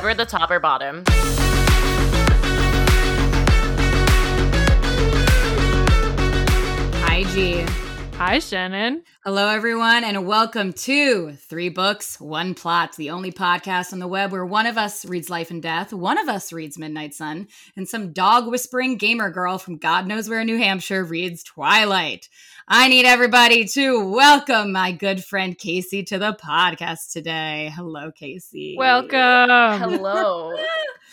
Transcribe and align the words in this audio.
Edward 0.00 0.16
the 0.16 0.24
top 0.24 0.50
or 0.50 0.58
bottom? 0.58 1.04
Hi, 7.04 7.22
G. 7.24 7.66
Hi, 8.14 8.38
Shannon. 8.38 9.02
Hello, 9.24 9.48
everyone, 9.48 10.04
and 10.04 10.26
welcome 10.26 10.72
to 10.72 11.32
Three 11.32 11.68
Books, 11.68 12.18
One 12.18 12.54
Plot, 12.54 12.96
the 12.96 13.10
only 13.10 13.30
podcast 13.30 13.92
on 13.92 13.98
the 13.98 14.08
web 14.08 14.32
where 14.32 14.46
one 14.46 14.66
of 14.66 14.78
us 14.78 15.04
reads 15.04 15.28
Life 15.28 15.50
and 15.50 15.62
Death, 15.62 15.92
one 15.92 16.16
of 16.16 16.30
us 16.30 16.50
reads 16.50 16.78
Midnight 16.78 17.12
Sun, 17.12 17.48
and 17.76 17.86
some 17.86 18.14
dog 18.14 18.46
whispering 18.46 18.96
gamer 18.96 19.28
girl 19.28 19.58
from 19.58 19.76
God 19.76 20.06
knows 20.06 20.30
where, 20.30 20.44
New 20.44 20.56
Hampshire, 20.56 21.04
reads 21.04 21.42
Twilight. 21.42 22.30
I 22.72 22.86
need 22.86 23.04
everybody 23.04 23.64
to 23.64 24.08
welcome 24.08 24.70
my 24.70 24.92
good 24.92 25.24
friend 25.24 25.58
Kacie 25.58 26.06
to 26.06 26.20
the 26.20 26.38
podcast 26.40 27.10
today. 27.10 27.72
Hello, 27.74 28.12
Kacie. 28.12 28.76
Welcome. 28.76 29.80
Hello. 29.80 30.54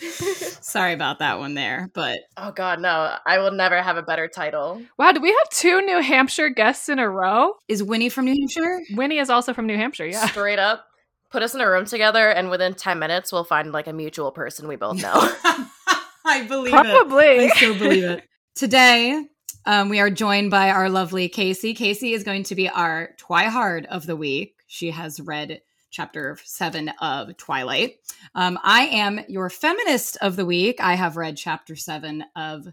Sorry 0.60 0.92
about 0.92 1.18
that 1.18 1.40
one 1.40 1.54
there, 1.54 1.90
but 1.94 2.20
oh 2.36 2.52
god, 2.52 2.80
no. 2.80 3.12
I 3.26 3.38
will 3.38 3.50
never 3.50 3.82
have 3.82 3.96
a 3.96 4.04
better 4.04 4.28
title. 4.28 4.80
Wow, 5.00 5.10
do 5.10 5.20
we 5.20 5.30
have 5.30 5.48
two 5.50 5.80
New 5.80 6.00
Hampshire 6.00 6.48
guests 6.48 6.88
in 6.88 7.00
a 7.00 7.10
row? 7.10 7.54
is 7.66 7.82
Winnie 7.82 8.08
from 8.08 8.26
New 8.26 8.36
Hampshire? 8.38 8.78
Winnie 8.92 9.18
is 9.18 9.28
also 9.28 9.52
from 9.52 9.66
New 9.66 9.76
Hampshire, 9.76 10.06
yeah. 10.06 10.26
Straight 10.26 10.60
up. 10.60 10.84
Put 11.32 11.42
us 11.42 11.56
in 11.56 11.60
a 11.60 11.68
room 11.68 11.86
together 11.86 12.30
and 12.30 12.50
within 12.50 12.74
10 12.74 13.00
minutes 13.00 13.32
we'll 13.32 13.42
find 13.42 13.72
like 13.72 13.88
a 13.88 13.92
mutual 13.92 14.30
person 14.30 14.68
we 14.68 14.76
both 14.76 15.02
know. 15.02 15.12
I 16.24 16.44
believe 16.46 16.72
it. 16.72 16.76
Probably. 16.76 17.40
I 17.40 17.48
still 17.48 17.76
believe 17.76 18.04
it. 18.04 18.24
Today, 18.54 19.24
um, 19.68 19.90
we 19.90 20.00
are 20.00 20.08
joined 20.08 20.50
by 20.50 20.70
our 20.70 20.88
lovely 20.88 21.28
Kacie. 21.28 21.76
Kacie 21.76 22.14
is 22.14 22.24
going 22.24 22.42
to 22.44 22.54
be 22.54 22.70
our 22.70 23.10
Twihard 23.20 23.84
of 23.84 24.06
the 24.06 24.16
week. 24.16 24.54
She 24.66 24.90
has 24.92 25.20
read 25.20 25.60
chapter 25.90 26.38
seven 26.42 26.88
of 27.02 27.36
Twilight. 27.36 27.96
Um, 28.34 28.58
I 28.64 28.86
am 28.86 29.20
your 29.28 29.50
feminist 29.50 30.16
of 30.22 30.36
the 30.36 30.46
week. 30.46 30.80
I 30.80 30.94
have 30.94 31.18
read 31.18 31.36
chapter 31.36 31.76
seven 31.76 32.24
of 32.34 32.66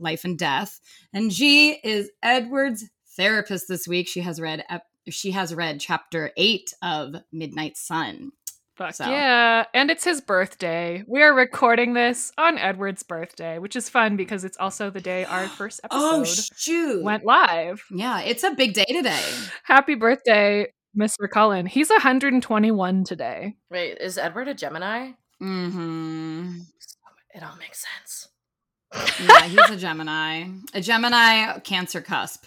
Life 0.00 0.24
and 0.24 0.36
Death, 0.36 0.80
and 1.12 1.30
G 1.30 1.78
is 1.84 2.10
Edward's 2.20 2.84
therapist 3.16 3.68
this 3.68 3.86
week. 3.86 4.08
She 4.08 4.20
has 4.22 4.40
read 4.40 4.64
ep- 4.68 4.86
she 5.08 5.30
has 5.30 5.54
read 5.54 5.78
chapter 5.78 6.32
eight 6.36 6.74
of 6.82 7.14
Midnight 7.32 7.76
Sun. 7.76 8.32
Fuck 8.80 8.94
So- 8.94 9.10
yeah. 9.10 9.66
And 9.74 9.90
it's 9.90 10.04
his 10.04 10.22
birthday. 10.22 11.04
We 11.06 11.22
are 11.22 11.34
recording 11.34 11.92
this 11.92 12.32
on 12.38 12.56
Edward's 12.56 13.02
birthday, 13.02 13.58
which 13.58 13.76
is 13.76 13.90
fun 13.90 14.16
because 14.16 14.42
it's 14.42 14.56
also 14.56 14.88
the 14.88 15.02
day 15.02 15.26
our 15.26 15.46
first 15.58 15.82
episode 15.84 15.98
Oh 16.00 16.24
shoot! 16.24 17.04
went 17.04 17.22
live. 17.26 17.84
yeah, 17.90 18.20
it's 18.22 18.42
a 18.42 18.52
big 18.54 18.72
day 18.72 18.86
today. 18.88 19.22
Happy 19.64 19.96
birthday, 19.96 20.72
Mr. 20.98 21.28
Cullen. 21.30 21.66
He's 21.66 21.90
121 21.90 23.04
today. 23.04 23.54
Wait, 23.70 23.98
is 23.98 24.16
Edward 24.16 24.48
a 24.48 24.54
Gemini? 24.54 25.10
Mm-hmm. 25.42 26.60
It 27.34 27.42
all 27.42 27.56
makes 27.58 27.84
sense. 27.98 28.28
Yeah, 29.22 29.42
he's 29.42 29.70
a 29.70 29.76
Gemini. 29.86 30.46
A 30.72 30.80
Gemini 30.80 31.58
Cancer 31.60 32.00
cusp. 32.00 32.46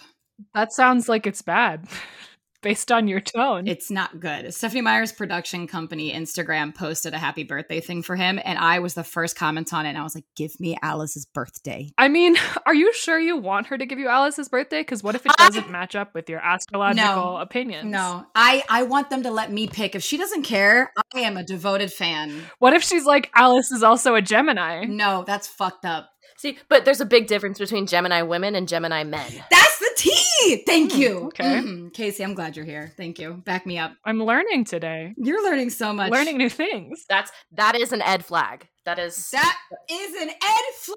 That 0.55 0.73
sounds 0.73 1.07
like 1.07 1.27
it's 1.27 1.43
bad 1.43 1.87
based 2.63 2.91
on 2.91 3.07
your 3.07 3.19
tone. 3.19 3.67
It's 3.67 3.91
not 3.91 4.19
good. 4.19 4.51
Stephenie 4.53 4.81
Meyer's 4.81 5.11
production 5.11 5.67
company 5.67 6.11
Instagram 6.13 6.73
posted 6.73 7.13
a 7.13 7.19
happy 7.19 7.43
birthday 7.43 7.79
thing 7.81 8.01
for 8.01 8.15
him, 8.15 8.39
and 8.43 8.57
I 8.57 8.79
was 8.79 8.95
the 8.95 9.03
first 9.03 9.35
comment 9.35 9.73
on 9.73 9.85
it. 9.85 9.89
And 9.89 9.97
I 9.99 10.03
was 10.03 10.15
like, 10.15 10.25
"Give 10.35 10.51
me 10.59 10.75
Alice's 10.81 11.25
birthday." 11.25 11.91
I 11.97 12.07
mean, 12.07 12.35
are 12.65 12.73
you 12.73 12.91
sure 12.93 13.19
you 13.19 13.37
want 13.37 13.67
her 13.67 13.77
to 13.77 13.85
give 13.85 13.99
you 13.99 14.07
Alice's 14.07 14.49
birthday? 14.49 14.81
Because 14.81 15.03
what 15.03 15.13
if 15.13 15.25
it 15.25 15.33
doesn't 15.37 15.69
match 15.69 15.95
up 15.95 16.15
with 16.15 16.29
your 16.29 16.39
astrological 16.39 17.33
No. 17.33 17.37
opinions? 17.37 17.91
No, 17.91 18.25
I 18.33 18.63
I 18.69 18.83
want 18.83 19.09
them 19.09 19.23
to 19.23 19.31
let 19.31 19.51
me 19.51 19.67
pick. 19.67 19.93
If 19.95 20.01
she 20.03 20.17
doesn't 20.17 20.43
care, 20.43 20.91
I 21.13 21.19
am 21.19 21.37
a 21.37 21.43
devoted 21.43 21.91
fan. 21.91 22.31
What 22.59 22.73
if 22.73 22.83
she's 22.83 23.05
like, 23.05 23.29
Alice 23.35 23.71
is 23.71 23.83
also 23.83 24.15
a 24.15 24.21
Gemini? 24.21 24.85
No, 24.85 25.23
that's 25.27 25.47
fucked 25.47 25.85
up. 25.85 26.09
See, 26.43 26.57
but 26.67 26.83
there's 26.83 26.99
a 26.99 27.05
big 27.05 27.27
difference 27.27 27.57
between 27.57 27.87
Gemini 27.87 28.21
women 28.21 28.53
and 28.53 28.67
Gemini 28.67 29.05
men. 29.05 29.31
That's 29.49 29.79
the 29.79 29.89
tea. 29.95 30.63
Thank 30.67 30.91
Hmm, 30.91 30.99
you. 31.01 31.17
okay. 31.27 31.45
Mhm. 31.45 31.93
Kacie. 31.93 32.21
I'm 32.21 32.33
glad 32.33 32.57
you're 32.57 32.65
here. 32.65 32.91
Thank 32.97 33.17
you. 33.17 33.35
Back 33.45 33.65
me 33.65 33.77
up. 33.77 33.93
I'm 34.03 34.21
learning 34.21 34.65
today. 34.65 35.13
You're 35.15 35.41
learning 35.41 35.69
so 35.69 35.93
much. 35.93 36.11
Learning 36.11 36.37
new 36.37 36.49
things. 36.49 37.05
That's 37.07 37.31
that 37.53 37.75
is 37.79 37.93
an 37.93 38.01
Ed 38.01 38.25
flag. 38.25 38.67
That 38.83 38.99
is 38.99 39.29
That 39.31 39.57
is 39.89 40.21
an 40.21 40.31
Ed 40.31 40.65
Fl- 40.81 40.91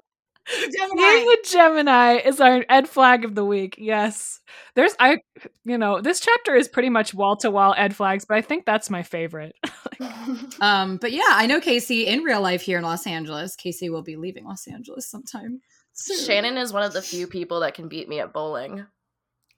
Gemini. 0.47 0.95
Being 0.95 1.27
a 1.29 1.47
Gemini 1.47 2.13
is 2.17 2.39
our 2.39 2.65
Ed 2.69 2.87
flag 2.87 3.25
of 3.25 3.35
the 3.35 3.45
week. 3.45 3.75
Yes. 3.77 4.39
There's 4.75 4.95
I 4.99 5.19
you 5.65 5.77
know, 5.77 6.01
this 6.01 6.19
chapter 6.19 6.55
is 6.55 6.67
pretty 6.67 6.89
much 6.89 7.13
wall 7.13 7.35
to 7.37 7.51
wall 7.51 7.73
Ed 7.77 7.95
flags, 7.95 8.25
but 8.25 8.37
I 8.37 8.41
think 8.41 8.65
that's 8.65 8.89
my 8.89 9.03
favorite. 9.03 9.55
Um, 10.59 10.97
but 10.97 11.11
yeah, 11.11 11.21
I 11.29 11.45
know 11.45 11.59
Kacie 11.59 12.05
in 12.05 12.23
real 12.23 12.41
life 12.41 12.61
here 12.61 12.77
in 12.77 12.83
Los 12.83 13.05
Angeles. 13.07 13.55
Kacie 13.55 13.89
will 13.91 14.01
be 14.01 14.15
leaving 14.15 14.45
Los 14.45 14.67
Angeles 14.67 15.09
sometime. 15.09 15.61
soon. 15.93 16.25
Shannon 16.25 16.57
is 16.57 16.73
one 16.73 16.83
of 16.83 16.93
the 16.93 17.01
few 17.01 17.27
people 17.27 17.59
that 17.61 17.73
can 17.73 17.87
beat 17.87 18.09
me 18.09 18.19
at 18.19 18.33
bowling. 18.33 18.85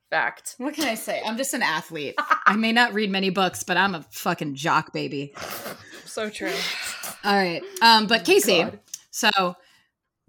Fact. 0.09 0.55
What 0.57 0.73
can 0.73 0.85
I 0.85 0.95
say? 0.95 1.21
I'm 1.25 1.37
just 1.37 1.53
an 1.53 1.61
athlete. 1.61 2.15
I 2.45 2.55
may 2.55 2.71
not 2.71 2.93
read 2.93 3.09
many 3.11 3.29
books, 3.29 3.63
but 3.63 3.77
I'm 3.77 3.95
a 3.95 4.05
fucking 4.11 4.55
jock 4.55 4.91
baby. 4.91 5.33
so 6.05 6.29
true. 6.29 6.53
All 7.23 7.35
right. 7.35 7.61
Um, 7.81 8.07
but 8.07 8.25
Kacie, 8.25 8.63
God. 8.63 8.79
so 9.11 9.55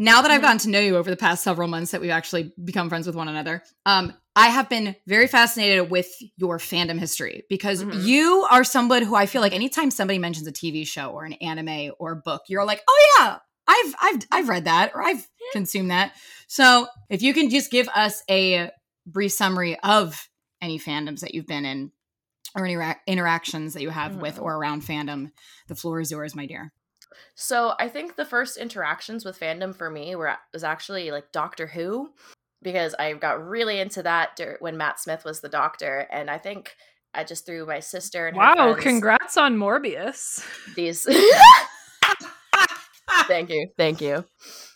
now 0.01 0.23
that 0.23 0.31
I've 0.31 0.41
gotten 0.41 0.59
to 0.59 0.71
know 0.71 0.81
you 0.81 0.97
over 0.97 1.11
the 1.11 1.17
past 1.17 1.45
several 1.45 1.69
months 1.69 1.93
that 1.93 2.01
we've 2.01 2.11
actually 2.11 2.53
become 2.65 2.89
friends 2.89 3.07
with 3.07 3.15
one 3.15 3.29
another, 3.29 3.63
um, 3.85 4.15
I 4.35 4.49
have 4.49 4.69
been 4.71 4.97
very 5.07 5.27
fascinated 5.27 5.91
with 5.91 6.09
your 6.37 6.59
fandom 6.59 6.99
history 6.99 7.45
because 7.51 7.85
Mhm. 7.85 8.05
you 8.05 8.47
are 8.51 8.65
someone 8.65 9.03
who 9.03 9.15
I 9.15 9.27
feel 9.27 9.43
like 9.43 9.53
anytime 9.53 9.91
somebody 9.91 10.19
mentions 10.19 10.47
a 10.47 10.53
TV 10.53 10.85
show 10.87 11.11
or 11.11 11.25
an 11.25 11.35
anime 11.35 11.93
or 11.99 12.13
a 12.13 12.17
book, 12.17 12.43
you're 12.49 12.65
like, 12.65 12.83
oh 12.89 13.15
yeah, 13.19 13.39
I've 13.69 13.95
I've 14.01 14.27
I've 14.33 14.49
read 14.49 14.65
that 14.65 14.93
or 14.95 15.03
I've 15.03 15.29
consumed 15.53 15.91
that. 15.91 16.13
So 16.47 16.87
if 17.11 17.21
you 17.23 17.35
can 17.35 17.51
just 17.51 17.71
give 17.71 17.89
us 17.91 18.23
a 18.31 18.71
brief 19.07 19.33
summary 19.33 19.79
of 19.81 20.29
any 20.63 20.79
fandoms 20.79 21.21
that 21.21 21.35
you've 21.35 21.47
been 21.47 21.65
in 21.67 21.93
or 22.57 22.65
any 22.65 22.77
ra- 22.77 22.95
interactions 23.07 23.75
that 23.75 23.83
you 23.83 23.91
have 23.91 24.17
with 24.17 24.37
Mhm. 24.37 24.43
or 24.43 24.57
around 24.57 24.83
fandom, 24.83 25.31
the 25.69 25.75
floor 25.77 26.01
is 26.01 26.11
yours, 26.11 26.35
my 26.35 26.47
dear. 26.47 26.73
So 27.35 27.75
I 27.79 27.89
think 27.89 28.17
the 28.17 28.25
first 28.25 28.57
interactions 28.57 29.25
with 29.25 29.39
fandom 29.39 29.75
for 29.75 29.91
me 29.91 30.15
were 30.17 30.35
was 30.53 30.65
actually 30.65 31.11
like 31.11 31.33
Doctor 31.33 31.67
Who, 31.67 32.11
because 32.63 32.95
I 32.99 33.13
got 33.15 33.47
really 33.47 33.81
into 33.81 34.03
that 34.03 34.39
when 34.61 34.77
Matt 34.77 35.01
Smith 35.01 35.25
was 35.25 35.41
the 35.41 35.49
Doctor, 35.49 36.07
and 36.11 36.31
I 36.31 36.39
think 36.39 36.75
I 37.15 37.25
just 37.25 37.47
threw 37.47 37.67
my 37.67 37.81
sister 37.81 38.29
and 38.29 38.37
Wow, 38.37 38.55
friends 38.55 38.83
congrats 38.83 39.37
on 39.37 39.57
Morbius. 39.57 40.45
these. 40.77 41.05
thank 43.27 43.51
you, 43.51 43.69
thank 43.77 44.01
you. 44.01 44.25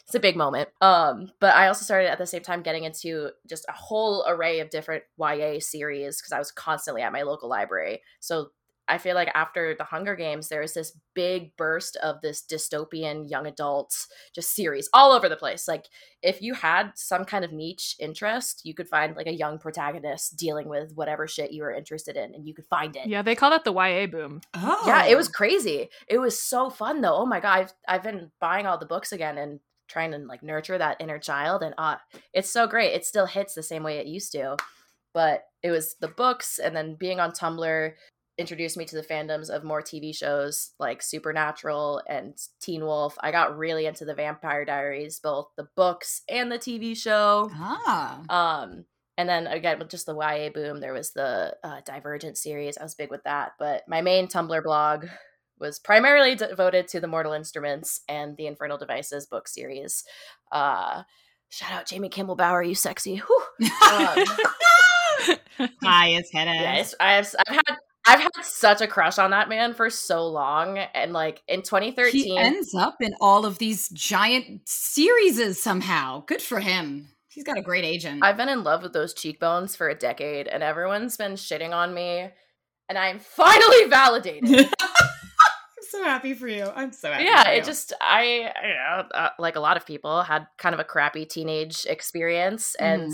It's 0.07 0.15
a 0.15 0.21
big 0.21 0.37
moment. 0.37 0.69
Um, 0.81 1.31
but 1.41 1.55
I 1.55 1.69
also 1.69 1.85
started 1.85 2.11
at 2.11 2.19
the 2.19 2.27
same 2.27 2.43
time 2.43 2.63
getting 2.63 2.85
into 2.85 3.31
just 3.49 3.65
a 3.69 3.73
whole 3.73 4.25
array 4.29 4.61
of 4.61 4.71
different 4.71 5.05
YA 5.19 5.61
series 5.61 6.21
because 6.21 6.33
I 6.33 6.39
was 6.39 6.53
constantly 6.53 7.03
at 7.03 7.13
my 7.13 7.23
local 7.23 7.49
library. 7.49 8.03
So 8.21 8.49
I 8.87 8.99
feel 8.99 9.15
like 9.15 9.31
after 9.35 9.75
the 9.75 9.85
Hunger 9.85 10.15
Games, 10.15 10.49
there 10.49 10.63
is 10.63 10.75
this 10.75 10.97
big 11.15 11.57
burst 11.57 11.97
of 11.97 12.21
this 12.21 12.43
dystopian 12.43 13.31
young 13.31 13.47
adults 13.47 14.09
just 14.35 14.55
series 14.55 14.89
all 14.93 15.13
over 15.13 15.29
the 15.29 15.37
place. 15.37 15.67
Like 15.67 15.87
if 16.23 16.43
you 16.43 16.55
had 16.55 16.93
some 16.95 17.25
kind 17.25 17.45
of 17.45 17.53
niche 17.53 17.97
interest, 17.99 18.61
you 18.65 18.75
could 18.75 18.89
find 18.89 19.17
like 19.17 19.27
a 19.27 19.33
young 19.33 19.59
protagonist 19.59 20.37
dealing 20.37 20.69
with 20.69 20.93
whatever 20.95 21.27
shit 21.27 21.53
you 21.53 21.63
were 21.63 21.73
interested 21.73 22.17
in, 22.17 22.35
and 22.35 22.47
you 22.47 22.55
could 22.55 22.67
find 22.67 22.95
it. 22.97 23.07
Yeah, 23.07 23.23
they 23.23 23.35
call 23.35 23.51
that 23.51 23.65
the 23.65 23.73
YA 23.73 24.07
boom. 24.07 24.41
Oh, 24.55 24.83
Yeah, 24.87 25.07
it 25.07 25.17
was 25.17 25.29
crazy. 25.29 25.89
It 26.09 26.19
was 26.19 26.39
so 26.39 26.69
fun 26.71 27.01
though. 27.01 27.15
Oh 27.15 27.27
my 27.27 27.41
god, 27.41 27.59
I've 27.59 27.73
I've 27.89 28.03
been 28.03 28.31
buying 28.41 28.67
all 28.67 28.79
the 28.79 28.87
books 28.87 29.13
again 29.13 29.39
and 29.39 29.61
trying 29.89 30.13
to 30.13 30.19
like 30.19 30.43
nurture 30.43 30.79
that 30.79 30.97
inner 30.99 31.19
child 31.19 31.63
and 31.63 31.75
uh 31.77 31.97
it's 32.33 32.51
so 32.51 32.67
great. 32.67 32.95
It 32.95 33.05
still 33.05 33.27
hits 33.27 33.55
the 33.55 33.63
same 33.63 33.83
way 33.83 33.99
it 33.99 34.07
used 34.07 34.33
to. 34.33 34.57
But 35.13 35.45
it 35.63 35.71
was 35.71 35.95
the 36.01 36.09
books 36.09 36.59
and 36.59 36.75
then 36.75 36.97
being 36.97 37.21
on 37.21 37.31
Tumblr 37.33 37.93
introduced 38.37 38.77
me 38.77 38.85
to 38.85 38.97
the 38.97 39.03
fandoms 39.03 39.49
of 39.49 39.65
more 39.65 39.83
TV 39.83 40.15
shows 40.15 40.73
like 40.79 41.03
Supernatural 41.03 42.03
and 42.09 42.37
Teen 42.61 42.85
Wolf. 42.85 43.17
I 43.21 43.31
got 43.31 43.57
really 43.57 43.87
into 43.87 44.05
the 44.05 44.15
Vampire 44.15 44.65
Diaries, 44.65 45.21
both 45.21 45.49
the 45.57 45.69
books 45.77 46.23
and 46.29 46.51
the 46.51 46.59
TV 46.59 46.97
show. 46.97 47.51
Ah. 47.55 48.63
Um, 48.63 48.85
and 49.17 49.29
then 49.29 49.47
again 49.47 49.79
with 49.79 49.91
just 49.91 50.07
the 50.07 50.17
YA 50.17 50.51
boom, 50.51 50.81
there 50.81 50.93
was 50.93 51.13
the 51.13 51.57
uh, 51.63 51.81
Divergent 51.85 52.37
series. 52.37 52.77
I 52.77 52.83
was 52.83 52.95
big 52.95 53.11
with 53.11 53.23
that, 53.25 53.53
but 53.59 53.83
my 53.89 54.01
main 54.01 54.27
Tumblr 54.27 54.63
blog 54.65 55.07
was 55.59 55.79
primarily 55.79 56.35
devoted 56.35 56.89
to 56.89 57.01
the 57.01 57.07
Mortal 57.07 57.33
Instruments 57.33 58.01
and 58.09 58.37
the 58.37 58.47
Infernal 58.47 58.79
Devices 58.79 59.27
book 59.27 59.47
series. 59.47 60.03
Uh, 60.51 61.05
shout 61.49 61.73
out 61.73 61.87
Jamie 61.87 62.09
Campbell 62.09 62.35
Bower, 62.35 62.63
you 62.63 62.75
sexy. 62.75 63.17
Whew. 63.17 63.43
Um, 63.85 64.25
Hi, 65.85 66.09
it's 66.09 66.33
Hedda. 66.33 66.51
yeah, 66.53 66.75
it's, 66.77 66.95
I've 66.99 67.33
I've 67.47 67.55
had 67.55 67.79
I've 68.07 68.21
had 68.21 68.31
such 68.43 68.81
a 68.81 68.87
crush 68.87 69.19
on 69.19 69.31
that 69.31 69.49
man 69.49 69.73
for 69.73 69.89
so 69.89 70.27
long, 70.27 70.79
and 70.79 71.13
like 71.13 71.43
in 71.49 71.63
2013, 71.63 72.25
he 72.25 72.37
ends 72.37 72.75
up 72.75 72.97
in 73.01 73.15
all 73.21 73.47
of 73.47 73.59
these 73.59 73.89
giant 73.91 74.69
series 74.69 75.61
somehow. 75.61 76.25
Good 76.27 76.43
for 76.43 76.61
him. 76.61 77.09
He's 77.29 77.45
got 77.45 77.59
a 77.59 77.63
great 77.63 77.85
agent. 77.85 78.23
I've 78.23 78.37
been 78.37 78.49
in 78.49 78.63
love 78.63 78.83
with 78.83 78.93
those 78.93 79.15
cheekbones 79.15 79.75
for 79.75 79.89
a 79.89 79.95
decade, 79.95 80.47
and 80.49 80.63
everyone's 80.63 81.17
been 81.17 81.33
shitting 81.33 81.73
on 81.73 81.95
me, 81.95 82.29
and 82.89 82.99
I'm 82.99 83.19
finally 83.19 83.85
validated. 83.89 84.69
I'm 84.81 85.89
so 85.91 86.05
happy 86.05 86.35
for 86.35 86.47
you. 86.49 86.65
I'm 86.75 86.93
so 86.93 87.11
happy. 87.11 87.25
yeah 87.25 87.45
for 87.45 87.51
you. 87.53 87.57
it 87.59 87.65
just 87.65 87.93
i 88.01 88.25
you 88.25 88.75
know 88.75 89.05
uh, 89.15 89.29
like 89.39 89.57
a 89.57 89.61
lot 89.61 89.77
of 89.77 89.87
people 89.87 90.23
had 90.23 90.47
kind 90.59 90.75
of 90.75 90.81
a 90.81 90.85
crappy 90.85 91.25
teenage 91.25 91.87
experience 91.89 92.75
and 92.77 93.13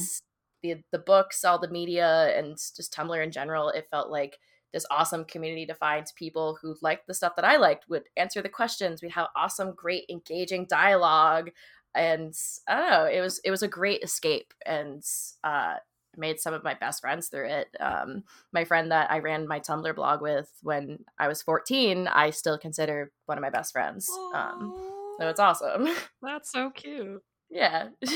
the 0.63 0.77
the 0.91 0.99
books 0.99 1.45
all 1.45 1.59
the 1.59 1.69
media 1.69 2.37
and 2.39 2.57
just 2.57 2.95
tumblr 2.95 3.23
in 3.23 3.31
general 3.31 3.69
it 3.69 3.87
felt 3.91 4.11
like 4.11 4.39
this 4.73 4.87
awesome 4.91 5.25
community 5.25 5.67
to 5.67 5.75
find 5.75 6.07
people 6.17 6.59
who 6.61 6.77
liked 6.83 7.07
the 7.07 7.15
stuff 7.15 7.37
that 7.37 7.45
i 7.45 7.57
liked 7.57 7.89
would 7.89 8.05
answer 8.17 8.43
the 8.43 8.49
questions 8.49 9.03
we'd 9.03 9.13
have 9.13 9.29
awesome 9.37 9.73
great 9.75 10.05
engaging 10.09 10.67
dialogue 10.67 11.51
and 11.95 12.35
i 12.69 12.75
don't 12.77 12.91
know 12.91 13.05
it 13.05 13.21
was 13.21 13.41
it 13.45 13.51
was 13.51 13.63
a 13.63 13.69
great 13.69 14.03
escape 14.03 14.53
and 14.65 15.03
uh 15.45 15.75
made 16.17 16.41
some 16.41 16.53
of 16.53 16.65
my 16.65 16.75
best 16.75 17.01
friends 17.01 17.29
through 17.29 17.47
it. 17.47 17.69
Um 17.79 18.25
my 18.53 18.65
friend 18.65 18.91
that 18.91 19.11
i 19.11 19.21
ran 19.21 19.47
my 19.47 19.61
tumblr 19.61 19.95
blog 19.95 20.21
with 20.21 20.51
when 20.63 21.05
i 21.19 21.29
was 21.29 21.41
14 21.43 22.09
i 22.09 22.31
still 22.31 22.59
consider 22.59 23.13
one 23.27 23.39
of 23.39 23.43
my 23.43 23.51
best 23.51 23.73
friends. 23.73 24.11
Um 24.35 24.75
so 25.19 25.29
it's 25.29 25.41
awesome. 25.41 25.87
That's 26.23 26.51
so 26.51 26.71
cute. 26.71 27.23
yeah. 27.49 27.89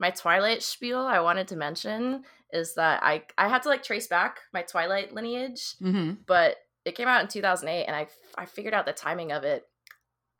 My 0.00 0.10
twilight 0.10 0.62
spiel 0.62 1.00
i 1.00 1.18
wanted 1.18 1.48
to 1.48 1.56
mention 1.56 2.22
is 2.52 2.74
that 2.74 3.02
i 3.02 3.22
i 3.36 3.48
had 3.48 3.62
to 3.62 3.68
like 3.68 3.82
trace 3.82 4.06
back 4.06 4.38
my 4.52 4.62
twilight 4.62 5.12
lineage 5.14 5.74
Mhm. 5.82 6.18
but 6.26 6.56
it 6.84 6.94
came 6.96 7.08
out 7.08 7.20
in 7.20 7.28
2008 7.28 7.84
and 7.86 7.94
i 7.96 8.06
i 8.36 8.46
figured 8.46 8.74
out 8.74 8.86
the 8.86 8.92
timing 8.92 9.32
of 9.32 9.44
it 9.44 9.64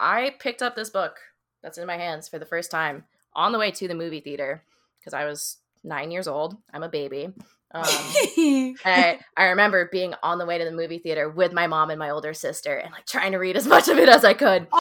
i 0.00 0.34
picked 0.38 0.62
up 0.62 0.74
this 0.76 0.90
book 0.90 1.16
that's 1.62 1.78
in 1.78 1.86
my 1.86 1.96
hands 1.96 2.28
for 2.28 2.38
the 2.38 2.46
first 2.46 2.70
time 2.70 3.04
on 3.34 3.52
the 3.52 3.58
way 3.58 3.70
to 3.70 3.88
the 3.88 3.94
movie 3.94 4.20
theater 4.20 4.62
because 4.98 5.12
i 5.14 5.24
was 5.24 5.58
nine 5.84 6.10
years 6.10 6.28
old 6.28 6.56
i'm 6.72 6.82
a 6.82 6.88
baby 6.88 7.28
um, 7.74 7.84
I, 8.86 9.18
I 9.36 9.44
remember 9.48 9.90
being 9.92 10.14
on 10.22 10.38
the 10.38 10.46
way 10.46 10.56
to 10.56 10.64
the 10.64 10.72
movie 10.72 10.98
theater 10.98 11.28
with 11.28 11.52
my 11.52 11.66
mom 11.66 11.90
and 11.90 11.98
my 11.98 12.08
older 12.08 12.32
sister 12.32 12.74
and 12.76 12.90
like 12.92 13.04
trying 13.04 13.32
to 13.32 13.38
read 13.38 13.58
as 13.58 13.66
much 13.66 13.88
of 13.88 13.98
it 13.98 14.08
as 14.08 14.24
I 14.24 14.32
could. 14.32 14.66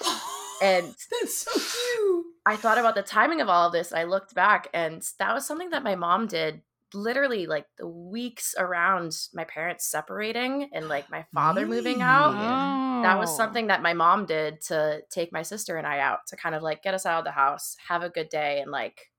And 0.62 0.86
that's 1.12 1.36
so 1.38 1.52
cute. 1.52 2.26
I 2.46 2.56
thought 2.56 2.78
about 2.78 2.96
the 2.96 3.04
timing 3.04 3.42
of 3.42 3.50
all 3.50 3.68
of 3.68 3.74
this. 3.74 3.92
I 3.92 4.06
looked 4.06 4.34
back 4.34 4.70
and 4.74 5.06
that 5.20 5.34
was 5.34 5.46
something 5.46 5.70
that 5.72 5.84
my 5.84 5.96
mom 5.96 6.28
did 6.28 6.62
literally 6.94 7.46
like 7.48 7.66
the 7.78 7.88
weeks 7.88 8.56
around 8.58 9.16
my 9.34 9.44
parents 9.44 9.86
separating 9.90 10.70
and 10.74 10.88
like 10.88 11.10
my 11.10 11.26
father 11.34 11.66
moving 11.68 12.02
out. 12.02 12.34
Really? 12.34 12.46
Oh. 12.46 13.02
That 13.04 13.20
was 13.20 13.30
Oh. 13.32 13.38
something 13.38 13.68
that 13.68 13.82
my 13.82 13.94
mom 13.94 14.26
did 14.26 14.62
to 14.62 15.02
take 15.10 15.32
my 15.32 15.42
sister 15.44 15.78
and 15.78 15.86
I 15.86 16.00
out 16.00 16.20
to 16.28 16.36
kind 16.36 16.56
of 16.56 16.64
like 16.64 16.82
get 16.84 16.94
us 16.94 17.06
out 17.06 17.20
of 17.20 17.26
the 17.26 17.32
house, 17.32 17.76
have 17.90 18.04
a 18.04 18.10
good 18.10 18.30
day, 18.30 18.60
and 18.62 18.72
like 18.72 19.12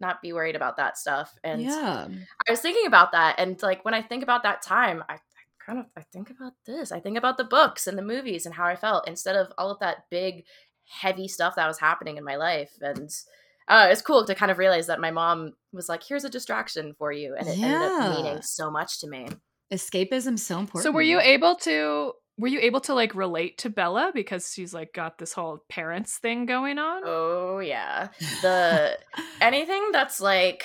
not 0.00 0.20
be 0.22 0.32
worried 0.32 0.56
about 0.56 0.76
that 0.78 0.98
stuff. 0.98 1.36
And 1.44 1.62
yeah. 1.62 2.08
I 2.48 2.50
was 2.50 2.60
thinking 2.60 2.86
about 2.86 3.12
that, 3.12 3.36
and 3.38 3.60
like 3.62 3.84
when 3.84 3.94
I 3.94 4.02
think 4.02 4.22
about 4.22 4.42
that 4.42 4.62
time, 4.62 5.04
I, 5.08 5.14
I 5.14 5.18
kind 5.64 5.78
of 5.78 5.86
I 5.96 6.02
think 6.12 6.30
about 6.30 6.54
this. 6.66 6.90
I 6.90 7.00
think 7.00 7.16
about 7.16 7.36
the 7.36 7.44
books 7.44 7.86
and 7.86 7.96
the 7.96 8.02
movies 8.02 8.46
and 8.46 8.54
how 8.54 8.64
I 8.66 8.76
felt 8.76 9.06
instead 9.08 9.36
of 9.36 9.52
all 9.56 9.70
of 9.70 9.78
that 9.80 10.06
big, 10.10 10.44
heavy 10.88 11.28
stuff 11.28 11.54
that 11.56 11.68
was 11.68 11.78
happening 11.78 12.16
in 12.16 12.24
my 12.24 12.36
life. 12.36 12.72
And 12.80 13.10
uh, 13.68 13.88
it's 13.90 14.02
cool 14.02 14.24
to 14.26 14.34
kind 14.34 14.50
of 14.50 14.58
realize 14.58 14.86
that 14.88 15.00
my 15.00 15.10
mom 15.10 15.52
was 15.72 15.88
like, 15.88 16.02
"Here's 16.02 16.24
a 16.24 16.30
distraction 16.30 16.94
for 16.98 17.12
you," 17.12 17.34
and 17.34 17.48
it 17.48 17.58
ended 17.58 17.80
up 17.80 18.16
meaning 18.16 18.42
so 18.42 18.70
much 18.70 19.00
to 19.00 19.08
me. 19.08 19.28
Escapism 19.72 20.38
so 20.38 20.58
important. 20.58 20.84
So 20.84 20.92
were 20.92 21.02
you 21.02 21.20
able 21.20 21.56
to 21.56 22.12
were 22.36 22.48
you 22.48 22.60
able 22.60 22.80
to 22.80 22.94
like 22.94 23.14
relate 23.14 23.58
to 23.58 23.70
Bella 23.70 24.10
because 24.12 24.52
she's 24.52 24.74
like 24.74 24.92
got 24.92 25.18
this 25.18 25.32
whole 25.32 25.64
parents 25.68 26.18
thing 26.18 26.46
going 26.46 26.78
on? 26.78 27.02
Oh 27.04 27.60
yeah, 27.60 28.08
the 28.42 28.98
anything 29.40 29.92
that's 29.92 30.20
like, 30.20 30.64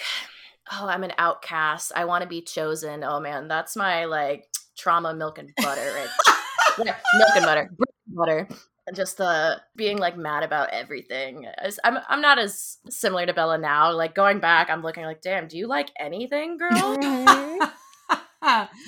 oh, 0.72 0.88
I'm 0.88 1.04
an 1.04 1.14
outcast. 1.18 1.92
I 1.96 2.06
want 2.06 2.24
to 2.24 2.28
be 2.28 2.42
chosen. 2.42 3.04
Oh 3.04 3.20
man, 3.20 3.48
that's 3.48 3.76
my 3.76 4.06
like 4.06 4.46
trauma 4.78 5.14
milk 5.14 5.38
and 5.38 5.52
butter. 5.58 5.94
Right? 5.96 6.36
yeah, 6.86 6.96
milk 7.18 7.36
and 7.36 7.46
butter, 7.46 7.72
butter. 8.08 8.48
And 8.90 8.96
just 8.96 9.18
the 9.18 9.62
being 9.76 10.00
like 10.00 10.18
mad 10.18 10.42
about 10.42 10.70
everything. 10.72 11.46
I'm 11.84 12.00
I'm 12.10 12.22
not 12.22 12.40
as 12.40 12.78
similar 12.90 13.28
to 13.28 13.34
Bella 13.36 13.60
now. 13.60 13.92
Like 13.92 14.16
going 14.16 14.40
back, 14.40 14.68
I'm 14.72 14.82
looking 14.82 15.04
like, 15.04 15.22
damn, 15.22 15.48
do 15.48 15.60
you 15.60 15.68
like 15.68 15.92
anything, 16.00 16.58
girl? 16.58 16.98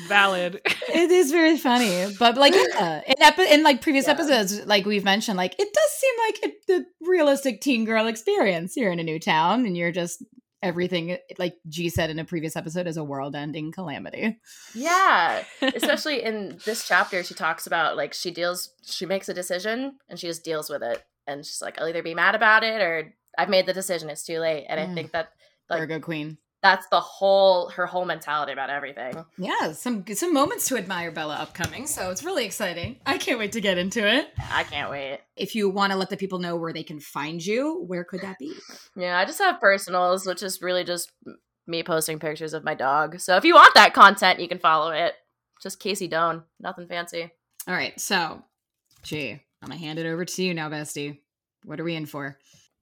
Valid. 0.08 0.60
it 0.66 1.12
is 1.12 1.30
very 1.32 1.56
funny, 1.56 2.16
but 2.18 2.36
like 2.36 2.56
yeah, 2.56 3.02
in 3.06 3.22
epi- 3.22 3.52
in 3.52 3.62
like 3.62 3.82
previous 3.82 4.08
Yeah. 4.08 4.14
episodes, 4.14 4.66
like 4.66 4.88
we've 4.88 5.04
mentioned, 5.04 5.38
like 5.38 5.54
it 5.60 5.72
does 5.72 5.92
seem 5.92 6.14
like 6.26 6.44
it, 6.44 6.66
the 6.66 6.86
realistic 7.08 7.62
teen 7.62 7.86
girl 7.86 8.08
experience. 8.08 8.76
You're 8.76 8.92
in 8.92 9.00
a 9.00 9.04
new 9.04 9.20
town, 9.20 9.68
and 9.68 9.78
you're 9.78 9.92
just 9.92 10.24
everything. 10.64 11.18
Like 11.38 11.56
G 11.68 11.90
said 11.90 12.10
in 12.10 12.20
a 12.20 12.26
previous 12.26 12.56
episode, 12.56 12.88
is 12.88 12.98
a 12.98 13.04
world-ending 13.04 13.72
calamity. 13.72 14.40
yeah, 14.76 15.44
especially 15.62 16.24
in 16.24 16.60
this 16.66 16.88
chapter, 16.88 17.24
she 17.24 17.34
talks 17.34 17.68
about 17.68 17.98
like 17.98 18.14
she 18.14 18.32
deals, 18.32 18.70
she 18.84 19.06
makes 19.06 19.30
a 19.30 19.34
decision 19.34 19.98
and 20.10 20.20
she 20.20 20.28
just 20.28 20.44
deals 20.44 20.70
with 20.70 20.84
it, 20.84 21.04
and 21.28 21.46
she's 21.46 21.62
like, 21.62 21.80
I'll 21.80 21.88
either 21.88 22.04
be 22.04 22.16
mad 22.16 22.36
about 22.36 22.64
it 22.64 22.82
or 22.82 23.14
I've 23.38 23.50
made 23.50 23.66
the 23.66 23.74
decision. 23.74 24.10
It's 24.10 24.24
too 24.24 24.40
late. 24.40 24.66
And 24.70 24.80
Mm. 24.80 24.92
I 24.92 24.94
think 24.96 25.12
that 25.14 25.30
like 25.70 25.80
Virgo 25.80 26.00
Queen. 26.00 26.38
That's 26.62 26.86
the 26.88 27.00
whole 27.00 27.70
her 27.70 27.88
whole 27.88 28.06
mentality 28.06 28.52
about 28.52 28.70
everything. 28.70 29.26
Yeah, 29.38 29.72
some 29.72 30.06
some 30.14 30.34
moments 30.34 30.68
to 30.68 30.78
admire 30.78 31.12
Bella 31.12 31.36
upcoming, 31.36 31.88
so 31.88 32.12
it's 32.12 32.24
really 32.24 32.46
exciting. 32.46 32.98
I 33.06 33.18
can't 33.18 33.40
wait 33.40 33.54
to 33.54 33.62
get 33.62 33.80
into 33.80 34.08
it. 34.08 34.30
I 34.52 34.64
can't 34.64 34.92
wait. 34.92 35.22
If 35.36 35.56
you 35.56 35.70
want 35.70 35.92
to 35.92 35.98
let 35.98 36.12
the 36.12 36.18
people 36.18 36.38
know 36.38 36.56
where 36.56 36.72
they 36.74 36.84
can 36.84 37.00
find 37.00 37.44
you, 37.44 37.84
where 37.88 38.04
could 38.04 38.22
that 38.22 38.38
be? 38.38 38.54
Yeah, 38.96 39.18
I 39.18 39.26
just 39.26 39.40
have 39.40 39.60
personals, 39.60 40.28
which 40.28 40.44
is 40.44 40.62
really 40.62 40.84
just 40.84 41.12
me 41.66 41.82
posting 41.82 42.20
pictures 42.20 42.54
of 42.54 42.64
my 42.64 42.76
dog. 42.76 43.20
So 43.20 43.38
if 43.38 43.44
you 43.44 43.56
want 43.56 43.74
that 43.74 43.94
content, 43.96 44.40
you 44.40 44.48
can 44.48 44.60
follow 44.60 44.92
it. 44.92 45.16
Just 45.64 45.82
Kacie 45.82 46.10
Doan, 46.10 46.44
nothing 46.60 46.88
fancy. 46.88 47.32
All 47.68 47.74
right, 47.74 48.00
so 48.00 48.44
G, 49.02 49.32
I'm 49.32 49.70
gonna 49.70 49.80
hand 49.80 49.98
it 49.98 50.06
over 50.06 50.26
to 50.26 50.44
you 50.44 50.54
now, 50.54 50.70
bestie. 50.70 51.20
What 51.64 51.80
are 51.80 51.84
we 51.84 51.96
in 51.96 52.06
for? 52.06 52.38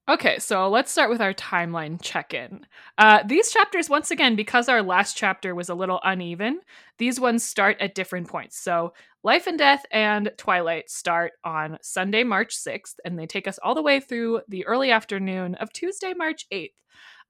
Okay, 0.09 0.39
so 0.39 0.67
let's 0.69 0.91
start 0.91 1.11
with 1.11 1.21
our 1.21 1.35
timeline 1.35 2.01
check 2.01 2.33
in. 2.33 2.65
Uh, 2.97 3.21
these 3.27 3.51
chapters, 3.51 3.91
once 3.91 4.09
again, 4.09 4.35
because 4.35 4.67
our 4.67 4.81
last 4.81 5.15
chapter 5.15 5.53
was 5.53 5.69
a 5.69 5.75
little 5.75 5.99
uneven, 6.03 6.61
these 6.97 7.19
ones 7.19 7.43
start 7.43 7.77
at 7.79 7.93
different 7.93 8.27
points. 8.27 8.57
So, 8.57 8.93
Life 9.23 9.45
and 9.45 9.59
Death 9.59 9.85
and 9.91 10.31
Twilight 10.35 10.89
start 10.89 11.33
on 11.43 11.77
Sunday, 11.83 12.23
March 12.23 12.57
6th, 12.57 12.95
and 13.05 13.19
they 13.19 13.27
take 13.27 13.47
us 13.47 13.59
all 13.61 13.75
the 13.75 13.83
way 13.83 13.99
through 13.99 14.41
the 14.47 14.65
early 14.65 14.89
afternoon 14.89 15.53
of 15.55 15.71
Tuesday, 15.71 16.15
March 16.17 16.47
8th. 16.51 16.73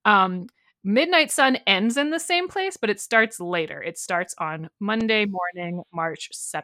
Um, 0.05 0.47
Midnight 0.81 1.31
Sun 1.31 1.57
ends 1.67 1.97
in 1.97 2.11
the 2.11 2.19
same 2.19 2.47
place, 2.47 2.77
but 2.77 2.89
it 2.89 3.01
starts 3.01 3.41
later. 3.41 3.83
It 3.83 3.97
starts 3.97 4.33
on 4.37 4.69
Monday 4.79 5.25
morning, 5.25 5.83
March 5.93 6.29
7th, 6.33 6.63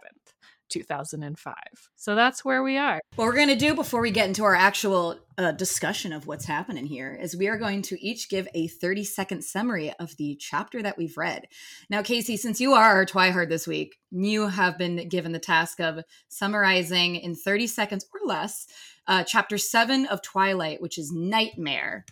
2005. 0.69 1.55
So 1.95 2.15
that's 2.15 2.43
where 2.43 2.63
we 2.63 2.77
are. 2.77 2.99
What 3.15 3.25
we're 3.25 3.35
going 3.35 3.49
to 3.49 3.55
do 3.55 3.75
before 3.75 4.01
we 4.01 4.11
get 4.11 4.27
into 4.27 4.43
our 4.43 4.55
actual 4.55 5.19
uh, 5.37 5.51
discussion 5.51 6.13
of 6.13 6.27
what's 6.27 6.45
happening 6.45 6.85
here 6.85 7.17
is 7.19 7.35
we 7.35 7.47
are 7.47 7.57
going 7.57 7.81
to 7.83 8.01
each 8.05 8.29
give 8.29 8.47
a 8.53 8.67
30 8.67 9.03
second 9.03 9.43
summary 9.43 9.93
of 9.99 10.15
the 10.17 10.37
chapter 10.39 10.81
that 10.81 10.97
we've 10.97 11.17
read. 11.17 11.47
Now, 11.89 12.01
Kacie, 12.01 12.37
since 12.37 12.61
you 12.61 12.73
are 12.73 12.95
our 12.95 13.05
Twihard 13.05 13.49
this 13.49 13.67
week, 13.67 13.97
you 14.11 14.47
have 14.47 14.77
been 14.77 15.09
given 15.09 15.31
the 15.31 15.39
task 15.39 15.79
of 15.79 16.03
summarizing 16.29 17.15
in 17.15 17.35
30 17.35 17.67
seconds 17.67 18.05
or 18.13 18.27
less 18.27 18.67
uh, 19.07 19.23
chapter 19.23 19.57
seven 19.57 20.05
of 20.07 20.21
Twilight, 20.21 20.81
which 20.81 20.97
is 20.97 21.11
Nightmare. 21.11 22.05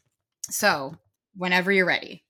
So, 0.49 0.95
whenever 1.35 1.71
you're 1.71 1.85
ready. 1.85 2.22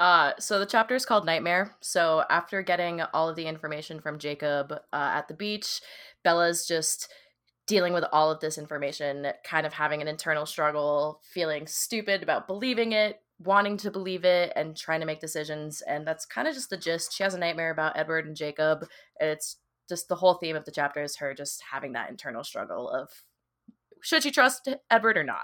Uh, 0.00 0.32
so 0.38 0.58
the 0.58 0.66
chapter 0.66 0.94
is 0.94 1.04
called 1.04 1.26
Nightmare. 1.26 1.76
So 1.82 2.24
after 2.30 2.62
getting 2.62 3.02
all 3.12 3.28
of 3.28 3.36
the 3.36 3.46
information 3.46 4.00
from 4.00 4.18
Jacob 4.18 4.72
uh, 4.72 4.78
at 4.92 5.28
the 5.28 5.34
beach, 5.34 5.82
Bella's 6.24 6.66
just 6.66 7.12
dealing 7.66 7.92
with 7.92 8.04
all 8.10 8.30
of 8.30 8.40
this 8.40 8.56
information, 8.56 9.28
kind 9.44 9.66
of 9.66 9.74
having 9.74 10.00
an 10.00 10.08
internal 10.08 10.46
struggle, 10.46 11.20
feeling 11.34 11.66
stupid 11.66 12.22
about 12.22 12.48
believing 12.48 12.92
it, 12.92 13.20
wanting 13.38 13.76
to 13.76 13.90
believe 13.90 14.24
it, 14.24 14.52
and 14.56 14.74
trying 14.74 15.00
to 15.00 15.06
make 15.06 15.20
decisions. 15.20 15.82
And 15.82 16.06
that's 16.06 16.24
kind 16.24 16.48
of 16.48 16.54
just 16.54 16.70
the 16.70 16.78
gist. 16.78 17.14
She 17.14 17.22
has 17.22 17.34
a 17.34 17.38
nightmare 17.38 17.70
about 17.70 17.96
Edward 17.96 18.26
and 18.26 18.34
Jacob. 18.34 18.86
And 19.20 19.28
it's 19.28 19.58
just 19.86 20.08
the 20.08 20.16
whole 20.16 20.34
theme 20.34 20.56
of 20.56 20.64
the 20.64 20.72
chapter 20.72 21.02
is 21.02 21.16
her 21.16 21.34
just 21.34 21.62
having 21.70 21.92
that 21.92 22.08
internal 22.08 22.42
struggle 22.42 22.88
of 22.88 23.10
should 24.02 24.22
she 24.22 24.30
trust 24.30 24.66
Edward 24.90 25.18
or 25.18 25.24
not? 25.24 25.42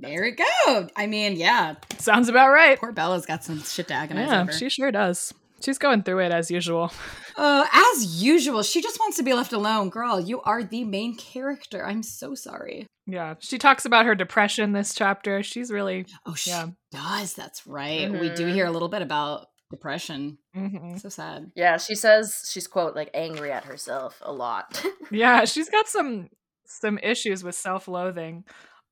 There 0.00 0.24
it 0.24 0.38
go. 0.66 0.88
I 0.96 1.06
mean, 1.06 1.36
yeah, 1.36 1.74
Sounds 1.98 2.28
about 2.28 2.50
right. 2.50 2.78
poor 2.78 2.92
Bella's 2.92 3.26
got 3.26 3.42
some 3.44 3.62
shit 3.62 3.88
to 3.88 3.94
agonize 3.94 4.28
Yeah, 4.30 4.42
over. 4.42 4.52
she 4.52 4.68
sure 4.68 4.90
does. 4.92 5.34
She's 5.60 5.78
going 5.78 6.04
through 6.04 6.20
it 6.20 6.30
as 6.30 6.50
usual. 6.52 6.92
Uh, 7.36 7.66
as 7.96 8.22
usual, 8.22 8.62
she 8.62 8.80
just 8.80 8.98
wants 9.00 9.16
to 9.16 9.24
be 9.24 9.32
left 9.34 9.52
alone. 9.52 9.90
Girl, 9.90 10.20
you 10.20 10.40
are 10.42 10.62
the 10.62 10.84
main 10.84 11.16
character. 11.16 11.84
I'm 11.84 12.02
so 12.04 12.34
sorry. 12.36 12.86
Yeah, 13.06 13.34
she 13.40 13.58
talks 13.58 13.84
about 13.84 14.06
her 14.06 14.14
depression 14.14 14.72
this 14.72 14.94
chapter. 14.94 15.42
She's 15.42 15.70
really. 15.72 16.06
Oh, 16.26 16.34
she 16.34 16.50
Yeah. 16.50 16.66
does. 16.92 17.34
That's 17.34 17.66
right. 17.66 18.08
We 18.10 18.28
do 18.30 18.46
Mhm. 18.46 18.52
hear 18.52 18.66
a 18.66 18.70
little 18.70 18.88
bit 18.88 19.02
about 19.02 19.46
depression. 19.70 20.38
mhm. 20.56 21.00
So 21.00 21.08
sad. 21.08 21.50
Yeah, 21.56 21.76
she 21.78 21.94
says 21.96 22.48
she's 22.52 22.66
quote 22.68 22.94
like 22.94 23.10
angry 23.12 23.50
at 23.52 23.64
herself 23.64 24.22
a 24.24 24.32
lot. 24.32 24.80
Yeah, 25.10 25.44
she's 25.44 25.70
got 25.70 25.88
some 25.88 26.28
some 26.66 26.98
issues 26.98 27.42
with 27.42 27.54
self-loathing, 27.54 28.44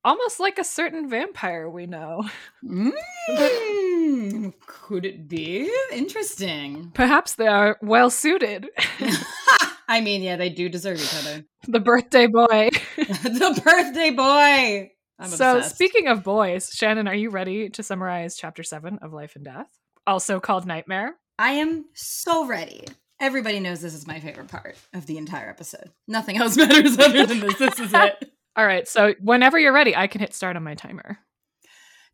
almost 0.07 0.39
like 0.39 0.59
a 0.59 0.65
certain 0.65 1.11
vampire 1.11 1.69
we 1.69 1.87
know. 1.87 2.25
Mm, 3.29 4.53
could 4.67 5.05
it 5.05 5.29
be 5.29 5.71
interesting? 5.93 6.93
Perhaps 6.95 7.35
they 7.35 7.49
are 7.49 7.77
well 7.83 8.09
suited. 8.09 8.69
I 9.89 10.01
mean, 10.01 10.23
yeah, 10.23 10.37
they 10.37 10.49
do 10.49 10.69
deserve 10.69 11.01
each 11.01 11.15
other. 11.15 11.45
The 11.67 11.81
birthday 11.81 12.29
boy. 12.29 12.71
the 12.97 13.61
birthday 13.65 14.11
boy. 14.11 14.93
I'm 15.19 15.29
so, 15.29 15.57
obsessed. 15.57 15.75
speaking 15.75 16.07
of 16.07 16.23
boys, 16.23 16.71
Shannon, 16.73 17.09
are 17.09 17.15
you 17.15 17.31
ready 17.31 17.69
to 17.71 17.83
summarize 17.83 18.37
chapter 18.37 18.63
seven 18.63 18.99
of 19.03 19.13
Life 19.13 19.35
and 19.35 19.45
Death, 19.45 19.69
also 20.07 20.39
called 20.39 20.67
Nightmare? 20.67 21.17
I 21.39 21.53
am 21.53 21.87
so 21.95 22.47
ready. 22.47 22.85
Everybody 23.21 23.61
knows 23.61 23.81
this 23.81 23.95
is 23.95 24.07
my 24.07 24.21
favorite 24.21 24.49
part 24.49 24.77
of 24.95 25.07
the 25.07 25.19
entire 25.19 25.49
episode. 25.51 25.91
Nothing 26.07 26.37
else 26.37 26.57
matters 26.57 26.99
other 26.99 27.27
than 27.27 27.41
this. 27.41 27.59
This 27.59 27.81
is 27.81 27.93
it. 27.93 28.31
All 28.57 28.67
right, 28.67 28.89
so 28.89 29.15
whenever 29.21 29.59
you're 29.59 29.73
ready, 29.73 29.95
I 29.95 30.07
can 30.07 30.21
hit 30.21 30.35
start 30.35 30.57
on 30.57 30.63
my 30.65 30.75
timer. 30.75 31.19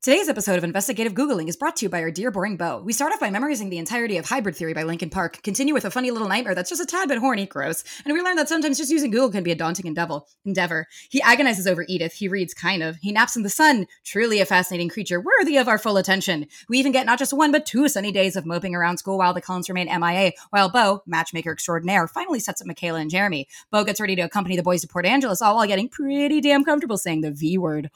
Today's 0.03 0.29
episode 0.29 0.59
of 0.59 0.65
Investigative 0.65 1.15
Googling 1.15 1.47
is 1.47 1.57
brought 1.57 1.77
to 1.77 1.85
you 1.85 1.89
by 1.89 2.03
our 2.03 2.11
dear 2.11 2.33
boring 2.33 2.57
Beau. 2.57 2.83
We 2.85 2.93
start 2.93 3.13
off 3.13 3.21
by 3.21 3.31
memorizing 3.31 3.71
the 3.71 3.79
entirety 3.79 4.17
of 4.17 4.27
Hybrid 4.27 4.57
Theory 4.57 4.75
by 4.75 4.83
Linkin 4.83 5.11
Park, 5.11 5.41
continue 5.45 5.75
with 5.75 5.85
a 5.85 5.93
funny 5.93 6.11
little 6.11 6.27
nightmare 6.27 6.57
that's 6.57 6.71
just 6.71 6.83
a 6.83 6.87
tad 6.87 7.09
bit 7.09 7.19
horny, 7.19 7.47
gross, 7.47 7.85
and 8.05 8.13
we 8.13 8.21
learn 8.21 8.35
that 8.35 8.49
sometimes 8.49 8.79
just 8.79 8.91
using 8.91 9.13
Google 9.13 9.31
can 9.31 9.45
be 9.45 9.53
a 9.53 9.55
daunting 9.55 9.87
endeavor. 9.87 10.23
endeavor. 10.45 10.89
He 11.09 11.23
agonizes 11.23 11.69
over 11.69 11.85
Edith, 11.87 12.15
he 12.15 12.27
reads 12.27 12.53
kind 12.53 12.83
of, 12.83 12.97
he 12.97 13.13
naps 13.13 13.37
in 13.37 13.45
the 13.45 13.49
sun, 13.49 13.87
truly 14.03 14.41
a 14.41 14.45
fascinating 14.45 14.89
creature 14.89 15.21
worthy 15.21 15.57
of 15.57 15.69
our 15.69 15.79
full 15.79 15.97
attention. 15.97 16.49
We 16.69 16.79
even 16.79 16.91
get 16.91 17.07
not 17.07 17.21
just 17.21 17.33
one 17.33 17.53
but 17.53 17.65
two 17.65 17.89
sunny 17.89 18.11
days 18.11 18.35
of 18.35 18.45
moping 18.45 18.75
around 18.75 18.97
school 18.97 19.19
while 19.19 19.35
the 19.35 19.41
Cullens 19.41 19.69
remain 19.69 19.87
MIA, 19.87 20.33
while 20.51 20.69
Beau, 20.69 21.05
matchmaker 21.07 21.53
extraordinaire, 21.53 22.09
finally 22.09 22.41
sets 22.41 22.61
up 22.61 22.67
McKayla 22.67 23.03
and 23.03 23.09
Jeremy. 23.09 23.47
Beau 23.71 23.85
gets 23.85 24.01
ready 24.01 24.17
to 24.17 24.23
accompany 24.23 24.57
the 24.57 24.65
boys 24.65 24.81
to 24.81 24.89
Port 24.89 25.07
Angeles, 25.07 25.41
all 25.41 25.55
while 25.55 25.69
getting 25.69 25.89
pretty 25.89 26.41
damn 26.41 26.65
comfortable 26.65 26.99
saying 26.99 27.21
the 27.21 27.31
V 27.31 27.57
word. 27.57 27.89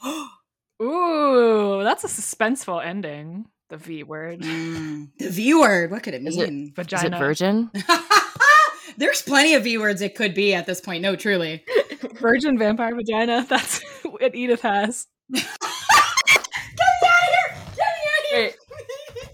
Ooh, 0.81 1.81
that's 1.83 2.03
a 2.03 2.07
suspenseful 2.07 2.83
ending. 2.85 3.45
The 3.69 3.77
V 3.77 4.03
word. 4.03 4.41
Mm, 4.41 5.09
the 5.19 5.29
V 5.29 5.53
word. 5.55 5.91
What 5.91 6.03
could 6.03 6.13
it 6.13 6.23
Is 6.25 6.37
it- 6.37 6.49
mean? 6.49 6.67
Is 6.67 6.73
Vagina. 6.75 7.17
it 7.17 7.19
virgin? 7.19 7.69
There's 8.97 9.21
plenty 9.21 9.53
of 9.55 9.63
V 9.63 9.77
words 9.77 10.01
it 10.01 10.15
could 10.15 10.33
be 10.33 10.53
at 10.53 10.65
this 10.65 10.79
point. 10.81 11.01
No, 11.03 11.15
truly. 11.15 11.63
Virgin 12.19 12.57
vampire 12.57 12.95
vagina. 12.95 13.45
That's 13.49 13.83
what 14.03 14.33
Edith 14.35 14.61
has. 14.61 15.05
Get 15.31 15.43
me 15.43 15.49
out 17.05 17.23
of 17.23 17.29
here! 17.29 17.57
Get 17.75 17.77
me 17.77 17.83
out 18.07 18.23
of 18.23 18.29
here! 18.31 18.43
Wait, 18.43 19.29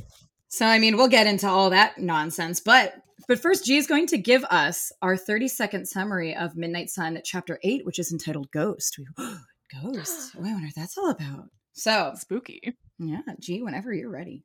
So 0.49 0.65
I 0.65 0.79
mean, 0.79 0.97
we'll 0.97 1.07
get 1.07 1.27
into 1.27 1.47
all 1.47 1.69
that 1.69 1.97
nonsense, 1.97 2.59
but 2.59 2.95
but 3.27 3.39
first, 3.39 3.63
G 3.63 3.77
is 3.77 3.87
going 3.87 4.07
to 4.07 4.17
give 4.17 4.43
us 4.45 4.91
our 5.01 5.15
30 5.15 5.47
second 5.47 5.87
summary 5.87 6.35
of 6.35 6.57
Midnight 6.57 6.89
Sun, 6.89 7.21
Chapter 7.23 7.57
Eight, 7.63 7.85
which 7.85 7.99
is 7.99 8.11
entitled 8.11 8.51
"Ghost." 8.51 8.97
We, 8.97 9.07
Ghost. 9.81 10.31
Oh, 10.35 10.39
I 10.45 10.51
wonder 10.51 10.67
what 10.67 10.75
that's 10.75 10.97
all 10.97 11.09
about. 11.09 11.49
So 11.73 12.13
spooky. 12.15 12.75
yeah, 12.99 13.21
G, 13.39 13.61
whenever 13.61 13.93
you're 13.93 14.09
ready. 14.09 14.43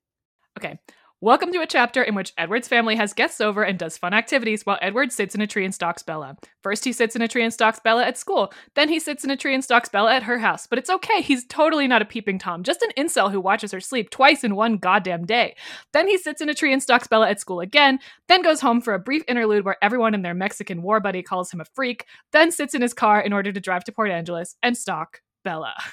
Okay. 0.58 0.78
Welcome 1.20 1.50
to 1.50 1.60
a 1.60 1.66
chapter 1.66 2.00
in 2.00 2.14
which 2.14 2.32
Edward's 2.38 2.68
family 2.68 2.94
has 2.94 3.12
guests 3.12 3.40
over 3.40 3.64
and 3.64 3.76
does 3.76 3.98
fun 3.98 4.14
activities 4.14 4.64
while 4.64 4.78
Edward 4.80 5.10
sits 5.10 5.34
in 5.34 5.40
a 5.40 5.48
tree 5.48 5.64
and 5.64 5.74
stalks 5.74 6.04
Bella. 6.04 6.36
First, 6.62 6.84
he 6.84 6.92
sits 6.92 7.16
in 7.16 7.22
a 7.22 7.26
tree 7.26 7.42
and 7.42 7.52
stalks 7.52 7.80
Bella 7.80 8.04
at 8.04 8.16
school. 8.16 8.52
Then, 8.76 8.88
he 8.88 9.00
sits 9.00 9.24
in 9.24 9.30
a 9.32 9.36
tree 9.36 9.52
and 9.52 9.64
stalks 9.64 9.88
Bella 9.88 10.14
at 10.14 10.22
her 10.22 10.38
house. 10.38 10.68
But 10.68 10.78
it's 10.78 10.88
okay, 10.88 11.20
he's 11.20 11.44
totally 11.46 11.88
not 11.88 12.02
a 12.02 12.04
peeping 12.04 12.38
Tom, 12.38 12.62
just 12.62 12.82
an 12.82 12.92
incel 12.96 13.32
who 13.32 13.40
watches 13.40 13.72
her 13.72 13.80
sleep 13.80 14.10
twice 14.10 14.44
in 14.44 14.54
one 14.54 14.76
goddamn 14.76 15.26
day. 15.26 15.56
Then, 15.92 16.06
he 16.06 16.18
sits 16.18 16.40
in 16.40 16.50
a 16.50 16.54
tree 16.54 16.72
and 16.72 16.80
stalks 16.80 17.08
Bella 17.08 17.28
at 17.28 17.40
school 17.40 17.58
again, 17.58 17.98
then 18.28 18.40
goes 18.40 18.60
home 18.60 18.80
for 18.80 18.94
a 18.94 19.00
brief 19.00 19.24
interlude 19.26 19.64
where 19.64 19.82
everyone 19.82 20.14
and 20.14 20.24
their 20.24 20.34
Mexican 20.34 20.82
war 20.82 21.00
buddy 21.00 21.24
calls 21.24 21.50
him 21.50 21.60
a 21.60 21.64
freak, 21.64 22.04
then 22.30 22.52
sits 22.52 22.74
in 22.74 22.82
his 22.82 22.94
car 22.94 23.20
in 23.20 23.32
order 23.32 23.50
to 23.50 23.60
drive 23.60 23.82
to 23.82 23.92
Port 23.92 24.12
Angeles 24.12 24.54
and 24.62 24.78
stalk 24.78 25.20
Bella. 25.42 25.74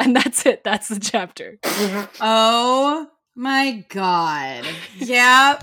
And 0.00 0.14
that's 0.14 0.46
it, 0.46 0.62
that's 0.62 0.86
the 0.86 1.00
chapter. 1.00 1.58
Oh 2.20 3.10
my 3.38 3.84
god. 3.88 4.64
yeah. 4.96 5.58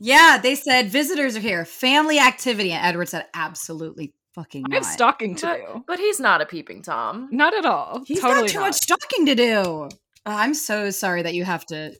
Yeah, 0.00 0.38
they 0.42 0.54
said 0.54 0.88
visitors 0.90 1.36
are 1.36 1.40
here. 1.40 1.64
Family 1.64 2.18
activity. 2.20 2.72
And 2.72 2.84
Edward 2.86 3.08
said, 3.08 3.26
absolutely 3.34 4.12
fucking 4.34 4.64
I 4.66 4.68
not. 4.68 4.74
have 4.76 4.84
stalking 4.86 5.34
to 5.36 5.46
But, 5.46 5.56
do. 5.56 5.84
but 5.88 5.98
he's 5.98 6.20
not 6.20 6.40
a 6.40 6.46
peeping 6.46 6.82
Tom. 6.82 7.28
Not 7.32 7.52
at 7.54 7.64
all. 7.64 8.04
He's 8.06 8.20
totally 8.20 8.42
got 8.42 8.48
too 8.52 8.58
not. 8.60 8.66
much 8.66 8.74
stalking 8.76 9.26
to 9.26 9.34
do. 9.34 9.54
Uh, 9.84 9.88
I'm 10.24 10.54
so 10.54 10.90
sorry 10.90 11.22
that 11.22 11.34
you 11.34 11.44
have 11.44 11.66
to 11.66 11.94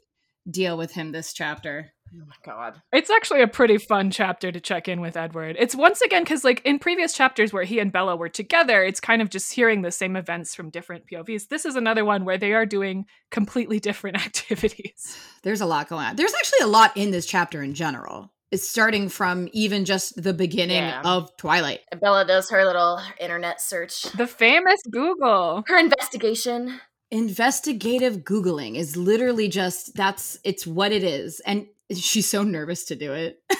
deal 0.49 0.77
with 0.79 0.93
him 0.93 1.11
this 1.13 1.33
chapter. 1.33 1.93
Oh 2.15 2.25
my 2.27 2.35
god. 2.45 2.81
It's 2.93 3.11
actually 3.11 3.43
a 3.43 3.49
pretty 3.49 3.77
fun 3.79 4.11
chapter 4.11 4.51
to 4.51 4.61
check 4.61 4.89
in 4.89 5.01
with 5.01 5.17
Edward. 5.17 5.57
It's 5.59 5.75
once 5.75 6.01
again 6.01 6.25
because, 6.25 6.45
like, 6.45 6.63
in 6.65 6.79
previous 6.79 7.13
chapters 7.13 7.53
where 7.53 7.65
he 7.65 7.79
and 7.79 7.93
Bella 7.93 8.17
were 8.17 8.29
together, 8.29 8.83
it's 8.83 9.01
kind 9.01 9.21
of 9.21 9.31
just 9.31 9.53
hearing 9.53 9.83
the 9.83 9.91
same 9.91 10.17
events 10.17 10.55
from 10.55 10.71
different 10.71 11.07
POVs. 11.07 11.49
This 11.49 11.65
is 11.65 11.77
another 11.77 12.05
one 12.05 12.25
where 12.25 12.39
they 12.39 12.53
are 12.55 12.67
doing 12.67 13.07
completely 13.31 13.79
different 13.89 14.17
activities. 14.17 15.19
There's 15.43 15.61
a 15.61 15.67
lot 15.67 15.89
going 15.89 16.07
on. 16.07 16.17
There's 16.17 16.35
actually 16.35 16.61
a 16.65 16.69
lot 16.69 16.97
in 16.97 17.11
this 17.11 17.27
chapter 17.27 17.63
in 17.63 17.75
general. 17.75 18.33
It's 18.51 18.67
starting 18.67 19.11
from 19.11 19.49
even 19.53 19.85
just 19.85 20.23
the 20.23 20.33
beginning 20.33 20.79
Yeah. 20.83 21.03
of 21.05 21.37
Twilight. 21.37 21.81
Bella 22.01 22.25
does 22.25 22.49
her 22.49 22.65
little 22.65 22.99
internet 23.21 23.61
search. 23.61 24.05
The 24.05 24.27
famous 24.27 24.81
Google. 24.91 25.65
Her 25.67 25.77
investigation. 25.79 26.81
Investigative 27.11 28.19
Googling 28.25 28.77
is 28.77 28.97
literally 28.97 29.49
just 29.49 29.95
that's 29.95 30.39
it's 30.45 30.67
what 30.67 30.93
it 30.93 31.03
is. 31.05 31.41
And 31.41 31.67
she's 31.95 32.29
so 32.29 32.43
nervous 32.43 32.85
to 32.87 32.97
do 32.97 33.13
it. 33.13 33.43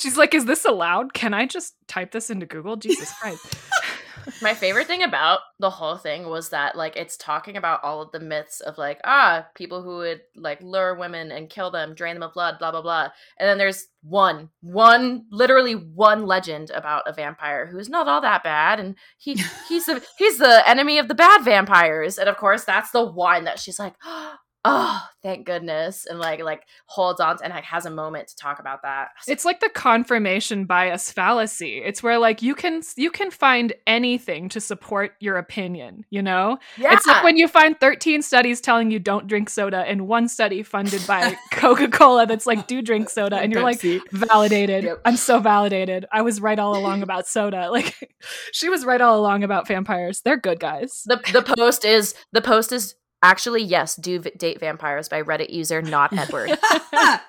She's 0.00 0.16
like, 0.16 0.34
Is 0.34 0.46
this 0.46 0.64
allowed? 0.64 1.12
Can 1.12 1.34
I 1.34 1.44
just 1.44 1.74
type 1.86 2.12
this 2.12 2.30
into 2.30 2.46
Google? 2.46 2.76
Jesus 2.76 3.12
Christ. 3.20 3.54
My 4.42 4.54
favorite 4.54 4.86
thing 4.86 5.02
about 5.02 5.40
the 5.58 5.70
whole 5.70 5.96
thing 5.96 6.28
was 6.28 6.50
that 6.50 6.76
like 6.76 6.96
it's 6.96 7.16
talking 7.16 7.56
about 7.56 7.82
all 7.82 8.02
of 8.02 8.12
the 8.12 8.20
myths 8.20 8.60
of 8.60 8.78
like 8.78 9.00
ah 9.04 9.46
people 9.54 9.82
who 9.82 9.96
would 9.98 10.20
like 10.36 10.62
lure 10.62 10.94
women 10.94 11.30
and 11.30 11.50
kill 11.50 11.70
them, 11.70 11.94
drain 11.94 12.14
them 12.14 12.22
of 12.22 12.34
blood, 12.34 12.58
blah 12.58 12.70
blah 12.70 12.82
blah. 12.82 13.08
And 13.38 13.48
then 13.48 13.58
there's 13.58 13.88
one, 14.02 14.50
one, 14.60 15.24
literally 15.30 15.74
one 15.74 16.26
legend 16.26 16.70
about 16.70 17.08
a 17.08 17.12
vampire 17.12 17.66
who's 17.66 17.88
not 17.88 18.08
all 18.08 18.20
that 18.20 18.42
bad, 18.42 18.80
and 18.80 18.94
he 19.18 19.34
he's 19.68 19.86
the 19.86 20.02
he's 20.18 20.38
the 20.38 20.68
enemy 20.68 20.98
of 20.98 21.08
the 21.08 21.14
bad 21.14 21.44
vampires. 21.44 22.18
And 22.18 22.28
of 22.28 22.36
course, 22.36 22.64
that's 22.64 22.90
the 22.90 23.04
one 23.04 23.44
that 23.44 23.58
she's 23.58 23.78
like, 23.78 23.94
oh, 24.64 25.02
thank 25.22 25.46
goodness, 25.46 26.06
and 26.06 26.18
like 26.18 26.40
like 26.42 26.66
holds 26.86 27.20
on 27.20 27.38
to, 27.38 27.44
and 27.44 27.52
like 27.52 27.64
has 27.64 27.86
a 27.86 27.90
moment 27.90 28.28
to 28.28 28.36
talk 28.36 28.58
about 28.58 28.82
that. 28.82 29.08
It's 29.26 29.44
like 29.44 29.60
the 29.60 29.70
confirmation 29.70 30.64
bias 30.64 31.10
fallacy. 31.10 31.78
It's 31.84 32.02
where 32.02 32.18
like 32.18 32.42
you 32.42 32.54
can 32.54 32.82
you 32.96 33.10
can 33.10 33.30
find 33.30 33.72
anything 33.86 34.48
to 34.50 34.60
support 34.60 35.12
your 35.20 35.36
opinion, 35.36 36.04
you 36.10 36.22
know? 36.22 36.58
yeah. 36.76 36.92
It's 36.92 37.06
like 37.06 37.24
when 37.24 37.36
you 37.36 37.48
find 37.48 37.78
13 37.78 38.22
studies 38.22 38.60
telling 38.60 38.90
you 38.90 38.98
don't 38.98 39.26
drink 39.26 39.48
soda 39.48 39.78
and 39.78 40.06
one 40.06 40.28
study 40.28 40.62
funded 40.62 41.06
by 41.06 41.36
Coca-Cola 41.52 42.26
that's 42.26 42.46
like 42.46 42.66
do 42.66 42.82
drink 42.82 43.08
soda 43.08 43.36
and 43.36 43.52
you're 43.52 43.62
like 43.62 43.80
validated. 44.12 44.84
Yep. 44.84 45.00
I'm 45.04 45.16
so 45.16 45.40
validated. 45.40 46.06
I 46.12 46.22
was 46.22 46.40
right 46.40 46.58
all 46.58 46.76
along 46.76 47.02
about 47.02 47.26
soda. 47.26 47.68
Like 47.80 48.12
she 48.52 48.68
was 48.68 48.84
right 48.84 49.00
all 49.00 49.18
along 49.18 49.42
about 49.42 49.66
vampires. 49.66 50.20
They're 50.22 50.36
good 50.36 50.60
guys. 50.60 51.02
the 51.06 51.16
the 51.32 51.40
post 51.40 51.84
is 51.84 52.14
the 52.32 52.42
post 52.42 52.72
is 52.72 52.94
actually 53.22 53.62
yes 53.62 53.96
do 53.96 54.20
v- 54.20 54.30
date 54.36 54.60
vampires 54.60 55.08
by 55.08 55.22
reddit 55.22 55.50
user 55.50 55.82
not 55.82 56.12
edward 56.16 56.50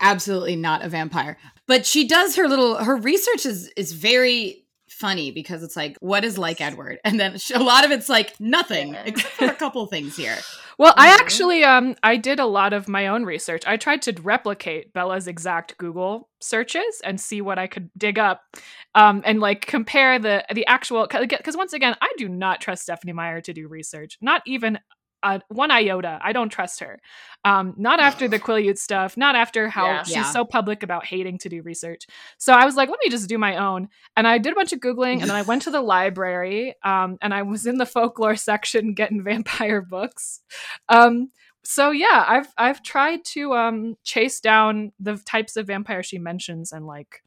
Absolutely 0.00 0.56
not 0.56 0.82
a 0.82 0.88
vampire. 0.88 1.36
But 1.66 1.84
she 1.84 2.06
does 2.08 2.36
her 2.36 2.48
little 2.48 2.76
her 2.76 2.96
research 2.96 3.44
is 3.44 3.68
is 3.76 3.92
very 3.92 4.64
funny 4.88 5.30
because 5.30 5.62
it's 5.62 5.76
like 5.76 5.96
what 6.00 6.24
is 6.24 6.38
like 6.38 6.60
Edward 6.60 7.00
and 7.04 7.18
then 7.20 7.36
sh- 7.36 7.50
a 7.54 7.58
lot 7.58 7.84
of 7.84 7.90
it's 7.90 8.08
like 8.08 8.38
nothing 8.40 8.94
except 9.04 9.34
for 9.34 9.44
a 9.46 9.54
couple 9.54 9.84
things 9.86 10.16
here. 10.16 10.36
Well, 10.76 10.92
I 10.96 11.10
Mhm. 11.10 11.20
actually 11.20 11.64
um 11.64 11.94
I 12.02 12.16
did 12.16 12.40
a 12.40 12.46
lot 12.46 12.72
of 12.72 12.88
my 12.88 13.06
own 13.06 13.24
research. 13.24 13.62
I 13.64 13.76
tried 13.76 14.02
to 14.02 14.12
replicate 14.22 14.92
Bella's 14.92 15.28
exact 15.28 15.78
Google 15.78 16.28
searches 16.40 17.00
and 17.04 17.20
see 17.20 17.40
what 17.40 17.60
I 17.60 17.68
could 17.68 17.90
dig 17.96 18.18
up, 18.18 18.42
um, 18.96 19.22
and 19.24 19.38
like 19.38 19.66
compare 19.66 20.18
the 20.18 20.44
the 20.52 20.66
actual 20.66 21.06
because 21.08 21.56
once 21.56 21.74
again 21.74 21.94
I 22.02 22.10
do 22.18 22.28
not 22.28 22.60
trust 22.60 22.82
Stephenie 22.82 23.12
Meyer 23.12 23.40
to 23.42 23.52
do 23.52 23.68
research, 23.68 24.18
not 24.20 24.42
even. 24.46 24.80
Uh, 25.24 25.38
one 25.48 25.70
iota. 25.70 26.18
I 26.22 26.32
don't 26.32 26.50
trust 26.50 26.80
her. 26.80 27.00
Um, 27.44 27.74
not 27.76 27.98
after 27.98 28.28
the 28.28 28.38
Quileute 28.38 28.78
stuff. 28.78 29.16
Not 29.16 29.34
after 29.36 29.68
how 29.68 29.86
Yeah. 29.86 30.02
she's 30.04 30.14
Yeah. 30.16 30.22
so 30.24 30.44
public 30.44 30.82
about 30.82 31.06
hating 31.06 31.38
to 31.38 31.48
do 31.48 31.62
research. 31.62 32.06
So 32.38 32.52
I 32.52 32.64
was 32.64 32.76
like, 32.76 32.88
let 32.90 32.98
me 33.02 33.10
just 33.10 33.28
do 33.28 33.38
my 33.38 33.56
own. 33.56 33.88
And 34.16 34.28
I 34.28 34.38
did 34.38 34.52
a 34.52 34.56
bunch 34.56 34.72
of 34.72 34.80
googling, 34.80 35.20
and 35.20 35.28
then 35.30 35.36
I 35.36 35.42
went 35.42 35.62
to 35.62 35.70
the 35.70 35.80
library, 35.96 36.74
um, 36.84 37.16
and 37.22 37.32
I 37.34 37.42
was 37.42 37.66
in 37.66 37.78
the 37.78 37.86
folklore 37.86 38.36
section 38.36 38.94
getting 38.94 39.24
vampire 39.30 39.82
books. 39.82 40.40
Um, 40.88 41.30
so 41.64 41.90
yeah, 41.90 42.24
I've 42.28 42.48
I've 42.58 42.82
tried 42.82 43.24
to 43.32 43.54
um 43.54 43.96
chase 44.04 44.38
down 44.40 44.92
the 45.00 45.16
types 45.16 45.56
of 45.56 45.66
vampires 45.66 46.04
she 46.06 46.18
mentions 46.18 46.72
and 46.72 46.86
like 46.86 47.22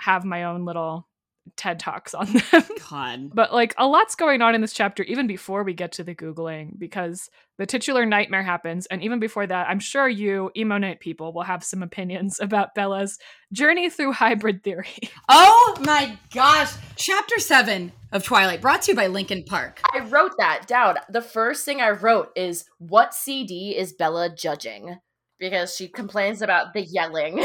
have 0.00 0.24
my 0.24 0.44
own 0.44 0.66
little 0.66 1.08
TED 1.56 1.78
talks 1.78 2.14
on 2.14 2.26
them. 2.52 2.62
God. 2.90 3.30
but 3.34 3.52
like 3.52 3.74
a 3.78 3.86
lot's 3.86 4.14
going 4.14 4.42
on 4.42 4.54
in 4.54 4.60
this 4.60 4.72
chapter 4.72 5.02
even 5.04 5.26
before 5.26 5.62
we 5.64 5.74
get 5.74 5.92
to 5.92 6.04
the 6.04 6.14
googling 6.14 6.78
because 6.78 7.28
the 7.58 7.66
titular 7.66 8.06
nightmare 8.06 8.42
happens 8.42 8.86
and 8.86 9.02
even 9.02 9.18
before 9.20 9.46
that 9.46 9.68
I'm 9.68 9.78
sure 9.80 10.08
you 10.08 10.50
emo 10.56 10.78
night 10.78 11.00
people 11.00 11.32
will 11.32 11.42
have 11.42 11.62
some 11.64 11.82
opinions 11.82 12.38
about 12.40 12.74
Bella's 12.74 13.18
journey 13.52 13.90
through 13.90 14.12
hybrid 14.12 14.62
theory. 14.62 14.88
Oh 15.28 15.76
my 15.80 16.18
gosh. 16.34 16.72
Chapter 16.96 17.38
7 17.38 17.92
of 18.12 18.24
Twilight 18.24 18.60
brought 18.60 18.82
to 18.82 18.92
you 18.92 18.96
by 18.96 19.06
Linkin 19.06 19.44
Park. 19.44 19.80
i 19.94 20.00
wrote 20.00 20.32
that 20.38 20.66
down 20.66 20.96
the 21.08 21.22
first 21.22 21.64
thing 21.64 21.80
i 21.80 21.90
wrote 21.90 22.30
is 22.34 22.64
what 22.78 23.14
cd 23.14 23.76
is 23.76 23.92
bella 23.92 24.28
judging 24.34 24.98
because 25.38 25.76
she 25.76 25.86
complains 25.88 26.42
about 26.42 26.72
the 26.74 26.82
yelling 26.82 27.44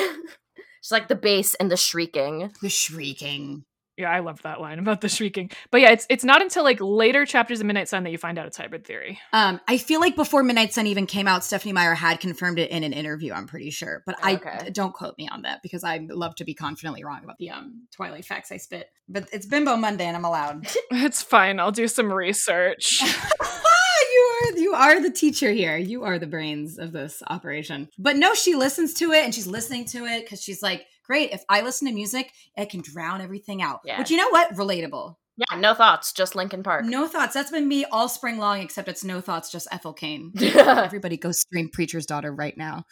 She's 0.82 0.92
like 0.92 1.08
the 1.08 1.16
bass 1.16 1.56
and 1.56 1.72
the 1.72 1.78
shrieking. 1.78 2.52
The 2.62 2.70
shrieking. 2.70 3.66
Yeah, 3.98 4.12
I 4.12 4.20
love 4.20 4.42
that 4.42 4.60
line 4.60 4.78
about 4.80 5.00
the 5.00 5.08
shrieking. 5.08 5.52
But 5.72 5.80
yeah, 5.80 5.92
it's 5.92 6.06
it's 6.10 6.26
not 6.26 6.42
until 6.42 6.64
like 6.66 6.80
later 6.82 7.26
chapters 7.26 7.62
of 7.62 7.66
Midnight 7.66 7.88
Sun 7.88 8.04
that 8.04 8.12
you 8.12 8.18
find 8.18 8.38
out 8.38 8.46
it's 8.46 8.58
hybrid 8.58 8.86
theory. 8.86 9.20
Um, 9.32 9.62
I 9.70 9.78
feel 9.78 10.02
like 10.02 10.18
before 10.18 10.44
Midnight 10.44 10.74
Sun 10.74 10.88
even 10.88 11.06
came 11.06 11.28
out, 11.28 11.46
Stephenie 11.46 11.72
Meyer 11.72 11.94
had 11.94 12.20
confirmed 12.20 12.60
it 12.60 12.72
in 12.72 12.84
an 12.84 12.92
interview. 12.92 13.32
I'm 13.32 13.48
pretty 13.48 13.70
sure, 13.70 14.04
but 14.06 14.18
I 14.22 14.36
Okay. 14.36 14.70
don't 14.72 14.94
quote 14.94 15.18
me 15.18 15.30
on 15.30 15.44
that 15.44 15.62
because 15.64 15.86
I 15.86 16.06
love 16.10 16.36
to 16.36 16.44
be 16.44 16.54
confidently 16.54 17.06
wrong 17.06 17.24
about 17.24 17.38
the 17.38 17.52
um 17.52 17.88
Twilight 17.92 18.26
facts 18.26 18.52
I 18.52 18.58
spit. 18.58 18.90
But 19.08 19.30
it's 19.32 19.46
Bimbo 19.46 19.78
Monday, 19.78 20.06
and 20.06 20.18
I'm 20.18 20.26
allowed. 20.26 20.68
It's 20.92 21.22
fine. 21.22 21.60
I'll 21.62 21.72
do 21.72 21.88
some 21.88 22.12
research. 22.12 23.02
you 23.02 24.20
are 24.54 24.58
you 24.58 24.74
are 24.74 25.02
the 25.02 25.12
teacher 25.12 25.52
here. 25.52 25.78
You 25.78 26.04
are 26.04 26.20
the 26.20 26.28
brains 26.28 26.78
of 26.78 26.92
this 26.92 27.22
operation. 27.28 27.90
But 27.98 28.16
no, 28.18 28.34
she 28.34 28.56
listens 28.56 28.94
to 28.96 29.12
it 29.12 29.24
and 29.24 29.34
she's 29.34 29.48
listening 29.48 29.86
to 29.86 30.06
it 30.06 30.24
because 30.24 30.42
she's 30.42 30.62
like, 30.62 30.86
great. 31.06 31.32
If 31.32 31.44
I 31.50 31.62
listen 31.62 31.88
to 31.88 31.94
music, 31.94 32.32
it 32.56 32.70
can 32.70 32.82
drown 32.82 33.22
everything 33.22 33.62
out. 33.62 33.82
Yeah. 33.86 34.00
Which 34.00 34.10
you 34.12 34.18
know 34.18 34.30
what? 34.30 34.54
Relatable. 34.56 35.16
Yeah, 35.38 35.60
no 35.60 35.74
thoughts, 35.74 36.14
just 36.14 36.34
Linkin 36.34 36.64
Park. 36.64 36.86
No 36.86 37.08
thoughts. 37.10 37.34
That's 37.34 37.52
been 37.52 37.68
me 37.68 37.84
all 37.84 38.08
spring 38.08 38.38
long, 38.38 38.62
except 38.62 38.88
it's 38.88 39.04
no 39.04 39.20
thoughts, 39.20 39.52
just 39.52 39.68
Ethel 39.70 39.92
Cain. 39.92 40.32
Everybody 40.42 41.18
go 41.18 41.34
stream 41.34 41.70
Preacher's 41.70 42.06
Daughter 42.06 42.32
right 42.32 42.58
now. 42.58 42.86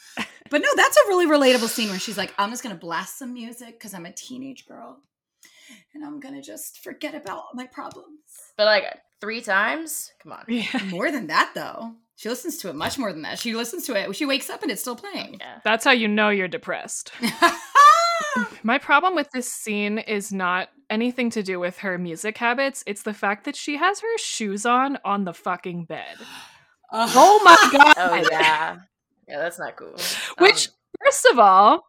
But 0.50 0.62
no, 0.62 0.68
that's 0.76 0.98
a 0.98 1.08
really 1.08 1.26
relatable 1.26 1.70
scene 1.70 1.90
where 1.90 2.00
she's 2.00 2.18
like, 2.18 2.34
I'm 2.38 2.50
just 2.50 2.62
gonna 2.62 2.76
blast 2.76 3.18
some 3.18 3.34
music 3.34 3.80
because 3.80 3.94
I'm 3.94 4.06
a 4.06 4.12
teenage 4.12 4.66
girl. 4.68 5.00
And 5.94 6.04
I'm 6.04 6.20
gonna 6.20 6.42
just 6.42 6.84
forget 6.84 7.16
about 7.16 7.38
all 7.38 7.52
my 7.54 7.66
problems. 7.68 8.20
but 8.58 8.66
like 8.66 8.84
three 9.22 9.40
times? 9.40 10.12
Come 10.22 10.34
on. 10.34 10.44
yeah. 10.50 10.66
More 10.90 11.12
than 11.12 11.28
that 11.28 11.54
though. 11.56 11.94
She 12.18 12.28
listens 12.30 12.58
to 12.58 12.70
it 12.70 12.76
much 12.76 13.00
more 13.00 13.12
than 13.12 13.24
that. 13.24 13.40
She 13.40 13.56
listens 13.56 13.86
to 13.88 13.96
it. 13.96 14.16
She 14.16 14.26
wakes 14.26 14.50
up 14.50 14.62
and 14.62 14.72
it's 14.72 14.82
still 14.82 14.96
playing. 14.96 15.38
Yeah. 15.40 15.60
That's 15.64 15.84
how 15.84 15.92
you 15.92 16.08
know 16.08 16.30
you're 16.30 16.48
depressed. 16.48 17.12
My 18.64 18.78
problem 18.78 19.16
with 19.16 19.30
this 19.32 19.52
scene 19.52 19.98
is 19.98 20.32
not 20.32 20.70
anything 20.90 21.30
to 21.32 21.44
do 21.44 21.60
with 21.60 21.80
her 21.80 21.98
music 21.98 22.38
habits. 22.38 22.84
It's 22.88 23.04
the 23.04 23.14
fact 23.14 23.46
that 23.46 23.56
she 23.56 23.78
has 23.78 24.00
her 24.02 24.18
shoes 24.18 24.66
on 24.66 24.98
on 25.06 25.26
the 25.26 25.34
fucking 25.34 25.86
bed. 25.86 26.16
Oh 26.96 27.42
my 27.44 27.70
god. 27.78 27.94
Oh 27.98 28.28
yeah. 28.32 28.78
Yeah, 29.28 29.40
that's 29.40 29.58
not 29.58 29.76
cool. 29.78 29.96
Which, 30.38 30.68
Um, 30.68 30.74
first 31.04 31.26
of 31.32 31.40
all, 31.40 31.86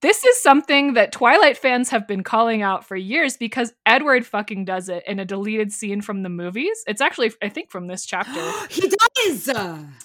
this 0.00 0.24
is 0.24 0.42
something 0.42 0.94
that 0.94 1.12
Twilight 1.12 1.58
fans 1.58 1.90
have 1.90 2.06
been 2.08 2.22
calling 2.22 2.62
out 2.62 2.82
for 2.86 2.96
years 2.96 3.36
because 3.36 3.74
Edward 3.84 4.24
fucking 4.24 4.64
does 4.64 4.88
it 4.88 5.02
in 5.06 5.18
a 5.18 5.24
deleted 5.26 5.72
scene 5.72 6.00
from 6.00 6.22
the 6.22 6.28
movies. 6.30 6.84
It's 6.86 7.02
actually, 7.02 7.32
I 7.42 7.50
think, 7.50 7.70
from 7.70 7.86
this 7.86 8.06
chapter. 8.06 8.40
he 8.70 8.90
does. 9.26 9.50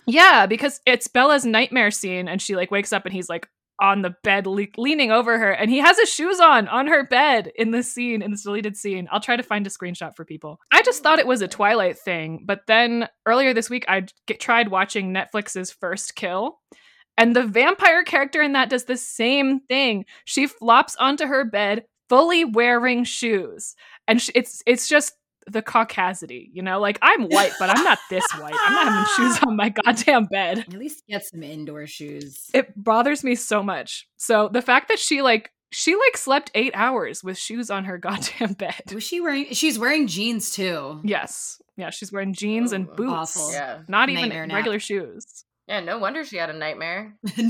yeah, 0.05 0.45
because 0.47 0.81
it's 0.85 1.07
Bella's 1.07 1.45
nightmare 1.45 1.91
scene, 1.91 2.27
and 2.27 2.41
she 2.41 2.55
like 2.57 2.71
wakes 2.71 2.91
up 2.91 3.05
and 3.05 3.13
he's 3.13 3.29
like 3.29 3.47
on 3.81 4.03
the 4.03 4.15
bed 4.23 4.47
le- 4.47 4.67
leaning 4.77 5.11
over 5.11 5.37
her, 5.37 5.51
and 5.51 5.69
he 5.69 5.79
has 5.79 5.99
his 5.99 6.09
shoes 6.09 6.39
on 6.39 6.67
on 6.67 6.87
her 6.87 7.05
bed 7.05 7.51
in 7.55 7.71
this 7.71 7.91
scene, 7.91 8.21
in 8.21 8.31
this 8.31 8.43
deleted 8.43 8.77
scene. 8.77 9.09
I'll 9.11 9.19
try 9.19 9.35
to 9.35 9.43
find 9.43 9.67
a 9.67 9.69
screenshot 9.69 10.15
for 10.15 10.23
people. 10.23 10.59
I 10.71 10.81
just 10.83 11.03
thought 11.03 11.19
it 11.19 11.27
was 11.27 11.41
a 11.41 11.47
Twilight 11.47 11.97
thing, 11.97 12.43
but 12.45 12.61
then 12.67 13.09
earlier 13.25 13.53
this 13.53 13.69
week 13.69 13.83
I 13.89 14.05
tried 14.39 14.69
watching 14.69 15.13
Netflix's 15.13 15.71
First 15.71 16.15
Kill. 16.15 16.59
And 17.17 17.35
the 17.35 17.43
vampire 17.43 18.03
character 18.03 18.41
in 18.41 18.53
that 18.53 18.69
does 18.69 18.85
the 18.85 18.97
same 18.97 19.59
thing. 19.59 20.05
She 20.25 20.47
flops 20.47 20.95
onto 20.95 21.25
her 21.25 21.43
bed 21.43 21.83
fully 22.09 22.45
wearing 22.45 23.03
shoes. 23.03 23.75
And 24.07 24.21
it's 24.33 24.63
it's 24.65 24.87
just 24.87 25.13
the 25.51 25.61
caucasity, 25.61 26.49
you 26.53 26.61
know? 26.61 26.79
Like 26.79 26.97
I'm 27.01 27.27
white, 27.27 27.51
but 27.59 27.69
I'm 27.69 27.83
not 27.83 27.99
this 28.09 28.25
white. 28.39 28.53
I'm 28.65 28.73
not 28.73 28.87
having 28.87 29.05
shoes 29.15 29.39
on 29.47 29.55
my 29.55 29.69
goddamn 29.69 30.25
bed. 30.25 30.59
At 30.59 30.69
least 30.73 31.03
get 31.07 31.23
some 31.25 31.43
indoor 31.43 31.87
shoes. 31.87 32.49
It 32.53 32.71
bothers 32.81 33.23
me 33.23 33.35
so 33.35 33.61
much. 33.63 34.07
So 34.17 34.49
the 34.51 34.61
fact 34.61 34.87
that 34.89 34.99
she 34.99 35.21
like 35.21 35.51
she 35.73 35.95
like 35.95 36.17
slept 36.17 36.51
8 36.53 36.73
hours 36.75 37.23
with 37.23 37.37
shoes 37.37 37.69
on 37.69 37.85
her 37.85 37.97
goddamn 38.07 38.53
bed. 38.53 38.81
Was 38.93 39.03
she 39.03 39.21
wearing? 39.21 39.45
She's 39.53 39.79
wearing 39.79 40.07
jeans 40.07 40.51
too. 40.51 40.99
Yes. 41.03 41.61
Yeah, 41.77 41.89
she's 41.91 42.11
wearing 42.11 42.33
jeans 42.33 42.73
and 42.73 42.87
Oh, 42.91 42.95
boots. 42.95 43.11
awful. 43.37 43.51
yeah. 43.53 43.79
Not 43.87 44.09
even 44.09 44.23
Nightmare 44.23 44.47
nap. 44.47 44.55
regular 44.55 44.79
shoes. 44.79 45.45
Yeah, 45.67 45.79
no 45.79 45.99
wonder 45.99 46.25
she 46.25 46.37
had 46.37 46.49
a 46.49 46.53
nightmare. 46.53 47.15
no, 47.37 47.43
no 47.45 47.47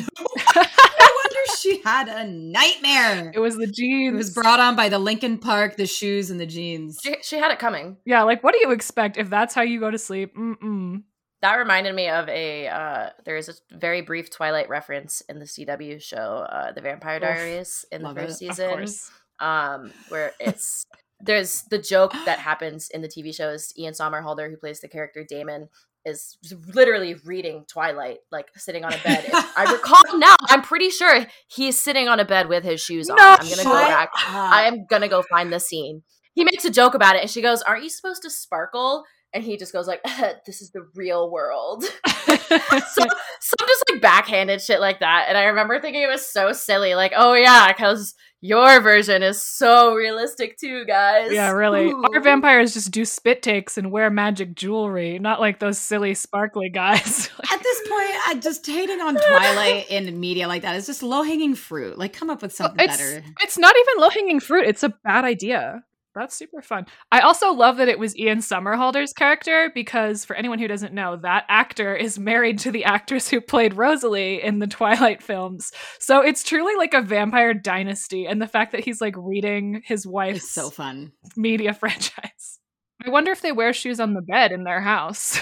wonder 0.55 1.39
she 1.59 1.81
had 1.83 2.07
a 2.07 2.27
nightmare. 2.27 3.31
It 3.33 3.39
was 3.39 3.57
the 3.57 3.67
jeans. 3.67 4.13
It 4.13 4.17
was 4.17 4.29
brought 4.31 4.59
on 4.59 4.75
by 4.75 4.89
the 4.89 4.99
Linkin 4.99 5.37
Park, 5.37 5.77
the 5.77 5.87
shoes, 5.87 6.29
and 6.29 6.39
the 6.39 6.45
jeans. 6.45 6.99
She, 7.03 7.15
she 7.23 7.37
had 7.37 7.51
it 7.51 7.59
coming. 7.59 7.97
Yeah, 8.05 8.23
like 8.23 8.43
what 8.43 8.53
do 8.53 8.59
you 8.61 8.71
expect 8.71 9.17
if 9.17 9.29
that's 9.29 9.55
how 9.55 9.61
you 9.61 9.79
go 9.79 9.89
to 9.89 9.97
sleep? 9.97 10.35
Mm-mm. 10.35 11.03
That 11.41 11.55
reminded 11.55 11.95
me 11.95 12.07
of 12.09 12.29
a 12.29 12.67
uh 12.67 13.09
there 13.25 13.37
is 13.37 13.49
a 13.49 13.53
very 13.75 14.01
brief 14.01 14.29
Twilight 14.29 14.69
reference 14.69 15.21
in 15.21 15.39
the 15.39 15.45
CW 15.45 15.99
show, 16.01 16.45
uh 16.47 16.71
The 16.71 16.81
Vampire 16.81 17.15
Oof, 17.15 17.21
Diaries 17.23 17.85
in 17.91 18.03
the 18.03 18.13
first 18.13 18.41
it, 18.41 18.47
season. 18.49 18.69
course. 18.69 19.09
Um 19.39 19.91
where 20.09 20.33
it's 20.39 20.85
there's 21.19 21.63
the 21.63 21.79
joke 21.79 22.13
that 22.25 22.39
happens 22.49 22.89
in 22.89 23.01
the 23.01 23.07
TV 23.07 23.33
show 23.33 23.49
is 23.49 23.73
Ian 23.77 23.93
Somerhalder, 23.93 24.49
who 24.51 24.57
plays 24.57 24.81
the 24.81 24.87
character 24.87 25.25
Damon, 25.27 25.69
is 26.05 26.37
literally 26.73 27.15
reading 27.25 27.65
Twilight, 27.71 28.19
like 28.31 28.47
sitting 28.55 28.83
on 28.83 28.93
a 28.93 28.97
bed. 29.03 29.29
I 29.31 29.71
recall 29.71 30.01
now, 30.17 30.35
I'm 30.49 30.61
pretty 30.61 30.89
sure 30.89 31.25
he's 31.47 31.79
sitting 31.79 32.07
on 32.07 32.19
a 32.19 32.25
bed 32.25 32.49
with 32.49 32.63
his 32.63 32.81
shoes 32.81 33.09
on. 33.09 33.17
No, 33.17 33.37
I'm 33.39 33.49
gonna 33.49 33.63
go 33.63 33.71
back. 33.71 34.09
up. 34.13 34.33
I 34.35 34.63
am 34.63 34.85
gonna 34.89 35.07
go 35.09 35.21
find 35.23 35.51
the 35.53 35.59
scene. 35.59 36.03
He 36.33 36.43
makes 36.43 36.65
a 36.65 36.69
joke 36.69 36.93
about 36.95 37.15
it, 37.17 37.21
and 37.21 37.29
she 37.29 37.41
goes, 37.41 37.61
"Aren't 37.61 37.83
you 37.83 37.89
supposed 37.89 38.21
to 38.23 38.29
sparkle?" 38.29 39.03
And 39.33 39.43
he 39.43 39.57
just 39.57 39.73
goes 39.73 39.87
like, 39.87 40.01
"This 40.45 40.61
is 40.61 40.71
the 40.71 40.87
real 40.95 41.31
world." 41.31 41.83
so, 42.05 43.03
some 43.03 43.67
just 43.67 43.83
like 43.89 44.01
backhanded 44.01 44.61
shit 44.61 44.79
like 44.79 44.99
that, 44.99 45.25
and 45.29 45.37
I 45.37 45.45
remember 45.45 45.79
thinking 45.79 46.01
it 46.01 46.09
was 46.09 46.27
so 46.27 46.51
silly. 46.53 46.95
Like, 46.95 47.13
oh 47.15 47.33
yeah, 47.33 47.71
because 47.71 48.13
your 48.41 48.81
version 48.81 49.21
is 49.21 49.41
so 49.41 49.93
realistic 49.93 50.57
too, 50.57 50.83
guys. 50.85 51.31
yeah, 51.31 51.51
really. 51.51 51.91
Ooh. 51.91 52.03
Our 52.13 52.21
vampires 52.21 52.73
just 52.73 52.91
do 52.91 53.05
spit 53.05 53.43
takes 53.43 53.77
and 53.77 53.91
wear 53.91 54.09
magic 54.09 54.55
jewelry, 54.55 55.19
not 55.19 55.39
like 55.39 55.59
those 55.59 55.77
silly 55.77 56.15
sparkly 56.15 56.69
guys. 56.69 57.29
At 57.51 57.63
this 57.63 57.79
point, 57.87 58.27
I 58.27 58.39
just 58.41 58.65
hating 58.65 58.99
on 58.99 59.15
Twilight 59.15 59.89
in 59.89 60.19
media 60.19 60.47
like 60.47 60.63
that 60.63 60.75
is 60.75 60.87
just 60.87 61.03
low 61.03 61.21
hanging 61.21 61.53
fruit. 61.55 61.97
Like, 61.97 62.13
come 62.13 62.29
up 62.29 62.41
with 62.41 62.53
something 62.53 62.83
it's 62.83 62.97
better. 62.97 63.23
it's 63.41 63.57
not 63.57 63.75
even 63.77 64.01
low 64.01 64.09
hanging 64.09 64.39
fruit. 64.39 64.67
It's 64.67 64.83
a 64.83 64.89
bad 64.89 65.23
idea. 65.23 65.83
That's 66.13 66.35
super 66.35 66.61
fun. 66.61 66.87
I 67.11 67.21
also 67.21 67.53
love 67.53 67.77
that 67.77 67.87
it 67.87 67.97
was 67.97 68.17
Ian 68.17 68.39
Somerhalder's 68.39 69.13
character 69.13 69.71
because, 69.73 70.25
for 70.25 70.35
anyone 70.35 70.59
who 70.59 70.67
doesn't 70.67 70.93
know, 70.93 71.15
that 71.23 71.45
actor 71.47 71.95
is 71.95 72.19
married 72.19 72.59
to 72.59 72.71
the 72.71 72.83
actress 72.83 73.29
who 73.29 73.39
played 73.39 73.75
Rosalie 73.75 74.43
in 74.43 74.59
the 74.59 74.67
Twilight 74.67 75.23
films. 75.23 75.71
So 75.99 76.19
it's 76.21 76.43
truly 76.43 76.75
like 76.75 76.93
a 76.93 77.01
vampire 77.01 77.53
dynasty, 77.53 78.25
and 78.25 78.41
the 78.41 78.47
fact 78.47 78.73
that 78.73 78.83
he's 78.83 78.99
like 78.99 79.15
reading 79.17 79.81
his 79.85 80.05
wife's 80.05 80.39
It's 80.43 80.51
so 80.51 80.69
fun. 80.69 81.13
media 81.37 81.73
franchise. 81.79 82.59
I 83.05 83.09
wonder 83.09 83.31
if 83.31 83.41
they 83.41 83.51
wear 83.53 83.71
shoes 83.73 83.99
on 83.99 84.13
the 84.13 84.21
bed 84.21 84.51
in 84.51 84.63
their 84.65 84.81
house. 84.81 85.39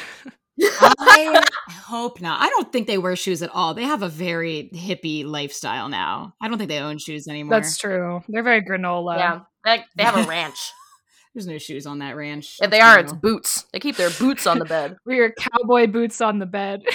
I 0.61 1.43
hope 1.69 2.21
not. 2.21 2.41
I 2.41 2.49
don't 2.49 2.71
think 2.71 2.87
they 2.87 2.97
wear 2.97 3.15
shoes 3.15 3.41
at 3.41 3.49
all. 3.53 3.73
They 3.73 3.83
have 3.83 4.01
a 4.03 4.09
very 4.09 4.69
hippie 4.73 5.25
lifestyle 5.25 5.89
now. 5.89 6.33
I 6.41 6.47
don't 6.47 6.57
think 6.57 6.69
they 6.69 6.79
own 6.79 6.97
shoes 6.99 7.27
anymore. 7.27 7.51
That's 7.59 7.77
true. 7.77 8.21
They're 8.27 8.43
very 8.43 8.61
granola. 8.61 9.17
yeah, 9.17 9.39
like 9.65 9.85
they 9.95 10.03
have 10.03 10.17
a 10.17 10.23
ranch. 10.29 10.71
There's 11.33 11.47
no 11.47 11.57
shoes 11.59 11.85
on 11.85 11.99
that 11.99 12.15
ranch. 12.15 12.57
if 12.61 12.71
they 12.71 12.79
That's 12.79 12.97
are, 12.97 12.99
it's 12.99 13.13
boots. 13.13 13.65
They 13.71 13.79
keep 13.79 13.95
their 13.97 14.09
boots 14.09 14.47
on 14.47 14.57
the 14.59 14.65
bed. 14.65 14.97
Wear 15.05 15.31
cowboy 15.31 15.87
boots 15.87 16.21
on 16.21 16.39
the 16.39 16.45
bed. 16.45 16.81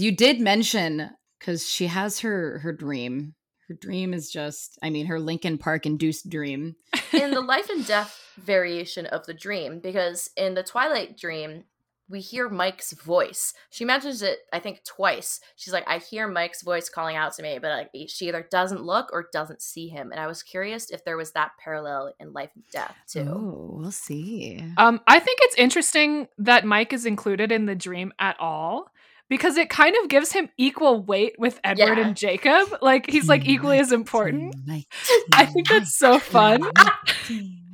You 0.00 0.12
did 0.14 0.40
mention 0.40 1.10
because 1.38 1.68
she 1.68 1.88
has 1.88 2.20
her 2.20 2.60
her 2.60 2.72
dream. 2.72 3.34
Her 3.68 3.74
dream 3.74 4.14
is 4.14 4.30
just, 4.30 4.78
I 4.80 4.90
mean, 4.90 5.06
her 5.06 5.18
Linkin 5.18 5.58
Park 5.58 5.86
induced 5.86 6.30
dream. 6.30 6.76
in 7.12 7.32
the 7.32 7.40
life 7.40 7.68
and 7.68 7.84
death 7.84 8.16
variation 8.38 9.06
of 9.06 9.26
the 9.26 9.34
dream 9.34 9.80
because 9.80 10.30
in 10.36 10.54
the 10.54 10.62
twilight 10.62 11.18
dream 11.18 11.64
we 12.10 12.20
hear 12.20 12.48
mike's 12.48 12.92
voice 12.92 13.52
she 13.70 13.84
mentions 13.84 14.22
it 14.22 14.38
i 14.52 14.58
think 14.58 14.82
twice 14.84 15.40
she's 15.56 15.72
like 15.72 15.84
i 15.86 15.98
hear 15.98 16.26
mike's 16.28 16.62
voice 16.62 16.88
calling 16.88 17.16
out 17.16 17.32
to 17.34 17.42
me 17.42 17.58
but 17.60 17.68
like 17.92 18.08
she 18.08 18.28
either 18.28 18.46
doesn't 18.50 18.82
look 18.82 19.10
or 19.12 19.28
doesn't 19.32 19.60
see 19.62 19.88
him 19.88 20.10
and 20.10 20.20
i 20.20 20.26
was 20.26 20.42
curious 20.42 20.90
if 20.90 21.04
there 21.04 21.16
was 21.16 21.32
that 21.32 21.50
parallel 21.62 22.12
in 22.18 22.32
life 22.32 22.50
and 22.54 22.64
death 22.72 22.94
too 23.06 23.24
Oh, 23.28 23.70
we'll 23.78 23.90
see. 23.92 24.64
Um, 24.76 25.00
I 25.06 25.18
think 25.18 25.38
it's 25.42 25.56
interesting 25.56 26.28
that 26.38 26.64
Mike 26.64 26.92
is 26.92 27.04
included 27.06 27.52
in 27.52 27.66
the 27.66 27.74
dream 27.74 28.12
at 28.18 28.36
all 28.40 28.90
because 29.28 29.56
it 29.58 29.68
kind 29.68 29.94
of 30.02 30.08
gives 30.08 30.32
him 30.32 30.48
equal 30.56 31.02
weight 31.02 31.34
with 31.38 31.60
Edward 31.62 31.98
Yeah. 31.98 32.06
and 32.06 32.16
Jacob. 32.16 32.68
Like 32.80 33.10
he's 33.10 33.28
like 33.28 33.44
equally 33.46 33.78
as 33.78 33.92
important. 33.92 34.54
Mike, 34.66 34.86
I 35.34 35.44
think 35.46 35.68
that's 35.68 35.98
so 35.98 36.18
fun. 36.18 36.62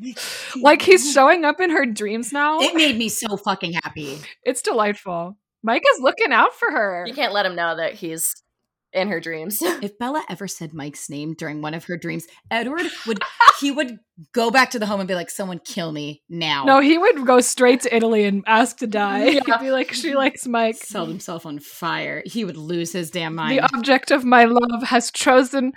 Mike, 0.04 0.18
Like 0.62 0.82
he's 0.82 1.12
showing 1.12 1.44
up 1.44 1.60
in 1.60 1.70
her 1.70 1.86
dreams 1.86 2.32
now. 2.32 2.60
It 2.60 2.74
made 2.74 2.96
me 2.96 3.08
so 3.08 3.36
fucking 3.36 3.74
happy. 3.74 4.18
It's 4.44 4.62
delightful. 4.62 5.36
Mike 5.62 5.84
is 5.94 6.00
looking 6.02 6.32
out 6.32 6.54
for 6.54 6.70
her. 6.70 7.04
you 7.06 7.14
can't 7.14 7.32
let 7.32 7.46
him 7.46 7.54
know 7.56 7.76
that 7.76 7.94
he's 7.94 8.34
in 8.92 9.08
her 9.08 9.18
dreams 9.18 9.60
If 9.82 9.98
Bella 9.98 10.22
ever 10.30 10.46
said 10.46 10.72
Mike's 10.72 11.10
name 11.10 11.34
during 11.34 11.60
one 11.62 11.74
of 11.74 11.84
her 11.86 11.96
dreams, 11.96 12.26
Edward 12.50 12.86
would 13.08 13.18
he 13.60 13.70
would 13.72 13.98
go 14.32 14.50
back 14.52 14.70
to 14.70 14.78
the 14.78 14.86
home 14.86 15.00
and 15.00 15.08
be 15.08 15.14
like, 15.16 15.30
"Someone 15.30 15.58
kill 15.58 15.90
me 15.90 16.22
now." 16.28 16.64
No, 16.64 16.80
he 16.80 16.96
would 16.98 17.26
go 17.26 17.40
straight 17.40 17.80
to 17.80 17.94
Italy 17.94 18.24
and 18.24 18.44
ask 18.46 18.76
to 18.78 18.86
die. 18.86 19.24
Yeah. 19.26 19.40
He'd 19.46 19.60
be 19.60 19.70
like, 19.72 19.92
she 19.92 20.14
likes 20.14 20.46
Mike. 20.46 20.76
set 20.76 21.08
himself 21.08 21.44
on 21.46 21.58
fire. 21.58 22.22
He 22.24 22.44
would 22.44 22.56
lose 22.56 22.92
his 22.92 23.10
damn 23.10 23.34
mind. 23.34 23.58
The 23.58 23.64
object 23.76 24.10
of 24.12 24.24
my 24.24 24.44
love 24.44 24.82
has 24.84 25.10
chosen 25.10 25.72
has 25.72 25.74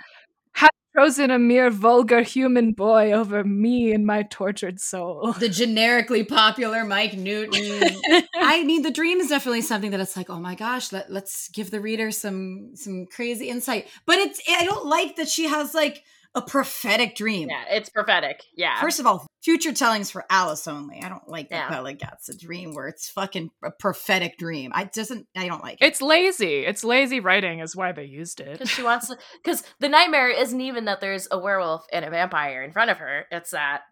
chosen 0.98 1.30
a 1.30 1.38
mere 1.38 1.70
vulgar 1.70 2.22
human 2.22 2.72
boy 2.72 3.12
over 3.12 3.44
me 3.44 3.92
and 3.92 4.04
my 4.04 4.24
tortured 4.24 4.80
soul. 4.80 5.32
The 5.38 5.48
generically 5.48 6.24
popular 6.24 6.84
Mike 6.84 7.14
Newton. 7.14 7.96
I 8.34 8.64
mean, 8.64 8.82
the 8.82 8.90
dream 8.90 9.20
is 9.20 9.28
definitely 9.28 9.62
something 9.62 9.92
that 9.92 10.00
it's 10.00 10.16
like, 10.16 10.28
oh 10.28 10.40
my 10.40 10.56
gosh, 10.56 10.90
let, 10.90 11.10
let's 11.10 11.48
give 11.50 11.70
the 11.70 11.80
reader 11.80 12.10
some 12.10 12.74
some 12.74 13.06
crazy 13.06 13.48
insight. 13.48 13.86
But 14.06 14.18
it's 14.18 14.40
I 14.48 14.64
don't 14.64 14.86
like 14.86 15.16
that 15.16 15.28
she 15.28 15.44
has 15.44 15.72
like 15.72 16.02
a 16.34 16.42
prophetic 16.42 17.14
dream. 17.14 17.48
Yeah, 17.48 17.64
it's 17.70 17.88
prophetic. 17.88 18.42
Yeah. 18.56 18.80
First 18.80 18.98
of 18.98 19.06
all, 19.06 19.27
future 19.48 19.72
tellings 19.72 20.10
for 20.10 20.26
Alice 20.28 20.68
only. 20.68 21.00
I 21.02 21.08
don't 21.08 21.26
like 21.26 21.48
that 21.48 21.56
Yeah. 21.56 21.70
Bella 21.70 21.94
gets 21.94 22.28
a 22.28 22.36
dream 22.36 22.74
where 22.74 22.86
it's 22.86 23.08
fucking 23.08 23.50
a 23.64 23.70
prophetic 23.70 24.36
dream. 24.36 24.72
I 24.74 24.84
doesn't. 24.84 25.26
I 25.34 25.48
don't 25.48 25.62
like 25.62 25.78
it. 25.80 25.86
It's 25.86 26.02
lazy. 26.02 26.66
It's 26.66 26.84
lazy 26.84 27.18
writing 27.18 27.60
is 27.60 27.74
why 27.74 27.92
they 27.92 28.04
used 28.04 28.40
it. 28.40 28.52
Because 28.52 28.68
she 28.68 28.82
wants 28.82 29.08
to. 29.08 29.16
Because 29.42 29.62
the 29.80 29.88
nightmare 29.88 30.28
isn't 30.28 30.60
even 30.60 30.84
that 30.84 31.00
there's 31.00 31.28
a 31.30 31.38
werewolf 31.38 31.86
and 31.94 32.04
a 32.04 32.10
vampire 32.10 32.62
in 32.62 32.72
front 32.72 32.90
of 32.90 32.98
her. 32.98 33.24
It's 33.30 33.52
that 33.52 33.82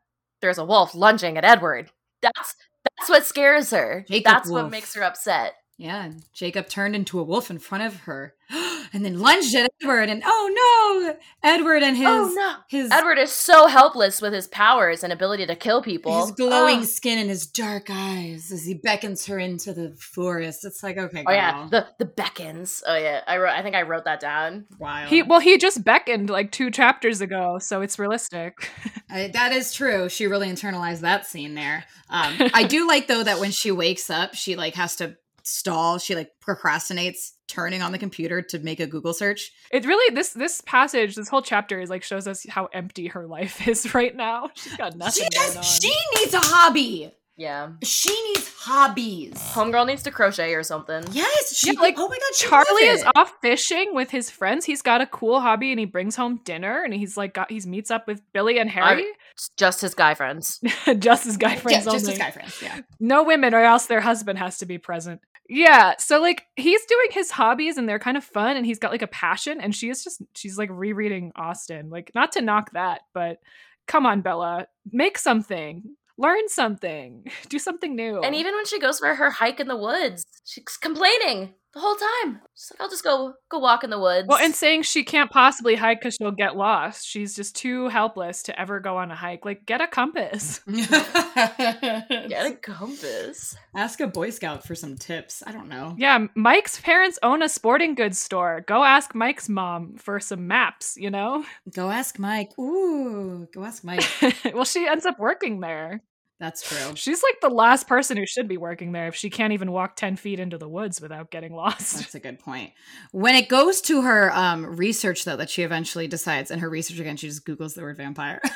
there's 0.43 0.59
a 0.59 0.65
wolf 0.65 0.95
lunging 0.95 1.39
at 1.39 1.45
Edward. 1.45 1.91
That's 2.21 2.55
that's 2.99 3.09
what 3.09 3.25
scares 3.25 3.71
her. 3.71 4.05
Jacob 4.07 4.25
that's 4.25 4.51
what 4.51 4.71
makes 4.71 4.95
her 4.95 5.03
upset. 5.03 5.55
Yeah, 5.79 6.11
Jacob 6.35 6.69
turned 6.69 6.95
into 6.95 7.19
a 7.19 7.23
wolf 7.23 7.51
in 7.51 7.59
front 7.59 7.85
of 7.85 7.97
her, 8.01 8.35
and 8.97 9.05
then 9.05 9.19
lunged 9.21 9.55
at 9.55 9.71
Edward. 9.83 10.09
And 10.09 10.23
oh 10.25 11.05
no, 11.13 11.17
Edward 11.49 11.83
and 11.83 11.97
his 11.97 12.07
oh 12.07 12.33
no! 12.35 12.55
his 12.69 12.91
Edward 12.91 13.19
is 13.19 13.31
so 13.31 13.67
helpless 13.67 14.23
with 14.23 14.33
his 14.33 14.49
powers 14.49 15.05
and 15.05 15.13
ability 15.13 15.45
to 15.47 15.55
kill 15.55 15.83
people. 15.83 16.23
his 16.23 16.31
glowing 16.33 16.79
Oh. 16.81 16.85
skin 16.85 17.19
and 17.19 17.29
his 17.29 17.47
dark 17.47 17.89
eyes 17.91 18.51
as 18.51 18.65
he 18.65 18.73
beckons 18.75 19.27
her 19.27 19.39
into 19.39 19.75
the 19.75 19.95
forest. 20.01 20.65
It's 20.65 20.83
like 20.83 20.97
okay, 20.97 21.25
Oh 21.27 21.33
yeah, 21.33 21.69
the 21.71 21.87
the 21.99 22.07
beckons. 22.07 22.83
Oh 22.87 22.97
yeah, 22.97 23.21
I 23.27 23.37
wrote. 23.37 23.51
I 23.53 23.63
think 23.63 23.77
I 23.77 23.83
wrote 23.83 24.05
that 24.07 24.21
down. 24.21 24.65
Wow. 24.79 25.05
He 25.07 25.23
well, 25.23 25.41
he 25.41 25.59
just 25.59 25.85
beckoned 25.85 26.31
like 26.31 26.51
two 26.53 26.71
chapters 26.71 27.21
ago, 27.21 27.59
so 27.61 27.83
it's 27.83 27.99
realistic. 27.99 28.55
I, 29.11 29.29
that 29.35 29.53
is 29.53 29.73
true. 29.75 30.09
She 30.09 30.27
really 30.27 30.49
internalized 30.49 31.01
that 31.01 31.27
scene 31.27 31.55
there. 31.55 31.85
Um, 32.09 32.35
I 32.55 32.65
do 32.65 32.89
like 32.89 33.09
though 33.09 33.23
that 33.23 33.41
when 33.41 33.51
she 33.51 33.71
wakes 33.71 34.09
up, 34.09 34.35
she 34.35 34.57
like 34.57 34.75
has 34.77 34.97
to 34.97 35.17
stall. 35.43 35.99
She 35.99 36.15
like 36.15 36.31
procrastinates 36.47 37.33
turning 37.49 37.83
on 37.83 37.93
the 37.93 37.99
computer 37.99 38.43
to 38.43 38.59
make 38.59 38.81
a 38.81 38.87
Google 38.87 39.15
search. 39.15 39.53
It 39.71 39.85
really 39.87 40.15
this 40.15 40.31
this 40.31 40.61
passage, 40.63 41.15
this 41.15 41.29
whole 41.29 41.43
chapter 41.43 41.81
is 41.81 41.91
like 41.91 42.03
shows 42.03 42.27
us 42.27 42.45
how 42.49 42.67
empty 42.73 43.07
her 43.09 43.27
life 43.27 43.67
is 43.69 43.95
right 43.95 44.15
now. 44.15 44.51
She's 44.55 44.77
got 44.77 44.97
nothing 44.97 45.25
She 45.33 45.39
going 45.39 45.57
on. 45.59 45.63
she 45.63 45.95
needs 46.19 46.35
a 46.35 46.41
hobby. 46.41 47.13
Yeah, 47.39 47.73
She 47.83 48.09
needs 48.29 48.51
hobbies. 48.61 49.35
homegirl 49.35 49.87
needs 49.89 50.03
to 50.05 50.11
crochet 50.11 50.55
or 50.55 50.63
something. 50.63 51.05
Yes, 51.13 51.55
she 51.55 51.67
Yeah, 51.75 51.79
like, 51.81 51.97
oh 51.99 52.09
my 52.09 52.17
god, 52.17 52.33
Charlie 52.39 52.87
is 52.87 53.05
off 53.15 53.35
fishing 53.43 53.95
with 53.95 54.11
his 54.11 54.31
friends. 54.31 54.65
He's 54.65 54.81
got 54.81 55.03
a 55.03 55.07
cool 55.07 55.41
hobby 55.43 55.71
and 55.71 55.79
he 55.79 55.85
brings 55.85 56.17
home 56.17 56.41
dinner 56.45 56.83
and 56.83 56.95
he's 56.95 57.15
like 57.19 57.35
got 57.35 57.51
he 57.51 57.61
meets 57.67 57.91
up 57.91 58.07
with 58.07 58.23
Billy 58.33 58.59
and 58.59 58.71
Harry. 58.71 59.05
It's 59.35 59.51
just 59.59 59.83
his 59.83 59.93
guy 59.93 60.15
friends. 60.15 60.61
just 60.99 61.25
his 61.25 61.37
guy 61.37 61.53
Yeah, 61.53 61.61
friends 61.61 61.85
just 61.85 61.97
only. 62.07 62.13
as 62.15 62.19
guy 62.19 62.31
friends. 62.31 62.57
Yeah, 62.63 62.81
no 63.01 63.23
women 63.23 63.53
or 63.53 63.61
else 63.63 63.85
their 63.85 64.01
husband 64.01 64.39
has 64.39 64.57
to 64.59 64.67
be 64.67 64.79
present. 64.79 65.21
Yeah, 65.49 65.95
so 65.99 66.21
like 66.21 66.47
he's 66.57 66.85
doing 66.87 67.09
his 67.11 67.31
hobbies 67.31 67.77
and 67.77 67.89
they're 67.89 67.99
kind 67.99 68.17
of 68.17 68.25
fun 68.25 68.57
and 68.57 68.67
he's 68.67 68.79
got 68.79 68.91
like 68.91 69.03
a 69.03 69.07
passion 69.07 69.61
and 69.61 69.75
she 69.75 69.89
is 69.91 70.03
just 70.03 70.23
she's 70.35 70.59
like 70.59 70.71
rereading 70.73 71.33
Austen. 71.37 71.91
Like 71.91 72.11
not 72.15 72.33
to 72.33 72.43
knock 72.43 72.73
that, 72.73 73.03
but 73.15 73.39
come 73.87 74.07
on 74.07 74.21
Bella, 74.21 74.67
make 74.91 75.19
something. 75.19 75.83
Learn 76.19 76.49
something. 76.49 77.31
Do 77.49 77.59
something 77.59 77.95
new. 77.95 78.21
And 78.23 78.35
even 78.35 78.55
when 78.55 78.67
she 78.67 78.81
goes 78.81 78.99
for 78.99 79.15
her 79.15 79.31
hike 79.31 79.61
in 79.61 79.69
the 79.69 79.77
woods, 79.77 80.27
she's 80.45 80.77
complaining 80.77 81.55
the 81.77 81.83
whole 81.83 81.95
time. 81.95 82.41
She's 82.55 82.73
like, 82.73 82.81
"I'll 82.81 82.89
just 82.89 83.05
go 83.05 83.35
go 83.51 83.59
walk 83.59 83.85
in 83.85 83.91
the 83.91 83.99
woods." 83.99 84.27
well, 84.27 84.39
and 84.39 84.55
saying 84.55 84.83
she 84.83 85.05
can't 85.05 85.31
possibly 85.31 85.77
hike 85.77 86.01
because 86.01 86.15
she'll 86.15 86.31
get 86.31 86.57
lost. 86.57 87.07
She's 87.07 87.37
just 87.37 87.55
too 87.55 87.89
helpless 87.89 88.43
to 88.45 88.59
ever 88.59 88.81
go 88.81 88.97
on 88.97 89.11
a 89.11 89.15
hike. 89.15 89.45
Like, 89.45 89.67
get 89.67 89.83
a 89.83 89.87
compass. 89.87 90.61
get 90.67 92.47
a 92.47 92.57
compass. 92.63 93.57
Ask 93.75 94.01
a 94.01 94.07
Boy 94.07 94.31
Scout 94.31 94.67
for 94.67 94.75
some 94.75 94.97
tips. 94.97 95.43
I 95.47 95.53
don't 95.53 95.69
know. 95.69 95.95
Yeah, 95.99 96.27
Mike's 96.35 96.81
parents 96.81 97.19
own 97.23 97.43
a 97.43 97.49
sporting 97.49 97.95
goods 97.95 98.19
store. 98.19 98.65
Go 98.67 98.83
ask 98.83 99.15
Mike's 99.15 99.51
mom 99.51 99.97
for 99.97 100.19
some 100.19 100.47
maps, 100.47 100.97
you 100.97 101.11
know? 101.11 101.45
Go 101.75 101.91
ask 101.91 102.19
Mike. 102.19 102.59
Ooh, 102.59 103.47
go 103.53 103.65
ask 103.65 103.85
Mike. 103.85 104.03
well, 104.55 104.65
she 104.65 104.89
ends 104.89 105.05
up 105.05 105.19
working 105.19 105.61
there. 105.61 106.03
That's 106.39 106.69
true. 106.69 106.95
She's 106.97 107.23
like 107.23 107.41
the 107.41 107.49
last 107.49 107.89
person 107.89 108.17
who 108.19 108.27
should 108.27 108.47
be 108.47 108.59
working 108.59 108.93
there 108.93 109.09
if 109.09 109.15
she 109.15 109.31
can't 109.31 109.55
even 109.55 109.73
walk 109.73 109.97
10 109.97 110.17
feet 110.17 110.39
into 110.39 110.59
the 110.59 110.69
woods 110.69 111.01
without 111.01 111.31
getting 111.31 111.55
lost. 111.55 111.97
That's 111.97 112.15
a 112.15 112.21
good 112.21 112.39
point. 112.39 112.73
When 113.13 113.35
it 113.35 113.49
goes 113.49 113.81
to 113.83 114.03
her 114.03 114.31
um, 114.35 114.77
research, 114.77 115.25
though, 115.25 115.37
that 115.37 115.49
she 115.49 115.63
eventually 115.63 116.07
decides, 116.09 116.51
and 116.51 116.61
her 116.61 116.69
research 116.69 116.99
again, 116.99 117.17
she 117.17 117.29
just 117.29 117.47
Googles 117.47 117.75
the 117.75 117.81
word 117.83 117.97
vampire. 117.97 118.41
Me 118.45 118.51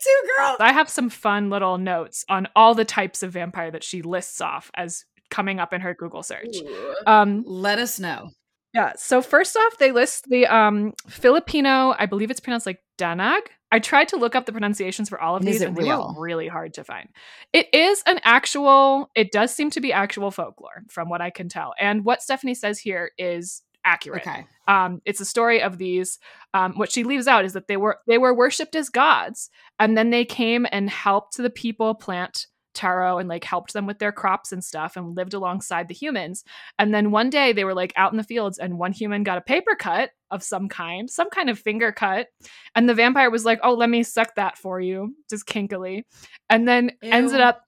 too, 0.00 0.28
girl. 0.36 0.56
I 0.60 0.72
have 0.72 0.88
some 0.88 1.10
fun 1.10 1.50
little 1.50 1.78
notes 1.78 2.24
on 2.28 2.46
all 2.54 2.74
the 2.74 2.84
types 2.84 3.22
of 3.22 3.32
vampire 3.32 3.70
that 3.72 3.84
she 3.84 4.02
lists 4.02 4.40
off 4.40 4.70
as 4.74 5.04
coming 5.30 5.58
up 5.58 5.72
in 5.72 5.80
her 5.80 5.94
Google 5.94 6.22
search. 6.22 6.56
Ooh. 6.56 6.94
Um, 7.06 7.42
Let 7.46 7.78
us 7.78 7.98
know. 7.98 8.30
yeah, 8.74 8.92
so 8.96 9.22
first 9.22 9.56
off, 9.56 9.78
they 9.78 9.90
list 9.92 10.26
the 10.28 10.46
um, 10.46 10.92
Filipino, 11.08 11.94
I 11.98 12.06
believe 12.06 12.30
it's 12.30 12.40
pronounced 12.40 12.66
like 12.66 12.80
Danag. 12.98 13.40
I 13.72 13.78
tried 13.78 14.08
to 14.08 14.16
look 14.16 14.36
up 14.36 14.46
the 14.46 14.52
pronunciations 14.52 15.08
for 15.08 15.20
all 15.20 15.34
of 15.34 15.40
And 15.40 15.48
these, 15.48 15.62
and 15.62 15.74
they 15.74 15.84
were 15.84 16.12
really 16.16 16.46
hard 16.46 16.74
to 16.74 16.84
find. 16.84 17.08
It 17.52 17.72
is 17.72 18.02
an 18.06 18.20
actual, 18.22 19.10
it 19.16 19.32
does 19.32 19.52
seem 19.54 19.70
to 19.70 19.80
be 19.80 19.92
actual 19.92 20.30
folklore 20.30 20.84
from 20.88 21.08
what 21.08 21.22
I 21.22 21.30
can 21.30 21.48
tell. 21.48 21.72
And 21.80 22.04
what 22.04 22.22
Stephenie 22.22 22.54
says 22.54 22.78
here 22.78 23.12
is 23.16 23.62
accurate. 23.84 24.22
Okay. 24.26 24.46
um, 24.68 25.00
it's 25.04 25.20
a 25.20 25.24
story 25.24 25.62
of 25.62 25.78
these. 25.78 26.18
Um, 26.54 26.74
what 26.74 26.92
she 26.92 27.02
leaves 27.02 27.26
out 27.26 27.44
is 27.44 27.54
that 27.54 27.66
they 27.66 27.76
were 27.76 27.98
they 28.06 28.18
were 28.18 28.34
worshipped 28.34 28.76
as 28.76 28.90
gods, 28.90 29.50
and 29.78 29.96
then 29.96 30.10
they 30.10 30.24
came 30.24 30.66
and 30.70 30.88
helped 30.88 31.36
the 31.36 31.50
people 31.50 31.94
plant 31.94 32.46
taro 32.74 33.18
and 33.18 33.28
like 33.28 33.44
helped 33.44 33.72
them 33.72 33.86
with 33.86 33.98
their 33.98 34.12
crops 34.12 34.52
and 34.52 34.62
stuff, 34.62 34.96
and 34.96 35.16
lived 35.16 35.34
alongside 35.34 35.88
the 35.88 35.94
humans. 35.94 36.44
And 36.78 36.94
then 36.94 37.10
one 37.10 37.30
day 37.30 37.52
they 37.52 37.64
were 37.64 37.74
like 37.74 37.92
out 37.96 38.12
in 38.12 38.18
the 38.18 38.24
fields, 38.24 38.58
and 38.58 38.78
one 38.78 38.92
human 38.92 39.22
got 39.22 39.38
a 39.38 39.42
paper 39.42 39.74
cut 39.74 40.10
of 40.30 40.42
some 40.42 40.68
kind, 40.68 41.10
some 41.10 41.30
kind 41.30 41.50
of 41.50 41.58
finger 41.58 41.92
cut, 41.92 42.28
and 42.74 42.88
the 42.88 42.94
vampire 42.94 43.30
was 43.30 43.44
like, 43.44 43.60
"Oh, 43.62 43.74
let 43.74 43.90
me 43.90 44.02
suck 44.02 44.34
that 44.36 44.58
for 44.58 44.80
you," 44.80 45.14
just 45.28 45.46
kinkily, 45.46 46.04
and 46.48 46.66
then 46.66 46.92
ended 47.02 47.40
up 47.40 47.62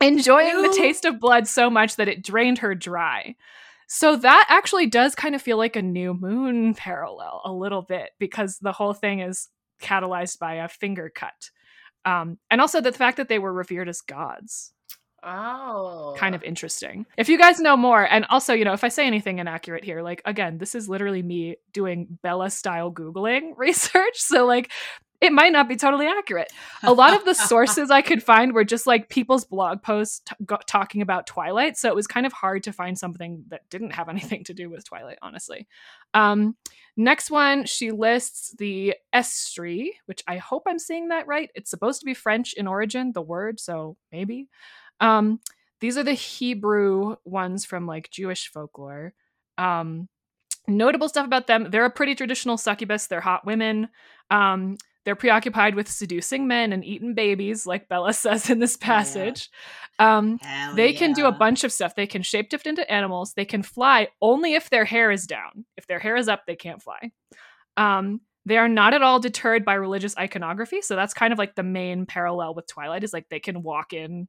enjoying 0.00 0.62
the 0.62 0.74
taste 0.76 1.04
of 1.04 1.20
blood 1.20 1.46
so 1.46 1.68
much 1.68 1.96
that 1.96 2.08
it 2.08 2.24
drained 2.24 2.58
her 2.58 2.74
dry. 2.74 3.34
So 3.86 4.16
that 4.16 4.46
actually 4.48 4.86
does 4.86 5.14
kind 5.14 5.34
of 5.34 5.42
feel 5.42 5.58
like 5.58 5.74
a 5.74 5.82
new 5.82 6.14
moon 6.14 6.74
parallel 6.74 7.42
a 7.44 7.52
little 7.52 7.82
bit 7.82 8.10
because 8.18 8.58
the 8.58 8.72
whole 8.72 8.94
thing 8.94 9.18
is 9.18 9.48
catalyzed 9.82 10.38
by 10.38 10.54
a 10.54 10.68
finger 10.68 11.10
cut. 11.12 11.50
Um, 12.04 12.38
and 12.50 12.60
also 12.60 12.80
the 12.80 12.92
fact 12.92 13.16
that 13.18 13.28
they 13.28 13.38
were 13.38 13.52
revered 13.52 13.88
as 13.88 14.00
gods. 14.00 14.72
Oh. 15.22 16.14
Kind 16.16 16.34
of 16.34 16.42
interesting. 16.42 17.04
If 17.16 17.28
you 17.28 17.38
guys 17.38 17.60
know 17.60 17.76
more, 17.76 18.04
and 18.10 18.24
also, 18.30 18.54
you 18.54 18.64
know, 18.64 18.72
if 18.72 18.84
I 18.84 18.88
say 18.88 19.06
anything 19.06 19.38
inaccurate 19.38 19.84
here, 19.84 20.02
like 20.02 20.22
again, 20.24 20.58
this 20.58 20.74
is 20.74 20.88
literally 20.88 21.22
me 21.22 21.56
doing 21.72 22.18
Bella 22.22 22.50
style 22.50 22.90
Googling 22.90 23.52
research. 23.56 24.16
So, 24.16 24.46
like, 24.46 24.70
it 25.20 25.32
might 25.32 25.52
not 25.52 25.68
be 25.68 25.76
totally 25.76 26.06
accurate. 26.06 26.50
A 26.82 26.92
lot 26.92 27.14
of 27.14 27.24
the 27.24 27.34
sources 27.34 27.90
I 27.90 28.00
could 28.00 28.22
find 28.32 28.54
were 28.54 28.64
just 28.64 28.86
like 28.86 29.10
people's 29.10 29.44
blog 29.44 29.82
posts 29.82 30.20
t- 30.20 30.34
go- 30.46 30.58
talking 30.66 31.02
about 31.02 31.26
Twilight. 31.26 31.76
So 31.76 31.88
it 31.88 31.94
was 31.94 32.06
kind 32.06 32.24
of 32.24 32.32
hard 32.32 32.62
to 32.64 32.72
find 32.72 32.98
something 32.98 33.44
that 33.48 33.68
didn't 33.68 33.90
have 33.90 34.08
anything 34.10 34.44
to 34.44 34.54
do 34.54 34.70
with 34.70 34.84
Twilight, 34.84 35.18
honestly. 35.20 35.68
Um, 36.14 36.56
next 36.96 37.30
one, 37.30 37.66
she 37.66 37.90
lists 37.90 38.54
the 38.58 38.94
Estri, 39.14 39.90
which 40.06 40.22
I 40.26 40.38
hope 40.38 40.62
I'm 40.66 40.78
saying 40.78 41.08
that 41.08 41.26
right. 41.26 41.50
It's 41.54 41.70
supposed 41.70 42.00
to 42.00 42.06
be 42.06 42.14
French 42.14 42.54
in 42.54 42.66
origin, 42.66 43.12
the 43.12 43.22
word, 43.22 43.60
so 43.60 43.96
maybe. 44.10 44.48
Um, 45.00 45.40
these 45.80 45.98
are 45.98 46.02
the 46.02 46.12
Hebrew 46.12 47.16
ones 47.24 47.64
from 47.64 47.86
like 47.86 48.10
Jewish 48.10 48.48
folklore. 48.48 49.12
Um, 49.58 50.08
notable 50.66 51.08
stuff 51.08 51.26
about 51.26 51.46
them 51.46 51.68
they're 51.70 51.84
a 51.84 51.90
pretty 51.90 52.14
traditional 52.14 52.56
succubus, 52.56 53.06
they're 53.06 53.20
hot 53.20 53.44
women. 53.44 53.88
Um, 54.30 54.76
they're 55.04 55.16
preoccupied 55.16 55.74
with 55.74 55.88
seducing 55.88 56.46
men 56.46 56.72
and 56.72 56.84
eating 56.84 57.14
babies, 57.14 57.66
like 57.66 57.88
Bella 57.88 58.12
says 58.14 58.50
in 58.50 58.58
this 58.58 58.76
Yeah. 58.80 58.86
passage. 58.86 59.50
Um, 59.98 60.38
Hell 60.40 60.74
they 60.74 60.92
can 60.92 61.12
do 61.12 61.26
a 61.26 61.32
bunch 61.32 61.64
of 61.64 61.72
stuff. 61.72 61.94
They 61.94 62.06
can 62.06 62.22
shapeshift 62.22 62.66
into 62.66 62.90
animals. 62.90 63.34
They 63.34 63.44
can 63.44 63.62
fly 63.62 64.08
only 64.22 64.54
if 64.54 64.70
their 64.70 64.84
hair 64.84 65.10
is 65.10 65.26
down. 65.26 65.64
If 65.76 65.86
their 65.86 65.98
hair 65.98 66.16
is 66.16 66.28
up, 66.28 66.42
they 66.46 66.56
can't 66.56 66.82
fly. 66.82 67.10
Um, 67.76 68.20
they 68.46 68.56
are 68.56 68.68
not 68.68 68.94
at 68.94 69.02
all 69.02 69.20
deterred 69.20 69.64
by 69.64 69.74
religious 69.74 70.16
iconography. 70.16 70.80
So 70.80 70.96
that's 70.96 71.14
kind 71.14 71.32
of 71.32 71.38
like 71.38 71.54
the 71.54 71.62
main 71.62 72.06
parallel 72.06 72.54
with 72.54 72.66
Twilight 72.66 73.04
is 73.04 73.12
like 73.12 73.28
they 73.28 73.40
can 73.40 73.62
walk 73.62 73.92
in 73.92 74.28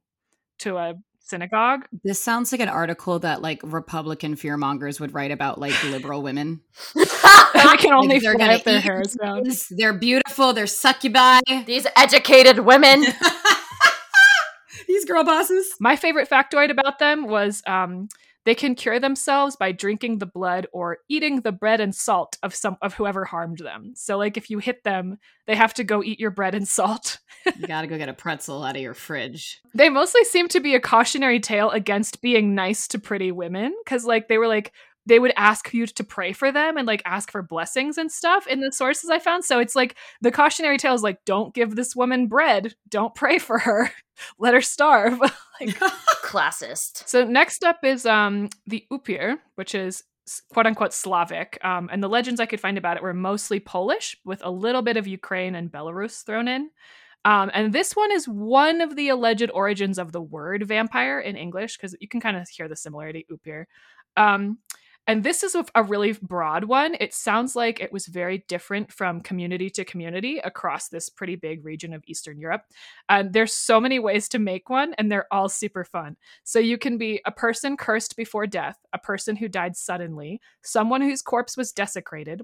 to 0.60 0.76
a 0.76 0.94
synagogue. 1.32 1.86
This 2.04 2.20
sounds 2.20 2.52
like 2.52 2.60
an 2.60 2.68
article 2.68 3.18
that 3.20 3.40
like 3.40 3.60
Republican 3.64 4.36
fearmongers 4.36 5.00
would 5.00 5.14
write 5.14 5.30
about 5.30 5.58
like 5.58 5.82
liberal 5.84 6.20
women. 6.28 6.60
I 6.94 7.76
can 7.78 7.94
only 7.94 8.18
they're 8.18 8.36
gonna 8.36 8.58
their 8.58 8.78
eat 8.78 8.82
hair 8.82 9.00
is 9.00 9.14
down. 9.14 9.44
They're 9.70 9.94
beautiful. 9.94 10.52
They're 10.52 10.66
succubi. 10.66 11.40
These 11.66 11.86
educated 11.96 12.60
women. 12.60 13.04
These 14.88 15.06
girl 15.06 15.24
bosses. 15.24 15.74
My 15.80 15.96
favorite 15.96 16.28
factoid 16.28 16.70
about 16.70 16.98
them 16.98 17.26
was 17.26 17.62
um, 17.66 18.08
They 18.44 18.54
can 18.54 18.74
cure 18.74 18.98
themselves 18.98 19.56
by 19.56 19.72
drinking 19.72 20.18
the 20.18 20.26
blood 20.26 20.66
or 20.72 20.98
eating 21.08 21.40
the 21.40 21.52
bread 21.52 21.80
and 21.80 21.94
salt 21.94 22.36
of 22.42 22.54
some 22.54 22.76
of 22.82 22.94
whoever 22.94 23.24
harmed 23.24 23.58
them. 23.58 23.92
So 23.94 24.18
like 24.18 24.36
if 24.36 24.50
you 24.50 24.58
hit 24.58 24.84
them, 24.84 25.18
they 25.46 25.54
have 25.54 25.74
to 25.74 25.84
go 25.84 26.02
eat 26.02 26.18
your 26.18 26.30
bread 26.30 26.54
and 26.54 26.66
salt. 26.66 27.18
you 27.58 27.66
got 27.66 27.82
to 27.82 27.86
go 27.86 27.98
get 27.98 28.08
a 28.08 28.14
pretzel 28.14 28.64
out 28.64 28.76
of 28.76 28.82
your 28.82 28.94
fridge. 28.94 29.60
They 29.74 29.88
mostly 29.88 30.24
seem 30.24 30.48
to 30.48 30.60
be 30.60 30.74
a 30.74 30.80
cautionary 30.80 31.40
tale 31.40 31.70
against 31.70 32.20
being 32.20 32.54
nice 32.54 32.88
to 32.88 32.98
pretty 32.98 33.32
women 33.32 33.74
cuz 33.86 34.04
like 34.04 34.28
they 34.28 34.38
were 34.38 34.48
like 34.48 34.72
they 35.06 35.18
would 35.18 35.32
ask 35.36 35.72
you 35.72 35.86
to 35.86 36.04
pray 36.04 36.32
for 36.32 36.52
them 36.52 36.76
and 36.76 36.86
like 36.86 37.02
ask 37.04 37.30
for 37.30 37.42
blessings 37.42 37.98
and 37.98 38.10
stuff 38.10 38.46
in 38.46 38.60
the 38.60 38.72
sources 38.72 39.10
I 39.10 39.18
found. 39.18 39.44
So 39.44 39.58
it's 39.58 39.74
like 39.74 39.96
the 40.20 40.30
cautionary 40.30 40.78
tale 40.78 40.94
is 40.94 41.02
like, 41.02 41.24
don't 41.24 41.54
give 41.54 41.74
this 41.74 41.96
woman 41.96 42.28
bread, 42.28 42.74
don't 42.88 43.14
pray 43.14 43.38
for 43.38 43.58
her, 43.58 43.90
let 44.38 44.54
her 44.54 44.62
starve. 44.62 45.18
like 45.60 45.70
classist. 46.24 47.08
So 47.08 47.24
next 47.24 47.64
up 47.64 47.84
is 47.84 48.06
um 48.06 48.48
the 48.66 48.84
Upir, 48.92 49.38
which 49.56 49.74
is 49.74 50.04
quote 50.52 50.66
unquote 50.66 50.92
Slavic. 50.92 51.58
Um, 51.64 51.88
and 51.92 52.02
the 52.02 52.08
legends 52.08 52.40
I 52.40 52.46
could 52.46 52.60
find 52.60 52.78
about 52.78 52.96
it 52.96 53.02
were 53.02 53.14
mostly 53.14 53.60
Polish, 53.60 54.16
with 54.24 54.44
a 54.44 54.50
little 54.50 54.82
bit 54.82 54.96
of 54.96 55.06
Ukraine 55.06 55.54
and 55.54 55.70
Belarus 55.70 56.24
thrown 56.24 56.48
in. 56.48 56.70
Um, 57.24 57.50
and 57.54 57.72
this 57.72 57.92
one 57.92 58.10
is 58.10 58.26
one 58.26 58.80
of 58.80 58.96
the 58.96 59.08
alleged 59.08 59.50
origins 59.54 59.98
of 59.98 60.10
the 60.12 60.20
word 60.20 60.66
vampire 60.66 61.20
in 61.20 61.36
English, 61.36 61.76
because 61.76 61.94
you 62.00 62.08
can 62.08 62.20
kind 62.20 62.36
of 62.36 62.48
hear 62.48 62.68
the 62.68 62.76
similarity, 62.76 63.26
Upir. 63.30 63.64
Um, 64.16 64.58
and 65.06 65.24
this 65.24 65.42
is 65.42 65.56
a 65.74 65.82
really 65.82 66.12
broad 66.12 66.64
one. 66.64 66.94
It 67.00 67.12
sounds 67.12 67.56
like 67.56 67.80
it 67.80 67.92
was 67.92 68.06
very 68.06 68.44
different 68.46 68.92
from 68.92 69.20
community 69.20 69.68
to 69.70 69.84
community 69.84 70.38
across 70.38 70.88
this 70.88 71.08
pretty 71.08 71.34
big 71.34 71.64
region 71.64 71.92
of 71.92 72.04
Eastern 72.06 72.38
Europe. 72.38 72.62
And 73.08 73.32
there's 73.32 73.52
so 73.52 73.80
many 73.80 73.98
ways 73.98 74.28
to 74.28 74.38
make 74.38 74.70
one, 74.70 74.94
and 74.94 75.10
they're 75.10 75.26
all 75.32 75.48
super 75.48 75.84
fun. 75.84 76.16
So 76.44 76.60
you 76.60 76.78
can 76.78 76.98
be 76.98 77.20
a 77.26 77.32
person 77.32 77.76
cursed 77.76 78.16
before 78.16 78.46
death, 78.46 78.76
a 78.92 78.98
person 78.98 79.34
who 79.34 79.48
died 79.48 79.76
suddenly, 79.76 80.40
someone 80.62 81.00
whose 81.00 81.20
corpse 81.20 81.56
was 81.56 81.72
desecrated, 81.72 82.42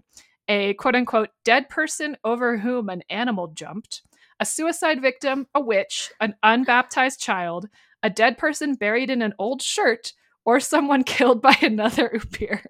a 0.49 0.75
quote 0.75 0.97
unquote 0.97 1.29
dead 1.45 1.69
person 1.69 2.17
over 2.25 2.57
whom 2.57 2.89
an 2.89 3.03
animal 3.09 3.49
jumped, 3.49 4.03
a 4.41 4.45
suicide 4.45 5.01
victim, 5.01 5.47
a 5.55 5.61
witch, 5.61 6.11
an 6.21 6.35
unbaptized 6.43 7.21
child, 7.21 7.69
a 8.03 8.11
dead 8.11 8.37
person 8.37 8.75
buried 8.75 9.11
in 9.11 9.23
an 9.23 9.35
old 9.39 9.63
shirt, 9.63 10.13
or 10.49 10.61
someone 10.61 11.05
killed 11.15 11.43
by 11.43 11.55
another 11.61 12.09
Upir. 12.15 12.63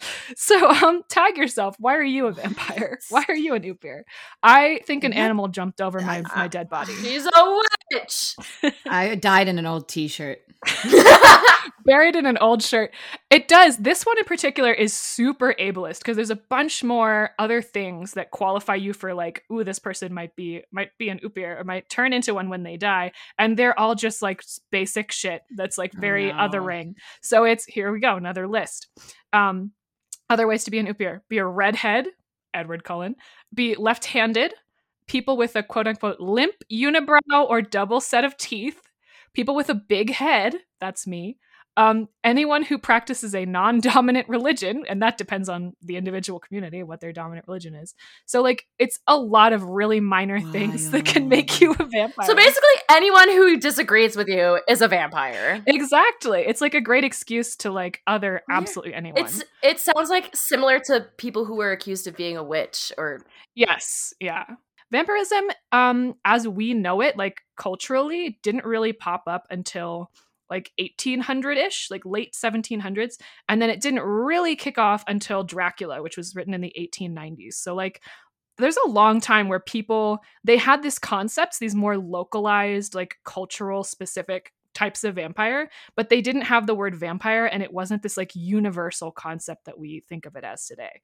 So 0.36 0.68
um 0.70 1.02
tag 1.08 1.36
yourself. 1.36 1.74
Why 1.78 1.96
are 1.96 2.02
you 2.04 2.26
a 2.26 2.32
vampire? 2.32 2.98
Why 3.08 3.24
are 3.28 3.34
you 3.34 3.54
an 3.54 3.62
Upir? 3.62 4.02
I 4.42 4.80
think 4.86 5.02
an 5.04 5.12
animal 5.12 5.48
jumped 5.48 5.80
over 5.80 6.00
my, 6.00 6.22
my 6.36 6.48
dead 6.48 6.68
body. 6.68 6.92
She's 7.02 7.26
a 7.26 7.60
witch. 7.92 8.36
I 8.86 9.14
died 9.14 9.48
in 9.48 9.58
an 9.58 9.66
old 9.66 9.88
t-shirt. 9.88 10.40
Buried 11.84 12.16
in 12.16 12.26
an 12.26 12.36
old 12.38 12.62
shirt. 12.62 12.92
It 13.30 13.48
does. 13.48 13.78
This 13.78 14.04
one 14.04 14.18
in 14.18 14.24
particular 14.24 14.72
is 14.72 14.92
super 14.92 15.54
ableist 15.58 15.98
because 16.00 16.16
there's 16.16 16.30
a 16.30 16.36
bunch 16.36 16.84
more 16.84 17.30
other 17.38 17.62
things 17.62 18.12
that 18.12 18.30
qualify 18.30 18.74
you 18.74 18.92
for 18.92 19.14
like, 19.14 19.44
ooh, 19.50 19.64
this 19.64 19.78
person 19.78 20.12
might 20.12 20.36
be 20.36 20.62
might 20.70 20.90
be 20.98 21.08
an 21.08 21.20
Upir 21.20 21.58
or 21.60 21.64
might 21.64 21.88
turn 21.88 22.12
into 22.12 22.34
one 22.34 22.50
when 22.50 22.62
they 22.62 22.76
die. 22.76 23.12
And 23.38 23.56
they're 23.56 23.78
all 23.78 23.94
just 23.94 24.20
like 24.20 24.42
basic 24.70 25.12
shit 25.12 25.42
that's 25.56 25.78
like 25.78 25.92
very 25.94 26.30
Oh, 26.30 26.36
no. 26.36 26.48
othering. 26.48 26.94
So 27.22 27.44
it's 27.44 27.64
here 27.64 27.90
we 27.90 28.00
go, 28.00 28.16
another 28.16 28.46
list. 28.46 28.88
Um 29.32 29.72
other 30.30 30.46
ways 30.46 30.64
to 30.64 30.70
be 30.70 30.78
an 30.78 30.86
Upir. 30.86 31.20
Be 31.28 31.38
a 31.38 31.46
redhead, 31.46 32.06
Edward 32.54 32.84
Cullen. 32.84 33.16
Be 33.54 33.74
left-handed, 33.74 34.54
people 35.06 35.36
with 35.36 35.56
a 35.56 35.62
quote 35.62 35.86
unquote 35.86 36.20
limp 36.20 36.54
unibrow 36.70 37.20
or 37.32 37.62
double 37.62 38.00
set 38.00 38.24
of 38.24 38.36
teeth, 38.36 38.80
people 39.32 39.54
with 39.54 39.70
a 39.70 39.74
big 39.74 40.10
head, 40.10 40.54
that's 40.80 41.06
me. 41.06 41.38
Um, 41.78 42.08
anyone 42.24 42.64
who 42.64 42.76
practices 42.76 43.36
a 43.36 43.46
non-dominant 43.46 44.28
religion, 44.28 44.84
and 44.88 45.00
that 45.00 45.16
depends 45.16 45.48
on 45.48 45.74
the 45.80 45.96
individual 45.96 46.40
community 46.40 46.82
what 46.82 47.00
their 47.00 47.12
dominant 47.12 47.46
religion 47.46 47.76
is. 47.76 47.94
So, 48.26 48.42
like, 48.42 48.66
it's 48.80 48.98
a 49.06 49.16
lot 49.16 49.52
of 49.52 49.62
really 49.62 50.00
minor 50.00 50.40
things 50.40 50.90
that 50.90 51.04
can 51.04 51.28
make 51.28 51.60
you 51.60 51.70
a 51.78 51.84
vampire. 51.84 52.26
So 52.26 52.34
basically, 52.34 52.68
anyone 52.90 53.30
who 53.30 53.60
disagrees 53.60 54.16
with 54.16 54.26
you 54.26 54.58
is 54.68 54.82
a 54.82 54.88
vampire. 54.88 55.62
exactly, 55.68 56.40
it's 56.40 56.60
like 56.60 56.74
a 56.74 56.80
great 56.80 57.04
excuse 57.04 57.54
to 57.58 57.70
like 57.70 58.02
other 58.08 58.42
Yeah. 58.48 58.56
absolutely 58.56 58.94
anyone. 58.94 59.24
It's 59.24 59.44
it 59.62 59.78
sounds 59.78 60.10
like 60.10 60.34
similar 60.34 60.80
to 60.86 61.06
people 61.16 61.44
who 61.44 61.54
were 61.56 61.70
accused 61.70 62.08
of 62.08 62.16
being 62.16 62.36
a 62.36 62.42
witch 62.42 62.92
or 62.98 63.20
Yes, 63.54 64.12
yeah. 64.18 64.44
Vampirism, 64.90 65.44
um, 65.70 66.14
as 66.24 66.48
we 66.48 66.74
know 66.74 67.02
it, 67.02 67.16
like 67.16 67.42
culturally, 67.56 68.38
didn't 68.42 68.64
really 68.64 68.92
pop 68.92 69.24
up 69.26 69.46
until 69.50 70.10
like 70.50 70.72
1800-ish, 70.80 71.90
like 71.90 72.04
late 72.04 72.32
1700s, 72.32 73.14
and 73.48 73.60
then 73.60 73.70
it 73.70 73.80
didn't 73.80 74.02
really 74.02 74.56
kick 74.56 74.78
off 74.78 75.04
until 75.06 75.44
Dracula, 75.44 76.02
which 76.02 76.16
was 76.16 76.34
written 76.34 76.54
in 76.54 76.60
the 76.60 76.74
1890s. 76.78 77.54
So 77.54 77.74
like 77.74 78.02
there's 78.58 78.78
a 78.84 78.88
long 78.88 79.20
time 79.20 79.48
where 79.48 79.60
people 79.60 80.18
they 80.44 80.56
had 80.56 80.82
these 80.82 80.98
concepts, 80.98 81.58
these 81.58 81.74
more 81.74 81.96
localized, 81.96 82.94
like 82.94 83.16
cultural 83.24 83.84
specific 83.84 84.52
types 84.74 85.04
of 85.04 85.14
vampire, 85.16 85.70
but 85.96 86.08
they 86.08 86.20
didn't 86.20 86.42
have 86.42 86.66
the 86.66 86.74
word 86.74 86.94
vampire 86.94 87.46
and 87.46 87.62
it 87.62 87.72
wasn't 87.72 88.02
this 88.02 88.16
like 88.16 88.30
universal 88.34 89.10
concept 89.10 89.64
that 89.64 89.78
we 89.78 90.04
think 90.08 90.26
of 90.26 90.36
it 90.36 90.44
as 90.44 90.66
today. 90.66 91.00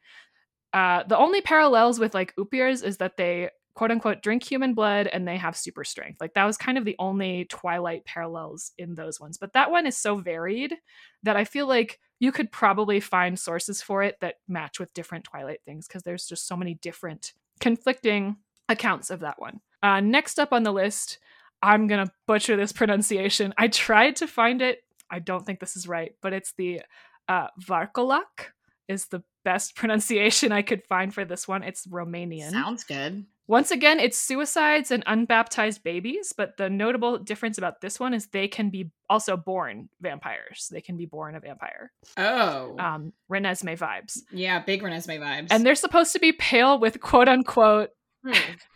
Uh, 0.73 1.05
the 1.05 1.17
only 1.17 1.41
parallels 1.41 1.99
with 1.99 2.15
like 2.15 2.35
Upirs 2.37 2.85
is 2.85 2.99
that 2.99 3.17
they 3.17 3.49
quote 3.75 3.91
unquote 3.91 4.23
drink 4.23 4.43
human 4.43 4.75
blood 4.75 5.07
and 5.09 5.27
they 5.27 5.37
have 5.37 5.57
super 5.57 5.85
strength. 5.85 6.21
Like 6.21 6.35
that 6.35 6.45
was 6.45 6.57
kind 6.57 6.79
of 6.79 6.85
the 6.85 6.97
only 6.99 7.45
Twilight 7.47 8.05
parallels 8.05 8.73
in 8.79 8.95
those 8.95 9.21
ones. 9.21 9.37
But 9.37 9.53
that 9.55 9.71
one 9.71 9.87
is 9.87 9.97
so 9.97 10.17
varied 10.17 10.75
that 11.23 11.37
I 11.37 11.45
feel 11.45 11.67
like 11.67 11.99
you 12.21 12.33
could 12.33 12.53
probably 12.53 13.01
find 13.01 13.39
sources 13.39 13.83
for 13.83 14.03
it 14.03 14.17
that 14.21 14.37
match 14.49 14.79
with 14.79 14.95
different 14.95 15.25
Twilight 15.25 15.61
things 15.65 15.87
because 15.87 16.03
there's 16.03 16.27
just 16.27 16.47
so 16.47 16.57
many 16.57 16.75
different 16.75 17.33
conflicting 17.61 18.37
accounts 18.69 19.11
of 19.11 19.21
that 19.21 19.41
one. 19.41 19.61
Uh, 19.83 20.01
next 20.01 20.39
up 20.39 20.53
on 20.53 20.63
the 20.63 20.73
list, 20.73 21.19
I'm 21.61 21.87
gonna 21.87 22.11
butcher 22.27 22.57
this 22.57 22.73
pronunciation. 22.81 23.53
I 23.59 23.69
tried 23.69 24.17
to 24.17 24.27
find 24.27 24.63
it. 24.63 24.81
I 25.11 25.19
don't 25.19 25.45
think 25.45 25.61
this 25.61 25.77
is 25.77 25.89
right, 25.89 26.13
but 26.23 26.33
it's 26.33 26.53
the 26.57 26.83
uh, 27.29 27.49
Varkolak 27.61 28.53
is 28.89 29.07
the 29.07 29.23
best 29.45 29.77
pronunciation 29.77 30.53
I 30.53 30.63
could 30.63 30.85
find 30.85 31.13
for 31.13 31.25
this 31.25 31.49
one. 31.49 31.63
It's 31.63 31.87
Romanian. 31.87 32.51
Sounds 32.51 32.85
good. 32.85 33.25
Once 33.47 33.71
again, 33.71 34.01
it's 34.01 34.17
suicides 34.17 34.91
and 34.91 35.03
unbaptized 35.07 35.83
babies, 35.83 36.33
but 36.35 36.57
the 36.57 36.71
notable 36.71 37.19
difference 37.19 37.59
about 37.59 37.81
this 37.83 38.01
one 38.01 38.15
is 38.15 38.29
they 38.29 38.49
can 38.49 38.71
be 38.71 38.91
also 39.11 39.37
born 39.37 39.89
vampires. 40.01 40.69
They 40.73 40.81
can 40.81 40.97
be 40.97 41.05
born 41.05 41.35
a 41.35 41.41
vampire. 41.41 41.93
Oh. 42.17 42.77
Um, 42.79 43.13
Renesmee 43.31 43.79
vibes. 43.79 44.21
yeah, 44.33 44.61
big 44.61 44.83
Renesmee 44.83 45.21
vibes. 45.21 45.49
And 45.51 45.65
they're 45.65 45.75
supposed 45.75 46.13
to 46.15 46.19
be 46.19 46.33
pale 46.33 46.79
with 46.79 47.01
quote 47.01 47.29
unquote, 47.29 47.91
hmm. 48.25 48.33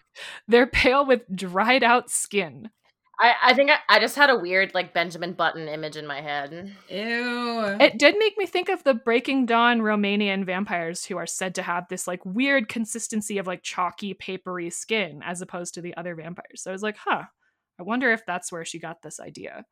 they're 0.49 0.67
pale 0.67 1.07
with 1.07 1.23
dried 1.35 1.83
out 1.83 2.11
skin. 2.11 2.69
I, 3.21 3.35
I 3.43 3.55
think 3.55 3.71
I, 3.71 3.79
I 3.89 3.99
just 3.99 4.15
had 4.15 4.31
a 4.31 4.39
weird 4.39 4.75
like 4.75 4.95
Benjamin 4.95 5.33
Button 5.33 5.67
image 5.67 5.97
in 5.97 6.07
my 6.07 6.21
head. 6.21 6.73
Ew. 6.89 7.77
It 7.81 7.99
did 7.99 8.17
make 8.19 8.39
me 8.39 8.47
think 8.47 8.69
of 8.69 8.85
the 8.85 8.95
Breaking 8.95 9.45
Dawn 9.45 9.81
Romanian 9.81 10.47
vampires 10.47 11.05
who 11.05 11.17
are 11.17 11.27
said 11.27 11.55
to 11.57 11.63
have 11.63 11.89
this 11.89 12.07
like 12.07 12.25
weird 12.25 12.69
consistency 12.69 13.39
of 13.39 13.47
like 13.47 13.63
chalky, 13.63 14.15
papery 14.15 14.71
skin 14.71 15.21
as 15.25 15.43
opposed 15.43 15.75
to 15.75 15.81
the 15.81 15.97
other 15.97 16.15
vampires. 16.15 16.63
So 16.63 16.71
I 16.71 16.73
was 16.73 16.83
like, 16.83 16.97
huh, 16.97 17.25
I 17.79 17.83
wonder 17.83 18.13
if 18.13 18.25
that's 18.25 18.53
where 18.53 18.65
she 18.65 18.79
got 18.79 19.03
this 19.03 19.19
idea. 19.19 19.65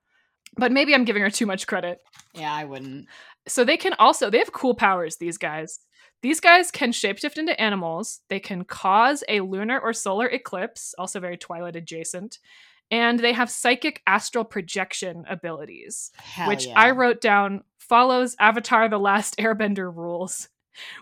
But 0.56 0.72
maybe 0.72 0.94
I'm 0.94 1.04
giving 1.04 1.22
her 1.22 1.30
too 1.30 1.46
much 1.46 1.66
credit. 1.66 1.98
yeah, 2.35 2.52
I 2.52 2.64
wouldn't. 2.64 3.06
So 3.46 3.64
they 3.64 3.76
can 3.76 3.94
also, 3.98 4.30
they 4.30 4.38
have 4.38 4.52
cool 4.52 4.74
powers, 4.74 5.16
these 5.16 5.38
guys. 5.38 5.80
These 6.22 6.40
guys 6.40 6.70
can 6.70 6.92
shapeshift 6.92 7.37
into 7.37 7.61
animals. 7.61 8.20
They 8.28 8.40
can 8.40 8.64
cause 8.64 9.22
a 9.28 9.40
lunar 9.40 9.78
or 9.78 9.92
solar 9.92 10.26
eclipse, 10.26 10.94
also 10.98 11.20
very 11.20 11.37
Twilight 11.37 11.76
adjacent. 11.76 12.38
And 12.90 13.18
they 13.18 13.33
have 13.33 13.51
psychic 13.51 14.03
astral 14.07 14.44
projection 14.44 15.25
abilities 15.29 16.12
Hell 16.16 16.49
which 16.49 16.66
yeah. 16.66 16.79
I 16.79 16.92
wrote 16.92 17.20
down 17.20 17.64
follows 17.79 18.37
Avatar 18.38 18.88
the 18.88 18.99
Last 18.99 19.37
Airbender 19.38 19.94
rules. 19.94 20.49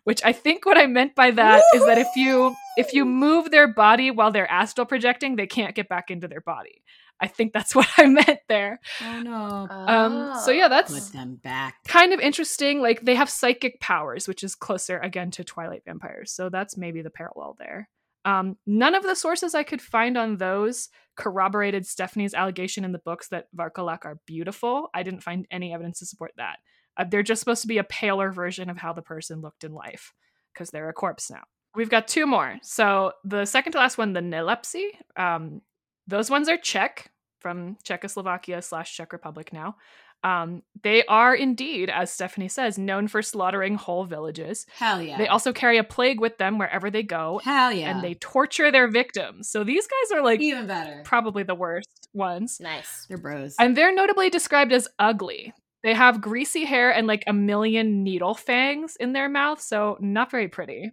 Which 0.04 0.24
I 0.24 0.32
think 0.32 0.66
what 0.66 0.78
I 0.78 0.86
meant 0.86 1.16
by 1.16 1.32
that 1.32 1.64
is 1.74 1.84
that 1.84 1.98
if 1.98 2.06
you 2.14 2.54
if 2.76 2.92
you 2.92 3.04
move 3.04 3.50
their 3.50 3.66
body 3.66 4.12
while 4.12 4.30
they're 4.30 4.48
astral 4.48 4.86
projecting, 4.86 5.34
they 5.34 5.48
can't 5.48 5.74
get 5.74 5.88
back 5.88 6.12
into 6.12 6.28
their 6.28 6.40
body. 6.40 6.84
I 7.20 7.26
think 7.26 7.52
that's 7.52 7.74
what 7.74 7.88
I 7.98 8.06
meant 8.06 8.38
there. 8.48 8.78
Oh 9.02 9.20
no. 9.20 9.66
Um 9.68 10.38
so 10.44 10.52
yeah, 10.52 10.68
that's 10.68 10.92
Put 10.92 11.12
them 11.12 11.36
back. 11.42 11.82
kind 11.88 12.12
of 12.12 12.20
interesting. 12.20 12.80
Like 12.80 13.00
they 13.00 13.16
have 13.16 13.28
psychic 13.28 13.80
powers, 13.80 14.28
which 14.28 14.44
is 14.44 14.54
closer 14.54 14.98
again 14.98 15.32
to 15.32 15.42
Twilight 15.42 15.82
vampires. 15.84 16.30
So 16.30 16.50
that's 16.50 16.76
maybe 16.76 17.02
the 17.02 17.10
parallel 17.10 17.56
there. 17.58 17.88
Um, 18.24 18.56
none 18.66 18.94
of 18.94 19.02
the 19.02 19.14
sources 19.14 19.54
I 19.54 19.62
could 19.62 19.82
find 19.82 20.16
on 20.16 20.36
those 20.36 20.88
corroborated 21.16 21.86
Stephenie's 21.86 22.34
allegation 22.34 22.84
in 22.84 22.92
the 22.92 22.98
books 22.98 23.28
that 23.28 23.46
Varkolak 23.56 24.04
are 24.04 24.18
beautiful. 24.26 24.88
I 24.94 25.02
didn't 25.02 25.22
find 25.22 25.46
any 25.50 25.72
evidence 25.72 25.98
to 26.00 26.06
support 26.06 26.32
that. 26.36 26.56
Uh, 26.96 27.04
they're 27.08 27.22
just 27.22 27.40
supposed 27.40 27.62
to 27.62 27.68
be 27.68 27.78
a 27.78 27.84
paler 27.84 28.30
version 28.32 28.70
of 28.70 28.78
how 28.78 28.92
the 28.92 29.02
person 29.02 29.40
looked 29.40 29.64
in 29.64 29.72
life 29.72 30.12
because 30.52 30.70
they're 30.70 30.88
a 30.88 30.94
corpse 30.94 31.30
now. 31.30 31.42
We've 31.74 31.90
got 31.90 32.06
two 32.06 32.26
more. 32.26 32.56
So 32.62 33.12
the 33.24 33.44
second 33.44 33.72
to 33.72 33.78
last 33.78 33.98
one, 33.98 34.12
the 34.12 34.20
Nelapsi, 34.20 34.86
um, 35.16 35.60
those 36.06 36.30
ones 36.30 36.48
are 36.48 36.56
Czech 36.56 37.10
from 37.40 37.76
Czechoslovakia 37.82 38.62
slash 38.62 38.96
Czech 38.96 39.12
Republic 39.12 39.52
now. 39.52 39.76
Um, 40.24 40.62
they 40.82 41.04
are 41.04 41.34
indeed, 41.34 41.90
as 41.90 42.10
Stephenie 42.10 42.48
says, 42.48 42.78
known 42.78 43.08
for 43.08 43.20
slaughtering 43.20 43.74
whole 43.76 44.04
villages. 44.04 44.66
Hell 44.74 45.00
yeah. 45.02 45.18
They 45.18 45.28
also 45.28 45.52
carry 45.52 45.76
a 45.76 45.84
plague 45.84 46.18
with 46.18 46.38
them 46.38 46.58
wherever 46.58 46.90
they 46.90 47.02
go, 47.02 47.40
Hell 47.44 47.70
yeah. 47.70 47.90
and 47.90 48.02
they 48.02 48.14
torture 48.14 48.72
their 48.72 48.90
victims. 48.90 49.50
So 49.50 49.64
these 49.64 49.86
guys 49.86 50.16
are 50.18 50.22
like 50.24 50.40
even 50.40 50.66
better. 50.66 51.02
probably 51.04 51.42
the 51.42 51.54
worst 51.54 52.08
ones. 52.14 52.58
Nice. 52.58 53.04
They're 53.08 53.18
bros. 53.18 53.54
And 53.58 53.76
they're 53.76 53.94
notably 53.94 54.30
described 54.30 54.72
as 54.72 54.88
ugly. 54.98 55.52
They 55.82 55.92
have 55.92 56.22
greasy 56.22 56.64
hair 56.64 56.90
and 56.90 57.06
like 57.06 57.24
a 57.26 57.34
million 57.34 58.02
needle 58.02 58.34
fangs 58.34 58.96
in 58.96 59.12
their 59.12 59.28
mouth, 59.28 59.60
so 59.60 59.98
not 60.00 60.30
very 60.30 60.48
pretty. 60.48 60.92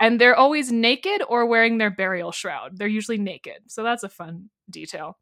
And 0.00 0.18
they're 0.18 0.36
always 0.36 0.72
naked 0.72 1.22
or 1.28 1.44
wearing 1.46 1.76
their 1.78 1.90
burial 1.90 2.32
shroud. 2.32 2.78
They're 2.78 2.88
usually 2.88 3.18
naked, 3.18 3.58
so 3.66 3.82
that's 3.82 4.02
a 4.02 4.08
fun 4.08 4.48
detail. 4.70 5.18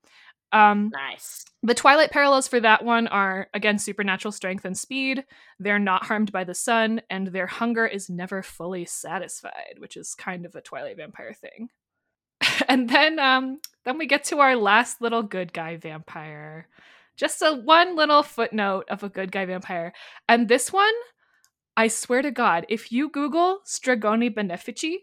Um, 0.55 0.91
Nice. 0.93 1.45
the 1.63 1.75
Twilight 1.75 2.11
parallels 2.13 2.49
for 2.49 2.61
that 2.61 2.85
one 2.85 3.09
are 3.09 3.49
again 3.53 3.79
supernatural 3.79 4.33
strength 4.33 4.65
and 4.65 4.79
speed. 4.79 5.25
They're 5.59 5.79
not 5.79 6.07
harmed 6.07 6.33
by 6.33 6.45
the 6.45 6.55
sun, 6.55 7.03
and 7.11 7.27
their 7.27 7.49
hunger 7.49 7.87
is 7.87 8.09
never 8.09 8.43
fully 8.43 8.85
satisfied, 8.85 9.75
which 9.79 9.97
is 9.97 10.15
kind 10.15 10.47
of 10.47 10.55
a 10.55 10.61
Twilight 10.63 10.97
vampire 10.97 11.35
thing. 11.35 11.69
and 12.69 12.89
then 12.89 13.19
um 13.19 13.59
then 13.85 13.99
we 13.99 14.07
get 14.07 14.25
to 14.25 14.39
our 14.41 14.57
last 14.57 15.01
little 15.01 15.23
good 15.23 15.53
guy 15.53 15.77
vampire. 15.77 16.69
Just 17.17 17.43
a 17.43 17.53
one 17.55 17.97
little 17.97 18.23
footnote 18.23 18.87
of 18.89 19.03
a 19.03 19.09
good 19.09 19.31
guy 19.31 19.45
vampire. 19.45 19.93
And 20.29 20.49
this 20.49 20.73
one, 20.73 20.93
I 21.77 21.89
swear 21.89 22.23
to 22.23 22.31
God, 22.31 22.67
if 22.69 22.91
you 22.91 23.09
Google 23.09 23.61
Stregoni 23.67 24.35
Benefici, 24.35 24.97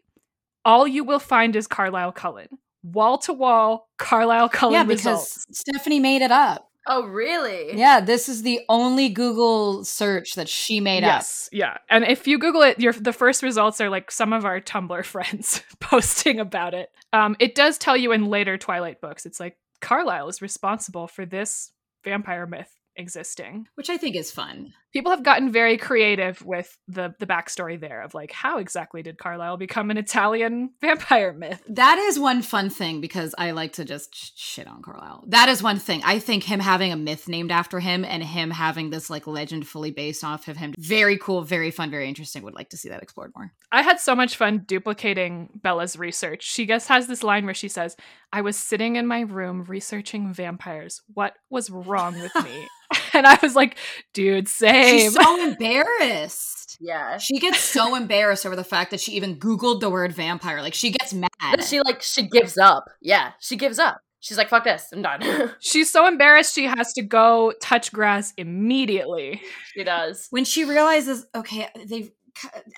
all 0.65 0.87
you 0.87 1.03
will 1.03 1.19
find 1.19 1.55
is 1.55 1.67
Carlisle 1.67 2.11
Cullen. 2.13 2.47
Wall 2.83 3.17
to 3.19 3.33
wall, 3.33 3.89
Carlisle 3.97 4.49
Cullen 4.49 4.73
yeah, 4.73 4.83
because 4.83 5.05
results. 5.05 5.45
Stephenie 5.51 5.99
made 5.99 6.21
it 6.21 6.31
up. 6.31 6.67
Oh, 6.87 7.05
really? 7.05 7.77
Yeah, 7.77 8.01
this 8.01 8.27
is 8.27 8.41
the 8.41 8.61
only 8.67 9.07
Google 9.09 9.85
search 9.85 10.33
that 10.33 10.49
she 10.49 10.79
made 10.79 11.03
up. 11.03 11.19
yes, 11.19 11.47
yeah. 11.51 11.77
And 11.89 12.03
if 12.03 12.25
you 12.25 12.39
Google 12.39 12.63
it, 12.63 12.79
your 12.79 12.91
the 12.93 13.13
first 13.13 13.43
results 13.43 13.79
are 13.79 13.89
like 13.89 14.09
some 14.09 14.33
of 14.33 14.45
our 14.45 14.59
Tumblr 14.59 15.05
friends 15.05 15.61
posting 15.79 16.39
about 16.39 16.73
it. 16.73 16.89
Um, 17.13 17.35
it 17.39 17.53
does 17.53 17.77
tell 17.77 17.95
you 17.95 18.11
in 18.11 18.25
later 18.25 18.57
Twilight 18.57 18.99
books. 18.99 19.25
It's 19.25 19.39
like 19.39 19.57
Carlisle 19.79 20.29
is 20.29 20.41
responsible 20.41 21.07
for 21.07 21.25
this 21.25 21.71
vampire 22.03 22.47
myth 22.47 22.73
existing. 22.95 23.67
which 23.75 23.89
I 23.89 23.97
think 23.97 24.15
is 24.15 24.31
fun. 24.31 24.73
People 24.93 25.12
have 25.12 25.23
gotten 25.23 25.51
very 25.51 25.77
creative 25.77 26.43
with 26.45 26.77
the 26.88 27.13
the 27.19 27.25
backstory 27.25 27.80
there 27.80 28.01
of 28.01 28.13
like 28.13 28.32
how 28.32 28.58
exactly 28.58 29.01
did 29.01 29.17
Carlisle 29.17 29.58
become 29.58 29.89
an 29.89 29.97
Italian 29.97 30.71
vampire 30.82 31.34
myth? 31.34 31.62
That 31.67 31.97
is 31.97 32.19
one 32.19 32.41
fun 32.41 32.69
thing 32.69 33.01
because 33.01 33.34
I 33.38 33.51
like 33.51 33.73
to 33.73 33.86
just 33.86 34.38
shit 34.38 34.67
on 34.67 34.82
Carlisle. 34.82 35.25
That 35.27 35.49
is 35.49 35.63
one 35.63 35.80
thing. 35.80 36.01
I 36.04 36.19
think 36.19 36.43
him 36.43 36.60
having 36.60 36.91
a 36.91 36.97
myth 36.97 37.27
named 37.27 37.51
after 37.51 37.80
him 37.80 38.04
and 38.04 38.23
him 38.23 38.51
having 38.51 38.89
this 38.89 39.10
like 39.10 39.27
legend 39.27 39.67
fully 39.67 39.91
based 39.91 40.23
off 40.23 40.47
of 40.47 40.58
him, 40.58 40.73
very 40.77 41.17
cool, 41.17 41.41
very 41.41 41.71
fun, 41.71 41.89
very 41.89 42.08
interesting. 42.08 42.43
Would 42.43 42.56
like 42.56 42.69
to 42.69 42.77
see 42.77 42.89
that 42.89 43.04
explored 43.04 43.32
more. 43.36 43.54
I 43.71 43.82
had 43.84 43.99
so 43.99 44.15
much 44.15 44.36
fun 44.36 44.63
duplicating 44.67 45.49
Bella's 45.56 45.97
research. 45.97 46.43
She 46.43 46.65
just 46.65 46.88
has 46.89 47.08
this 47.08 47.23
line 47.23 47.45
where 47.45 47.54
she 47.54 47.69
says, 47.69 47.95
I 48.34 48.41
was 48.41 48.58
sitting 48.58 48.95
in 48.95 49.08
my 49.08 49.21
room 49.21 49.63
researching 49.63 50.34
vampires. 50.34 51.01
What 51.13 51.36
was 51.49 51.69
wrong 51.69 52.19
with 52.19 52.34
me? 52.43 52.67
and 53.13 53.28
I 53.28 53.38
was 53.41 53.56
like, 53.56 53.78
dude, 54.13 54.47
same. 54.47 55.00
She's 55.00 55.13
so 55.13 55.43
embarrassed. 55.47 56.78
Yeah. 56.80 57.17
She 57.17 57.39
gets 57.39 57.60
so 57.60 57.95
embarrassed 57.95 58.45
over 58.45 58.56
the 58.56 58.63
fact 58.63 58.91
that 58.91 59.00
she 59.00 59.13
even 59.13 59.38
Googled 59.38 59.80
the 59.82 59.89
word 59.89 60.13
vampire. 60.13 60.62
Like 60.62 60.74
she 60.74 60.91
gets 60.91 61.13
mad. 61.13 61.30
But 61.39 61.63
she 61.63 61.80
like 61.82 62.02
she 62.02 62.24
gives 62.24 62.58
up. 62.58 62.89
Yeah, 63.02 63.32
she 63.39 63.56
gives 63.56 63.80
up. 63.80 64.02
She's 64.19 64.38
like, 64.38 64.50
"Fuck 64.50 64.65
this, 64.65 64.88
I'm 64.93 65.02
done." 65.02 65.52
She's 65.60 65.91
so 65.91 66.08
embarrassed 66.08 66.54
she 66.54 66.65
has 66.65 66.93
to 66.93 67.02
go 67.02 67.54
touch 67.60 67.91
grass 67.91 68.34
immediately. 68.38 69.41
she 69.74 69.84
does. 69.84 70.28
when 70.30 70.45
she 70.45 70.63
realizes, 70.63 71.26
okay, 71.34 71.67
they 71.88 72.12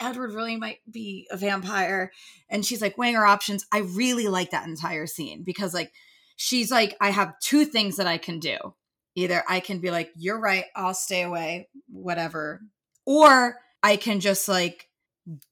Edward 0.02 0.34
really 0.34 0.56
might 0.56 0.80
be 0.90 1.28
a 1.32 1.38
vampire, 1.38 2.12
and 2.50 2.66
she's 2.66 2.82
like 2.82 2.98
weighing 2.98 3.16
her 3.16 3.26
options. 3.26 3.66
I 3.74 3.80
really 3.80 4.28
like 4.28 4.52
that 4.52 4.68
entire 4.68 5.06
scene 5.06 5.44
because 5.44 5.74
like 5.74 5.92
she's 6.38 6.72
like, 6.72 6.96
I 7.02 7.10
have 7.10 7.38
two 7.42 7.66
things 7.66 7.98
that 7.98 8.08
I 8.08 8.18
can 8.18 8.40
do. 8.40 8.58
Either 9.16 9.44
I 9.48 9.60
can 9.60 9.80
be 9.80 9.92
like, 9.92 10.12
you're 10.16 10.40
right, 10.40 10.66
I'll 10.76 10.94
stay 10.94 11.22
away, 11.24 11.70
whatever, 11.88 12.62
or 13.06 13.58
I 13.84 13.96
can 13.98 14.20
just 14.20 14.48
like 14.48 14.88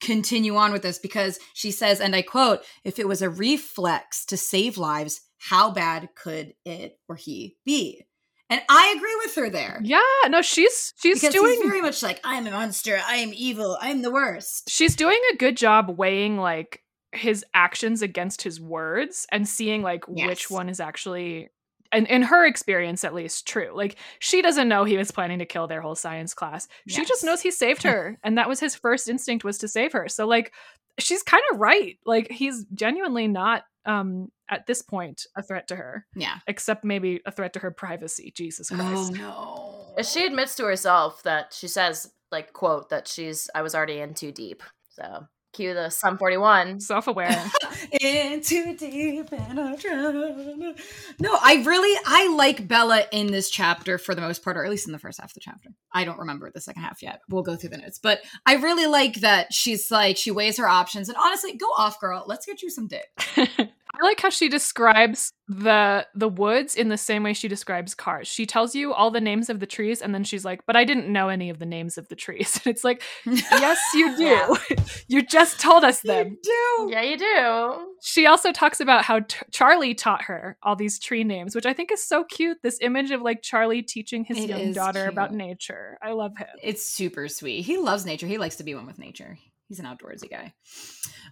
continue 0.01 0.55
on 0.55 0.71
with 0.73 0.81
this 0.81 0.99
because 0.99 1.39
she 1.53 1.71
says, 1.71 1.99
and 2.01 2.15
I 2.15 2.21
quote, 2.21 2.61
if 2.83 2.99
it 2.99 3.07
was 3.07 3.21
a 3.21 3.29
reflex 3.29 4.25
to 4.25 4.37
save 4.37 4.77
lives, 4.77 5.21
how 5.37 5.71
bad 5.71 6.09
could 6.15 6.53
it 6.65 6.97
or 7.07 7.15
he 7.15 7.57
be? 7.65 8.05
And 8.49 8.61
I 8.67 8.93
agree 8.97 9.15
with 9.23 9.35
her 9.35 9.49
there. 9.49 9.79
Yeah, 9.81 10.01
no, 10.27 10.41
she's 10.41 10.93
she's 11.01 11.21
because 11.21 11.33
doing 11.33 11.61
very 11.63 11.81
much 11.81 12.03
like 12.03 12.19
I'm 12.25 12.45
a 12.47 12.51
monster. 12.51 12.99
I 13.07 13.15
am 13.17 13.31
evil. 13.33 13.77
I'm 13.79 14.01
the 14.01 14.11
worst. 14.11 14.69
she's 14.69 14.95
doing 14.95 15.19
a 15.33 15.37
good 15.37 15.55
job 15.55 15.97
weighing 15.97 16.37
like 16.37 16.81
his 17.13 17.45
actions 17.53 18.01
against 18.01 18.41
his 18.41 18.59
words 18.59 19.25
and 19.31 19.47
seeing 19.47 19.81
like 19.83 20.03
Yes. 20.13 20.27
which 20.27 20.49
one 20.51 20.67
is 20.67 20.79
actually 20.81 21.49
and 21.91 22.07
in 22.07 22.21
her 22.21 22.45
experience 22.45 23.03
at 23.03 23.13
least 23.13 23.47
true 23.47 23.71
like 23.73 23.97
she 24.19 24.41
doesn't 24.41 24.67
know 24.69 24.83
he 24.83 24.97
was 24.97 25.11
planning 25.11 25.39
to 25.39 25.45
kill 25.45 25.67
their 25.67 25.81
whole 25.81 25.95
science 25.95 26.33
class 26.33 26.67
she 26.87 27.03
just 27.05 27.23
knows 27.23 27.41
he 27.41 27.51
saved 27.51 27.83
her 27.83 28.17
and 28.23 28.37
that 28.37 28.47
was 28.49 28.59
his 28.59 28.75
first 28.75 29.09
instinct 29.09 29.43
was 29.43 29.57
to 29.57 29.67
save 29.67 29.91
her 29.91 30.07
so 30.07 30.25
like 30.27 30.51
she's 30.99 31.23
kind 31.23 31.43
of 31.51 31.59
right 31.59 31.97
like 32.05 32.31
he's 32.31 32.65
genuinely 32.73 33.27
not 33.27 33.63
um 33.85 34.31
at 34.49 34.65
this 34.67 34.81
point 34.81 35.25
a 35.35 35.41
threat 35.41 35.67
to 35.67 35.75
her 35.75 36.05
Yeah. 36.15 36.37
except 36.47 36.83
maybe 36.83 37.21
a 37.25 37.31
threat 37.31 37.53
to 37.53 37.59
her 37.59 37.71
privacy 37.71 38.31
jesus 38.35 38.69
christ 38.69 39.13
no. 39.13 39.77
She 40.03 40.25
admits 40.25 40.55
to 40.55 40.63
herself 40.63 41.21
that 41.23 41.53
she 41.53 41.67
says, 41.67 42.09
like, 42.31 42.53
quote, 42.53 42.89
that 42.91 43.09
she's 43.09 43.49
I 43.53 43.61
was 43.61 43.75
already 43.75 43.99
in 43.99 44.13
too 44.13 44.31
deep. 44.31 44.63
So 44.89 45.27
cue 45.53 45.73
the 45.73 45.89
Sum 45.89 46.17
41. 46.17 46.79
self-aware 46.91 47.51
in 47.99 48.41
too 48.41 48.75
deep 48.75 49.31
and 49.31 49.59
I 49.59 49.75
drown. 49.75 50.75
No, 51.19 51.37
I 51.41 51.63
really 51.65 51.99
I 52.05 52.33
like 52.35 52.67
Bella 52.67 53.03
in 53.11 53.27
this 53.27 53.49
chapter 53.49 53.97
for 53.97 54.15
the 54.15 54.21
most 54.21 54.43
part, 54.43 54.57
or 54.57 54.65
at 54.65 54.71
least 54.71 54.87
in 54.87 54.93
the 54.93 54.99
first 54.99 55.19
half 55.19 55.31
of 55.31 55.33
the 55.33 55.39
chapter. 55.39 55.69
I 55.91 56.03
don't 56.03 56.19
remember 56.19 56.51
the 56.51 56.61
second 56.61 56.83
half 56.83 57.01
yet. 57.01 57.21
We'll 57.29 57.43
go 57.43 57.55
through 57.55 57.71
the 57.71 57.77
notes. 57.77 57.99
But 57.99 58.21
I 58.45 58.55
really 58.55 58.87
like 58.87 59.21
that 59.21 59.53
she's 59.53 59.91
like 59.91 60.17
she 60.17 60.31
weighs 60.31 60.57
her 60.57 60.67
options 60.67 61.09
and 61.09 61.17
honestly, 61.17 61.55
go 61.55 61.67
off, 61.77 61.99
girl. 61.99 62.23
Let's 62.27 62.45
get 62.45 62.61
you 62.61 62.69
some 62.69 62.87
dick. 62.87 63.09
I 63.93 64.03
like 64.03 64.19
how 64.19 64.29
she 64.29 64.49
describes 64.49 65.33
the 65.47 66.07
the 66.15 66.29
woods 66.29 66.75
in 66.75 66.87
the 66.87 66.97
same 66.97 67.23
way 67.23 67.33
she 67.33 67.47
describes 67.47 67.93
cars. 67.93 68.27
She 68.27 68.45
tells 68.45 68.73
you 68.73 68.93
all 68.93 69.11
the 69.11 69.19
names 69.19 69.49
of 69.49 69.59
the 69.59 69.65
trees 69.65 70.01
and 70.01 70.15
then 70.15 70.23
she's 70.23 70.45
like, 70.45 70.65
"But 70.65 70.75
I 70.75 70.85
didn't 70.85 71.11
know 71.11 71.27
any 71.29 71.49
of 71.49 71.59
the 71.59 71.65
names 71.65 71.97
of 71.97 72.07
the 72.07 72.15
trees." 72.15 72.59
And 72.65 72.73
it's 72.73 72.83
like, 72.83 73.03
"Yes, 73.25 73.79
you 73.93 74.15
do. 74.17 74.23
Yeah. 74.23 74.49
you 75.07 75.21
just 75.23 75.59
told 75.59 75.83
us 75.83 76.01
them." 76.01 76.37
You 76.43 76.87
do. 76.87 76.91
Yeah, 76.91 77.01
you 77.01 77.17
do. 77.17 77.93
She 78.01 78.25
also 78.25 78.51
talks 78.51 78.79
about 78.79 79.03
how 79.03 79.19
t- 79.19 79.37
Charlie 79.51 79.93
taught 79.93 80.23
her 80.23 80.57
all 80.63 80.75
these 80.75 80.97
tree 80.99 81.23
names, 81.23 81.53
which 81.53 81.65
I 81.65 81.73
think 81.73 81.91
is 81.91 82.03
so 82.03 82.23
cute. 82.23 82.59
This 82.63 82.77
image 82.81 83.11
of 83.11 83.21
like 83.21 83.41
Charlie 83.41 83.81
teaching 83.81 84.23
his 84.23 84.37
It 84.37 84.49
young 84.49 84.59
is 84.59 84.75
daughter 84.75 85.07
about 85.07 85.33
nature. 85.33 85.97
I 86.01 86.13
love 86.13 86.37
him. 86.37 86.47
It's 86.63 86.85
super 86.85 87.27
sweet. 87.27 87.63
He 87.63 87.77
loves 87.77 88.05
nature. 88.05 88.27
He 88.27 88.37
likes 88.37 88.55
to 88.57 88.63
be 88.63 88.73
one 88.73 88.85
with 88.85 88.99
nature. 88.99 89.37
He's 89.71 89.79
an 89.79 89.85
outdoorsy 89.85 90.29
guy. 90.29 90.53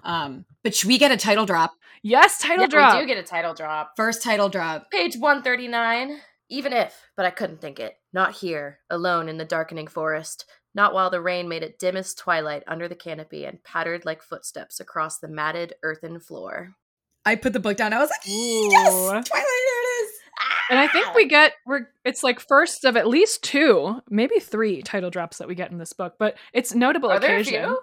Um, 0.05 0.45
but 0.63 0.73
should 0.73 0.87
we 0.87 0.97
get 0.97 1.11
a 1.11 1.17
title 1.17 1.45
drop? 1.45 1.71
Yes, 2.03 2.39
title 2.39 2.61
Yeah, 2.61 2.67
drop. 2.67 2.93
We 2.95 3.01
do 3.01 3.05
get 3.05 3.17
a 3.17 3.27
title 3.27 3.53
drop. 3.53 3.91
First 3.97 4.23
title 4.23 4.47
drop. 4.47 4.89
Page 4.91 5.17
139. 5.17 6.21
Even 6.49 6.71
if, 6.71 6.95
but 7.17 7.25
I 7.25 7.31
couldn't 7.31 7.59
think 7.59 7.81
it. 7.81 7.95
Not 8.13 8.35
here, 8.35 8.79
alone 8.89 9.27
in 9.27 9.37
the 9.37 9.43
darkening 9.43 9.87
forest. 9.87 10.45
Not 10.73 10.93
while 10.93 11.09
the 11.09 11.19
rain 11.19 11.49
made 11.49 11.63
it 11.63 11.79
dimmest 11.79 12.17
twilight 12.17 12.63
under 12.65 12.87
the 12.87 12.95
canopy 12.95 13.43
and 13.43 13.61
pattered 13.65 14.05
like 14.05 14.23
footsteps 14.23 14.79
across 14.79 15.19
the 15.19 15.27
matted 15.27 15.73
earthen 15.83 16.21
floor. 16.21 16.75
I 17.25 17.35
put 17.35 17.51
the 17.51 17.59
book 17.59 17.75
down. 17.75 17.91
I 17.91 17.99
was 17.99 18.09
like, 18.09 18.25
Ooh. 18.29 18.69
yes, 18.71 18.93
Twilight, 18.93 19.25
there 19.27 19.41
it 19.41 20.05
is. 20.05 20.11
And 20.69 20.79
I 20.79 20.87
think 20.87 21.13
we 21.15 21.25
get 21.25 21.53
we're 21.65 21.87
it's 22.05 22.23
like 22.23 22.39
first 22.39 22.85
of 22.85 22.95
at 22.95 23.07
least 23.07 23.43
two, 23.43 23.99
maybe 24.09 24.39
three 24.39 24.81
title 24.83 25.09
drops 25.09 25.39
that 25.39 25.47
we 25.47 25.55
get 25.55 25.71
in 25.71 25.79
this 25.79 25.93
book, 25.93 26.13
but 26.19 26.37
it's 26.53 26.73
notable 26.75 27.09
Are 27.09 27.19
there 27.19 27.37
a 27.37 27.41
occasion. 27.41 27.65
few? 27.65 27.79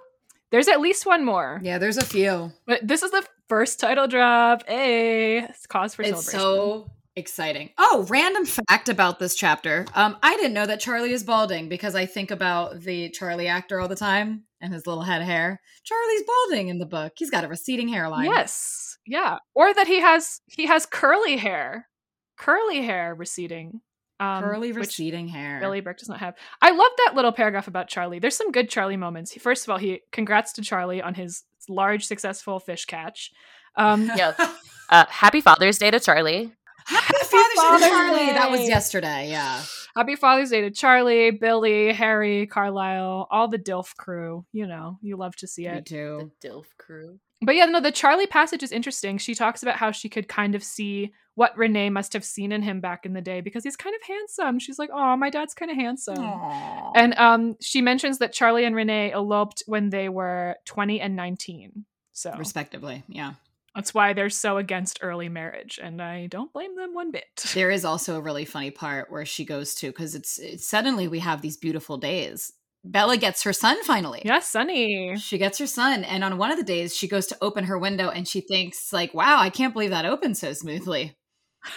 There's 0.50 0.68
at 0.68 0.80
least 0.80 1.06
one 1.06 1.24
more. 1.24 1.60
Yeah, 1.62 1.78
there's 1.78 1.98
a 1.98 2.04
few. 2.04 2.52
But 2.66 2.86
this 2.86 3.02
is 3.02 3.10
the 3.10 3.26
first 3.48 3.80
title 3.80 4.06
drop. 4.06 4.62
Hey, 4.66 5.38
it's 5.38 5.66
cause 5.66 5.94
for 5.94 6.02
it's 6.02 6.24
celebration. 6.24 6.40
so 6.40 6.90
exciting. 7.16 7.70
Oh, 7.78 8.06
random 8.08 8.44
fact 8.44 8.88
about 8.88 9.18
this 9.18 9.34
chapter. 9.34 9.86
Um, 9.94 10.16
I 10.22 10.36
didn't 10.36 10.52
know 10.52 10.66
that 10.66 10.80
Charlie 10.80 11.12
is 11.12 11.24
balding 11.24 11.68
because 11.68 11.94
I 11.94 12.06
think 12.06 12.30
about 12.30 12.80
the 12.80 13.10
Charlie 13.10 13.48
actor 13.48 13.80
all 13.80 13.88
the 13.88 13.96
time 13.96 14.44
and 14.60 14.72
his 14.72 14.86
little 14.86 15.02
head 15.02 15.22
of 15.22 15.26
hair. 15.26 15.60
Charlie's 15.84 16.22
balding 16.26 16.68
in 16.68 16.78
the 16.78 16.86
book. 16.86 17.14
He's 17.16 17.30
got 17.30 17.44
a 17.44 17.48
receding 17.48 17.88
hairline. 17.88 18.26
Yes. 18.26 18.98
Yeah. 19.06 19.38
Or 19.54 19.72
that 19.72 19.86
he 19.86 20.00
has 20.00 20.40
he 20.46 20.66
has 20.66 20.86
curly 20.86 21.36
hair. 21.36 21.88
Curly 22.36 22.82
hair 22.82 23.14
receding. 23.14 23.80
Um, 24.18 24.42
curly 24.44 24.72
receding 24.72 25.28
hair. 25.28 25.58
Billy 25.60 25.80
Burke 25.80 25.98
does 25.98 26.08
not 26.08 26.20
have. 26.20 26.34
I 26.62 26.70
love 26.70 26.92
that 27.04 27.14
little 27.14 27.32
paragraph 27.32 27.68
about 27.68 27.88
Charlie. 27.88 28.18
There's 28.18 28.36
some 28.36 28.50
good 28.50 28.70
Charlie 28.70 28.96
moments. 28.96 29.30
He- 29.32 29.40
First 29.40 29.64
of 29.66 29.70
all, 29.70 29.78
he 29.78 30.00
congrats 30.12 30.52
to 30.54 30.62
Charlie 30.62 31.02
on 31.02 31.14
his 31.14 31.42
large 31.68 32.06
successful 32.06 32.58
fish 32.60 32.84
catch. 32.86 33.30
Um, 33.76 34.10
Yeah. 34.16 34.32
Uh, 34.88 35.04
happy 35.08 35.40
Father's 35.40 35.78
Day 35.78 35.90
to 35.90 35.98
Charlie. 35.98 36.52
Happy 36.86 37.06
Happy 37.06 37.24
Father's 37.24 37.30
Day, 37.30 37.56
Father's 37.56 37.88
Charlie. 37.88 38.26
That 38.34 38.50
was 38.52 38.60
yesterday. 38.68 39.28
Yeah. 39.30 39.60
Happy 39.96 40.14
Father's 40.14 40.50
Day 40.50 40.60
to 40.60 40.70
Charlie, 40.70 41.32
Billy, 41.32 41.92
Harry, 41.92 42.46
Carlisle, 42.46 43.26
all 43.28 43.48
the 43.48 43.58
DILF 43.58 43.96
crew. 43.96 44.46
You 44.52 44.68
know, 44.68 44.98
you 45.02 45.16
love 45.16 45.34
to 45.38 45.48
see 45.48 45.66
it. 45.66 45.72
Me 45.72 45.78
it. 45.78 45.86
too. 45.86 46.30
The 46.40 46.48
DILF 46.48 46.66
crew. 46.78 47.18
But 47.42 47.56
yeah, 47.56 47.64
no, 47.64 47.80
the 47.80 47.90
Charlie 47.90 48.28
passage 48.28 48.62
is 48.62 48.70
interesting. 48.70 49.18
She 49.18 49.34
talks 49.34 49.64
about 49.64 49.74
how 49.74 49.90
she 49.90 50.08
could 50.08 50.28
kind 50.28 50.54
of 50.54 50.62
see 50.62 51.12
what 51.36 51.56
Renee 51.56 51.90
must 51.90 52.14
have 52.14 52.24
seen 52.24 52.50
in 52.50 52.62
him 52.62 52.80
back 52.80 53.04
in 53.04 53.12
the 53.12 53.20
day 53.20 53.42
because 53.42 53.62
he's 53.62 53.76
kind 53.76 53.94
of 53.94 54.02
handsome. 54.02 54.58
She's 54.58 54.78
like, 54.78 54.88
oh, 54.92 55.16
my 55.16 55.28
dad's 55.28 55.52
kind 55.52 55.70
of 55.70 55.76
handsome. 55.76 56.18
Aw. 56.18 56.92
And 56.96 57.14
um, 57.18 57.56
she 57.60 57.82
mentions 57.82 58.18
that 58.18 58.32
Charlie 58.32 58.64
and 58.64 58.74
Renee 58.74 59.12
eloped 59.12 59.62
when 59.66 59.90
they 59.90 60.08
were 60.08 60.56
20 60.64 60.98
and 60.98 61.14
19. 61.14 61.84
So 62.14 62.34
respectively, 62.38 63.04
yeah. 63.06 63.34
that's 63.74 63.92
why 63.92 64.14
they're 64.14 64.30
so 64.30 64.56
against 64.56 65.00
early 65.02 65.28
marriage. 65.28 65.78
And 65.80 66.00
I 66.00 66.26
don't 66.26 66.50
blame 66.54 66.74
them 66.74 66.94
one 66.94 67.10
bit. 67.10 67.24
There 67.54 67.70
is 67.70 67.84
also 67.84 68.16
a 68.16 68.22
really 68.22 68.46
funny 68.46 68.70
part 68.70 69.12
where 69.12 69.26
she 69.26 69.44
goes 69.44 69.74
to 69.76 69.88
because 69.88 70.14
it's, 70.14 70.38
it's 70.38 70.66
suddenly 70.66 71.06
we 71.06 71.18
have 71.18 71.42
these 71.42 71.58
beautiful 71.58 71.98
days. 71.98 72.54
Bella 72.82 73.18
gets 73.18 73.42
her 73.42 73.52
son 73.52 73.76
finally. 73.84 74.22
Yes, 74.24 74.48
Sunny. 74.48 75.16
She 75.18 75.38
gets 75.38 75.58
her 75.58 75.66
son, 75.66 76.04
and 76.04 76.22
on 76.22 76.38
one 76.38 76.52
of 76.52 76.56
the 76.56 76.62
days, 76.62 76.94
she 76.94 77.08
goes 77.08 77.26
to 77.26 77.36
open 77.42 77.64
her 77.64 77.76
window, 77.76 78.10
and 78.10 78.28
she 78.28 78.40
thinks, 78.40 78.92
"Like, 78.92 79.12
wow, 79.12 79.40
I 79.40 79.50
can't 79.50 79.72
believe 79.72 79.90
that 79.90 80.06
opened 80.06 80.36
so 80.36 80.52
smoothly." 80.52 81.16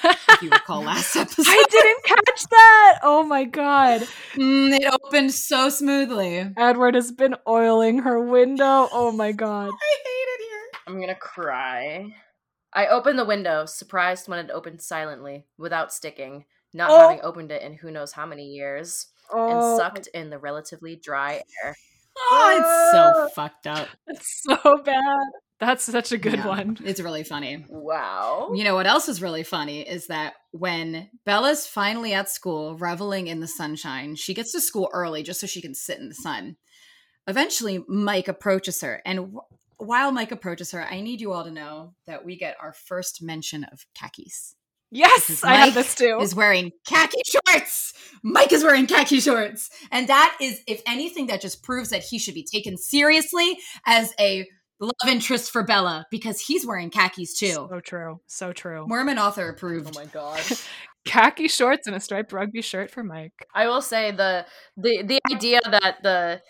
If 0.04 0.42
you 0.42 0.50
recall 0.50 0.82
last 0.84 1.16
episode, 1.18 1.46
I 1.48 1.64
didn't 1.70 2.04
catch 2.04 2.42
that. 2.50 3.00
Oh 3.04 3.24
my 3.24 3.44
god. 3.44 4.02
Mm, 4.36 4.72
it 4.80 4.94
opened 5.04 5.34
so 5.34 5.70
smoothly. 5.70 6.50
Edward 6.58 6.96
has 6.96 7.12
been 7.12 7.36
oiling 7.48 8.00
her 8.00 8.20
window. 8.20 8.88
Oh 8.92 9.12
my 9.12 9.32
god. 9.34 9.70
I 9.70 9.98
hate 10.04 10.10
it 10.10 10.42
here. 10.50 10.82
I'm 10.88 11.00
gonna 11.00 11.16
cry. 11.16 12.16
I 12.74 12.88
opened 12.88 13.18
the 13.18 13.26
window, 13.26 13.66
surprised 13.66 14.28
when 14.28 14.40
it 14.46 14.52
opened 14.52 14.82
silently, 14.82 15.46
without 15.58 15.92
sticking, 15.92 16.46
not 16.74 16.92
Oh. 16.92 17.00
having 17.00 17.20
opened 17.24 17.52
it 17.52 17.64
in 17.64 17.74
who 17.74 17.90
knows 17.92 18.12
how 18.12 18.26
many 18.28 18.46
years, 18.46 19.08
and 19.32 19.42
Oh, 19.60 19.78
sucked 19.78 20.08
in 20.14 20.30
the 20.30 20.38
relatively 20.38 20.96
dry 20.96 21.42
air. 21.64 21.76
Oh, 22.32 22.58
it's 22.60 22.92
so 22.92 23.30
fucked 23.34 23.66
up. 23.66 23.88
it's 24.08 24.44
so 24.44 24.78
bad. 24.84 25.26
That's 25.60 25.84
such 25.84 26.12
a 26.14 26.18
good 26.18 26.36
Yeah, 26.36 26.47
one. 26.47 26.78
It's 26.86 27.01
really 27.01 27.24
funny. 27.24 27.66
Wow. 27.68 28.51
You 28.55 28.64
know 28.64 28.76
what 28.76 28.88
else 28.88 29.10
is 29.10 29.22
really 29.22 29.43
funny 29.43 29.82
is 29.82 30.07
that 30.07 30.36
when 30.51 31.10
Bella's 31.26 31.68
finally 31.68 32.14
at 32.14 32.30
school, 32.30 32.78
reveling 32.78 33.28
in 33.28 33.41
the 33.41 33.47
sunshine, 33.47 34.16
she 34.16 34.34
gets 34.34 34.53
to 34.53 34.62
school 34.62 34.89
early 34.93 35.22
just 35.22 35.41
so 35.41 35.47
she 35.47 35.62
can 35.62 35.76
sit 35.76 35.99
in 35.99 36.07
the 36.07 36.16
sun. 36.16 36.55
Eventually, 37.28 37.84
Mike 37.88 38.28
approaches 38.28 38.82
her, 38.82 39.01
and 39.05 39.34
wh- 39.34 39.82
while 39.82 40.12
Mike 40.12 40.32
approaches 40.32 40.72
her, 40.72 40.84
I 40.84 41.01
need 41.01 41.22
you 41.22 41.32
all 41.32 41.43
to 41.43 41.51
know 41.51 41.93
that 42.07 42.26
we 42.26 42.38
get 42.38 42.55
our 42.60 42.74
first 42.74 43.22
mention 43.22 43.66
of 43.66 43.86
khakis. 43.93 44.55
Yes, 44.91 45.43
I 45.43 45.53
have 45.55 45.76
this 45.76 45.93
too. 45.93 46.18
Is 46.22 46.34
wearing 46.34 46.72
khaki 46.88 47.22
shorts. 47.26 47.93
Mike 48.24 48.51
is 48.51 48.64
wearing 48.64 48.88
khaki 48.88 49.20
shorts, 49.20 49.70
and 49.91 50.07
that 50.07 50.36
is, 50.41 50.62
if 50.66 50.82
anything, 50.88 51.28
that 51.28 51.41
just 51.41 51.62
proves 51.62 51.89
that 51.89 52.03
he 52.03 52.18
should 52.18 52.34
be 52.34 52.43
taken 52.43 52.78
seriously 52.78 53.60
as 53.86 54.14
a 54.20 54.47
love 54.80 54.94
interest 55.08 55.52
for 55.52 55.64
Bella 55.64 56.06
because 56.12 56.40
he's 56.42 56.66
wearing 56.66 56.90
khakis 56.90 57.38
too. 57.38 57.52
So 57.52 57.80
true. 57.84 58.20
So 58.28 58.54
true. 58.54 58.86
Mormon 58.88 59.20
author 59.20 59.50
approved. 59.50 59.96
Oh 59.96 60.00
my 60.00 60.06
god. 60.06 60.42
Khaki 61.06 61.48
shorts 61.48 61.88
and 61.88 61.96
a 61.96 62.00
striped 62.00 62.34
rugby 62.34 62.62
shirt 62.62 62.92
for 62.92 63.04
Mike. 63.04 63.48
I 63.56 63.68
will 63.68 63.82
say 63.82 64.12
the 64.12 64.46
the 64.78 65.02
the 65.04 65.20
idea 65.32 65.60
that 65.66 65.98
the 66.04 66.42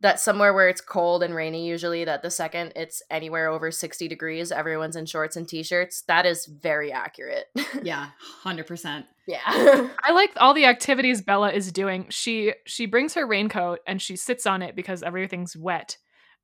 that 0.00 0.20
somewhere 0.20 0.52
where 0.52 0.68
it's 0.68 0.82
cold 0.82 1.22
and 1.22 1.34
rainy 1.34 1.66
usually 1.66 2.04
that 2.04 2.20
the 2.22 2.30
second 2.30 2.72
it's 2.76 3.02
anywhere 3.10 3.48
over 3.48 3.70
60 3.70 4.06
degrees 4.06 4.52
everyone's 4.52 4.96
in 4.96 5.06
shorts 5.06 5.34
and 5.34 5.48
t-shirts 5.48 6.02
that 6.08 6.26
is 6.26 6.44
very 6.44 6.92
accurate 6.92 7.46
Yeah, 7.82 8.08
hundred 8.42 8.66
percent. 8.66 9.06
yeah 9.26 9.40
I 9.46 10.12
like 10.12 10.32
all 10.36 10.52
the 10.52 10.66
activities 10.66 11.22
Bella 11.22 11.52
is 11.52 11.72
doing. 11.72 12.06
She 12.10 12.52
she 12.66 12.84
brings 12.86 13.14
her 13.14 13.26
raincoat 13.26 13.78
and 13.86 14.02
she 14.02 14.16
sits 14.16 14.46
on 14.46 14.60
it 14.60 14.76
because 14.76 15.02
everything's 15.02 15.56
wet 15.56 15.96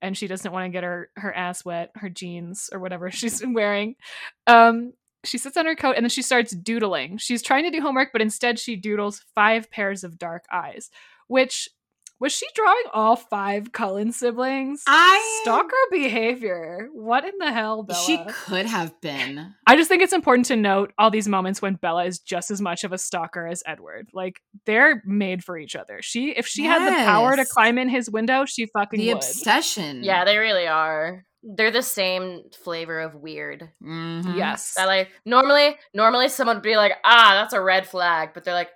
and 0.03 0.17
she 0.17 0.27
doesn't 0.27 0.53
want 0.53 0.67
to 0.67 0.71
get 0.71 0.85
her 0.85 1.11
her 1.17 1.35
ass 1.35 1.65
wet, 1.65 1.91
her 1.97 2.09
jeans 2.09 2.71
or 2.73 2.81
whatever 2.81 3.11
she's 3.11 3.41
been 3.41 3.55
wearing. 3.55 3.97
Um 4.47 4.93
she 5.23 5.37
sits 5.37 5.59
on 5.59 5.67
her 5.67 5.77
coat 5.77 5.97
and 5.97 6.05
then 6.05 6.11
she 6.11 6.23
starts 6.23 6.53
doodling. 6.53 7.19
She's 7.19 7.43
trying 7.43 7.65
to 7.65 7.71
do 7.71 7.83
homework 7.83 8.11
but 8.13 8.23
instead 8.23 8.59
she 8.59 8.77
doodles 8.77 9.25
five 9.35 9.71
pairs 9.71 10.05
of 10.05 10.19
dark 10.19 10.45
eyes, 10.51 10.91
which 11.29 11.69
was 12.21 12.33
she 12.33 12.47
drawing 12.55 12.85
all 12.93 13.17
five 13.17 13.73
Cullen 13.73 14.13
siblings? 14.13 14.83
I 14.87 15.41
Stalker 15.43 15.75
behavior. 15.91 16.89
What 16.93 17.25
in 17.25 17.33
the 17.39 17.51
hell, 17.53 17.83
Bella? 17.83 17.99
She 18.05 18.19
could 18.29 18.67
have 18.67 19.01
been. 19.01 19.55
I 19.67 19.77
just 19.77 19.89
think 19.89 20.03
it's 20.03 20.13
important 20.13 20.47
to 20.47 20.57
note 20.57 20.93
all 20.99 21.11
these 21.11 21.27
moments 21.29 21.63
when 21.63 21.75
Bella 21.75 22.05
is 22.05 22.19
just 22.19 22.51
as 22.51 22.61
much 22.61 22.85
of 22.85 22.93
a 22.93 22.99
stalker 22.99 23.47
as 23.47 23.63
Edward. 23.67 24.09
Like 24.13 24.41
they're 24.67 25.03
made 25.07 25.43
for 25.43 25.57
each 25.59 25.75
other. 25.75 26.01
She 26.03 26.31
if 26.31 26.47
she 26.47 26.65
had 26.65 26.87
the 26.87 27.05
power 27.05 27.35
to 27.37 27.45
climb 27.45 27.79
in 27.79 27.89
his 27.89 28.11
window, 28.11 28.45
she 28.45 28.67
fucking 28.67 29.01
The 29.01 29.09
would. 29.09 29.17
obsession. 29.17 30.05
yeah 30.05 30.25
they 30.25 30.37
really 30.39 30.67
are 30.67 31.25
they're 31.43 31.71
the 31.71 31.83
same 31.83 32.43
flavor 32.63 33.01
of 33.01 33.15
weird 33.15 33.71
Mhm. 33.83 34.37
yes. 34.37 34.75
that 34.77 34.87
like 34.87 35.09
normally 35.25 35.75
normally 35.95 36.29
someone 36.29 36.57
would 36.57 36.63
be 36.63 36.77
like 36.77 36.93
ah 37.03 37.31
that's 37.41 37.55
a 37.55 37.61
red 37.63 37.87
flag 37.87 38.31
but 38.35 38.45
they're 38.45 38.53
like 38.55 38.69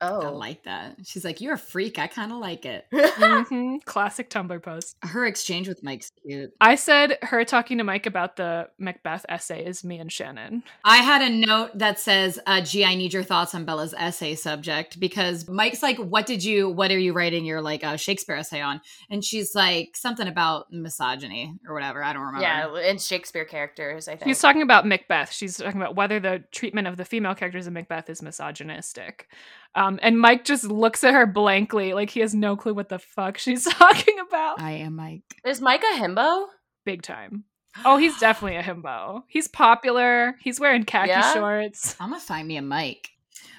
I 0.00 0.08
oh 0.10 0.32
like 0.34 0.64
that. 0.64 0.96
She's 1.04 1.24
like, 1.24 1.40
"You're 1.40 1.54
a 1.54 1.58
freak. 1.58 1.98
I 1.98 2.06
kind 2.08 2.32
of 2.32 2.38
like 2.38 2.66
it." 2.66 2.86
Mhm. 2.92 3.84
Classic 3.84 4.28
Tumblr 4.28 4.62
post. 4.62 4.96
Her 5.02 5.24
exchange 5.24 5.68
with 5.68 5.82
Mike's 5.82 6.10
cute. 6.26 6.52
I 6.60 6.74
said 6.74 7.16
her 7.22 7.44
talking 7.44 7.78
to 7.78 7.84
Mike 7.84 8.06
about 8.06 8.36
the 8.36 8.68
Macbeth 8.78 9.24
essay 9.28 9.64
is 9.64 9.84
me 9.84 9.98
and 9.98 10.10
Shannon. 10.12 10.62
I 10.84 10.98
had 10.98 11.22
a 11.22 11.30
note 11.30 11.78
that 11.78 11.98
says, 11.98 12.38
uh, 12.46 12.60
"G, 12.60 12.84
I 12.84 12.94
need 12.96 13.12
your 13.12 13.22
thoughts 13.22 13.54
on 13.54 13.64
Bella's 13.64 13.94
essay 13.96 14.34
subject 14.34 14.98
because 15.00 15.48
Mike's 15.48 15.82
like, 15.82 15.96
what 15.98 16.26
did 16.26 16.44
you? 16.44 16.68
What 16.68 16.90
are 16.90 16.98
you 16.98 17.12
writing 17.12 17.44
your 17.44 17.62
like 17.62 17.84
uh, 17.84 17.96
Shakespeare 17.96 18.36
essay 18.36 18.60
on?" 18.60 18.80
And 19.10 19.24
she's 19.24 19.54
like, 19.54 19.96
something 19.96 20.26
about 20.28 20.72
misogyny 20.72 21.54
or 21.66 21.72
whatever. 21.74 22.02
I 22.02 22.12
don't 22.12 22.22
remember. 22.22 22.42
yeah 22.42 22.74
and 22.90 23.00
shakespeare 23.00 23.44
characters 23.44 24.08
i 24.08 24.12
think 24.16 24.24
She's 24.28 24.40
talking 24.40 24.62
about 24.62 24.86
Macbeth. 24.86 25.32
She's 25.32 25.56
talking 25.56 25.80
about 25.80 25.94
whether 25.96 26.18
the 26.20 26.42
treatment 26.50 26.86
of 26.88 26.96
the 26.96 27.04
female 27.04 27.34
characters 27.34 27.66
in 27.66 27.72
Macbeth 27.72 28.10
is 28.10 28.20
misogynistic. 28.22 29.28
Um, 29.76 29.98
and 30.02 30.20
Mike 30.20 30.44
just 30.44 30.64
looks 30.64 31.02
at 31.04 31.14
her 31.14 31.26
blankly, 31.26 31.94
like 31.94 32.10
he 32.10 32.20
has 32.20 32.34
no 32.34 32.56
clue 32.56 32.74
what 32.74 32.88
the 32.88 32.98
fuck 32.98 33.38
she's 33.38 33.64
talking 33.72 34.16
about. 34.20 34.60
I 34.60 34.72
am 34.72 34.94
Mike. 34.96 35.22
is 35.44 35.60
mike 35.60 35.82
a 35.82 35.98
himbo 36.00 36.46
big 36.84 37.02
time. 37.02 37.44
Oh, 37.84 37.96
he's 37.96 38.16
definitely 38.20 38.56
a 38.56 38.62
himbo. 38.62 39.22
He's 39.28 39.48
popular. 39.48 40.36
He's 40.40 40.60
wearing 40.60 40.84
khaki 40.84 41.08
Yeah? 41.10 41.32
shorts. 41.34 41.96
I'm 41.98 42.10
gonna 42.10 42.20
find 42.20 42.46
me 42.46 42.56
a 42.56 42.62
Mike. 42.62 43.08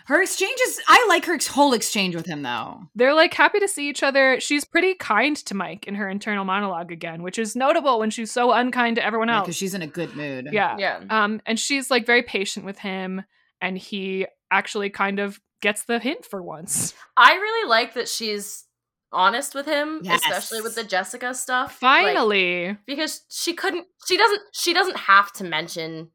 Her 0.06 0.22
exchange 0.22 0.58
is. 0.68 0.80
I 0.88 1.06
like 1.10 1.26
her 1.26 1.34
ex- 1.34 1.48
whole 1.48 1.74
exchange 1.74 2.16
with 2.16 2.28
him 2.28 2.44
though. 2.44 2.84
They're 2.96 3.14
like 3.16 3.34
happy 3.34 3.60
to 3.60 3.68
see 3.68 3.90
each 3.90 4.04
other. 4.04 4.40
She's 4.40 4.64
pretty 4.64 4.94
kind 4.94 5.36
to 5.48 5.56
Mike 5.56 5.86
in 5.88 5.96
her 5.96 6.08
internal 6.08 6.46
monologue 6.46 6.92
again, 6.92 7.24
which 7.24 7.38
is 7.40 7.56
notable 7.56 8.00
when 8.00 8.10
she's 8.12 8.32
so 8.32 8.52
unkind 8.54 8.96
to 8.98 9.06
everyone 9.06 9.30
else. 9.30 9.46
because 9.46 9.56
else. 9.56 9.60
she's 9.60 9.74
in 9.74 9.82
a 9.82 9.88
good 9.88 10.16
mood. 10.16 10.48
yeah. 10.52 10.78
yeah 10.78 11.02
Um, 11.10 11.42
and 11.46 11.60
she's 11.60 11.90
like 11.92 12.06
very 12.06 12.22
patient 12.24 12.66
with 12.68 12.78
him, 12.78 13.24
and 13.60 13.78
he 13.78 14.28
actually 14.52 14.92
kind 14.92 15.20
of 15.20 15.42
gets 15.62 15.84
the 15.86 16.00
hint 16.00 16.26
for 16.26 16.42
once. 16.42 16.94
I 17.18 17.34
really 17.36 17.70
like 17.70 17.94
that 17.96 18.08
she's 18.08 18.66
honest 19.12 19.56
with 19.56 19.66
him, 19.66 20.02
Yes. 20.04 20.22
especially 20.24 20.62
with 20.62 20.76
the 20.76 20.84
Jessica 20.84 21.34
stuff. 21.34 21.82
Like, 21.82 22.06
Finally. 22.16 22.78
because 22.86 23.22
she 23.30 23.54
couldn't 23.54 23.88
she 24.08 24.18
doesn't 24.18 24.42
she 24.54 24.74
doesn't 24.74 24.98
have 24.98 25.32
to 25.34 25.44
mention 25.44 26.10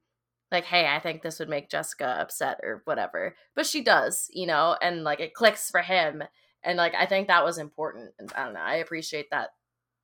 like, 0.52 0.64
hey, 0.64 0.86
I 0.88 0.98
think 0.98 1.22
this 1.22 1.38
would 1.38 1.48
make 1.48 1.70
Jessica 1.70 2.16
upset 2.20 2.58
or 2.64 2.82
whatever. 2.84 3.36
But 3.54 3.66
she 3.66 3.82
does, 3.82 4.26
you 4.32 4.46
know, 4.46 4.76
and 4.82 5.04
like 5.04 5.20
it 5.20 5.32
clicks 5.34 5.70
for 5.70 5.80
him. 5.80 6.22
And 6.64 6.76
like 6.76 6.92
I 6.98 7.06
think 7.06 7.28
that 7.28 7.44
was 7.44 7.56
important. 7.58 8.10
And 8.18 8.30
I 8.36 8.44
don't 8.44 8.54
know, 8.54 8.60
I 8.60 8.74
appreciate 8.76 9.30
that 9.30 9.50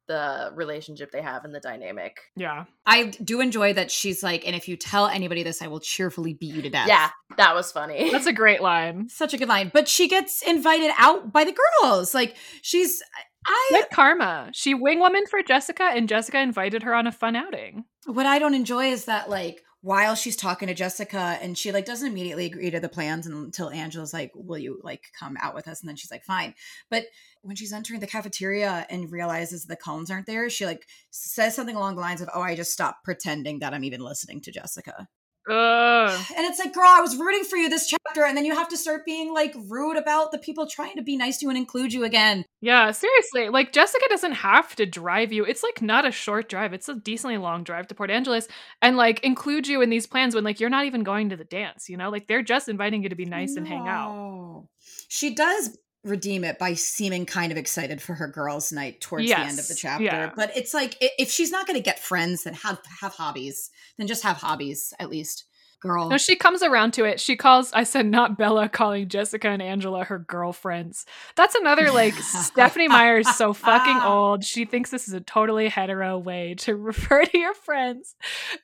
the 0.09 0.50
relationship 0.54 1.11
they 1.11 1.22
have 1.22 1.44
and 1.44 1.54
the 1.54 1.61
dynamic. 1.61 2.18
yeah. 2.36 2.64
I 2.86 3.07
do 3.07 3.40
enjoy 3.40 3.72
that 3.72 3.90
she's 3.90 4.22
like, 4.22 4.46
and 4.46 4.54
if 4.54 4.68
you 4.68 4.76
tell 4.76 5.09
anybody 5.09 5.42
this, 5.42 5.61
I 5.61 5.66
will 5.66 5.80
cheerfully 5.80 6.34
beat 6.34 6.54
you 6.54 6.62
to 6.62 6.70
death. 6.70 6.88
Yeah, 6.88 7.11
that 7.36 7.54
was 7.54 7.72
funny. 7.72 8.11
That's 8.11 8.26
a 8.26 8.32
great 8.32 8.61
line. 8.61 9.09
such 9.11 9.34
a 9.34 9.38
good 9.38 9.48
line. 9.48 9.70
But 9.74 9.88
she 9.88 10.09
gets 10.09 10.42
invited 10.42 10.92
out 10.98 11.32
by 11.32 11.44
the 11.44 11.57
girls. 11.82 12.14
Like 12.14 12.36
she's, 12.62 13.02
I 13.46 13.68
Good 13.70 13.90
karma. 13.92 14.50
She 14.52 14.74
wing 14.74 15.00
woman 15.00 15.24
for 15.28 15.42
Jessica, 15.42 15.84
and 15.84 16.09
Jessica 16.09 16.40
invited 16.40 16.82
her 16.82 16.94
on 16.94 17.07
a 17.07 17.12
fun 17.12 17.36
outing. 17.36 17.84
what 18.07 18.26
I 18.26 18.38
don't 18.38 18.54
enjoy 18.54 18.86
is 18.86 19.07
that 19.07 19.28
like 19.30 19.62
while 19.87 20.16
she's 20.16 20.34
talking 20.34 20.66
to 20.66 20.74
Jessica 20.74 21.39
and 21.41 21.57
she 21.57 21.70
like 21.70 21.84
doesn't 21.84 22.09
immediately 22.09 22.47
agree 22.47 22.72
to 22.72 22.80
the 22.80 22.89
plans 22.89 23.24
until 23.24 23.70
Angela's 23.70 24.12
like, 24.12 24.32
"Will 24.34 24.59
you 24.59 24.80
like 24.82 25.12
come 25.16 25.37
out 25.41 25.55
with 25.55 25.68
us?" 25.68 25.80
And 25.80 25.89
then 25.89 25.95
she's 25.95 26.11
like, 26.11 26.24
"Fine." 26.24 26.57
But 26.91 27.05
when 27.43 27.55
she's 27.55 27.72
entering 27.72 28.01
the 28.01 28.09
cafeteria 28.09 28.84
and 28.91 29.12
realizes 29.12 29.64
the 29.64 29.76
Cullens 29.76 30.11
aren't 30.11 30.26
there, 30.26 30.51
she 30.51 30.66
like 30.66 30.89
says 31.11 31.55
something 31.55 31.76
along 31.76 31.95
the 31.95 32.01
lines 32.01 32.20
of, 32.20 32.28
"Oh, 32.34 32.41
I 32.43 32.57
just 32.57 32.72
stopped 32.72 33.05
pretending 33.05 33.61
that 33.61 33.74
I'm 33.74 33.84
even 33.84 34.01
listening 34.01 34.41
to 34.41 34.51
Jessica." 34.51 35.07
Ugh. 35.49 36.24
And 36.36 36.44
it's 36.47 36.59
like, 36.59 36.74
girl, 36.74 36.88
I 36.88 37.01
was 37.01 37.16
rooting 37.16 37.44
for 37.44 37.57
you 37.57 37.68
this 37.68 37.86
chapter, 37.86 38.24
and 38.24 38.36
then 38.36 38.44
you 38.44 38.55
have 38.55 38.68
to 38.68 38.76
start 38.76 39.05
being 39.05 39.32
like 39.32 39.55
rude 39.68 39.97
about 39.97 40.32
the 40.32 40.38
people 40.38 40.66
trying 40.66 40.97
to 40.97 41.03
be 41.03 41.16
nice 41.16 41.38
to 41.38 41.47
you 41.47 41.51
and 41.51 41.59
include 41.59 41.92
you 41.92 42.03
again. 42.03 42.44
Yeah, 42.61 42.90
seriously. 42.90 43.49
Like 43.49 43.72
Jessica 43.72 44.05
doesn't 44.09 44.32
have 44.32 44.74
to 44.76 44.86
drive 44.86 45.32
you. 45.32 45.44
It's 45.44 45.62
like 45.62 45.80
not 45.80 46.05
a 46.05 46.11
short 46.11 46.49
drive. 46.49 46.72
It's 46.72 46.88
a 46.88 46.94
decently 46.94 47.38
long 47.38 47.62
drive 47.62 47.86
to 47.88 47.94
Port 47.94 48.11
Angeles 48.11 48.49
and 48.82 48.97
like 48.97 49.20
include 49.20 49.68
you 49.68 49.82
in 49.82 49.90
these 49.90 50.07
plans 50.07 50.34
when 50.34 50.42
like 50.42 50.59
you're 50.59 50.70
not 50.70 50.86
even 50.86 51.05
going 51.05 51.28
to 51.30 51.36
the 51.36 51.44
dance, 51.44 51.88
you 51.88 51.97
know? 51.97 52.11
Like 52.11 52.26
they're 52.26 52.42
just 52.42 52.68
inviting 52.68 53.05
you 53.05 53.09
to 53.09 53.16
be 53.16 53.24
nice 53.24 53.55
and 53.55 53.68
hang 53.68 53.86
out. 53.86 54.66
She 55.09 55.34
does 55.34 55.78
redeem 56.07 56.44
it 56.44 56.59
by 56.59 56.74
seeming 56.74 57.26
kind 57.26 57.52
of 57.52 57.59
excited 57.59 58.00
for 58.00 58.14
her 58.14 58.28
girls' 58.28 58.72
night 58.72 59.00
towards 59.00 59.26
the 59.26 59.38
end 59.38 59.59
of 59.59 59.68
the 59.68 59.74
chapter. 59.74 60.04
yeah. 60.04 60.32
But 60.34 60.57
it's 60.57 60.72
like 60.72 60.96
if 61.00 61.30
she's 61.30 61.50
not 61.50 61.66
going 61.66 61.78
to 61.78 61.82
get 61.82 61.98
friends, 61.98 62.44
then 62.44 62.54
have 62.54 62.80
have 63.00 63.12
hobbies. 63.12 63.70
Then 63.98 64.07
just 64.07 64.22
have 64.22 64.36
hobbies 64.36 64.94
at 64.98 65.11
least, 65.11 65.44
girl. 65.80 66.08
No, 66.08 66.18
she 66.18 66.36
comes 66.36 66.62
around 66.62 66.92
to 66.94 67.04
it. 67.04 67.20
She 67.20 67.36
calls, 67.36 67.72
I 67.72 67.84
said, 67.84 68.06
not 68.06 68.38
Bella, 68.38 68.68
calling 68.68 69.08
Jessica 69.08 69.48
and 69.48 69.62
Angela 69.62 70.04
her 70.04 70.18
girlfriends. 70.18 71.06
That's 71.36 71.54
another, 71.54 71.90
like, 71.90 72.14
Stephenie 72.14 72.88
Meyer's 72.88 73.28
so 73.36 73.52
fucking 73.52 74.02
old. 74.02 74.44
She 74.44 74.64
thinks 74.64 74.90
this 74.90 75.08
is 75.08 75.14
a 75.14 75.20
totally 75.20 75.68
hetero 75.68 76.18
way 76.18 76.54
to 76.58 76.74
refer 76.76 77.24
to 77.24 77.38
your 77.38 77.54
friends. 77.54 78.14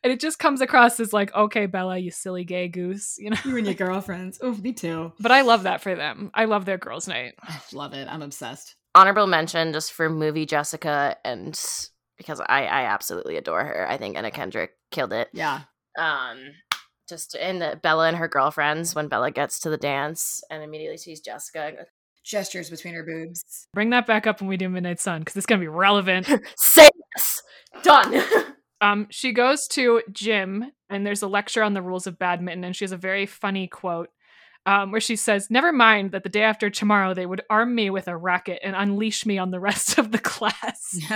And 0.02 0.12
it 0.12 0.20
just 0.20 0.38
comes 0.38 0.60
across 0.60 1.00
as, 1.00 1.12
like, 1.12 1.34
okay, 1.34 1.66
Bella, 1.66 1.98
you 1.98 2.10
silly 2.10 2.44
gay 2.44 2.68
goose, 2.68 3.16
you 3.18 3.30
know? 3.30 3.36
you 3.44 3.56
and 3.56 3.66
your 3.66 3.74
girlfriends. 3.88 4.38
Oh, 4.42 4.52
me 4.54 4.72
too. 4.72 5.12
But 5.20 5.32
I 5.32 5.42
love 5.42 5.64
that 5.64 5.80
for 5.80 5.94
them. 5.94 6.30
I 6.34 6.46
love 6.46 6.64
their 6.64 6.78
girls' 6.78 7.08
night. 7.08 7.34
I 7.42 7.60
love 7.72 7.92
it. 7.94 8.08
I'm 8.08 8.22
obsessed. 8.22 8.74
Honorable 8.94 9.26
mention 9.26 9.72
just 9.72 9.92
for 9.92 10.10
movie 10.10 10.44
Jessica, 10.44 11.16
and 11.24 11.58
because 12.18 12.40
I 12.40 12.64
I 12.66 12.82
absolutely 12.84 13.38
adore 13.38 13.64
her. 13.64 13.88
I 13.88 13.96
think 13.96 14.18
Anna 14.18 14.30
Kendrick 14.30 14.72
killed 14.90 15.14
it. 15.14 15.28
Yeah. 15.32 15.60
Um, 15.98 16.38
just 17.12 17.34
in 17.34 17.78
Bella 17.82 18.08
and 18.08 18.16
her 18.16 18.26
girlfriends 18.26 18.94
when 18.94 19.08
Bella 19.08 19.30
gets 19.30 19.60
to 19.60 19.70
the 19.70 19.76
dance 19.76 20.42
and 20.50 20.62
immediately 20.62 20.96
sees 20.96 21.20
Jessica. 21.20 21.84
Gestures 22.24 22.70
between 22.70 22.94
her 22.94 23.02
boobs. 23.02 23.66
Bring 23.74 23.90
that 23.90 24.06
back 24.06 24.26
up 24.26 24.40
when 24.40 24.48
we 24.48 24.56
do 24.56 24.68
Midnight 24.68 24.98
Sun, 24.98 25.20
because 25.20 25.36
it's 25.36 25.44
going 25.44 25.60
to 25.60 25.64
be 25.64 25.68
relevant. 25.68 26.26
Say 26.56 26.88
yes, 27.16 27.42
done. 27.82 28.22
Um, 28.82 29.06
she 29.10 29.30
goes 29.30 29.68
to 29.68 30.02
gym 30.10 30.72
and 30.90 31.06
there's 31.06 31.22
a 31.22 31.28
lecture 31.28 31.62
on 31.62 31.72
the 31.72 31.80
rules 31.80 32.08
of 32.08 32.18
badminton, 32.18 32.64
and 32.64 32.74
she 32.74 32.82
has 32.84 32.90
a 32.90 32.96
very 32.96 33.26
funny 33.26 33.68
quote 33.68 34.08
um, 34.66 34.92
where 34.92 35.00
she 35.00 35.16
says, 35.16 35.50
"Never 35.50 35.72
mind 35.72 36.12
that 36.12 36.22
the 36.22 36.28
day 36.28 36.42
after 36.42 36.70
tomorrow 36.70 37.14
they 37.14 37.26
would 37.26 37.42
arm 37.50 37.74
me 37.74 37.90
with 37.90 38.08
a 38.08 38.16
racket 38.16 38.60
and 38.62 38.76
unleash 38.76 39.26
me 39.26 39.38
on 39.38 39.50
the 39.50 39.60
rest 39.60 39.98
of 39.98 40.12
the 40.12 40.18
class." 40.18 40.98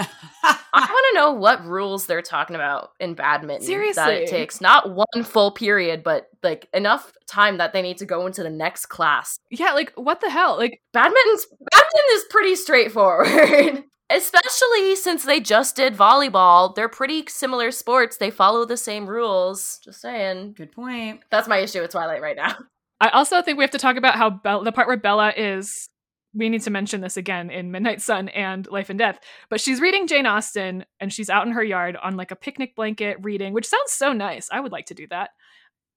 I 0.45 0.81
want 0.81 1.07
to 1.11 1.15
know 1.15 1.33
what 1.33 1.65
rules 1.65 2.07
they're 2.07 2.23
talking 2.23 2.57
about 2.57 2.91
in 3.01 3.15
badminton. 3.15 3.67
Seriously. 3.67 4.03
that 4.03 4.13
it 4.13 4.29
takes 4.29 4.61
not 4.61 4.95
one 4.95 5.25
full 5.25 5.51
period, 5.51 6.03
but 6.03 6.29
like 6.43 6.69
enough 6.75 7.13
time 7.27 7.59
that 7.59 7.73
they 7.73 7.83
need 7.83 7.99
to 7.99 8.05
go 8.05 8.27
into 8.27 8.43
the 8.43 8.51
next 8.51 8.87
class. 8.87 9.39
yeah, 9.51 9.73
like 9.73 9.93
what 9.95 10.21
the 10.21 10.31
hell? 10.31 10.57
Like, 10.57 10.81
Badminton's 10.93 11.47
badminton 11.47 12.01
is 12.13 12.25
pretty 12.31 12.57
straightforward. 12.57 13.85
Especially 14.11 14.95
since 14.95 15.25
they 15.25 15.41
just 15.41 15.75
did 15.75 15.97
volleyball. 15.97 16.73
They're 16.75 16.89
pretty 16.89 17.25
similar 17.27 17.73
sports. 17.73 18.19
They 18.19 18.31
follow 18.31 18.65
the 18.65 18.77
same 18.77 19.09
rules. 19.09 19.81
Just 19.83 20.01
saying. 20.01 20.53
Good 20.57 20.71
point. 20.71 21.23
That's 21.31 21.49
my 21.49 21.59
issue 21.59 21.81
with 21.81 21.91
Twilight 21.91 22.23
right 22.23 22.37
now. 22.37 22.55
I 23.01 23.11
also 23.11 23.43
think 23.43 23.59
we 23.59 23.65
have 23.65 23.71
to 23.73 23.79
talk 23.79 23.97
about 23.97 24.17
how 24.17 24.31
Bella, 24.31 24.65
the 24.65 24.73
part 24.73 24.89
where 24.89 24.97
Bella 24.97 25.33
is. 25.37 25.89
We 26.35 26.51
need 26.51 26.63
to 26.63 26.71
mention 26.71 27.01
this 27.01 27.17
again 27.17 27.49
in 27.49 27.71
Midnight 27.71 28.03
Sun 28.03 28.29
and 28.29 28.67
Life 28.67 28.91
and 28.91 28.99
Death. 28.99 29.19
But 29.49 29.59
she's 29.59 29.81
reading 29.81 30.07
Jane 30.07 30.27
Austen 30.27 30.85
and 31.01 31.11
she's 31.11 31.31
out 31.31 31.47
in 31.47 31.55
her 31.55 31.65
yard 31.65 31.97
on 31.97 32.17
like 32.17 32.31
a 32.31 32.37
picnic 32.37 32.77
blanket 32.77 33.17
reading, 33.23 33.55
which 33.55 33.67
sounds 33.67 33.93
so 33.93 34.13
nice. 34.13 34.49
I 34.53 34.61
would 34.61 34.73
like 34.73 34.87
to 34.87 34.95
do 34.95 35.07
that. 35.09 35.31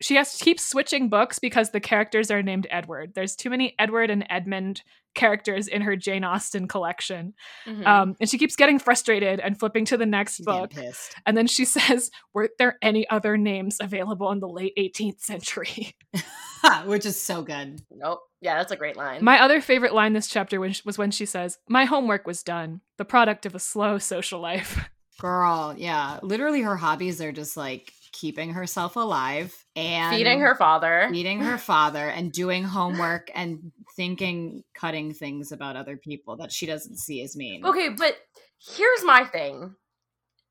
She 0.02 0.16
has 0.16 0.38
to 0.38 0.44
keep 0.46 0.60
switching 0.60 1.10
books 1.10 1.40
because 1.40 1.72
the 1.72 1.80
characters 1.80 2.32
are 2.32 2.42
named 2.42 2.68
Edward. 2.70 3.14
There's 3.16 3.36
too 3.36 3.50
many 3.50 3.76
Edward 3.78 4.10
and 4.10 4.26
Edmund 4.30 4.82
characters 5.16 5.68
in 5.68 5.82
her 5.82 5.96
Jane 5.96 6.24
Austen 6.24 6.68
collection. 6.68 7.34
Mhm. 7.66 7.86
Um, 7.86 8.16
and 8.22 8.30
she 8.30 8.38
keeps 8.38 8.56
getting 8.56 8.80
frustrated 8.80 9.40
and 9.40 9.60
flipping 9.60 9.84
to 9.86 9.98
the 9.98 10.06
next 10.06 10.36
She's 10.38 10.46
book. 10.46 10.72
And 11.26 11.36
then 11.36 11.48
she 11.48 11.66
says, 11.66 12.12
Weren't 12.34 12.52
there 12.60 12.78
any 12.82 13.10
other 13.10 13.36
names 13.36 13.78
available 13.82 14.32
in 14.32 14.40
the 14.40 14.48
late 14.48 14.74
18th 14.78 15.20
century? 15.20 15.96
Which 16.86 17.06
is 17.06 17.20
so 17.22 17.42
good. 17.42 17.82
nope. 17.92 18.20
Yeah, 18.42 18.56
that's 18.58 18.72
a 18.72 18.78
great 18.78 18.96
line. 18.96 19.22
My 19.24 19.42
other 19.42 19.60
favorite 19.60 19.94
line 19.94 20.14
this 20.14 20.28
chapter 20.28 20.62
when- 20.62 20.76
was 20.86 20.98
when 20.98 21.12
she 21.12 21.26
says, 21.26 21.58
My 21.68 21.84
homework 21.86 22.26
was 22.26 22.42
done, 22.44 22.80
the 22.98 23.04
product 23.04 23.46
of 23.46 23.54
a 23.56 23.60
slow 23.60 23.98
social 23.98 24.40
life. 24.40 24.80
Girl, 25.20 25.76
yeah. 25.78 26.20
Literally 26.24 26.62
her 26.62 26.78
hobbies 26.78 27.20
are 27.22 27.34
just 27.34 27.58
like 27.58 27.92
keeping 28.12 28.54
herself 28.54 28.96
alive 28.96 29.56
and 29.76 30.16
Feeding 30.16 30.40
her 30.42 30.56
father. 30.56 31.08
feeding 31.12 31.40
her 31.42 31.58
father 31.58 32.08
and 32.10 32.32
doing 32.32 32.64
homework 32.64 33.30
and 33.36 33.72
thinking 33.96 34.64
cutting 34.74 35.14
things 35.14 35.52
about 35.52 35.76
other 35.76 35.98
people 35.98 36.38
that 36.38 36.52
she 36.52 36.66
doesn't 36.66 36.98
see 36.98 37.22
as 37.22 37.36
mean. 37.36 37.66
Okay, 37.66 37.90
but 37.90 38.16
here's 38.76 39.04
my 39.04 39.26
thing. 39.26 39.76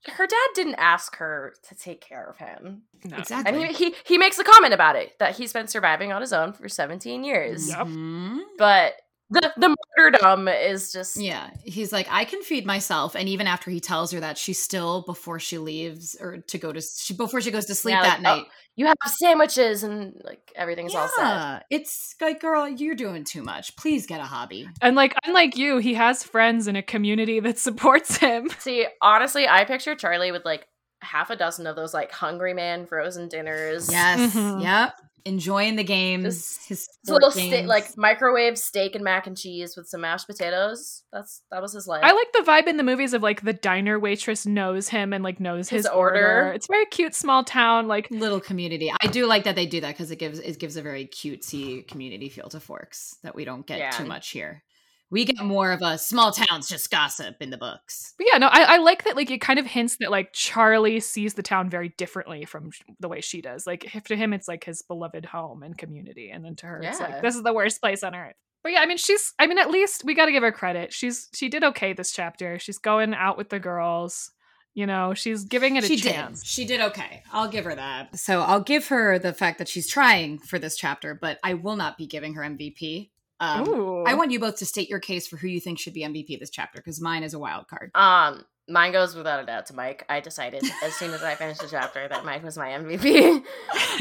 Her 0.07 0.27
dad 0.27 0.49
didn't 0.55 0.77
ask 0.77 1.17
her 1.17 1.55
to 1.69 1.75
take 1.75 2.01
care 2.01 2.25
of 2.31 2.37
him. 2.37 2.83
No. 3.05 3.17
Exactly. 3.19 3.63
And 3.65 3.75
he, 3.77 3.91
he 3.91 3.95
he 4.07 4.19
makes 4.19 4.39
a 4.39 4.45
comment 4.45 4.73
about 4.73 4.95
it 4.97 5.13
that 5.19 5.37
he's 5.37 5.53
been 5.53 5.67
surviving 5.67 6.13
on 6.13 6.21
his 6.21 6.33
own 6.33 6.53
for 6.53 6.69
17 6.69 7.25
years. 7.25 7.69
Yep. 7.69 7.87
Mhm. 7.89 8.39
But 8.59 8.95
the 9.31 9.53
the 9.57 9.77
martyrdom 9.97 10.49
is 10.49 10.93
just 10.93 11.17
Yeah, 11.17 11.51
he's 11.65 11.93
like, 11.93 12.07
I 12.11 12.25
can 12.25 12.43
feed 12.43 12.65
myself, 12.67 13.15
and 13.15 13.29
even 13.29 13.47
after 13.47 13.71
he 13.71 13.81
tells 13.81 14.11
her 14.13 14.21
that, 14.21 14.39
she's 14.39 14.61
still 14.61 15.03
before 15.03 15.39
she 15.39 15.59
leaves 15.59 16.17
or 16.21 16.39
to 16.39 16.59
go 16.59 16.73
to 16.73 16.81
she 16.81 17.15
before 17.15 17.41
she 17.41 17.51
goes 17.51 17.67
to 17.67 17.75
sleep 17.75 17.95
Yeah, 17.95 18.03
that 18.03 18.23
like, 18.23 18.33
oh, 18.33 18.37
night. 18.39 18.47
you 18.77 18.87
have 18.87 18.97
sandwiches 19.07 19.83
and 19.83 20.21
like 20.25 20.41
everything's 20.57 20.95
all 20.95 21.09
set. 21.09 21.65
It's 21.71 22.15
like, 22.21 22.41
girl, 22.41 22.69
you're 22.69 22.95
doing 22.95 23.25
too 23.25 23.43
much. 23.43 23.77
Please 23.77 24.07
get 24.07 24.21
a 24.21 24.25
hobby. 24.25 24.69
And 24.81 24.97
like, 24.97 25.15
unlike 25.27 25.57
you, 25.57 25.79
he 25.79 25.95
has 25.95 26.23
friends 26.23 26.67
in 26.69 26.77
a 26.77 26.83
community 26.83 27.41
that 27.41 27.59
supports 27.69 28.17
him. 28.17 28.49
See, 28.59 28.87
honestly, 29.03 29.47
I 29.49 29.65
picture 29.65 29.95
Charlie 29.95 30.33
with 30.33 30.45
like 30.45 30.67
half 31.01 31.31
a 31.31 31.37
dozen 31.37 31.67
of 31.67 31.77
those 31.77 31.95
like 31.95 32.11
hungry 32.11 32.55
man 32.55 32.87
frozen 32.87 33.29
dinners. 33.29 33.89
Yes, 33.91 34.35
Mhm. 34.35 34.63
yep. 34.63 34.95
Enjoying 35.25 35.77
the 35.77 35.85
games, 35.85 36.59
his 36.67 36.89
little 37.07 37.31
sport 37.31 37.47
sta- 37.47 37.67
like 37.67 37.97
microwave 37.97 38.57
steak 38.59 38.95
and 38.95 39.05
mac 39.05 39.27
and 39.27 39.37
cheese 39.37 39.77
with 39.77 39.87
some 39.89 40.01
mashed 40.01 40.27
potatoes. 40.27 41.03
That's 41.13 41.43
that 41.51 41.61
was 41.61 41.73
his 41.73 41.87
life. 41.87 42.03
I 42.05 42.13
like 42.13 42.33
the 42.33 42.41
vibe 42.51 42.67
in 42.67 42.77
the 42.77 42.83
movies 42.83 43.13
of 43.15 43.23
like 43.23 43.43
the 43.43 43.53
diner 43.53 43.99
waitress 43.99 44.47
knows 44.47 44.89
him 44.89 45.13
and 45.13 45.23
like 45.25 45.41
knows 45.41 45.69
his, 45.69 45.85
His 45.85 45.87
order. 45.87 46.27
order. 46.45 46.53
It's 46.53 46.67
very 46.67 46.87
cute, 46.87 47.15
small 47.15 47.45
town. 47.45 47.89
Like, 47.89 48.11
little 48.11 48.41
community. 48.41 48.93
I 49.03 49.07
do 49.09 49.27
like 49.27 49.45
that 49.45 49.57
they 49.57 49.67
do 49.67 49.81
that 49.83 49.89
because 49.95 50.11
it 50.11 50.19
gives 50.19 50.39
it 50.39 50.59
gives 50.59 50.77
a 50.77 50.83
very 50.83 51.07
cutesy 51.07 51.87
community 51.87 52.29
feel 52.29 52.49
to 52.51 52.61
Forks 52.61 53.17
that 53.23 53.35
we 53.35 53.45
don't 53.45 53.67
get 53.67 53.79
Yeah. 53.79 53.91
too 53.91 54.05
much 54.05 54.31
here. 54.31 54.63
We 55.11 55.25
get 55.25 55.43
more 55.43 55.73
of 55.73 55.81
a 55.81 55.97
small 55.97 56.33
towns 56.33 56.69
just 56.69 56.91
gossip 56.91 57.37
in 57.41 57.49
the 57.51 57.57
books. 57.57 58.15
but 58.19 58.27
yeah, 58.31 58.39
no, 58.39 58.49
I, 58.49 58.75
I 58.75 58.77
like 58.79 59.05
that. 59.05 59.17
Like, 59.17 59.31
it 59.31 59.41
kind 59.41 59.59
of 59.59 59.67
hints 59.67 59.97
that 59.97 60.11
like 60.11 60.33
Charlie 60.35 61.01
sees 61.01 61.35
the 61.35 61.43
town 61.43 61.71
very 61.71 61.91
differently 61.91 62.45
from 62.45 62.71
sh- 62.71 62.83
the 63.01 63.09
way 63.09 63.21
she 63.23 63.41
does. 63.41 63.67
Like, 63.67 63.95
if 63.95 64.05
to 64.05 64.17
him, 64.17 64.33
it's 64.35 64.49
like 64.49 64.65
his 64.65 64.83
beloved 64.83 65.25
home 65.25 65.63
and 65.63 65.77
community, 65.79 66.31
and 66.31 66.45
then 66.45 66.57
to 66.57 66.67
her, 66.67 66.83
it's 66.83 67.01
like 67.01 67.23
this 67.23 67.37
is 67.37 67.43
the 67.43 67.55
worst 67.55 67.81
place 67.81 68.03
on 68.03 68.15
earth. 68.15 68.37
But 68.63 68.73
yeah, 68.73 68.81
I 68.81 68.87
mean, 68.87 68.99
she's. 68.99 69.33
I 69.39 69.47
mean, 69.47 69.59
at 69.59 69.71
least 69.71 70.05
we 70.05 70.15
got 70.15 70.27
to 70.27 70.33
give 70.33 70.43
her 70.43 70.53
credit. 70.53 70.93
She's 70.93 71.29
she 71.33 71.49
did 71.49 71.65
okay 71.65 71.93
this 71.95 72.13
chapter. 72.13 72.59
She's 72.59 72.79
going 72.79 73.15
out 73.15 73.39
with 73.39 73.49
the 73.49 73.59
girls. 73.61 74.33
You 74.75 74.87
know, 74.87 75.15
she's 75.15 75.45
giving 75.45 75.77
it 75.77 75.85
a 75.85 75.87
she 75.87 75.97
chance. 75.97 76.41
did. 76.41 76.47
She 76.47 76.65
did 76.65 76.81
okay. 76.81 77.23
I'll 77.33 77.49
give 77.49 77.65
her 77.65 77.75
that. 77.75 78.17
So 78.19 78.43
I'll 78.43 78.61
give 78.61 78.89
her 78.89 79.19
the 79.19 79.33
fact 79.33 79.59
that 79.59 79.69
she's 79.69 79.89
trying 79.89 80.39
for 80.39 80.59
this 80.59 80.77
chapter, 80.77 81.15
but 81.15 81.39
I 81.43 81.55
will 81.55 81.75
not 81.77 81.97
be 81.97 82.07
giving 82.07 82.35
her 82.35 82.43
MVP. 82.43 83.09
Um, 83.41 84.05
I 84.07 84.15
want 84.15 84.31
you 84.31 84.41
both 84.41 84.57
to 84.57 84.67
state 84.67 84.89
your 84.89 84.99
case 84.99 85.29
for 85.29 85.37
who 85.37 85.47
you 85.47 85.61
think 85.61 85.79
should 85.79 85.95
be 85.95 86.03
MVP 86.03 86.41
this 86.41 86.51
chapter 86.51 86.79
because 86.79 87.01
mine 87.01 87.23
is 87.23 87.35
a 87.35 87.39
wild 87.39 87.69
card. 87.69 87.91
Um, 87.95 88.45
mine 88.69 88.93
goes 88.93 89.15
without 89.15 89.41
a 89.41 89.47
doubt 89.47 89.67
to 89.67 89.75
Mike. 89.75 90.05
I 90.09 90.21
decided 90.21 90.65
as 90.83 90.95
soon 90.95 91.13
as 91.13 91.23
I 91.23 91.35
finished 91.35 91.61
the 91.61 91.69
chapter 91.69 92.07
that 92.09 92.25
Mike 92.25 92.43
was 92.43 92.59
my 92.59 92.69
MVP. 92.69 93.43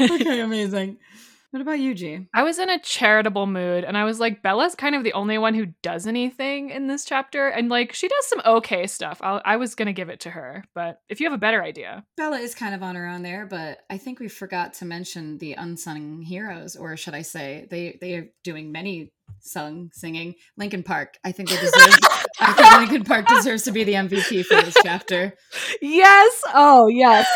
okay, 0.00 0.40
amazing. 0.40 0.98
What 1.50 1.62
about 1.62 1.78
you, 1.78 1.94
G? 1.94 2.26
I 2.34 2.42
was 2.42 2.58
in 2.58 2.68
a 2.68 2.78
charitable 2.78 3.46
mood 3.46 3.84
and 3.84 3.96
I 3.96 4.04
was 4.04 4.20
like, 4.20 4.42
Bella's 4.42 4.74
kind 4.74 4.94
of 4.94 5.02
the 5.02 5.14
only 5.14 5.38
one 5.38 5.54
who 5.54 5.66
does 5.82 6.06
anything 6.06 6.68
in 6.68 6.88
this 6.88 7.06
chapter. 7.06 7.48
And 7.48 7.70
like, 7.70 7.94
she 7.94 8.06
does 8.06 8.26
some 8.26 8.42
okay 8.44 8.86
stuff. 8.86 9.18
I'll, 9.22 9.40
I 9.46 9.56
was 9.56 9.74
going 9.74 9.86
to 9.86 9.94
give 9.94 10.10
it 10.10 10.20
to 10.20 10.30
her. 10.30 10.64
But 10.74 11.00
if 11.08 11.20
you 11.20 11.26
have 11.26 11.32
a 11.32 11.40
better 11.40 11.62
idea, 11.62 12.04
Bella 12.18 12.38
is 12.38 12.54
kind 12.54 12.74
of 12.74 12.82
on 12.82 12.96
her 12.96 13.06
own 13.08 13.22
there, 13.22 13.46
but 13.46 13.78
I 13.88 13.96
think 13.96 14.20
we 14.20 14.28
forgot 14.28 14.74
to 14.74 14.84
mention 14.84 15.38
the 15.38 15.54
unsung 15.54 16.20
heroes, 16.20 16.76
or 16.76 16.96
should 16.98 17.14
I 17.14 17.22
say, 17.22 17.66
they 17.70 17.96
they 17.98 18.14
are 18.14 18.28
doing 18.44 18.70
many 18.70 19.12
sung 19.40 19.90
singing. 19.94 20.34
Linkin 20.58 20.82
Park. 20.82 21.16
I 21.24 21.32
think 21.32 21.48
they 21.48 21.56
deserve. 21.56 21.98
I 22.40 22.52
think 22.52 22.72
Linkin 22.90 23.04
Park 23.04 23.26
deserves 23.28 23.62
to 23.64 23.72
be 23.72 23.84
the 23.84 23.94
MVP 23.94 24.44
for 24.44 24.60
this 24.62 24.76
chapter. 24.82 25.34
yes. 25.80 26.42
Oh, 26.54 26.88
yes. 26.88 27.26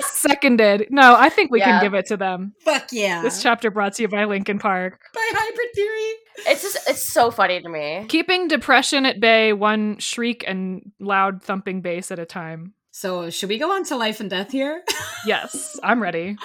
Seconded. 0.00 0.86
No, 0.90 1.14
I 1.16 1.28
think 1.28 1.50
we 1.50 1.60
Yeah. 1.60 1.66
can 1.80 1.82
give 1.82 1.94
it 1.94 2.06
to 2.06 2.16
them. 2.16 2.54
Fuck 2.64 2.88
yeah! 2.92 3.22
This 3.22 3.42
chapter 3.42 3.70
brought 3.70 3.94
to 3.94 4.02
you 4.02 4.08
by 4.08 4.24
Linkin 4.24 4.58
Park. 4.58 5.00
by 5.14 5.28
hybrid 5.32 5.68
theory. 5.74 6.12
it's 6.52 6.62
just 6.62 6.78
it's 6.88 7.12
so 7.12 7.30
funny 7.30 7.60
to 7.60 7.68
me. 7.68 8.04
Keeping 8.08 8.48
depression 8.48 9.06
at 9.06 9.20
bay, 9.20 9.52
one 9.52 9.98
shriek 9.98 10.44
and 10.46 10.92
loud 11.00 11.42
thumping 11.42 11.80
bass 11.80 12.10
at 12.10 12.18
a 12.18 12.26
time. 12.26 12.74
So, 12.90 13.30
should 13.30 13.48
we 13.48 13.58
go 13.58 13.70
on 13.72 13.84
to 13.84 13.96
life 13.96 14.18
and 14.20 14.28
death 14.28 14.50
here? 14.50 14.82
yes, 15.26 15.78
I'm 15.84 16.02
ready. 16.02 16.36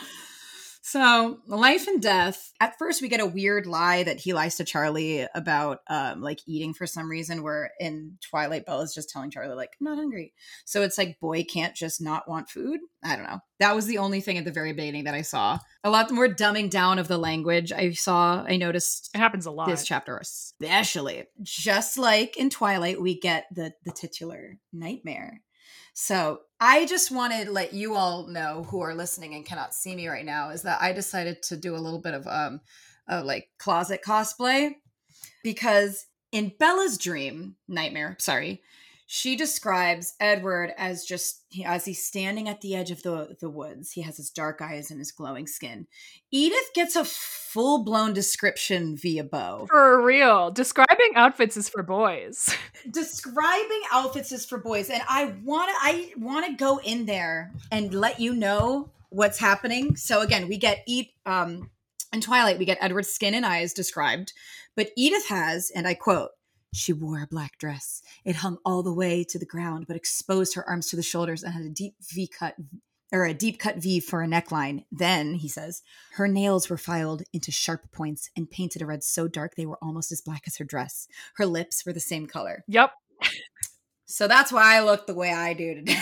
So, 0.94 1.40
life 1.48 1.88
and 1.88 2.00
death. 2.00 2.54
At 2.60 2.78
first, 2.78 3.02
we 3.02 3.08
get 3.10 3.20
a 3.20 3.26
weird 3.26 3.66
lie 3.66 4.04
that 4.04 4.20
he 4.20 4.32
lies 4.32 4.58
to 4.58 4.64
Charlie 4.64 5.26
about 5.34 5.80
um, 5.90 6.22
like 6.22 6.38
eating 6.46 6.76
for 6.76 6.86
some 6.86 7.10
reason. 7.10 7.42
Where 7.42 7.72
in 7.80 8.20
Twilight, 8.22 8.68
Bella's 8.68 8.94
just 8.94 9.10
telling 9.10 9.32
Charlie 9.32 9.56
like, 9.56 9.72
"I'm 9.82 9.86
not 9.86 9.98
hungry." 9.98 10.34
So 10.66 10.84
it's 10.84 11.00
like 11.00 11.20
boy 11.20 11.46
can't 11.46 11.76
just 11.76 12.00
not 12.00 12.30
want 12.30 12.48
food. 12.48 12.80
I 13.04 13.16
don't 13.16 13.26
know. 13.26 13.40
That 13.58 13.74
was 13.74 13.88
the 13.88 13.98
only 13.98 14.22
thing 14.22 14.38
at 14.38 14.46
the 14.46 14.52
very 14.52 14.72
beginning 14.72 15.06
that 15.06 15.16
I 15.16 15.24
saw. 15.24 15.58
A 15.84 15.90
lot 15.90 16.12
more 16.12 16.28
dumbing 16.28 16.70
down 16.70 17.00
of 17.00 17.08
the 17.08 17.18
language 17.18 17.72
I 17.72 17.94
saw. 17.94 18.46
I 18.48 18.58
noticed 18.58 19.10
It 19.16 19.18
happens 19.18 19.48
a 19.48 19.52
lot. 19.52 19.70
this 19.70 19.86
chapter 19.86 20.20
especially. 20.20 21.24
Just 21.42 21.98
like 21.98 22.38
in 22.38 22.52
Twilight, 22.52 23.02
we 23.02 23.20
get 23.20 23.48
the 23.52 23.74
the 23.84 23.92
titular 23.92 24.60
nightmare. 24.72 25.42
So 25.94 26.42
I 26.60 26.86
just 26.86 27.12
wanted 27.12 27.46
to 27.46 27.52
let 27.52 27.74
you 27.74 27.96
all 27.96 28.28
know 28.28 28.66
who 28.70 28.82
are 28.82 28.96
listening 28.96 29.36
and 29.36 29.46
cannot 29.46 29.74
see 29.74 29.96
me 29.96 30.08
right 30.08 30.26
now 30.26 30.50
is 30.50 30.64
that 30.64 30.82
I 30.82 30.92
decided 30.92 31.44
to 31.44 31.58
do 31.58 31.76
a 31.76 31.78
little 31.78 32.00
bit 32.02 32.14
of 32.14 32.28
um 32.28 32.62
of 33.08 33.26
like 33.26 33.50
closet 33.60 34.02
cosplay 34.06 34.76
because 35.44 36.08
in 36.32 36.52
Bella's 36.58 36.98
dream 36.98 37.56
nightmare, 37.68 38.16
sorry, 38.20 38.62
she 39.16 39.36
describes 39.36 40.16
Edward 40.20 40.74
as 40.76 41.06
just 41.06 41.44
as 41.68 41.86
he's 41.86 42.04
standing 42.04 42.50
at 42.50 42.62
the 42.62 42.76
edge 42.76 42.90
of 42.90 43.04
the 43.04 43.38
the 43.40 43.50
woods. 43.50 43.92
He 43.92 44.02
has 44.02 44.18
his 44.18 44.32
dark 44.32 44.60
eyes 44.60 44.90
and 44.90 44.98
his 44.98 45.12
glowing 45.12 45.46
skin. 45.46 45.86
Edith 46.32 46.74
gets 46.74 46.96
a 46.96 47.06
full 47.06 47.84
blown 47.84 48.14
description 48.14 48.98
via 48.98 49.24
Beau. 49.24 49.68
For 49.70 50.02
real. 50.02 50.50
Describing 50.50 51.12
outfits 51.16 51.56
is 51.58 51.70
for 51.70 51.84
boys. 51.84 52.58
Describing 52.92 53.82
outfits 53.92 54.32
is 54.32 54.48
for 54.48 54.58
boys, 54.58 54.90
and 54.90 55.04
I 55.08 55.36
want 55.44 55.70
to 55.70 55.76
I 55.80 56.12
want 56.18 56.48
to 56.48 56.54
go 56.54 56.80
in 56.84 57.06
there 57.06 57.54
and 57.72 57.94
let 57.94 58.20
you 58.20 58.34
know 58.34 58.90
what's 59.10 59.38
happening. 59.38 59.96
So 59.96 60.22
again, 60.22 60.48
we 60.48 60.58
get 60.58 60.80
eat 60.88 61.12
um 61.28 61.70
in 62.12 62.20
Twilight 62.20 62.58
we 62.58 62.66
get 62.66 62.80
Edward's 62.82 63.10
skin 63.10 63.36
and 63.36 63.46
eyes 63.46 63.74
described, 63.74 64.34
but 64.76 64.90
Edith 64.98 65.28
has, 65.28 65.72
and 65.76 65.88
I 65.88 65.94
quote. 65.94 66.32
She 66.74 66.92
wore 66.92 67.22
a 67.22 67.28
black 67.28 67.58
dress. 67.58 68.02
It 68.26 68.38
hung 68.38 68.58
all 68.66 68.84
the 68.84 68.94
way 68.94 69.24
to 69.26 69.40
the 69.40 69.46
ground, 69.46 69.86
but 69.88 69.96
exposed 69.96 70.56
her 70.56 70.68
arms 70.68 70.88
to 70.90 70.96
the 70.96 71.04
shoulders 71.04 71.44
and 71.44 71.54
had 71.54 71.64
a 71.64 71.70
deep 71.70 71.96
V 72.02 72.28
cut 72.28 72.56
or 73.12 73.26
a 73.26 73.34
deep 73.34 73.60
cut 73.60 73.78
V 73.78 74.00
for 74.00 74.24
a 74.24 74.28
neckline. 74.28 74.86
Then, 74.92 75.36
he 75.36 75.48
says, 75.48 75.84
her 76.14 76.28
nails 76.28 76.70
were 76.70 76.78
filed 76.78 77.22
into 77.32 77.52
sharp 77.52 77.92
points 77.92 78.30
and 78.36 78.50
painted 78.50 78.82
a 78.82 78.88
red 78.88 79.04
so 79.04 79.28
dark 79.28 79.56
they 79.56 79.68
were 79.68 79.78
almost 79.84 80.12
as 80.12 80.20
black 80.20 80.44
as 80.48 80.58
her 80.58 80.66
dress. 80.66 81.08
Her 81.36 81.46
lips 81.46 81.86
were 81.86 81.94
the 81.94 82.00
same 82.00 82.26
color. 82.26 82.64
yep. 82.68 82.92
So 84.06 84.28
that's 84.28 84.52
why 84.52 84.76
I 84.76 84.82
look 84.82 85.08
the 85.08 85.14
way 85.14 85.32
I 85.32 85.54
do 85.54 85.76
today. 85.76 86.00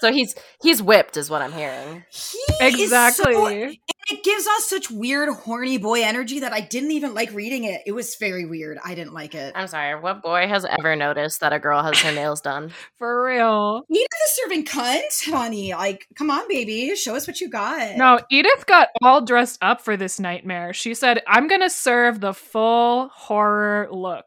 So 0.00 0.12
he's 0.12 0.34
he's 0.62 0.82
whipped, 0.82 1.16
is 1.16 1.28
what 1.28 1.42
I'm 1.42 1.52
hearing. 1.52 2.04
He 2.12 2.38
is 2.64 2.74
Exactly. 2.74 3.80
So- 4.08 4.14
it 4.16 4.24
gives 4.24 4.46
us 4.46 4.68
such 4.68 4.90
weird 4.90 5.28
horny 5.28 5.78
boy 5.78 6.02
energy 6.02 6.40
that 6.40 6.52
I 6.52 6.60
didn't 6.60 6.92
even 6.92 7.14
like 7.14 7.32
reading 7.32 7.64
it. 7.64 7.82
It 7.86 7.92
was 7.92 8.16
very 8.16 8.46
weird. 8.46 8.78
I 8.84 8.94
didn't 8.94 9.12
like 9.14 9.34
it. 9.34 9.52
I'm 9.54 9.68
sorry. 9.68 10.00
What 10.00 10.22
boy 10.22 10.48
has 10.48 10.64
ever 10.64 10.96
noticed 10.96 11.40
that 11.40 11.52
a 11.52 11.58
girl 11.58 11.82
has 11.82 11.98
her 12.00 12.12
nails 12.12 12.40
done? 12.40 12.72
For 12.98 13.24
real. 13.24 13.82
Edith 13.90 14.06
is 14.26 14.36
serving 14.42 14.64
cunt, 14.64 15.30
honey. 15.30 15.72
Like, 15.74 16.06
come 16.16 16.30
on, 16.30 16.48
baby, 16.48 16.94
show 16.96 17.16
us 17.16 17.26
what 17.26 17.40
you 17.40 17.48
got. 17.50 17.96
No, 17.96 18.20
Edith 18.30 18.66
got 18.66 18.88
all 19.02 19.20
dressed 19.24 19.58
up 19.62 19.80
for 19.80 19.96
this 19.96 20.18
nightmare. 20.18 20.72
She 20.72 20.94
said, 20.94 21.22
I'm 21.26 21.46
going 21.48 21.60
to 21.60 21.70
serve 21.70 22.20
the 22.20 22.32
full 22.34 23.08
horror 23.08 23.88
look. 23.90 24.24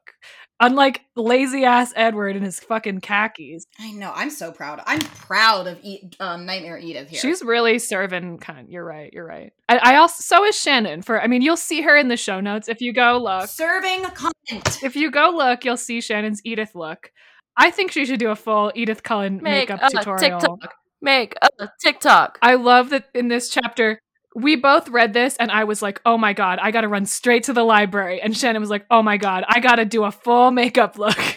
Unlike 0.62 1.01
lazy 1.16 1.66
ass 1.66 1.91
Edward 1.95 2.36
in 2.36 2.43
his 2.43 2.59
fucking 2.59 3.01
khakis. 3.01 3.66
I 3.80 3.91
know. 3.91 4.12
I'm 4.16 4.30
so 4.30 4.51
proud. 4.51 4.82
I'm 4.86 4.99
proud 4.99 5.66
of 5.68 5.80
e- 5.84 6.09
um, 6.20 6.45
Nightmare 6.45 6.78
Edith 6.78 7.09
here. 7.09 7.20
She's 7.20 7.41
really 7.41 7.80
serving 7.80 8.38
kind. 8.38 8.70
You're 8.70 8.86
right. 8.86 9.12
You're 9.12 9.26
right. 9.26 9.51
I, 9.68 9.78
I 9.78 9.95
also, 9.95 10.22
so 10.22 10.45
is 10.45 10.57
Shannon. 10.57 11.01
For, 11.01 11.20
I 11.22 11.26
mean, 11.28 11.41
you'll 11.41 11.57
see 11.57 11.82
her 11.82 11.97
in 11.97 12.07
the 12.09 12.18
show 12.18 12.39
notes 12.39 12.70
if 12.70 12.80
you 12.80 12.93
go 12.93 13.18
look. 13.22 13.49
serving 13.49 14.03
cunt. 14.03 14.84
If 14.84 14.95
you 14.95 15.09
go 15.09 15.34
look, 15.36 15.66
you'll 15.66 15.78
see 15.78 15.99
Shannon's 15.99 16.41
Edith 16.45 16.76
look. 16.76 17.12
I 17.57 17.72
think 17.72 17.91
she 17.91 18.05
should 18.05 18.20
do 18.20 18.30
a 18.30 18.36
full 18.36 18.72
Edith 18.76 19.03
Cullen 19.03 19.39
Make 19.41 19.70
makeup 19.70 19.82
a 19.84 19.89
tutorial. 19.89 20.39
TikTok. 20.39 20.74
Make 21.01 21.36
a 21.41 21.70
TikTok. 21.82 22.38
I 22.41 22.55
love 22.55 22.91
that 22.91 23.09
in 23.16 23.28
this 23.28 23.49
chapter, 23.49 23.99
we 24.36 24.56
both 24.56 24.90
read 24.90 25.14
this 25.14 25.36
and 25.38 25.52
I 25.52 25.64
was 25.66 25.82
like, 25.82 26.02
oh 26.06 26.18
my 26.18 26.34
God, 26.34 26.60
I 26.62 26.72
gotta 26.72 26.88
run 26.88 27.06
straight 27.06 27.44
to 27.44 27.54
the 27.54 27.64
library. 27.64 28.22
And 28.22 28.36
Shannon 28.36 28.62
was 28.62 28.70
like, 28.70 28.86
oh 28.90 29.02
my 29.02 29.18
God, 29.18 29.44
I 29.48 29.60
gotta 29.60 29.86
do 29.86 30.04
a 30.04 30.12
full 30.12 30.52
makeup 30.52 30.98
look. 30.98 31.18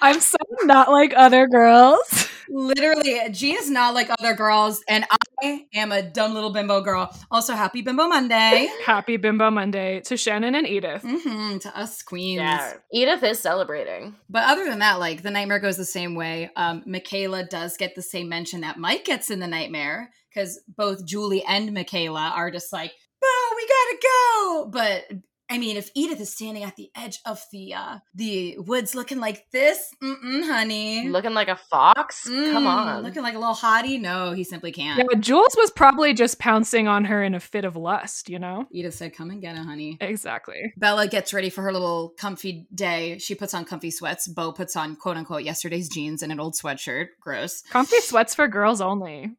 I'm 0.00 0.20
so 0.20 0.36
not 0.62 0.90
like 0.90 1.12
other 1.16 1.46
girls. 1.48 2.27
Literally, 2.50 3.20
G 3.30 3.52
is 3.52 3.70
not 3.70 3.94
like 3.94 4.08
other 4.18 4.34
girls, 4.34 4.82
and 4.88 5.04
I 5.42 5.66
am 5.74 5.92
a 5.92 6.02
dumb 6.02 6.34
little 6.34 6.50
bimbo 6.50 6.80
girl. 6.80 7.14
Also, 7.30 7.54
happy 7.54 7.82
Bimbo 7.82 8.06
Monday 8.08 8.68
Happy 8.84 9.16
Bimbo 9.16 9.50
Monday 9.50 10.00
to 10.00 10.16
Shannon 10.16 10.54
and 10.54 10.66
Edith. 10.66 11.02
hmm 11.04 11.58
to 11.58 11.78
us 11.78 12.02
queens. 12.02 12.38
Yeah. 12.40 12.74
Edith 12.92 13.22
is 13.22 13.40
celebrating. 13.40 14.16
But 14.28 14.44
other 14.44 14.64
than 14.64 14.78
that, 14.80 14.98
like 14.98 15.22
the 15.22 15.30
nightmare 15.30 15.58
goes 15.58 15.76
the 15.76 15.84
same 15.84 16.14
way. 16.14 16.50
Um, 16.56 16.82
McKayla 16.88 17.48
does 17.48 17.76
get 17.76 17.94
the 17.94 18.02
same 18.02 18.28
mention 18.28 18.60
that 18.62 18.78
Mike 18.78 19.04
gets 19.04 19.30
in 19.30 19.40
the 19.40 19.46
nightmare 19.46 20.10
because 20.32 20.60
both 20.68 21.04
Julie 21.04 21.44
and 21.44 21.70
McKayla 21.70 22.32
are 22.32 22.50
just 22.50 22.72
like, 22.72 22.92
"Oh, 23.22 23.54
we 23.56 23.66
gotta 23.66 23.98
go." 24.02 24.70
But 24.70 25.18
I 25.50 25.58
mean, 25.58 25.76
if 25.76 25.90
Edith 25.94 26.20
is 26.20 26.32
standing 26.32 26.62
at 26.62 26.76
the 26.76 26.90
edge 26.94 27.20
of 27.24 27.42
the 27.52 27.74
uh 27.74 27.98
the 28.14 28.56
woods 28.58 28.94
looking 28.94 29.18
like 29.18 29.46
this, 29.52 29.94
mm-mm, 30.02 30.46
honey, 30.46 31.08
Looking 31.08 31.34
like 31.34 31.48
a 31.48 31.56
fox? 31.56 32.24
Come 32.24 32.64
Mm, 32.64 32.66
on. 32.66 33.02
looking 33.02 33.22
like 33.22 33.34
a 33.34 33.38
little 33.38 33.54
hottie. 33.54 34.00
No, 34.00 34.32
he 34.32 34.44
simply 34.44 34.72
can't. 34.72 34.98
Yeah, 34.98 35.04
but 35.08 35.20
Jules 35.20 35.54
was 35.56 35.70
probably 35.70 36.12
just 36.14 36.38
pouncing 36.38 36.86
on 36.88 37.04
her 37.06 37.22
in 37.22 37.34
a 37.34 37.40
fit 37.40 37.64
of 37.64 37.76
lust, 37.76 38.28
you 38.28 38.38
know? 38.38 38.66
Edith 38.70 38.94
said, 38.94 39.14
"Come 39.14 39.30
and 39.30 39.40
get 39.40 39.56
it, 39.56 39.64
honey." 39.64 39.96
Exactly. 40.00 40.72
Bella 40.76 41.08
gets 41.08 41.32
ready 41.32 41.50
for 41.50 41.62
her 41.62 41.72
little 41.72 42.14
comfy 42.18 42.66
day. 42.74 43.18
She 43.18 43.34
puts 43.34 43.54
on 43.54 43.64
comfy 43.64 43.90
sweats. 43.90 44.28
Beau 44.28 44.52
puts 44.52 44.76
on 44.76 44.96
quote 44.96 45.16
unquote 45.16 45.44
yesterday's 45.44 45.88
jeans 45.88 46.22
and 46.22 46.30
an 46.32 46.40
old 46.40 46.54
sweatshirt. 46.54 47.06
Gross. 47.20 47.62
Comfy 47.70 48.00
sweats 48.00 48.34
for 48.34 48.48
girls 48.48 48.80
only. 48.80 49.30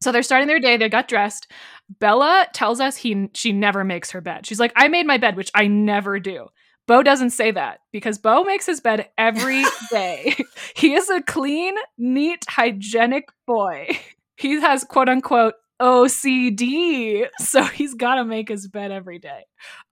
So 0.00 0.12
they're 0.12 0.22
starting 0.22 0.48
their 0.48 0.60
day. 0.60 0.76
They 0.76 0.88
got 0.88 1.08
dressed. 1.08 1.50
Bella 1.98 2.46
tells 2.52 2.80
us 2.80 2.96
he 2.96 3.28
she 3.34 3.52
never 3.52 3.84
makes 3.84 4.10
her 4.12 4.20
bed. 4.20 4.46
She's 4.46 4.60
like, 4.60 4.72
I 4.76 4.88
made 4.88 5.06
my 5.06 5.18
bed, 5.18 5.36
which 5.36 5.50
I 5.54 5.66
never 5.66 6.20
do. 6.20 6.48
Beau 6.86 7.02
doesn't 7.02 7.30
say 7.30 7.50
that 7.50 7.80
because 7.92 8.18
Beau 8.18 8.44
makes 8.44 8.64
his 8.66 8.80
bed 8.80 9.10
every 9.18 9.62
day. 9.90 10.36
he 10.74 10.94
is 10.94 11.10
a 11.10 11.22
clean, 11.22 11.74
neat, 11.98 12.44
hygienic 12.48 13.28
boy. 13.46 13.88
He 14.36 14.60
has 14.60 14.84
quote 14.84 15.08
unquote 15.08 15.54
OCD, 15.80 17.26
so 17.38 17.62
he's 17.62 17.94
got 17.94 18.16
to 18.16 18.24
make 18.24 18.48
his 18.48 18.68
bed 18.68 18.90
every 18.90 19.18
day. 19.18 19.42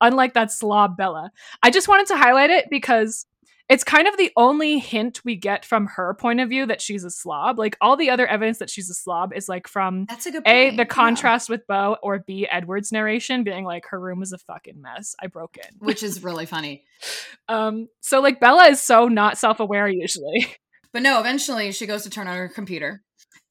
Unlike 0.01 0.35
that 0.35 0.51
slob 0.51 0.97
Bella. 0.97 1.31
I 1.63 1.71
just 1.71 1.89
wanted 1.89 2.07
to 2.09 2.17
highlight 2.17 2.51
it 2.51 2.67
because 2.71 3.27
it's 3.69 3.83
kind 3.85 4.07
of 4.07 4.17
the 4.17 4.31
only 4.37 4.79
hint 4.79 5.21
we 5.25 5.35
get 5.37 5.65
from 5.65 5.87
her 5.87 6.15
point 6.15 6.41
of 6.41 6.49
view 6.49 6.67
that 6.67 6.81
she's 6.81 7.03
a 7.05 7.11
slob. 7.11 7.59
Like 7.59 7.77
all 7.81 7.97
the 7.97 8.11
other 8.11 8.27
evidence 8.27 8.59
that 8.59 8.71
she's 8.71 8.89
a 8.89 8.95
slob 8.95 9.33
is 9.35 9.49
like 9.49 9.67
from 9.67 10.05
That's 10.09 10.27
a 10.27 10.31
good 10.31 10.43
a 10.47 10.67
point. 10.67 10.77
the 10.77 10.83
Yeah. 10.83 10.85
contrast 10.85 11.49
with 11.49 11.67
Beau 11.67 11.97
or 12.03 12.21
B 12.21 12.47
Edward's 12.51 12.93
narration 12.93 13.43
being 13.43 13.65
like 13.65 13.87
her 13.87 13.99
room 14.01 14.21
was 14.21 14.33
a 14.33 14.39
fucking 14.39 14.81
mess. 14.81 15.15
I 15.21 15.27
broke 15.27 15.57
in. 15.57 15.77
which 15.81 16.03
is 16.03 16.23
really 16.23 16.47
funny. 16.47 16.85
Um 17.49 17.89
so 18.01 18.21
like 18.21 18.41
Bella 18.41 18.67
is 18.69 18.81
so 18.83 19.07
not 19.09 19.39
self-aware 19.39 19.89
usually. 19.89 20.47
But 20.93 21.03
no, 21.03 21.21
eventually 21.21 21.73
she 21.73 21.85
goes 21.87 22.05
to 22.05 22.11
turn 22.11 22.27
on 22.27 22.37
her 22.39 22.49
computer. 22.49 23.03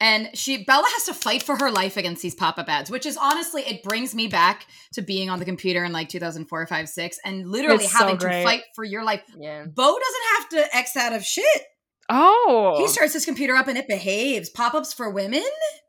And 0.06 0.30
she 0.38 0.64
Bella 0.64 0.86
has 0.88 1.06
to 1.06 1.16
fight 1.16 1.42
for 1.42 1.56
her 1.58 1.72
life 1.72 1.98
against 1.98 2.22
these 2.22 2.36
pop-up 2.36 2.70
ads, 2.70 2.92
which 2.92 3.08
is 3.08 3.18
honestly 3.18 3.64
it 3.64 3.82
brings 3.82 4.14
me 4.14 4.28
back 4.28 4.68
to 4.94 5.02
being 5.02 5.32
on 5.32 5.40
the 5.40 5.46
computer 5.46 5.84
in 5.84 5.92
like 5.94 6.10
2004, 6.10 6.68
5, 6.68 6.90
6 6.90 7.20
and 7.26 7.50
literally 7.50 7.86
It's 7.86 7.92
so 7.92 7.98
having 7.98 8.20
to 8.20 8.44
fight 8.44 8.62
for 8.76 8.84
your 8.84 9.04
life. 9.04 9.24
Yeah. 9.36 9.66
Beau 9.66 9.98
doesn't 9.98 10.24
have 10.38 10.50
to 10.50 10.78
X 10.78 10.96
out 10.96 11.14
of 11.14 11.26
shit. 11.26 11.64
Oh. 12.08 12.76
He 12.78 12.88
starts 12.88 13.14
his 13.14 13.26
computer 13.26 13.56
up 13.56 13.68
and 13.68 13.80
it 13.80 13.88
behaves. 13.88 14.52
Pop-ups 14.52 14.94
for 14.94 15.10
women? 15.10 15.42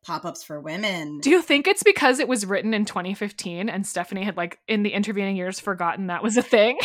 Pop-ups 0.03 0.43
for 0.43 0.63
women. 0.63 1.19
Do 1.21 1.29
you 1.29 1.43
think 1.43 1.67
it's 1.67 1.83
because 1.83 2.19
it 2.19 2.27
was 2.27 2.47
written 2.47 2.73
in 2.73 2.87
2015 2.87 3.69
and 3.69 3.87
Stephenie 3.87 4.25
had 4.25 4.39
like 4.39 4.59
in 4.67 4.83
the 4.83 4.95
intervening 4.95 5.37
years 5.37 5.61
forgotten 5.61 6.07
that 6.07 6.23
was 6.23 6.39
a 6.39 6.43
thing? 6.43 6.79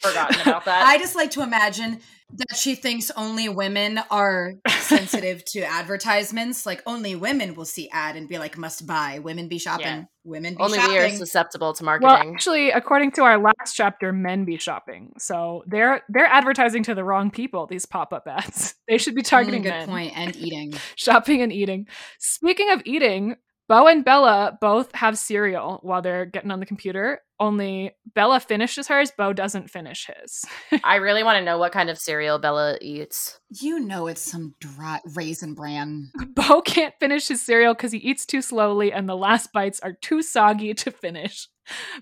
Forgotten 0.00 0.42
about 0.42 0.64
that. 0.66 0.86
I 0.86 0.98
just 0.98 1.16
like 1.16 1.30
to 1.30 1.42
imagine 1.42 2.00
that 2.34 2.56
she 2.56 2.74
thinks 2.74 3.10
only 3.16 3.48
women 3.48 4.00
are 4.10 4.54
sensitive 4.80 5.44
to 5.46 5.60
advertisements. 5.62 6.66
Like 6.66 6.82
only 6.86 7.14
women 7.14 7.54
will 7.54 7.64
see 7.64 7.88
ad 7.90 8.16
and 8.16 8.28
be 8.28 8.38
like, 8.38 8.58
must 8.58 8.86
buy. 8.86 9.20
Women 9.20 9.48
be 9.48 9.58
shopping. 9.58 9.86
Yeah. 9.86 10.04
Women 10.24 10.54
be 10.56 10.62
Only 10.62 10.78
shopping. 10.78 10.92
we 10.92 10.98
are 10.98 11.10
susceptible 11.10 11.72
to 11.74 11.84
marketing. 11.84 12.06
Well, 12.08 12.14
marketing. 12.16 12.34
actually, 12.34 12.70
according 12.72 13.12
to 13.12 13.22
our 13.22 13.38
last 13.38 13.74
chapter, 13.74 14.12
men 14.12 14.44
be 14.44 14.56
shopping. 14.58 15.12
So 15.18 15.62
they're 15.68 16.02
they're 16.08 16.26
advertising 16.26 16.82
to 16.84 16.96
the 16.96 17.04
wrong 17.04 17.30
people. 17.30 17.68
These 17.68 17.86
pop 17.86 18.12
up 18.12 18.26
ads. 18.26 18.74
They 18.88 18.98
should 18.98 19.14
be 19.14 19.22
targeting 19.22 19.60
Mm, 19.60 19.64
good 19.64 19.70
men. 19.70 19.88
point. 19.88 20.12
And 20.18 20.34
eating. 20.36 20.74
Shopping 20.96 21.42
and 21.42 21.52
eating. 21.52 21.86
Speaking 22.18 22.70
of 22.70 22.82
eating, 22.84 23.34
Beau 23.68 23.86
and 23.88 24.04
Bella 24.04 24.56
both 24.60 24.94
have 24.94 25.18
cereal 25.18 25.80
while 25.82 26.00
they're 26.00 26.24
getting 26.24 26.50
on 26.50 26.60
the 26.60 26.66
computer. 26.66 27.20
Only 27.40 27.96
Bella 28.14 28.38
finishes 28.38 28.86
hers, 28.86 29.10
Beau 29.10 29.32
doesn't 29.32 29.70
finish 29.70 30.06
his. 30.06 30.44
I 30.84 30.94
really 30.96 31.24
want 31.24 31.38
to 31.38 31.44
know 31.44 31.58
what 31.58 31.72
kind 31.72 31.90
of 31.90 31.98
cereal 31.98 32.38
Bella 32.38 32.78
eats. 32.80 33.40
You 33.50 33.80
know 33.80 34.06
it's 34.06 34.20
some 34.20 34.54
dry 34.60 35.00
raisin 35.14 35.54
bran. 35.54 36.10
Beau 36.34 36.62
can't 36.62 36.94
finish 37.00 37.28
his 37.28 37.44
cereal 37.44 37.74
because 37.74 37.92
he 37.92 37.98
eats 37.98 38.24
too 38.24 38.40
slowly 38.40 38.92
and 38.92 39.08
the 39.08 39.16
last 39.16 39.52
bites 39.52 39.80
are 39.80 39.92
too 39.92 40.22
soggy 40.22 40.72
to 40.74 40.90
finish. 40.90 41.48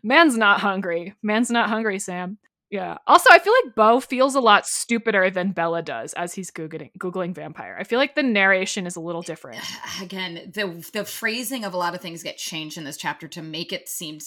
Man's 0.02 0.36
not 0.36 0.60
hungry. 0.60 1.14
Man's 1.22 1.50
not 1.50 1.70
hungry, 1.70 1.98
Sam. 1.98 2.38
Yeah. 2.74 2.98
Also, 3.06 3.30
I 3.30 3.38
feel 3.38 3.52
like 3.64 3.76
Beau 3.76 4.00
feels 4.00 4.34
a 4.34 4.40
lot 4.40 4.66
stupider 4.66 5.30
than 5.30 5.52
Bella 5.52 5.80
does 5.80 6.12
as 6.14 6.34
he's 6.34 6.50
googling 6.50 6.90
googling 6.98 7.32
vampire. 7.32 7.76
I 7.78 7.84
feel 7.84 8.00
like 8.00 8.16
the 8.16 8.22
narration 8.24 8.84
is 8.84 8.96
a 8.96 9.00
little 9.00 9.22
different. 9.22 9.62
Again, 10.02 10.50
the 10.52 10.84
the 10.92 11.04
phrasing 11.04 11.64
of 11.64 11.72
a 11.72 11.76
lot 11.76 11.94
of 11.94 12.00
things 12.00 12.24
get 12.24 12.36
changed 12.36 12.76
in 12.76 12.82
this 12.82 12.96
chapter 12.96 13.28
to 13.28 13.42
make 13.42 13.72
it 13.72 13.88
seem 13.88 14.18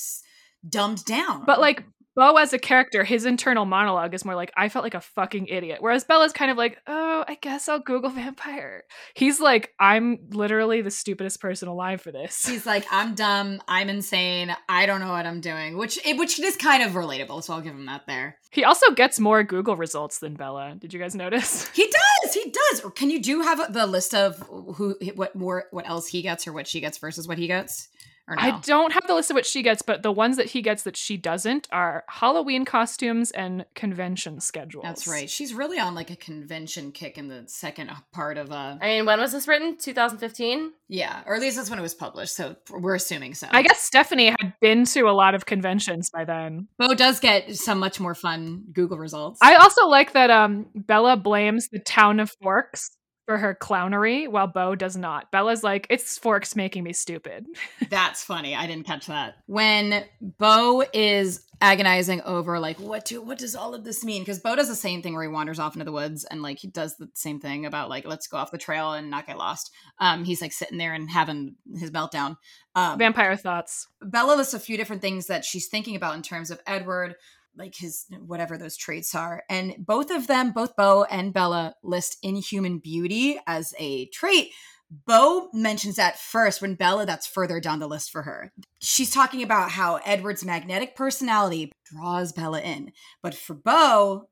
dumbed 0.69 1.03
down. 1.03 1.43
But 1.43 1.59
like 1.59 1.83
Beau 2.17 2.35
as 2.37 2.51
a 2.51 2.57
character, 2.57 3.03
his 3.03 3.25
internal 3.25 3.63
monologue 3.63 4.15
is 4.15 4.25
more 4.25 4.33
like 4.33 4.51
I 4.57 4.69
felt 4.69 4.81
like 4.81 4.95
a 4.95 5.01
fucking 5.01 5.47
idiot. 5.47 5.77
Whereas 5.81 6.03
Bella's 6.03 6.33
kind 6.33 6.49
of 6.49 6.57
like, 6.57 6.79
"Oh, 6.87 7.23
I 7.27 7.35
guess 7.35 7.69
I'll 7.69 7.79
Google 7.79 8.09
vampire." 8.09 8.85
He's 9.13 9.39
like, 9.39 9.75
"I'm 9.79 10.17
literally 10.31 10.81
the 10.81 10.89
stupidest 10.89 11.39
person 11.39 11.67
alive 11.67 12.01
for 12.01 12.11
this." 12.11 12.47
he's 12.47 12.65
like, 12.65 12.87
"I'm 12.89 13.13
dumb. 13.13 13.61
I'm 13.67 13.87
insane. 13.87 14.55
I 14.67 14.87
don't 14.87 14.99
know 14.99 15.11
what 15.11 15.27
I'm 15.27 15.41
doing," 15.41 15.77
which 15.77 15.99
which 16.03 16.39
is 16.39 16.57
kind 16.57 16.81
of 16.81 16.93
relatable. 16.93 17.43
So 17.43 17.53
I'll 17.53 17.61
give 17.61 17.75
him 17.75 17.85
that 17.85 18.07
there. 18.07 18.39
He 18.49 18.63
also 18.63 18.89
gets 18.95 19.19
more 19.19 19.43
Google 19.43 19.75
results 19.75 20.17
than 20.17 20.33
Bella. 20.33 20.73
Did 20.79 20.95
you 20.95 20.99
guys 20.99 21.13
notice? 21.13 21.69
He 21.77 21.85
does. 22.23 22.33
He 22.33 22.49
does. 22.49 22.91
Can 22.95 23.11
you 23.11 23.21
do 23.21 23.41
have 23.41 23.71
the 23.71 23.85
list 23.85 24.15
of 24.15 24.39
who 24.77 24.95
what 25.13 25.35
more 25.35 25.65
what 25.69 25.87
else 25.87 26.07
he 26.07 26.23
gets 26.23 26.47
or 26.47 26.53
what 26.53 26.65
she 26.65 26.79
gets 26.79 26.97
versus 26.97 27.27
what 27.27 27.37
he 27.37 27.45
gets? 27.45 27.89
Or 28.27 28.35
no? 28.35 28.41
I 28.41 28.59
don't 28.59 28.91
have 28.93 29.07
the 29.07 29.13
list 29.13 29.29
of 29.31 29.35
what 29.35 29.45
she 29.45 29.63
gets, 29.63 29.81
but 29.81 30.03
the 30.03 30.11
ones 30.11 30.35
that 30.37 30.47
he 30.47 30.61
gets 30.61 30.83
that 30.83 30.97
she 30.97 31.15
doesn't 31.15 31.67
are 31.71 32.03
Halloween 32.09 32.65
costumes 32.65 33.31
and 33.31 33.65
convention 33.73 34.41
schedules. 34.41 34.83
That's 34.83 35.07
right. 35.07 35.29
She's 35.29 35.53
really 35.53 35.79
on 35.79 35.95
like 35.95 36.11
a 36.11 36.15
convention 36.15 36.91
kick 36.91 37.17
in 37.17 37.29
the 37.29 37.45
second 37.47 37.89
part 38.11 38.37
of 38.37 38.51
uh 38.51 38.77
I 38.81 38.87
mean, 38.87 39.05
when 39.05 39.19
was 39.19 39.31
this 39.31 39.47
written? 39.47 39.77
2015? 39.77 40.73
yeah, 40.89 41.21
or 41.25 41.35
at 41.35 41.41
least 41.41 41.57
that's 41.57 41.69
when 41.69 41.79
it 41.79 41.81
was 41.81 41.93
published. 41.93 42.35
So 42.35 42.55
we're 42.69 42.95
assuming 42.95 43.33
so. 43.33 43.47
I 43.51 43.61
guess 43.61 43.81
Stephenie 43.81 44.29
had 44.29 44.53
been 44.61 44.85
to 44.85 45.01
a 45.01 45.11
lot 45.11 45.35
of 45.35 45.45
conventions 45.45 46.09
by 46.09 46.23
then. 46.23 46.67
Beau 46.77 46.93
does 46.93 47.19
get 47.19 47.55
some 47.55 47.79
much 47.79 47.99
more 47.99 48.15
fun 48.15 48.63
Google 48.71 48.97
results. 48.97 49.39
I 49.41 49.55
also 49.55 49.87
like 49.87 50.13
that 50.13 50.29
um, 50.29 50.67
Bella 50.75 51.17
blames 51.17 51.67
the 51.69 51.79
town 51.79 52.19
of 52.19 52.31
Forks 52.41 52.91
for 53.27 53.37
her 53.37 53.53
clownery, 53.53 54.27
while 54.29 54.47
Beau 54.47 54.73
does 54.73 54.95
not. 54.95 55.31
Bella's 55.31 55.61
like, 55.61 55.85
it's 55.89 56.17
Forks 56.17 56.55
making 56.55 56.85
me 56.85 56.93
stupid. 56.93 57.45
That's 57.89 58.23
funny. 58.23 58.55
I 58.55 58.65
didn't 58.67 58.87
catch 58.87 59.07
that. 59.07 59.35
When 59.47 60.05
Beau 60.21 60.83
is 60.93 61.43
agonizing 61.59 62.21
over 62.21 62.59
like 62.59 62.79
what 62.79 63.03
do 63.03 63.19
what 63.19 63.39
does 63.39 63.55
all 63.55 63.73
of 63.73 63.83
this 63.83 64.03
mean? 64.05 64.21
Because 64.21 64.39
Beau 64.39 64.55
does 64.55 64.67
the 64.69 64.75
same 64.75 65.01
thing 65.01 65.13
where 65.13 65.23
he 65.23 65.27
wanders 65.27 65.59
off 65.59 65.75
into 65.75 65.85
the 65.85 65.91
woods 65.91 66.23
and 66.23 66.41
like 66.41 66.59
he 66.59 66.67
does 66.67 66.95
the 66.97 67.09
same 67.15 67.39
thing 67.39 67.65
about 67.65 67.89
like 67.89 68.05
let's 68.05 68.27
go 68.27 68.37
off 68.37 68.51
the 68.51 68.57
trail 68.57 68.93
and 68.93 69.09
not 69.09 69.27
get 69.27 69.37
lost. 69.37 69.71
Um, 69.99 70.23
he's 70.23 70.41
like 70.41 70.53
sitting 70.53 70.77
there 70.77 70.93
and 70.93 71.09
having 71.09 71.55
his 71.75 71.91
meltdown. 71.91 72.37
Um, 72.75 72.97
Vampire 72.97 73.35
thoughts. 73.35 73.87
Bella 74.01 74.35
lists 74.35 74.53
a 74.53 74.59
few 74.59 74.77
different 74.77 75.01
things 75.01 75.27
that 75.27 75.43
she's 75.43 75.67
thinking 75.67 75.95
about 75.95 76.15
in 76.15 76.21
terms 76.21 76.51
of 76.51 76.61
Edward, 76.65 77.15
like 77.57 77.75
his 77.75 78.05
whatever 78.25 78.57
those 78.57 78.77
traits 78.77 79.15
are. 79.15 79.43
And 79.49 79.75
both 79.79 80.11
of 80.11 80.27
them, 80.27 80.51
both 80.51 80.75
Beau 80.75 81.05
and 81.09 81.33
Bella, 81.33 81.75
list 81.83 82.17
inhuman 82.21 82.79
beauty 82.79 83.39
as 83.47 83.73
a 83.79 84.07
trait. 84.07 84.51
Beau 84.89 85.49
mentions 85.53 85.97
that 85.97 86.17
first 86.17 86.61
when 86.61 86.75
Bella, 86.75 87.05
that's 87.05 87.27
further 87.27 87.59
down 87.59 87.79
the 87.79 87.87
list 87.87 88.09
for 88.09 88.21
her. 88.21 88.53
She's 88.79 89.11
talking 89.11 89.43
about 89.43 89.71
how 89.71 89.99
Edward's 90.05 90.45
magnetic 90.45 90.95
personality 90.95 91.73
draws 91.85 92.31
Bella 92.31 92.61
in. 92.61 92.93
But 93.21 93.35
for 93.35 93.53
Beau, 93.53 94.29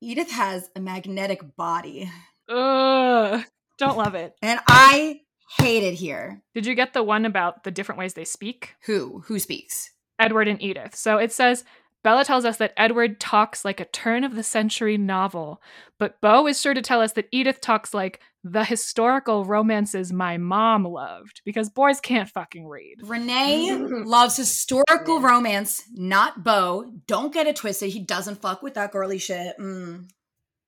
Edith 0.00 0.30
has 0.30 0.70
a 0.76 0.80
magnetic 0.80 1.56
body. 1.56 2.10
Ugh, 2.48 3.44
don't 3.78 3.98
love 3.98 4.14
it. 4.14 4.34
And 4.42 4.60
I 4.68 5.22
hate 5.58 5.82
it 5.82 5.94
here. 5.94 6.42
Did 6.54 6.66
you 6.66 6.74
get 6.74 6.92
the 6.92 7.02
one 7.02 7.24
about 7.24 7.64
the 7.64 7.70
different 7.70 7.98
ways 7.98 8.14
they 8.14 8.24
speak? 8.24 8.74
Who? 8.86 9.24
Who 9.26 9.38
speaks? 9.38 9.90
Edward 10.18 10.48
and 10.48 10.60
Edith. 10.62 10.94
So 10.94 11.18
it 11.18 11.32
says 11.32 11.64
Bella 12.04 12.24
tells 12.24 12.44
us 12.44 12.58
that 12.58 12.74
Edward 12.76 13.20
talks 13.20 13.64
like 13.64 13.80
a 13.80 13.84
turn 13.84 14.24
of 14.24 14.34
the 14.34 14.42
century 14.42 14.96
novel, 14.96 15.60
but 15.98 16.20
Beau 16.20 16.46
is 16.46 16.60
sure 16.60 16.74
to 16.74 16.82
tell 16.82 17.00
us 17.00 17.12
that 17.12 17.28
Edith 17.32 17.60
talks 17.60 17.92
like 17.92 18.20
the 18.44 18.64
historical 18.64 19.44
romances 19.44 20.12
my 20.12 20.38
mom 20.38 20.84
loved 20.84 21.42
because 21.44 21.68
boys 21.68 22.00
can't 22.00 22.28
fucking 22.28 22.66
read. 22.66 22.96
Renee 23.02 23.72
loves 24.04 24.36
historical 24.36 25.20
romance, 25.20 25.82
not 25.92 26.44
Beau. 26.44 26.90
Don't 27.06 27.32
get 27.32 27.46
it 27.46 27.56
twisted. 27.56 27.90
He 27.90 28.00
doesn't 28.00 28.40
fuck 28.40 28.62
with 28.62 28.74
that 28.74 28.92
girly 28.92 29.18
shit. 29.18 29.58
Mm. 29.58 30.08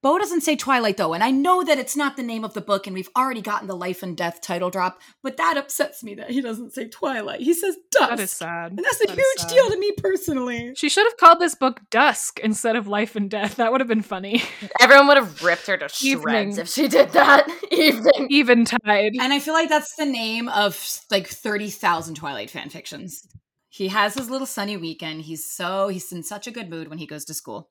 Beau 0.03 0.19
doesn't 0.19 0.41
say 0.41 0.57
Twilight 0.57 0.97
though, 0.97 1.13
and 1.13 1.23
I 1.23 1.31
know 1.31 1.63
that 1.63 1.79
it's 1.79 1.95
not 1.95 2.17
the 2.17 2.23
name 2.23 2.43
of 2.43 2.55
the 2.55 2.63
book, 2.63 2.87
and 2.87 2.95
we've 2.95 3.11
already 3.17 3.43
gotten 3.43 3.69
the 3.69 3.77
life 3.77 4.03
and 4.03 4.17
death 4.17 4.41
title 4.41 4.71
drop, 4.71 4.99
but 5.23 5.37
that 5.37 5.59
upsets 5.59 6.03
me 6.03 6.15
that 6.15 6.31
he 6.31 6.41
doesn't 6.41 6.73
say 6.73 6.89
Twilight. 6.89 7.41
He 7.41 7.53
says 7.53 7.77
Dusk. 7.91 8.09
That 8.11 8.21
is 8.21 8.31
sad. 8.31 8.71
and 8.73 8.79
that's 8.79 9.01
a 9.03 9.07
That 9.07 9.19
is 9.19 9.25
huge 9.43 9.53
deal 9.53 9.69
to 9.71 9.79
me 9.79 9.93
personally. 9.99 10.73
She 10.75 10.89
should 10.89 11.05
have 11.07 11.19
called 11.19 11.39
this 11.39 11.55
book 11.55 11.81
Dusk 11.91 12.41
instead 12.41 12.77
of 12.77 12.89
Life 12.89 13.15
and 13.15 13.31
Death. 13.31 13.57
That 13.57 13.73
would 13.73 13.83
have 13.83 13.89
been 13.89 14.01
funny. 14.03 14.43
Everyone 14.81 15.07
would 15.09 15.19
have 15.19 15.43
ripped 15.43 15.67
her 15.67 15.77
to 15.77 15.89
shreds 15.91 16.05
Evening. 16.05 16.57
if 16.59 16.69
she 16.69 16.89
did 16.89 17.11
that. 17.11 17.47
Evening. 17.71 18.29
Eventide. 18.31 19.13
And 19.21 19.33
I 19.35 19.39
feel 19.39 19.53
like 19.55 19.69
that's 19.69 19.95
the 19.97 20.07
name 20.07 20.49
of 20.49 20.83
like 21.11 21.27
30,000 21.27 22.15
Twilight 22.15 22.49
fan 22.51 22.71
fictions. 22.71 23.29
He 23.69 23.89
has 23.89 24.15
his 24.15 24.31
little 24.31 24.47
sunny 24.47 24.77
weekend. 24.79 25.23
He's 25.23 25.49
so, 25.51 25.89
he's 25.89 26.11
in 26.11 26.23
such 26.23 26.47
a 26.47 26.51
good 26.51 26.71
mood 26.71 26.89
when 26.89 26.99
he 26.99 27.07
goes 27.07 27.25
to 27.27 27.35
school. 27.35 27.69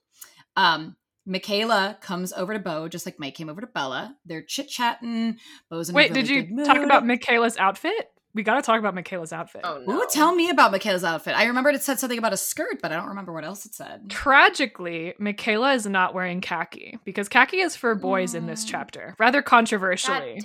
Um, 0.56 0.96
McKayla 1.30 2.02
comes 2.02 2.34
over 2.34 2.54
to 2.54 2.60
Beau, 2.60 2.88
just 2.88 3.06
like 3.06 3.20
Mike 3.20 3.36
came 3.36 3.50
over 3.50 3.62
to 3.62 3.68
Bella. 3.68 4.16
They're 4.26 4.42
chit 4.42 4.68
chatting. 4.68 5.38
Beau's 5.70 5.90
in 5.90 5.96
a 5.96 5.98
Wait, 5.98 6.10
really 6.10 6.22
did 6.24 6.30
you 6.30 6.42
good 6.44 6.52
mood. 6.52 6.66
talk 6.66 6.78
about 6.78 7.04
McKayla's 7.04 7.56
outfit? 7.58 8.12
We 8.34 8.44
got 8.44 8.56
to 8.56 8.62
talk 8.62 8.78
about 8.80 8.96
McKayla's 8.96 9.34
outfit. 9.34 9.62
Oh 9.64 9.84
no. 9.86 10.02
Ooh, 10.02 10.06
tell 10.10 10.34
me 10.36 10.50
about 10.50 10.72
McKayla's 10.72 11.04
outfit. 11.04 11.36
I 11.36 11.46
remembered 11.46 11.74
it 11.76 11.82
said 11.82 12.00
something 12.00 12.18
about 12.20 12.32
a 12.34 12.38
skirt, 12.38 12.80
but 12.82 12.92
I 12.92 12.96
don't 12.96 13.08
remember 13.10 13.34
what 13.34 13.44
else 13.44 13.66
it 13.66 13.74
said. 13.74 14.10
Tragically, 14.10 15.14
McKayla 15.20 15.76
is 15.76 15.86
not 15.88 16.14
wearing 16.14 16.40
khaki 16.40 17.00
because 17.06 17.28
khaki 17.28 17.58
is 17.60 17.76
for 17.76 17.96
boys 17.96 18.36
in 18.36 18.46
this 18.46 18.64
Mm. 18.66 18.70
chapter. 18.70 19.16
Rather 19.20 19.42
controversially, 19.42 20.42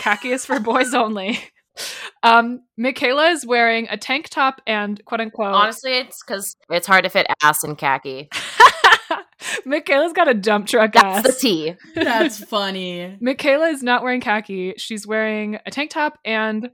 khaki 0.00 0.30
is 0.30 0.44
for 0.44 0.60
boys 0.60 0.92
only. 0.94 1.40
Um, 2.22 2.60
McKayla 2.78 3.32
is 3.32 3.46
wearing 3.46 3.86
a 3.90 3.96
tank 3.96 4.28
top 4.28 4.60
and 4.66 5.02
quote 5.06 5.20
unquote. 5.20 5.54
Honestly, 5.54 5.98
it's 5.98 6.22
because 6.22 6.54
it's 6.70 6.86
hard 6.86 7.04
to 7.04 7.10
fit 7.10 7.26
ass 7.42 7.64
in 7.64 7.76
khaki. 7.76 8.28
McKayla's 9.66 10.12
got 10.12 10.28
a 10.28 10.34
dump 10.34 10.66
truck 10.66 10.92
That's 10.92 11.22
the 11.22 11.28
ass. 11.28 11.40
T. 11.40 11.74
That's 11.94 12.42
funny. 12.42 13.16
McKayla 13.22 13.72
is 13.72 13.82
not 13.82 14.02
wearing 14.02 14.20
khaki. 14.20 14.74
She's 14.76 15.06
wearing 15.06 15.58
a 15.66 15.70
tank 15.70 15.90
top 15.90 16.18
and 16.24 16.70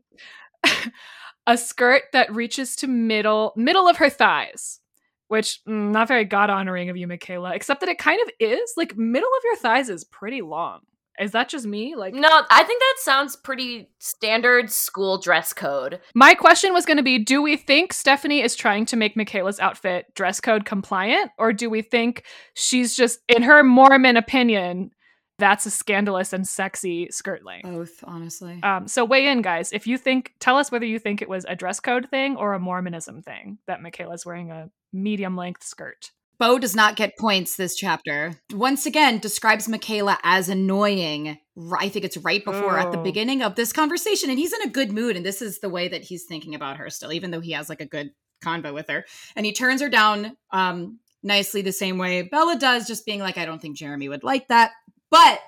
a 1.46 1.58
skirt 1.58 2.02
that 2.12 2.34
reaches 2.34 2.76
to 2.76 2.86
middle 2.86 3.52
middle 3.56 3.88
of 3.88 3.96
her 3.98 4.10
thighs. 4.10 4.80
Which 5.28 5.60
mm, 5.66 5.90
not 5.90 6.08
very 6.08 6.24
god 6.24 6.50
honoring 6.50 6.90
of 6.90 6.96
you, 6.96 7.08
McKayla. 7.08 7.54
Except 7.54 7.80
that 7.80 7.88
it 7.88 7.98
kind 7.98 8.20
of 8.22 8.30
is 8.38 8.74
like 8.76 8.96
middle 8.96 9.30
of 9.30 9.44
your 9.44 9.56
thighs 9.56 9.88
is 9.88 10.04
pretty 10.04 10.42
long. 10.42 10.80
Is 11.20 11.32
that 11.32 11.48
just 11.48 11.66
me? 11.66 11.94
Like 11.94 12.14
No, 12.14 12.42
I 12.50 12.64
think 12.64 12.80
that 12.80 12.96
sounds 12.98 13.36
pretty 13.36 13.90
standard 13.98 14.70
school 14.70 15.18
dress 15.18 15.52
code. 15.52 16.00
My 16.14 16.34
question 16.34 16.72
was 16.72 16.86
going 16.86 16.96
to 16.96 17.02
be 17.02 17.18
Do 17.18 17.42
we 17.42 17.56
think 17.56 17.92
Stephenie 17.92 18.42
is 18.42 18.56
trying 18.56 18.86
to 18.86 18.96
make 18.96 19.14
McKayla's 19.14 19.60
outfit 19.60 20.06
dress 20.14 20.40
code 20.40 20.64
compliant? 20.64 21.30
Or 21.38 21.52
do 21.52 21.68
we 21.68 21.82
think 21.82 22.24
she's 22.54 22.96
just, 22.96 23.20
in 23.28 23.42
her 23.42 23.62
Mormon 23.62 24.16
opinion, 24.16 24.90
that's 25.38 25.66
a 25.66 25.70
scandalous 25.70 26.32
and 26.32 26.46
sexy 26.46 27.08
skirt 27.10 27.44
length? 27.44 27.64
Both, 27.64 28.04
honestly. 28.04 28.60
Um, 28.62 28.88
so 28.88 29.04
weigh 29.04 29.26
in, 29.26 29.42
guys. 29.42 29.72
If 29.72 29.86
you 29.86 29.98
think, 29.98 30.32
tell 30.40 30.56
us 30.56 30.70
whether 30.70 30.86
you 30.86 30.98
think 30.98 31.20
it 31.20 31.28
was 31.28 31.44
a 31.48 31.56
dress 31.56 31.80
code 31.80 32.08
thing 32.08 32.36
or 32.36 32.54
a 32.54 32.60
Mormonism 32.60 33.22
thing 33.22 33.58
that 33.66 33.80
McKayla's 33.80 34.24
wearing 34.24 34.50
a 34.50 34.70
medium 34.92 35.36
length 35.36 35.64
skirt. 35.64 36.12
Beau 36.42 36.58
does 36.58 36.74
not 36.74 36.96
get 36.96 37.16
points 37.16 37.54
this 37.54 37.76
chapter. 37.76 38.34
Once 38.52 38.84
again, 38.84 39.20
describes 39.20 39.68
McKayla 39.68 40.16
as 40.24 40.48
annoying. 40.48 41.38
I 41.78 41.88
think 41.88 42.04
it's 42.04 42.16
right 42.16 42.44
before 42.44 42.80
at 42.80 42.90
the 42.90 42.98
Oh. 42.98 43.02
beginning 43.04 43.42
of 43.42 43.54
this 43.54 43.72
conversation, 43.72 44.28
and 44.28 44.40
he's 44.40 44.52
in 44.52 44.62
a 44.62 44.68
good 44.68 44.90
mood, 44.90 45.14
and 45.14 45.24
this 45.24 45.40
is 45.40 45.60
the 45.60 45.68
way 45.68 45.86
that 45.86 46.02
he's 46.02 46.24
thinking 46.24 46.56
about 46.56 46.78
her 46.78 46.90
still, 46.90 47.12
even 47.12 47.30
though 47.30 47.38
he 47.38 47.52
has 47.52 47.68
like 47.68 47.80
a 47.80 47.86
good 47.86 48.10
convo 48.44 48.74
with 48.74 48.88
her. 48.88 49.06
And 49.36 49.46
he 49.46 49.52
turns 49.52 49.80
her 49.82 49.88
down 49.88 50.36
um, 50.50 50.98
nicely 51.22 51.62
the 51.62 51.70
same 51.70 51.96
way 51.96 52.22
Bella 52.22 52.58
does, 52.58 52.88
just 52.88 53.06
being 53.06 53.20
like, 53.20 53.38
I 53.38 53.44
don't 53.44 53.62
think 53.62 53.76
Jeremy 53.76 54.08
would 54.08 54.24
like 54.24 54.48
that. 54.48 54.72
But 55.12 55.42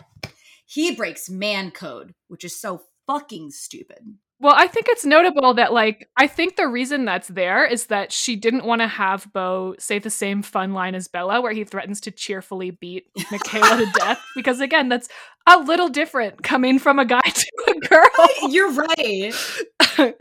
he 0.65 0.95
breaks 0.95 1.29
man 1.29 1.73
code, 1.73 2.15
which 2.29 2.45
is 2.45 2.57
so 2.61 2.83
fucking 3.09 3.51
stupid. 3.51 3.99
Well, 4.41 4.55
I 4.57 4.67
think 4.67 4.87
it's 4.89 5.05
notable 5.05 5.55
that, 5.55 5.73
like, 5.73 6.09
I 6.17 6.27
think 6.27 6.57
the 6.57 6.67
reason 6.67 7.05
that's 7.05 7.29
there 7.29 7.65
is 7.65 7.87
that 7.87 8.13
she 8.13 8.37
didn't 8.37 8.65
want 8.65 8.81
to 8.81 8.89
have 8.89 9.33
Beau 9.33 9.75
say 9.79 9.99
the 9.99 10.11
same 10.11 10.43
fun 10.43 10.75
line 10.75 10.95
as 10.95 11.09
Bella, 11.09 11.41
where 11.41 11.53
he 11.53 11.65
threatens 11.65 12.01
to 12.03 12.11
cheerfully 12.11 12.73
beat 12.73 13.07
McKayla 13.17 13.79
to 13.79 13.99
death. 13.99 14.21
Because, 14.35 14.61
again, 14.61 14.89
that's 14.89 15.09
a 15.47 15.59
little 15.61 15.89
different 15.89 16.43
coming 16.43 16.79
from 16.79 16.99
a 16.99 17.05
guy 17.05 17.21
to 17.25 17.47
a 17.69 17.89
girl. 17.89 18.51
You're 18.51 18.73
right. 18.73 19.33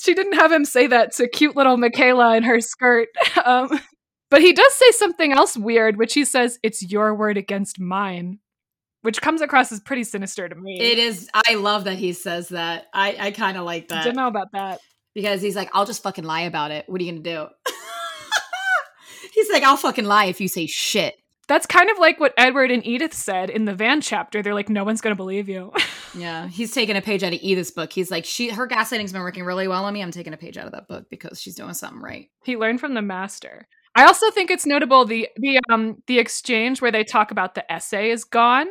she 0.00 0.14
didn't 0.14 0.34
have 0.34 0.52
him 0.52 0.64
say 0.64 0.86
that 0.86 1.12
to 1.16 1.28
cute 1.28 1.56
little 1.56 1.76
McKayla 1.76 2.36
in 2.36 2.44
her 2.44 2.60
skirt. 2.60 3.08
Um, 3.44 3.80
but 4.30 4.40
he 4.40 4.52
does 4.52 4.72
say 4.74 4.90
something 4.92 5.32
else 5.32 5.56
weird, 5.56 5.96
which 5.96 6.14
he 6.14 6.24
says, 6.24 6.58
It's 6.62 6.88
your 6.90 7.14
word 7.14 7.36
against 7.36 7.80
mine, 7.80 8.38
which 9.02 9.20
comes 9.20 9.40
across 9.40 9.72
as 9.72 9.80
pretty 9.80 10.04
sinister 10.04 10.48
to 10.48 10.54
me. 10.54 10.78
It 10.80 10.98
is. 10.98 11.28
I 11.34 11.54
love 11.54 11.84
that 11.84 11.96
he 11.96 12.12
says 12.12 12.48
that. 12.48 12.86
I, 12.92 13.16
I 13.18 13.30
kind 13.30 13.56
of 13.56 13.64
like 13.64 13.84
I 13.90 13.96
that 13.96 14.04
don't 14.04 14.16
know 14.16 14.28
about 14.28 14.52
that. 14.52 14.80
because 15.14 15.42
he's 15.42 15.56
like, 15.56 15.70
I'll 15.72 15.86
just 15.86 16.02
fucking 16.02 16.24
lie 16.24 16.42
about 16.42 16.70
it. 16.70 16.88
What 16.88 17.00
are 17.00 17.04
you 17.04 17.12
gonna 17.12 17.22
do? 17.22 17.46
he's 19.34 19.50
like, 19.50 19.62
I'll 19.62 19.76
fucking 19.76 20.04
lie 20.04 20.26
if 20.26 20.40
you 20.40 20.48
say 20.48 20.66
shit. 20.66 21.14
That's 21.48 21.66
kind 21.66 21.90
of 21.90 21.98
like 21.98 22.20
what 22.20 22.32
Edward 22.36 22.70
and 22.70 22.86
Edith 22.86 23.12
said 23.12 23.50
in 23.50 23.64
the 23.64 23.74
van 23.74 24.00
chapter. 24.00 24.40
They're 24.40 24.54
like, 24.54 24.68
No 24.68 24.84
one's 24.84 25.00
going 25.00 25.12
to 25.12 25.16
believe 25.16 25.48
you. 25.48 25.72
Yeah, 26.12 26.48
he's 26.48 26.72
taking 26.72 26.96
a 26.96 27.00
page 27.00 27.22
out 27.22 27.32
of 27.32 27.38
Edith's 27.40 27.70
book. 27.70 27.92
He's 27.92 28.10
like, 28.10 28.24
she 28.24 28.48
her 28.48 28.66
gaslighting's 28.66 29.12
been 29.12 29.20
working 29.20 29.44
really 29.44 29.68
well 29.68 29.84
on 29.84 29.94
me. 29.94 30.02
I'm 30.02 30.10
taking 30.10 30.32
a 30.32 30.36
page 30.36 30.58
out 30.58 30.66
of 30.66 30.72
that 30.72 30.88
book 30.88 31.08
because 31.08 31.40
she's 31.40 31.54
doing 31.54 31.72
something 31.72 32.02
right. 32.02 32.28
he 32.42 32.56
learned 32.56 32.80
from 32.80 32.94
the 32.94 33.00
master. 33.00 33.68
I 33.94 34.06
also 34.06 34.28
think 34.32 34.50
it's 34.50 34.66
notable 34.66 35.04
the 35.04 35.28
the 35.36 35.60
um 35.70 36.02
the 36.08 36.18
exchange 36.18 36.82
where 36.82 36.90
they 36.90 37.04
talk 37.04 37.30
about 37.30 37.54
the 37.54 37.70
essay 37.72 38.10
is 38.10 38.24
gone 38.24 38.66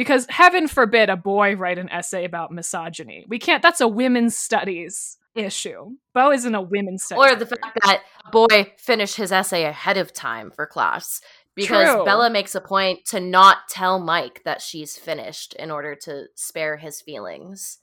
because 0.00 0.24
heaven 0.30 0.66
forbid 0.66 1.10
a 1.10 1.16
boy 1.18 1.56
write 1.56 1.76
an 1.76 1.90
essay 1.90 2.24
about 2.24 2.50
misogyny. 2.50 3.26
We 3.28 3.38
can't. 3.38 3.62
That's 3.62 3.82
a 3.82 3.86
women's 3.86 4.34
studies 4.34 5.18
issue. 5.34 5.90
Beau 6.14 6.32
isn't 6.32 6.54
a 6.54 6.62
women's 6.62 7.04
studies. 7.04 7.22
Or 7.22 7.36
the 7.36 7.44
fact 7.44 7.78
that 7.84 8.00
a 8.24 8.30
boy 8.30 8.72
finished 8.78 9.16
his 9.16 9.30
essay 9.30 9.64
ahead 9.64 9.98
of 9.98 10.14
time 10.14 10.52
for 10.52 10.64
class. 10.64 11.20
Because 11.54 11.86
True. 11.86 12.06
Bella 12.06 12.30
makes 12.30 12.54
a 12.54 12.62
point 12.62 13.04
to 13.08 13.20
not 13.20 13.68
tell 13.68 14.00
Mike 14.00 14.40
that 14.46 14.62
she's 14.62 14.96
finished 14.96 15.52
in 15.58 15.70
order 15.70 15.94
to 15.96 16.28
spare 16.34 16.78
his 16.78 17.02
feelings. 17.02 17.76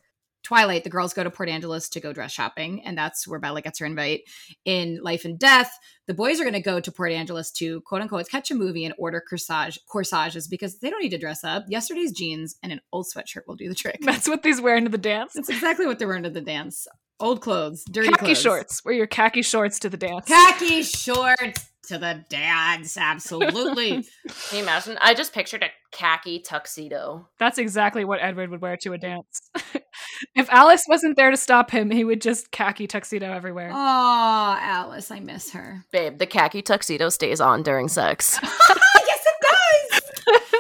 Twilight, 0.48 0.86
the 0.86 0.90
girls 0.90 1.14
go 1.14 1.26
to 1.26 1.30
Port 1.30 1.50
Angeles 1.50 1.90
to 1.90 2.00
go 2.00 2.14
dress 2.14 2.32
shopping, 2.32 2.82
and 2.86 2.98
that's 2.98 3.28
where 3.28 3.38
Bella 3.38 3.62
gets 3.62 3.80
her 3.80 3.86
invite. 3.86 4.22
In 4.64 4.98
Life 5.04 5.26
and 5.26 5.38
Death, 5.38 5.78
the 6.06 6.14
boys 6.14 6.40
are 6.40 6.46
going 6.46 6.54
to 6.54 6.62
go 6.62 6.80
to 6.80 6.90
Port 6.90 7.12
Angeles 7.12 7.52
to 7.52 7.82
quote 7.82 8.02
unquote 8.02 8.30
catch 8.30 8.50
a 8.50 8.56
movie 8.56 8.86
and 8.86 8.96
order 8.98 9.22
corsage 9.30 9.78
corsages 9.90 10.48
because 10.48 10.80
they 10.80 10.90
don't 10.90 11.02
need 11.02 11.10
to 11.10 11.18
dress 11.18 11.44
up. 11.44 11.66
Yesterday's 11.68 12.14
jeans 12.14 12.56
and 12.64 12.72
an 12.72 12.80
old 12.94 13.08
sweatshirt 13.14 13.42
will 13.46 13.58
do 13.58 13.68
the 13.68 13.76
trick. 13.76 13.98
That's 14.00 14.26
what 14.26 14.42
these 14.42 14.62
wearing 14.62 14.86
to 14.86 14.90
the 14.90 14.98
dance. 14.98 15.34
That's 15.34 15.50
exactly 15.50 15.86
what 15.86 16.00
they're 16.00 16.08
wearing 16.08 16.24
to 16.24 16.30
the 16.30 16.40
dance. 16.40 16.88
Old 17.20 17.42
clothes, 17.42 17.84
dirty 17.92 18.08
khaki 18.08 18.26
clothes. 18.28 18.42
shorts. 18.42 18.86
Wear 18.86 18.94
your 18.94 19.08
khaki 19.08 19.42
shorts 19.42 19.80
to 19.80 19.90
the 19.90 19.98
dance. 19.98 20.30
Khaki 20.30 20.84
shorts 20.84 21.66
to 21.88 21.98
the 21.98 22.24
dance. 22.30 22.96
Absolutely. 22.98 23.90
Can 24.50 24.58
you 24.58 24.64
imagine? 24.64 24.98
I 25.02 25.14
just 25.14 25.34
pictured 25.34 25.64
a 25.64 25.70
khaki 25.92 26.40
tuxedo. 26.40 27.28
That's 27.38 27.58
exactly 27.58 28.06
what 28.06 28.20
Edward 28.22 28.50
would 28.52 28.62
wear 28.62 28.78
to 28.78 28.94
a 28.94 28.98
dance. 28.98 29.50
if 30.36 30.50
Alice 30.50 30.84
wasn't 30.88 31.16
there 31.16 31.32
to 31.32 31.38
stop 31.38 31.72
him, 31.72 31.90
he 31.92 32.04
would 32.04 32.22
just 32.22 32.52
khaki 32.52 32.88
tuxedo 32.88 33.32
everywhere. 33.32 33.72
oh, 33.74 34.58
Alice, 34.60 35.12
I 35.12 35.20
miss 35.20 35.52
her. 35.52 35.84
Babe, 35.92 36.18
the 36.18 36.26
khaki 36.26 36.62
tuxedo 36.62 37.10
stays 37.10 37.42
on 37.42 37.64
during 37.64 37.88
sex. 37.88 38.40
yes, 38.44 39.26
it 39.26 40.02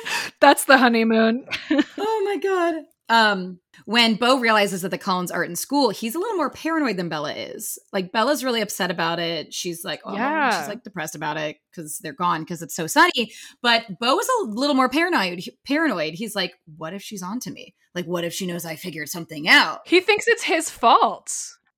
does. 0.01 0.31
That's 0.39 0.65
the 0.65 0.77
honeymoon. 0.77 1.45
oh 1.71 2.21
my 2.25 2.37
god. 2.37 2.83
Um, 3.09 3.59
when 3.85 4.15
Beau 4.15 4.39
realizes 4.39 4.81
that 4.81 4.89
the 4.89 4.97
Cullens 4.97 5.31
aren't 5.31 5.49
in 5.51 5.55
school, 5.55 5.91
he's 5.91 6.13
a 6.15 6.19
little 6.19 6.35
more 6.35 6.49
paranoid 6.49 6.97
than 6.97 7.07
Bella 7.09 7.33
is. 7.33 7.79
Like 7.93 8.11
Bella's 8.11 8.43
really 8.43 8.59
upset 8.61 8.91
about 8.91 9.19
it. 9.19 9.53
She's 9.53 9.85
like, 9.85 10.01
oh, 10.03 10.13
Yeah. 10.13 10.59
she's 10.59 10.67
like 10.67 10.83
depressed 10.83 11.15
about 11.15 11.37
it 11.37 11.57
because 11.71 11.99
they're 11.99 12.11
gone 12.13 12.41
because 12.41 12.61
it's 12.61 12.75
so 12.75 12.87
sunny. 12.87 13.31
But 13.61 13.99
Beau 13.99 14.19
is 14.19 14.27
a 14.41 14.45
little 14.45 14.75
more 14.75 14.89
paranoid. 14.89 15.41
Paranoid. 15.65 16.15
He's 16.15 16.35
like, 16.35 16.53
what 16.77 16.93
if 16.93 17.01
she's 17.01 17.23
onto 17.23 17.49
me? 17.51 17.75
Like, 17.95 18.05
what 18.05 18.23
if 18.23 18.33
she 18.33 18.45
knows 18.45 18.65
I 18.65 18.75
figured 18.75 19.09
something 19.09 19.47
out? 19.47 19.87
He 19.87 20.01
thinks 20.01 20.27
it's 20.27 20.43
his 20.43 20.69
fault. 20.69 21.33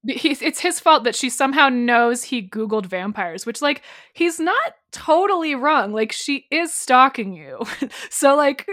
He's, 0.07 0.41
it's 0.41 0.61
his 0.61 0.79
fault 0.79 1.03
that 1.03 1.15
she 1.15 1.29
somehow 1.29 1.67
knows 1.67 2.23
he 2.23 2.41
Googled 2.47 2.85
vampires, 2.85 3.45
which, 3.45 3.61
like, 3.61 3.81
he's 4.13 4.39
not 4.39 4.73
totally 4.93 5.55
wrong. 5.55 5.91
Like, 5.91 6.13
she 6.13 6.45
is 6.51 6.73
stalking 6.73 7.33
you. 7.33 7.59
so, 8.09 8.35
like, 8.37 8.65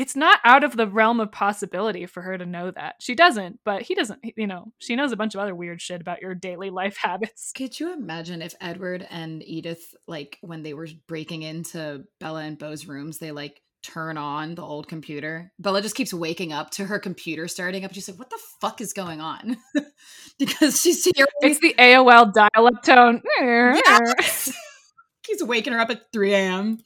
it's 0.00 0.16
not 0.16 0.40
out 0.44 0.64
of 0.64 0.78
the 0.78 0.86
realm 0.86 1.20
of 1.20 1.30
possibility 1.30 2.06
for 2.06 2.22
her 2.22 2.38
to 2.38 2.46
know 2.46 2.70
that. 2.70 2.94
She 3.00 3.14
doesn't, 3.14 3.60
but 3.66 3.82
he 3.82 3.94
doesn't, 3.94 4.20
you 4.34 4.46
know, 4.46 4.72
she 4.78 4.96
knows 4.96 5.12
a 5.12 5.16
bunch 5.16 5.34
of 5.34 5.42
other 5.42 5.54
weird 5.54 5.82
shit 5.82 6.00
about 6.00 6.22
your 6.22 6.34
daily 6.34 6.70
life 6.70 6.96
habits. 7.02 7.52
Could 7.54 7.78
you 7.78 7.92
imagine 7.92 8.40
if 8.40 8.54
Edward 8.62 9.06
and 9.10 9.42
Edith, 9.46 9.94
like 10.08 10.38
when 10.40 10.62
they 10.62 10.72
were 10.72 10.88
breaking 11.06 11.42
into 11.42 12.04
Bella 12.18 12.44
and 12.44 12.58
Beau's 12.58 12.88
rooms, 12.88 13.18
they 13.18 13.30
like 13.30 13.60
turn 13.82 14.16
on 14.16 14.54
the 14.54 14.62
old 14.62 14.88
computer? 14.88 15.52
Bella 15.58 15.82
just 15.82 15.96
keeps 15.96 16.14
waking 16.14 16.54
up 16.54 16.70
to 16.70 16.86
her 16.86 16.98
computer 16.98 17.46
starting 17.46 17.84
up. 17.84 17.92
She's 17.92 18.08
like, 18.08 18.18
"What 18.18 18.30
the 18.30 18.40
fuck 18.62 18.80
is 18.80 18.94
going 18.94 19.20
on?" 19.20 19.58
because 20.38 20.80
she's 20.80 21.04
hearing 21.04 21.28
It's 21.42 21.60
the 21.60 21.74
AOL 21.78 22.32
dial 22.32 22.68
up 22.68 22.82
tone. 22.82 23.20
Yes! 23.38 24.50
keeps 25.24 25.42
waking 25.42 25.74
her 25.74 25.78
up 25.78 25.90
at 25.90 26.10
three 26.10 26.32
a.m. 26.32 26.78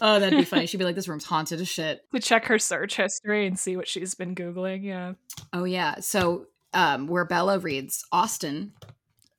Oh, 0.00 0.18
that'd 0.18 0.38
be 0.38 0.44
funny. 0.44 0.66
She'd 0.66 0.76
be 0.78 0.84
like, 0.84 0.94
"This 0.94 1.08
room's 1.08 1.24
haunted 1.24 1.60
as 1.60 1.68
shit." 1.68 2.02
to 2.12 2.20
check 2.20 2.46
her 2.46 2.58
search 2.58 2.96
history 2.96 3.46
and 3.46 3.58
see 3.58 3.76
what 3.76 3.88
she's 3.88 4.14
been 4.14 4.34
Googling. 4.34 4.82
Yeah. 4.82 5.12
Oh 5.52 5.64
yeah. 5.64 5.96
So 6.00 6.46
um, 6.72 7.06
where 7.06 7.24
Bella 7.24 7.58
reads 7.58 8.04
Austen, 8.12 8.72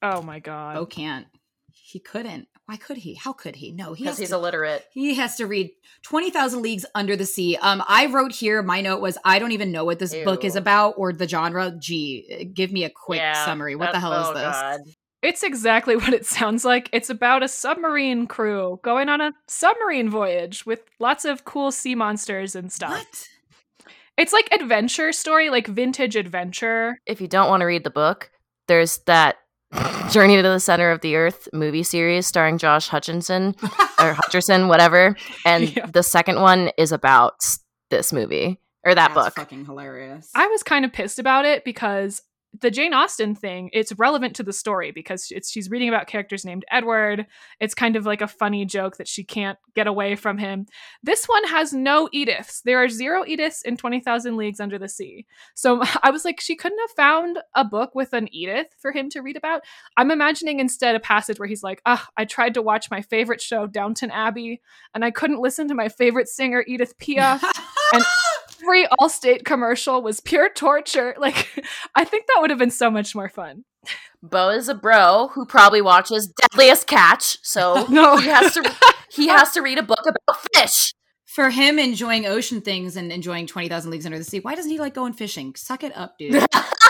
Oh 0.02 0.22
my 0.22 0.40
God. 0.40 0.78
Oh 0.78 0.86
can't. 0.86 1.28
He 1.72 2.00
couldn't. 2.00 2.48
Why 2.66 2.78
could 2.78 2.98
he? 2.98 3.16
How 3.16 3.34
could 3.34 3.58
he? 3.58 3.72
No, 3.72 3.94
he 3.94 4.04
Because 4.04 4.14
has 4.18 4.20
he's 4.20 4.30
to- 4.30 4.36
illiterate. 4.36 4.86
He 4.94 5.16
has 5.16 5.36
to 5.38 5.46
read 5.46 5.72
20,000 6.04 6.62
Leagues 6.62 6.86
Under 6.96 7.18
the 7.18 7.26
Sea. 7.26 7.58
Um, 7.58 7.84
I 7.86 8.06
wrote 8.06 8.32
here, 8.32 8.64
my 8.64 8.80
note 8.80 9.02
was, 9.02 9.18
I 9.26 9.40
don't 9.40 9.52
even 9.52 9.74
know 9.74 9.84
what 9.84 10.00
this 10.00 10.16
book 10.24 10.46
is 10.46 10.56
about 10.56 10.94
or 10.98 11.12
the 11.12 11.28
genre. 11.28 11.72
G, 11.78 12.50
give 12.54 12.72
me 12.72 12.86
a 12.86 12.90
quick 12.90 13.20
Yeah, 13.20 13.44
summary. 13.46 13.76
What 13.76 13.88
the 13.88 13.94
that- 13.94 14.00
hell 14.00 14.14
is 14.22 14.28
oh, 14.30 14.34
this? 14.36 14.44
God. 14.44 14.80
It's 15.22 15.44
exactly 15.44 15.96
what 15.98 16.14
it 16.14 16.26
sounds 16.26 16.66
like. 16.66 16.90
It's 16.92 17.10
about 17.10 17.44
a 17.44 17.48
submarine 17.48 18.28
crew 18.28 18.80
going 18.84 19.10
on 19.10 19.22
a 19.22 19.34
submarine 19.48 20.10
voyage 20.10 20.66
with 20.66 20.82
lots 21.00 21.26
of 21.26 21.46
cool 21.46 21.72
sea 21.72 21.96
monsters 21.96 22.56
and 22.56 22.72
stuff. 22.72 22.92
What? 22.92 23.28
It's 24.18 24.34
like 24.34 24.52
adventure 24.52 25.12
story, 25.12 25.50
like 25.50 25.68
vintage 25.68 26.16
adventure. 26.16 27.00
If 27.06 27.22
you 27.22 27.28
don't 27.28 27.50
want 27.50 27.62
to 27.62 27.66
read 27.66 27.84
the 27.84 27.90
book, 27.90 28.30
there's 28.68 28.98
that 29.08 29.38
Journey 30.12 30.36
to 30.36 30.42
the 30.44 30.60
Center 30.60 30.92
of 30.92 31.00
the 31.02 31.16
Earth 31.16 31.48
movie 31.54 31.84
series 31.84 32.28
starring 32.28 32.58
Josh 32.58 32.90
Hutchinson 32.90 33.56
or 33.64 34.14
Hutcherson, 34.28 34.68
whatever. 34.68 35.16
And 35.46 35.76
Yeah. 35.76 35.86
the 35.86 36.04
second 36.04 36.42
one 36.42 36.72
is 36.78 36.92
about 36.92 37.36
this 37.90 38.12
movie 38.12 38.60
or 38.84 38.94
that 38.94 39.14
That's 39.16 39.28
book. 39.28 39.36
fucking 39.36 39.66
hilarious. 39.66 40.30
I 40.36 40.48
was 40.48 40.62
kind 40.62 40.84
of 40.84 40.92
pissed 40.92 41.18
about 41.20 41.46
it 41.46 41.64
because 41.64 42.22
the 42.62 42.72
Jane 42.72 42.94
Austen 42.94 43.36
thing, 43.36 43.70
it's 43.74 43.94
relevant 43.98 44.36
to 44.36 44.44
the 44.44 44.54
story 44.54 44.92
because 44.92 45.28
it's 45.32 45.52
she's 45.52 45.70
reading 45.70 45.90
about 45.90 46.08
characters 46.08 46.46
named 46.46 46.66
Edward. 46.72 47.26
It's 47.60 47.74
kind 47.74 47.96
of 47.96 48.06
like 48.06 48.22
a 48.22 48.28
funny 48.28 48.66
joke 48.66 48.98
that 48.98 49.08
she 49.08 49.24
can't 49.24 49.58
get 49.76 49.88
away 49.88 50.16
from 50.16 50.38
him. 50.38 50.68
This 51.04 51.26
one 51.26 51.44
has 51.46 51.74
no 51.74 52.08
Ediths. 52.14 52.62
There 52.64 52.82
are 52.82 52.90
zero 52.90 53.24
Ediths 53.24 53.64
in 53.64 53.78
20,000 53.78 54.38
Leagues 54.38 54.60
Under 54.60 54.78
the 54.78 54.90
Sea. 54.90 55.26
So 55.56 55.82
I 56.04 56.12
was 56.12 56.24
like, 56.24 56.40
she 56.40 56.56
couldn't 56.56 56.80
have 56.80 56.96
found 56.96 57.40
a 57.56 57.66
book 57.66 57.96
with 57.96 58.14
an 58.14 58.28
Edith 58.34 58.68
for 58.80 58.92
him 58.92 59.10
to 59.10 59.22
read 59.22 59.38
about. 59.38 59.64
I'm 59.98 60.12
imagining 60.12 60.60
instead 60.60 60.96
a 60.96 61.00
passage 61.00 61.40
where 61.40 61.48
he's 61.48 61.64
like, 61.64 61.82
ah, 61.86 62.08
I 62.18 62.26
tried 62.26 62.54
to 62.54 62.62
watch 62.62 62.92
my 62.92 63.02
favorite 63.02 63.42
show, 63.42 63.68
Downton 63.68 64.12
Abbey, 64.12 64.62
and 64.94 65.04
I 65.04 65.12
couldn't 65.12 65.42
listen 65.42 65.68
to 65.68 65.74
my 65.74 65.90
favorite 65.90 66.28
singer, 66.28 66.64
Edith 66.68 66.98
Piaf 66.98 67.44
and- 67.94 68.04
every 68.62 68.86
Allstate 69.00 69.46
commercial 69.46 70.02
was 70.02 70.20
pure 70.20 70.50
torture. 70.50 71.16
Like, 71.22 71.48
I 71.94 72.04
think 72.04 72.26
that 72.28 72.38
would 72.42 72.50
have 72.50 72.60
been 72.60 72.72
so 72.72 72.90
much 72.90 73.14
more 73.14 73.30
fun. 73.30 73.64
Beau 74.24 74.50
is 74.50 74.70
a 74.70 74.74
bro 74.76 75.30
who 75.34 75.46
probably 75.46 75.82
watches 75.82 76.32
Deadliest 76.42 76.88
Catch, 76.88 77.38
so 77.44 77.86
No. 77.90 78.18
he 78.18 78.28
has 78.28 78.54
to 78.56 78.76
he 79.12 79.28
has 79.36 79.52
to 79.52 79.62
read 79.62 79.78
a 79.78 79.84
book 79.84 80.02
about 80.06 80.46
fish. 80.56 80.94
For 81.26 81.50
him 81.50 81.80
enjoying 81.80 82.26
ocean 82.26 82.62
things 82.62 82.98
and 82.98 83.12
enjoying 83.12 83.48
20,000 83.48 83.90
Leagues 83.90 84.06
Under 84.06 84.18
the 84.18 84.24
Sea, 84.24 84.40
why 84.40 84.56
doesn't 84.56 84.70
he 84.72 84.80
like 84.80 84.94
going 84.94 85.14
fishing? 85.14 85.54
Suck 85.56 85.84
it 85.84 85.96
up, 85.96 86.18
dude. 86.18 86.34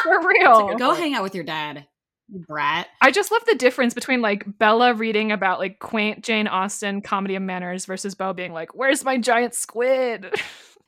For 0.03 0.27
real. 0.27 0.69
good 0.69 0.79
Go 0.79 0.93
hang 0.95 1.13
out 1.13 1.23
with 1.23 1.35
your 1.35 1.43
dad, 1.43 1.85
you 2.29 2.39
brat. 2.47 2.87
I 3.01 3.11
just 3.11 3.31
love 3.31 3.43
the 3.45 3.55
difference 3.55 3.93
between 3.93 4.21
like 4.21 4.45
Bella 4.57 4.93
reading 4.93 5.31
about 5.31 5.59
like 5.59 5.77
quaint 5.79 6.23
Jane 6.23 6.47
Austen 6.47 7.01
comedy 7.01 7.35
of 7.35 7.43
manners 7.43 7.85
versus 7.85 8.15
Beau 8.15 8.33
being 8.33 8.51
like, 8.53 8.73
"Where's 8.73 9.03
my 9.03 9.17
giant 9.17 9.53
squid?" 9.53 10.33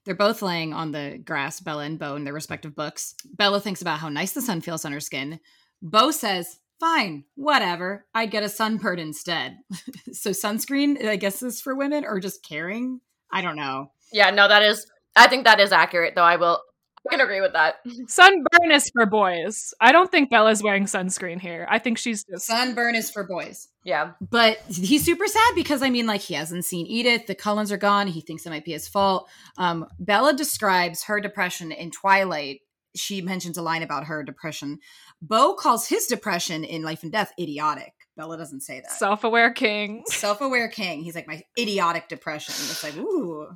They're 0.05 0.15
both 0.15 0.41
laying 0.41 0.73
on 0.73 0.91
the 0.91 1.21
grass, 1.23 1.59
Bella 1.59 1.83
and 1.83 1.97
Beau, 1.97 2.15
in 2.15 2.23
their 2.23 2.33
respective 2.33 2.75
books. 2.75 3.15
Bella 3.25 3.59
thinks 3.59 3.81
about 3.81 3.99
how 3.99 4.09
nice 4.09 4.33
the 4.33 4.41
sun 4.41 4.61
feels 4.61 4.85
on 4.85 4.91
her 4.91 4.99
skin. 4.99 5.39
Beau 5.81 6.11
says, 6.11 6.59
Fine, 6.79 7.23
whatever. 7.35 8.05
I'd 8.13 8.31
get 8.31 8.43
a 8.43 8.49
sunburn 8.49 8.99
instead. 8.99 9.57
so, 10.11 10.31
sunscreen, 10.31 11.05
I 11.05 11.15
guess, 11.15 11.41
is 11.41 11.61
for 11.61 11.75
women 11.75 12.03
or 12.03 12.19
just 12.19 12.43
caring? 12.43 12.99
I 13.31 13.41
don't 13.41 13.55
know. 13.55 13.91
Yeah, 14.11 14.31
no, 14.31 14.47
that 14.47 14.63
is 14.63 14.85
I 15.15 15.27
think 15.27 15.45
that 15.45 15.59
is 15.59 15.71
accurate 15.71 16.15
though. 16.15 16.23
I 16.23 16.37
will 16.37 16.61
I 17.07 17.15
can 17.15 17.21
agree 17.21 17.41
with 17.41 17.53
that. 17.53 17.75
Sunburn 18.07 18.71
is 18.71 18.89
for 18.89 19.05
boys. 19.05 19.73
I 19.81 19.91
don't 19.91 20.09
think 20.09 20.29
Bella's 20.29 20.63
wearing 20.63 20.85
sunscreen 20.85 21.39
here. 21.39 21.67
I 21.69 21.79
think 21.79 21.97
she's 21.97 22.23
just 22.23 22.45
Sunburn 22.45 22.95
is 22.95 23.11
for 23.11 23.23
boys. 23.25 23.67
Yeah. 23.83 24.11
But 24.21 24.59
he's 24.69 25.03
super 25.03 25.27
sad 25.27 25.55
because 25.55 25.81
I 25.81 25.89
mean, 25.89 26.07
like, 26.07 26.21
he 26.21 26.33
hasn't 26.33 26.65
seen 26.65 26.85
Edith. 26.85 27.27
The 27.27 27.35
Cullens 27.35 27.71
are 27.71 27.77
gone. 27.77 28.07
He 28.07 28.21
thinks 28.21 28.45
it 28.45 28.49
might 28.49 28.65
be 28.65 28.71
his 28.71 28.87
fault. 28.87 29.29
Um, 29.57 29.85
Bella 29.99 30.33
describes 30.33 31.03
her 31.03 31.19
depression 31.19 31.71
in 31.71 31.91
Twilight 31.91 32.61
she 32.95 33.21
mentions 33.21 33.57
a 33.57 33.61
line 33.61 33.83
about 33.83 34.05
her 34.05 34.23
depression. 34.23 34.79
Beau 35.21 35.55
calls 35.55 35.87
his 35.87 36.05
depression 36.05 36.63
in 36.63 36.83
Life 36.83 37.03
and 37.03 37.11
Death 37.11 37.33
idiotic. 37.39 37.93
Bella 38.15 38.37
doesn't 38.37 38.61
say 38.61 38.81
that. 38.81 38.91
Self 38.91 39.23
aware 39.23 39.51
king. 39.51 40.03
Self 40.05 40.41
aware 40.41 40.69
king. 40.69 41.01
He's 41.01 41.15
like, 41.15 41.27
my 41.27 41.41
idiotic 41.57 42.07
depression. 42.07 42.53
It's 42.53 42.83
like, 42.83 42.95
ooh. 42.95 43.47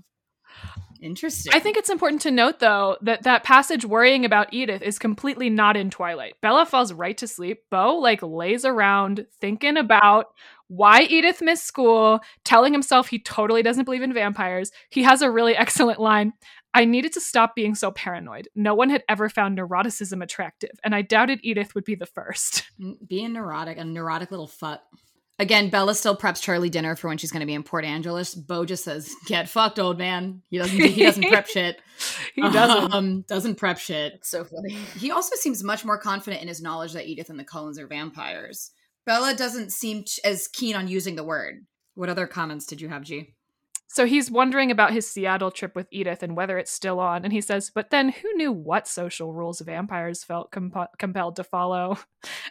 Interesting. 1.02 1.54
I 1.54 1.60
think 1.60 1.78
it's 1.78 1.89
important 1.89 2.22
to 2.24 2.32
note, 2.32 2.60
though, 2.60 2.98
that 3.02 3.24
that 3.24 3.43
passage 3.43 3.86
worrying 3.86 4.26
about 4.26 4.54
Edith 4.54 4.82
is 4.82 5.00
completely 5.00 5.50
not 5.50 5.78
in 5.78 5.89
Twilight. 5.89 6.36
Bella 6.41 6.66
falls 6.66 6.93
right 6.93 7.18
to 7.18 7.28
sleep. 7.28 7.64
Beau, 7.70 7.95
like, 7.98 8.22
lays 8.22 8.66
around 8.66 9.26
thinking 9.39 9.78
about 9.78 10.28
why 10.68 11.04
Edith 11.04 11.41
missed 11.41 11.66
school, 11.66 12.20
telling 12.43 12.74
himself 12.74 13.08
he 13.08 13.20
totally 13.20 13.64
doesn't 13.64 13.86
believe 13.86 14.02
in 14.02 14.14
vampires. 14.14 14.72
He 14.89 15.04
has 15.04 15.22
a 15.22 15.32
really 15.32 15.56
excellent 15.56 16.00
line. 16.00 16.34
I 16.74 16.86
needed 16.86 17.14
to 17.14 17.22
stop 17.22 17.56
being 17.56 17.74
so 17.74 17.91
paranoid. 17.91 18.50
No 18.54 18.76
one 18.76 18.89
had 18.89 19.04
ever 19.10 19.30
found 19.30 19.58
neuroticism 19.58 20.22
attractive, 20.22 20.80
and 20.84 20.93
I 20.93 21.02
doubted 21.02 21.39
Edith 21.41 21.74
would 21.74 21.86
be 21.86 21.95
the 21.95 22.06
first. 22.06 22.70
Being 23.08 23.34
neurotic, 23.34 23.78
a 23.78 23.86
neurotic 23.86 24.32
little 24.32 24.48
fuck. 24.48 24.84
Again, 25.40 25.70
Bella 25.70 25.94
still 25.94 26.18
preps 26.18 26.42
Charlie 26.42 26.70
dinner 26.70 26.96
for 26.96 27.08
when 27.10 27.20
she's 27.20 27.32
going 27.32 27.42
to 27.42 27.46
be 27.46 27.54
in 27.54 27.62
Port 27.62 27.86
Angeles. 27.86 28.34
Beau 28.34 28.66
just 28.66 28.84
says, 28.84 29.14
"Get 29.28 29.48
fucked, 29.48 29.78
old 29.78 29.98
man." 30.00 30.42
He 30.50 30.58
doesn't. 30.58 30.80
He 30.80 31.04
doesn't 31.04 31.30
prep 31.30 31.48
shit. 31.48 31.80
he 32.34 32.42
doesn't. 32.42 32.94
Um, 32.94 33.22
doesn't 33.28 33.56
prep 33.56 33.78
shit. 33.78 34.14
It's 34.14 34.30
so 34.30 34.44
funny. 34.46 34.74
He 34.98 35.12
also 35.12 35.36
seems 35.36 35.64
much 35.64 35.86
more 35.86 36.00
confident 36.00 36.42
in 36.42 36.48
his 36.48 36.62
knowledge 36.62 36.94
that 36.94 37.06
Edith 37.08 37.30
and 37.30 37.40
the 37.40 37.44
Cullens 37.44 37.78
are 37.78 37.86
vampires. 37.88 38.72
Bella 39.06 39.36
doesn't 39.36 39.72
seem 39.72 40.04
t- 40.06 40.22
as 40.26 40.48
keen 40.48 40.76
on 40.76 40.88
using 40.88 41.16
the 41.16 41.24
word. 41.24 41.66
What 41.94 42.10
other 42.10 42.28
comments 42.28 42.66
did 42.66 42.82
you 42.82 42.90
have, 42.90 43.04
G? 43.04 43.36
So 43.90 44.06
he's 44.06 44.30
wondering 44.30 44.70
about 44.70 44.92
his 44.92 45.10
Seattle 45.10 45.50
trip 45.50 45.74
with 45.74 45.88
Edith 45.92 46.22
and 46.22 46.36
whether 46.36 46.58
it's 46.58 46.72
still 46.72 47.00
on. 47.00 47.24
And 47.24 47.32
he 47.32 47.42
says, 47.42 47.72
But 47.74 47.90
then 47.90 48.10
who 48.10 48.34
knew 48.36 48.52
what 48.52 48.88
social 48.88 49.34
rules 49.34 49.62
vampires 49.62 50.24
felt 50.24 50.52
comp- 50.52 50.98
compelled 51.00 51.38
to 51.38 51.44
follow? 51.44 51.98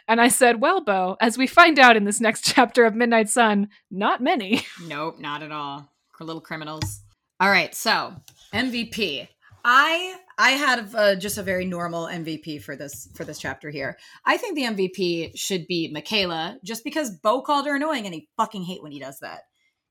And 0.09 0.21
I 0.21 0.29
said, 0.29 0.61
Well, 0.61 0.81
Beau, 0.81 1.17
as 1.19 1.37
we 1.37 1.47
find 1.47 1.77
out 1.77 1.97
in 1.97 2.05
this 2.05 2.21
next 2.21 2.41
chapter 2.53 2.85
of 2.85 2.95
Midnight 2.95 3.29
Sun, 3.29 3.69
not 3.91 4.21
many. 4.21 4.65
Nope, 4.87 5.19
not 5.19 5.43
at 5.43 5.51
all. 5.51 5.91
We're 6.17 6.25
little 6.25 6.41
criminals. 6.41 7.01
All 7.39 7.49
right, 7.49 7.75
so 7.75 8.15
MVP. 8.53 9.27
I 9.65 10.15
I 10.37 10.51
had 10.51 10.95
uh, 10.95 11.15
just 11.15 11.37
a 11.37 11.43
very 11.43 11.65
normal 11.65 12.05
MVP 12.05 12.61
for 12.63 12.75
this 12.77 13.09
for 13.15 13.25
this 13.25 13.37
chapter 13.37 13.69
here. 13.69 13.97
I 14.25 14.37
think 14.37 14.55
the 14.55 14.63
MVP 14.63 15.37
should 15.37 15.67
be 15.67 15.93
McKayla, 15.93 16.63
just 16.63 16.85
because 16.85 17.17
Beau 17.17 17.41
called 17.41 17.67
her 17.67 17.75
annoying, 17.75 18.05
and 18.05 18.13
he 18.15 18.29
fucking 18.37 18.63
hate 18.63 18.81
when 18.81 18.93
he 18.93 18.99
does 18.99 19.19
that 19.19 19.41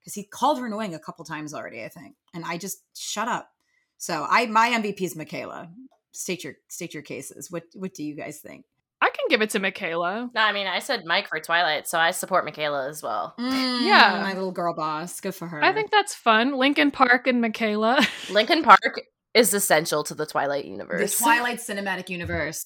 because 0.07 0.15
he 0.15 0.23
called 0.23 0.61
her 0.61 0.67
annoying 0.67 0.95
a 0.95 1.01
couple 1.01 1.25
times 1.25 1.53
already. 1.53 1.83
I 1.83 1.89
think, 1.89 2.15
and 2.33 2.45
I 2.45 2.59
just 2.59 2.79
shut 2.97 3.27
up. 3.27 3.51
So 3.99 4.25
I 4.29 4.47
my 4.47 4.71
MVP 4.71 5.03
is 5.03 5.17
McKayla. 5.17 5.69
State 6.13 6.45
your 6.45 6.55
state 6.69 6.95
your 6.95 7.03
cases. 7.03 7.51
What 7.51 7.65
what 7.75 7.93
do 7.93 8.05
you 8.05 8.15
guys 8.15 8.39
think? 8.39 8.67
I 9.03 9.11
can 9.11 9.27
give 9.29 9.43
it 9.43 9.51
to 9.51 9.61
McKayla. 9.61 10.31
No, 10.33 10.41
I 10.41 10.53
mean, 10.53 10.69
I 10.69 10.79
said 10.79 11.05
Mike 11.05 11.29
for 11.29 11.41
Twilight, 11.41 11.87
so 11.89 11.99
I 11.99 12.13
support 12.13 12.47
McKayla 12.47 12.89
as 12.89 13.03
well. 13.03 13.35
Mm, 13.39 13.85
yeah. 13.85 14.21
my 14.23 14.33
little 14.33 14.53
girl 14.53 14.75
boss. 14.75 15.21
Good 15.21 15.35
for 15.35 15.47
her. 15.47 15.63
I 15.63 15.75
think 15.75 15.91
that's 15.91 16.15
fun. 16.15 16.57
Linkin 16.57 16.93
Park 16.93 17.27
and 17.27 17.45
McKayla. 17.45 18.07
Linkin 18.31 18.63
Park 18.63 19.03
is 19.35 19.53
essential 19.53 20.03
to 20.05 20.15
the 20.15 20.25
Twilight 20.25 20.65
universe. 20.65 21.19
the. 21.19 21.25
Twilight 21.25 21.59
cinematic 21.59 22.09
universe. 22.09 22.65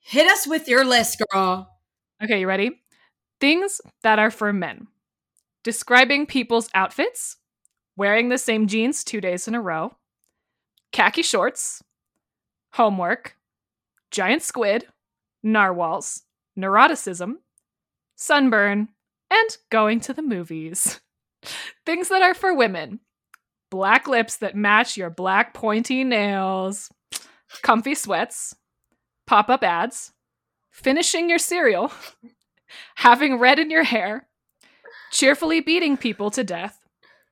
Hit 0.00 0.30
us 0.30 0.46
with 0.46 0.68
your 0.68 0.86
list, 0.86 1.22
girl. 1.30 1.68
Okay, 2.24 2.40
you 2.40 2.48
ready? 2.48 2.80
Things 3.40 3.82
that 4.02 4.18
are 4.18 4.30
for 4.30 4.54
men. 4.54 4.86
Describing 5.64 6.26
people's 6.26 6.68
outfits, 6.74 7.36
wearing 7.96 8.28
the 8.28 8.38
same 8.38 8.66
jeans 8.66 9.02
two 9.02 9.20
days 9.20 9.48
in 9.48 9.54
a 9.54 9.60
row, 9.60 9.94
khaki 10.92 11.22
shorts, 11.22 11.82
homework, 12.72 13.36
giant 14.10 14.42
squid, 14.42 14.86
narwhals, 15.42 16.22
neuroticism, 16.58 17.36
sunburn, 18.16 18.88
and 19.30 19.56
going 19.70 20.00
to 20.00 20.12
the 20.12 20.22
movies. 20.22 21.00
Things 21.86 22.08
that 22.08 22.22
are 22.22 22.34
for 22.34 22.54
women. 22.54 23.00
Black 23.70 24.08
lips 24.08 24.36
that 24.38 24.56
match 24.56 24.96
your 24.96 25.10
black 25.10 25.52
pointy 25.52 26.02
nails, 26.02 26.90
comfy 27.62 27.94
sweats, 27.94 28.56
pop 29.26 29.50
up 29.50 29.62
ads, 29.62 30.12
finishing 30.70 31.28
your 31.28 31.38
cereal, 31.38 31.92
having 32.96 33.38
red 33.38 33.58
in 33.58 33.70
your 33.70 33.84
hair, 33.84 34.26
cheerfully 35.10 35.60
beating 35.60 35.96
people 35.96 36.30
to 36.32 36.44
death, 36.44 36.78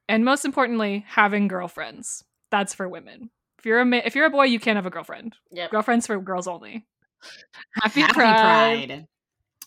and 0.09 0.24
most 0.24 0.45
importantly, 0.45 1.05
having 1.09 1.49
girlfriends. 1.49 2.24
That's 2.51 2.74
for 2.74 2.89
women. 2.89 3.31
If 3.59 3.66
you're 3.66 3.81
a 3.81 3.85
ma- 3.85 4.03
if 4.05 4.14
you're 4.14 4.27
a 4.27 4.31
boy, 4.31 4.45
you 4.45 4.61
can't 4.61 4.77
have 4.77 4.87
a 4.87 4.91
girlfriend. 4.91 5.35
Yep. 5.53 5.70
Girlfriends 5.70 6.07
for 6.07 6.18
girls 6.20 6.47
only. 6.47 6.87
Happy, 7.83 8.01
Happy 8.01 8.14
Pride. 8.14 8.89
Pride. 8.89 9.07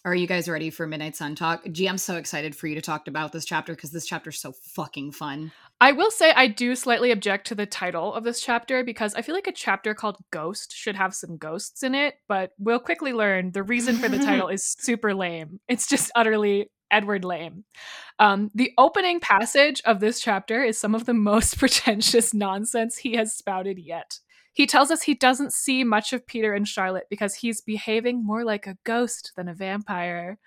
Are 0.05 0.15
you 0.15 0.27
guys 0.27 0.47
ready 0.47 0.69
for 0.69 0.87
Midnight 0.87 1.17
Sun 1.17 1.35
talk? 1.35 1.61
G, 1.69 1.85
I'm 1.87 1.97
so 1.97 2.15
excited 2.15 2.55
for 2.55 2.67
you 2.67 2.75
to 2.75 2.81
talk 2.81 3.09
about 3.09 3.33
this 3.33 3.43
chapter 3.43 3.75
because 3.75 3.91
this 3.91 4.05
chapter 4.05 4.29
is 4.29 4.39
so 4.39 4.53
fucking 4.53 5.11
fun. 5.11 5.51
I 5.81 5.91
will 5.91 6.09
say 6.09 6.31
I 6.31 6.47
do 6.47 6.73
slightly 6.75 7.11
object 7.11 7.47
to 7.47 7.55
the 7.55 7.65
title 7.65 8.13
of 8.13 8.23
this 8.23 8.39
chapter 8.39 8.81
because 8.81 9.13
I 9.13 9.21
feel 9.21 9.35
like 9.35 9.47
a 9.47 9.51
chapter 9.51 9.93
called 9.93 10.17
Ghost 10.31 10.73
should 10.73 10.95
have 10.95 11.13
some 11.13 11.35
ghosts 11.35 11.83
in 11.83 11.95
it, 11.95 12.15
but 12.29 12.53
we'll 12.57 12.79
quickly 12.79 13.11
learn 13.11 13.51
the 13.51 13.63
reason 13.63 13.97
for 13.97 14.07
the 14.07 14.19
title 14.19 14.47
is 14.49 14.63
super 14.63 15.13
lame. 15.13 15.59
It's 15.67 15.85
just 15.85 16.11
utterly 16.15 16.71
Edward 16.91 17.25
lame. 17.25 17.65
Um, 18.19 18.51
the 18.53 18.71
opening 18.77 19.19
passage 19.19 19.81
of 19.85 19.99
this 19.99 20.19
chapter 20.19 20.63
is 20.63 20.79
some 20.79 20.95
of 20.95 21.05
the 21.05 21.13
most 21.13 21.57
pretentious 21.59 22.33
nonsense 22.33 22.97
he 22.97 23.15
has 23.15 23.33
spouted 23.33 23.79
yet. 23.79 24.19
He 24.53 24.67
tells 24.67 24.91
us 24.91 25.01
he 25.01 25.13
doesn't 25.13 25.53
see 25.53 25.83
much 25.83 26.11
of 26.11 26.27
Peter 26.27 26.53
and 26.53 26.67
Charlotte 26.67 27.07
because 27.09 27.35
he's 27.35 27.61
behaving 27.61 28.25
more 28.25 28.43
like 28.43 28.67
a 28.67 28.77
ghost 28.83 29.31
than 29.37 29.47
a 29.47 29.53
vampire. 29.53 30.37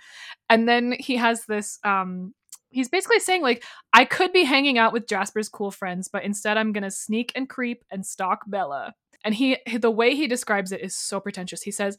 And 0.51 0.68
then 0.68 0.97
he 0.99 1.16
has 1.16 1.47
this 1.47 1.78
um 1.84 2.34
he's 2.70 2.88
basically 2.88 3.20
saying 3.20 3.43
like 3.43 3.64
I 3.93 4.05
could 4.05 4.32
be 4.32 4.45
hanging 4.45 4.78
out 4.78 4.93
with 4.93 5.07
Jasper's 5.07 5.49
cool 5.49 5.70
friends, 5.70 6.09
but 6.12 6.24
instead 6.24 6.57
I'm 6.57 6.72
going 6.72 6.82
to 6.82 6.90
sneak 6.90 7.32
and 7.34 7.49
creep 7.49 7.84
and 7.90 8.05
stalk 8.05 8.40
Bella. 8.47 8.95
And 9.24 9.34
he 9.34 9.59
the 9.78 9.90
way 9.90 10.14
he 10.14 10.26
describes 10.26 10.72
it 10.72 10.80
is 10.80 10.97
so 10.97 11.20
pretentious. 11.20 11.62
He 11.62 11.70
says 11.70 11.97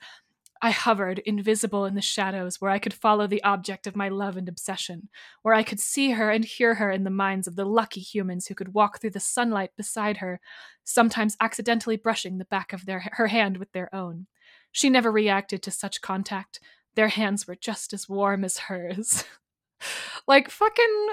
I 0.64 0.72
hovered, 0.72 1.20
invisible 1.20 1.84
in 1.84 1.94
the 1.94 2.02
shadows, 2.02 2.62
where 2.62 2.72
I 2.72 2.80
could 2.80 2.94
follow 2.94 3.28
the 3.28 3.44
object 3.44 3.86
of 3.86 3.98
my 3.98 4.08
love 4.08 4.38
and 4.38 4.48
obsession, 4.48 5.10
where 5.42 5.54
I 5.54 5.62
could 5.62 5.82
see 5.82 6.12
her 6.12 6.32
and 6.32 6.46
hear 6.46 6.76
her 6.76 6.90
in 6.90 7.04
the 7.04 7.10
minds 7.10 7.50
of 7.50 7.58
the 7.58 7.66
lucky 7.66 8.00
humans 8.00 8.48
who 8.48 8.56
could 8.56 8.74
walk 8.74 9.02
through 9.02 9.10
the 9.10 9.20
sunlight 9.20 9.72
beside 9.76 10.18
her, 10.18 10.40
sometimes 10.86 11.36
accidentally 11.42 11.98
brushing 11.98 12.38
the 12.38 12.46
back 12.46 12.72
of 12.72 12.86
their, 12.86 13.10
her 13.12 13.28
hand 13.28 13.58
with 13.58 13.74
their 13.74 13.94
own. 13.94 14.28
She 14.72 14.90
never 14.90 15.12
reacted 15.12 15.62
to 15.64 15.72
such 15.72 16.00
contact. 16.00 16.62
Their 16.96 17.10
hands 17.10 17.46
were 17.46 17.58
just 17.58 17.92
as 17.92 18.08
warm 18.08 18.46
as 18.46 18.58
hers. 18.58 19.26
like, 20.30 20.50
fucking. 20.50 21.10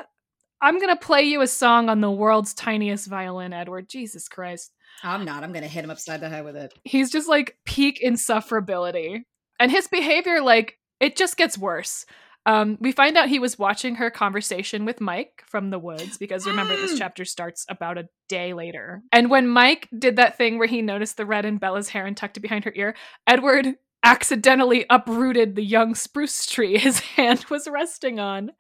I'm 0.62 0.78
gonna 0.78 0.94
play 0.94 1.22
you 1.22 1.40
a 1.40 1.48
song 1.48 1.88
on 1.88 2.02
the 2.02 2.10
world's 2.10 2.54
tiniest 2.54 3.08
violin, 3.08 3.52
Edward. 3.52 3.88
Jesus 3.88 4.28
Christ. 4.28 4.72
I'm 5.02 5.24
not. 5.24 5.42
I'm 5.42 5.52
going 5.52 5.62
to 5.62 5.68
hit 5.68 5.84
him 5.84 5.90
upside 5.90 6.20
the 6.20 6.28
head 6.28 6.44
with 6.44 6.56
it. 6.56 6.74
He's 6.84 7.10
just 7.10 7.28
like 7.28 7.56
peak 7.64 8.00
insufferability. 8.04 9.22
And 9.60 9.70
his 9.70 9.86
behavior, 9.86 10.40
like, 10.40 10.78
it 10.98 11.16
just 11.16 11.36
gets 11.36 11.56
worse. 11.56 12.04
Um, 12.46 12.78
we 12.80 12.92
find 12.92 13.16
out 13.16 13.28
he 13.28 13.38
was 13.38 13.58
watching 13.58 13.96
her 13.96 14.10
conversation 14.10 14.84
with 14.84 15.00
Mike 15.00 15.44
from 15.46 15.70
the 15.70 15.78
woods 15.78 16.16
because 16.16 16.46
remember, 16.46 16.74
this 16.74 16.98
chapter 16.98 17.24
starts 17.24 17.66
about 17.68 17.98
a 17.98 18.08
day 18.28 18.54
later. 18.54 19.02
And 19.12 19.30
when 19.30 19.46
Mike 19.46 19.88
did 19.96 20.16
that 20.16 20.38
thing 20.38 20.58
where 20.58 20.66
he 20.66 20.82
noticed 20.82 21.16
the 21.16 21.26
red 21.26 21.44
in 21.44 21.58
Bella's 21.58 21.90
hair 21.90 22.06
and 22.06 22.16
tucked 22.16 22.38
it 22.38 22.40
behind 22.40 22.64
her 22.64 22.72
ear, 22.74 22.96
Edward 23.26 23.76
accidentally 24.02 24.86
uprooted 24.88 25.54
the 25.54 25.62
young 25.62 25.94
spruce 25.94 26.46
tree 26.46 26.78
his 26.78 27.00
hand 27.00 27.44
was 27.50 27.68
resting 27.68 28.18
on. 28.18 28.50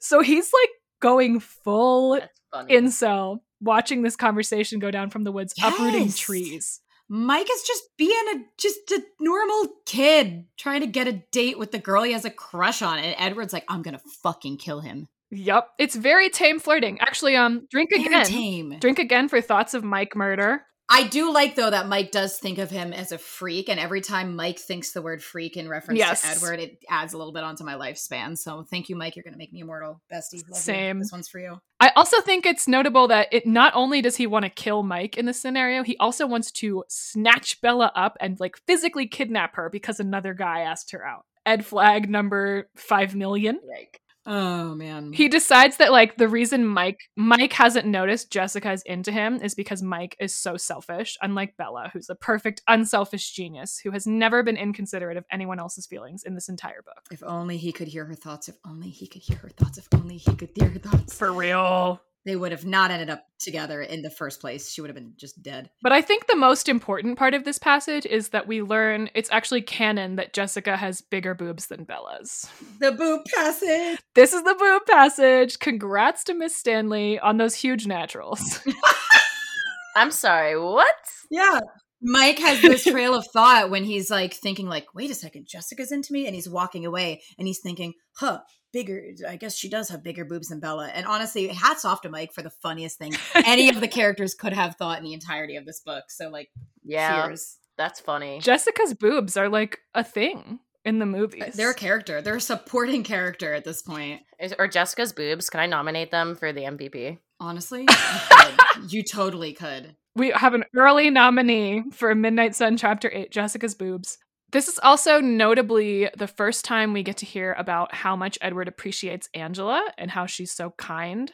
So 0.00 0.20
he's 0.20 0.52
like 0.52 0.70
going 1.00 1.40
full 1.40 2.20
incel 2.54 3.38
watching 3.60 4.02
this 4.02 4.14
conversation 4.14 4.78
go 4.78 4.90
down 4.90 5.10
from 5.10 5.24
the 5.24 5.32
woods, 5.32 5.54
uprooting 5.62 6.12
trees. 6.12 6.80
Mike 7.08 7.48
is 7.50 7.62
just 7.62 7.82
being 7.98 8.24
a 8.34 8.38
just 8.58 8.90
a 8.90 9.02
normal 9.20 9.68
kid 9.86 10.46
trying 10.56 10.80
to 10.80 10.86
get 10.86 11.06
a 11.06 11.22
date 11.32 11.58
with 11.58 11.70
the 11.72 11.78
girl 11.78 12.02
he 12.02 12.12
has 12.12 12.24
a 12.24 12.30
crush 12.30 12.82
on, 12.82 12.98
and 12.98 13.14
Edward's 13.18 13.52
like, 13.52 13.64
"I'm 13.68 13.82
gonna 13.82 14.00
fucking 14.22 14.56
kill 14.58 14.80
him." 14.80 15.08
Yup. 15.30 15.70
It's 15.78 15.96
very 15.96 16.30
tame 16.30 16.60
flirting. 16.60 16.98
Actually, 17.00 17.36
um, 17.36 17.66
drink 17.70 17.90
Very 17.90 18.04
again. 18.06 18.26
tame. 18.26 18.76
Drink 18.78 18.98
again 18.98 19.28
for 19.28 19.40
thoughts 19.40 19.74
of 19.74 19.82
Mike 19.82 20.14
murder. 20.14 20.64
I 20.88 21.06
do 21.06 21.32
like 21.32 21.54
though 21.54 21.70
that 21.70 21.88
Mike 21.88 22.10
does 22.10 22.38
think 22.38 22.58
of 22.58 22.70
him 22.70 22.92
as 22.92 23.10
a 23.10 23.18
freak, 23.18 23.68
and 23.68 23.80
every 23.80 24.00
time 24.02 24.36
Mike 24.36 24.58
thinks 24.58 24.92
the 24.92 25.00
word 25.00 25.22
freak 25.22 25.56
in 25.56 25.68
reference 25.68 25.98
Yes. 25.98 26.20
to 26.20 26.28
Edward, 26.28 26.60
it 26.60 26.78
adds 26.90 27.14
a 27.14 27.18
little 27.18 27.32
bit 27.32 27.42
onto 27.42 27.64
my 27.64 27.74
lifespan. 27.74 28.36
So 28.36 28.64
thank 28.70 28.88
you, 28.88 28.96
Mike. 28.96 29.16
You're 29.16 29.22
gonna 29.22 29.38
make 29.38 29.52
me 29.52 29.60
immortal, 29.60 30.02
bestie. 30.12 30.42
Love 30.42 30.50
you. 30.50 30.54
Same. 30.56 30.98
This 30.98 31.10
one's 31.10 31.28
for 31.28 31.38
you. 31.40 31.58
I 31.80 31.90
also 31.96 32.20
think 32.20 32.46
it's 32.46 32.68
notable 32.68 33.08
that 33.08 33.28
it 33.32 33.46
not 33.46 33.72
only 33.74 34.02
does 34.02 34.16
he 34.16 34.26
want 34.26 34.44
to 34.44 34.50
kill 34.50 34.82
Mike 34.82 35.16
in 35.16 35.26
this 35.26 35.40
scenario, 35.40 35.82
he 35.82 35.96
also 35.98 36.26
wants 36.26 36.50
to 36.52 36.84
snatch 36.88 37.60
Bella 37.60 37.90
up 37.94 38.16
and 38.20 38.38
like 38.38 38.56
physically 38.66 39.06
kidnap 39.06 39.56
her 39.56 39.70
because 39.70 40.00
another 40.00 40.34
guy 40.34 40.60
asked 40.60 40.92
her 40.92 41.04
out. 41.04 41.24
Ed 41.46 41.64
flag 41.66 42.08
number 42.08 42.68
five 42.76 43.14
million. 43.14 43.58
Like, 43.68 44.00
Oh 44.26 44.74
man. 44.74 45.12
He 45.12 45.28
decides 45.28 45.76
that 45.76 45.92
like 45.92 46.16
the 46.16 46.28
reason 46.28 46.66
Mike 46.66 47.00
Mike 47.16 47.52
hasn't 47.52 47.86
noticed 47.86 48.30
Jessica's 48.30 48.82
into 48.86 49.12
him 49.12 49.36
is 49.42 49.54
because 49.54 49.82
Mike 49.82 50.16
is 50.18 50.34
so 50.34 50.56
selfish, 50.56 51.16
unlike 51.20 51.56
Bella, 51.56 51.90
who's 51.92 52.08
a 52.08 52.14
perfect 52.14 52.62
unselfish 52.66 53.32
genius 53.32 53.78
who 53.78 53.90
has 53.90 54.06
never 54.06 54.42
been 54.42 54.56
inconsiderate 54.56 55.16
of 55.16 55.24
anyone 55.30 55.58
else's 55.58 55.86
feelings 55.86 56.22
in 56.24 56.34
this 56.34 56.48
entire 56.48 56.82
book. 56.82 57.04
if 57.10 57.22
only 57.22 57.56
he 57.58 57.70
could 57.72 57.88
hear 57.88 58.04
her 58.06 58.14
thoughts. 58.14 58.48
If 58.48 58.56
only 58.66 58.88
he 58.88 59.06
could 59.06 59.22
hear 59.22 59.36
her 59.38 59.50
thoughts. 59.50 59.78
If 59.78 59.88
only 59.94 60.16
he 60.16 60.34
could 60.34 60.50
hear 60.54 60.68
her 60.70 60.78
thoughts. 60.78 61.14
For 61.16 61.32
real. 61.32 62.00
They 62.24 62.36
would 62.36 62.52
have 62.52 62.64
not 62.64 62.90
ended 62.90 63.10
up 63.10 63.26
together 63.38 63.82
in 63.82 64.02
the 64.02 64.10
first 64.10 64.40
place. 64.40 64.70
She 64.70 64.80
would 64.80 64.88
have 64.88 64.96
been 64.96 65.12
just 65.16 65.42
dead. 65.42 65.68
But 65.82 65.92
I 65.92 66.00
think 66.00 66.26
the 66.26 66.36
most 66.36 66.68
important 66.68 67.18
part 67.18 67.34
of 67.34 67.44
this 67.44 67.58
passage 67.58 68.06
is 68.06 68.30
that 68.30 68.46
we 68.46 68.62
learn 68.62 69.10
it's 69.14 69.30
actually 69.30 69.60
canon 69.62 70.16
that 70.16 70.32
Jessica 70.32 70.76
has 70.76 71.02
bigger 71.02 71.34
boobs 71.34 71.66
than 71.66 71.84
Bella's. 71.84 72.48
The 72.80 72.92
boob 72.92 73.26
passage. 73.34 73.98
This 74.14 74.32
is 74.32 74.42
the 74.42 74.56
boob 74.58 74.82
passage. 74.86 75.58
Congrats 75.58 76.24
to 76.24 76.34
Miss 76.34 76.56
Stanley 76.56 77.18
on 77.18 77.36
those 77.36 77.54
huge 77.54 77.86
naturals. 77.86 78.60
I'm 79.96 80.10
sorry, 80.10 80.58
what? 80.58 80.86
Yeah. 81.30 81.60
Mike 82.00 82.38
has 82.38 82.60
this 82.60 82.84
trail 82.90 83.14
of 83.14 83.26
thought 83.32 83.70
when 83.70 83.84
he's 83.84 84.10
like 84.10 84.34
thinking 84.34 84.68
like, 84.68 84.86
wait 84.94 85.10
a 85.10 85.14
second, 85.14 85.46
Jessica's 85.48 85.92
into 85.92 86.12
me, 86.12 86.26
and 86.26 86.34
he's 86.34 86.48
walking 86.48 86.84
away 86.84 87.22
and 87.38 87.46
he's 87.46 87.60
thinking, 87.60 87.94
huh, 88.16 88.40
bigger. 88.74 89.02
I 89.26 89.36
guess 89.36 89.56
she 89.56 89.70
does 89.70 89.88
have 89.88 90.02
bigger 90.02 90.26
boobs 90.26 90.48
than 90.48 90.60
Bella. 90.60 90.88
And 90.88 91.06
honestly, 91.06 91.46
hats 91.48 91.86
off 91.86 92.02
to 92.02 92.10
Mike 92.10 92.34
for 92.34 92.42
the 92.42 92.50
funniest 92.50 92.98
thing 92.98 93.14
any 93.34 93.70
of 93.70 93.80
the 93.80 93.88
characters 93.88 94.34
could 94.34 94.52
have 94.52 94.76
thought 94.76 94.98
in 94.98 95.04
the 95.04 95.14
entirety 95.14 95.56
of 95.56 95.64
this 95.64 95.80
book. 95.80 96.04
So 96.10 96.28
like, 96.28 96.50
Yeah, 96.84 97.24
cheers. 97.28 97.56
that's 97.78 98.00
funny. 98.00 98.40
Jessica's 98.40 98.92
boobs 98.92 99.38
are 99.38 99.48
like 99.48 99.78
a 99.94 100.04
thing 100.04 100.58
in 100.84 100.98
the 100.98 101.06
movies. 101.06 101.54
They're 101.54 101.70
a 101.70 101.74
character. 101.74 102.20
They're 102.20 102.36
a 102.36 102.40
supporting 102.40 103.04
character 103.04 103.54
at 103.54 103.64
this 103.64 103.80
point. 103.80 104.20
Is- 104.38 104.54
or 104.58 104.68
Jessica's 104.68 105.14
boobs. 105.14 105.48
Can 105.48 105.60
I 105.60 105.66
nominate 105.66 106.10
them 106.10 106.34
for 106.34 106.52
the 106.52 106.62
MVP? 106.62 107.18
Honestly, 107.40 107.82
you, 107.88 107.88
could. 108.30 108.92
You 108.92 109.02
totally 109.02 109.52
could. 109.54 109.96
we 110.14 110.30
have 110.30 110.54
an 110.54 110.64
early 110.76 111.10
nominee 111.10 111.84
for 111.92 112.14
Midnight 112.14 112.54
Sun 112.54 112.76
Chapter 112.76 113.10
8, 113.12 113.30
Jessica's 113.30 113.74
boobs. 113.74 114.18
This 114.54 114.68
is 114.68 114.78
also 114.84 115.20
notably 115.20 116.08
the 116.16 116.28
first 116.28 116.64
time 116.64 116.92
we 116.92 117.02
get 117.02 117.16
to 117.16 117.26
hear 117.26 117.54
about 117.54 117.92
how 117.92 118.14
much 118.14 118.38
Edward 118.40 118.68
appreciates 118.68 119.28
Angela 119.34 119.82
and 119.98 120.08
how 120.08 120.26
she's 120.26 120.52
so 120.52 120.70
kind. 120.78 121.32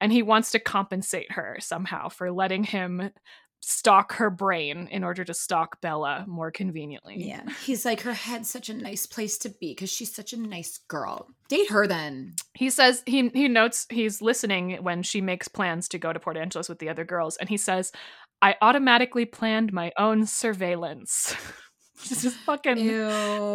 And 0.00 0.10
he 0.10 0.22
wants 0.22 0.52
to 0.52 0.58
compensate 0.58 1.32
her 1.32 1.58
somehow 1.60 2.08
for 2.08 2.32
letting 2.32 2.64
him 2.64 3.10
stalk 3.60 4.14
her 4.14 4.30
brain 4.30 4.88
in 4.90 5.04
order 5.04 5.22
to 5.22 5.34
stalk 5.34 5.82
Bella 5.82 6.24
more 6.26 6.50
conveniently. 6.50 7.16
Yeah. 7.18 7.46
He's 7.62 7.84
like, 7.84 8.00
her 8.00 8.14
head's 8.14 8.48
such 8.48 8.70
a 8.70 8.74
nice 8.74 9.04
place 9.04 9.36
to 9.38 9.50
be 9.50 9.72
because 9.72 9.92
she's 9.92 10.14
such 10.14 10.32
a 10.32 10.40
nice 10.40 10.78
girl. 10.88 11.28
Date 11.50 11.68
her 11.68 11.86
then. 11.86 12.36
He 12.54 12.70
says 12.70 13.02
he 13.04 13.28
he 13.34 13.48
notes 13.48 13.86
he's 13.90 14.22
listening 14.22 14.78
when 14.82 15.02
she 15.02 15.20
makes 15.20 15.46
plans 15.46 15.88
to 15.88 15.98
go 15.98 16.10
to 16.10 16.18
Port 16.18 16.38
Angeles 16.38 16.70
with 16.70 16.78
the 16.78 16.88
other 16.88 17.04
girls, 17.04 17.36
and 17.36 17.50
he 17.50 17.58
says, 17.58 17.92
"I 18.40 18.56
automatically 18.62 19.26
planned 19.26 19.74
my 19.74 19.92
own 19.98 20.24
surveillance." 20.24 21.36
This 22.08 22.24
is 22.24 22.34
fucking 22.34 22.84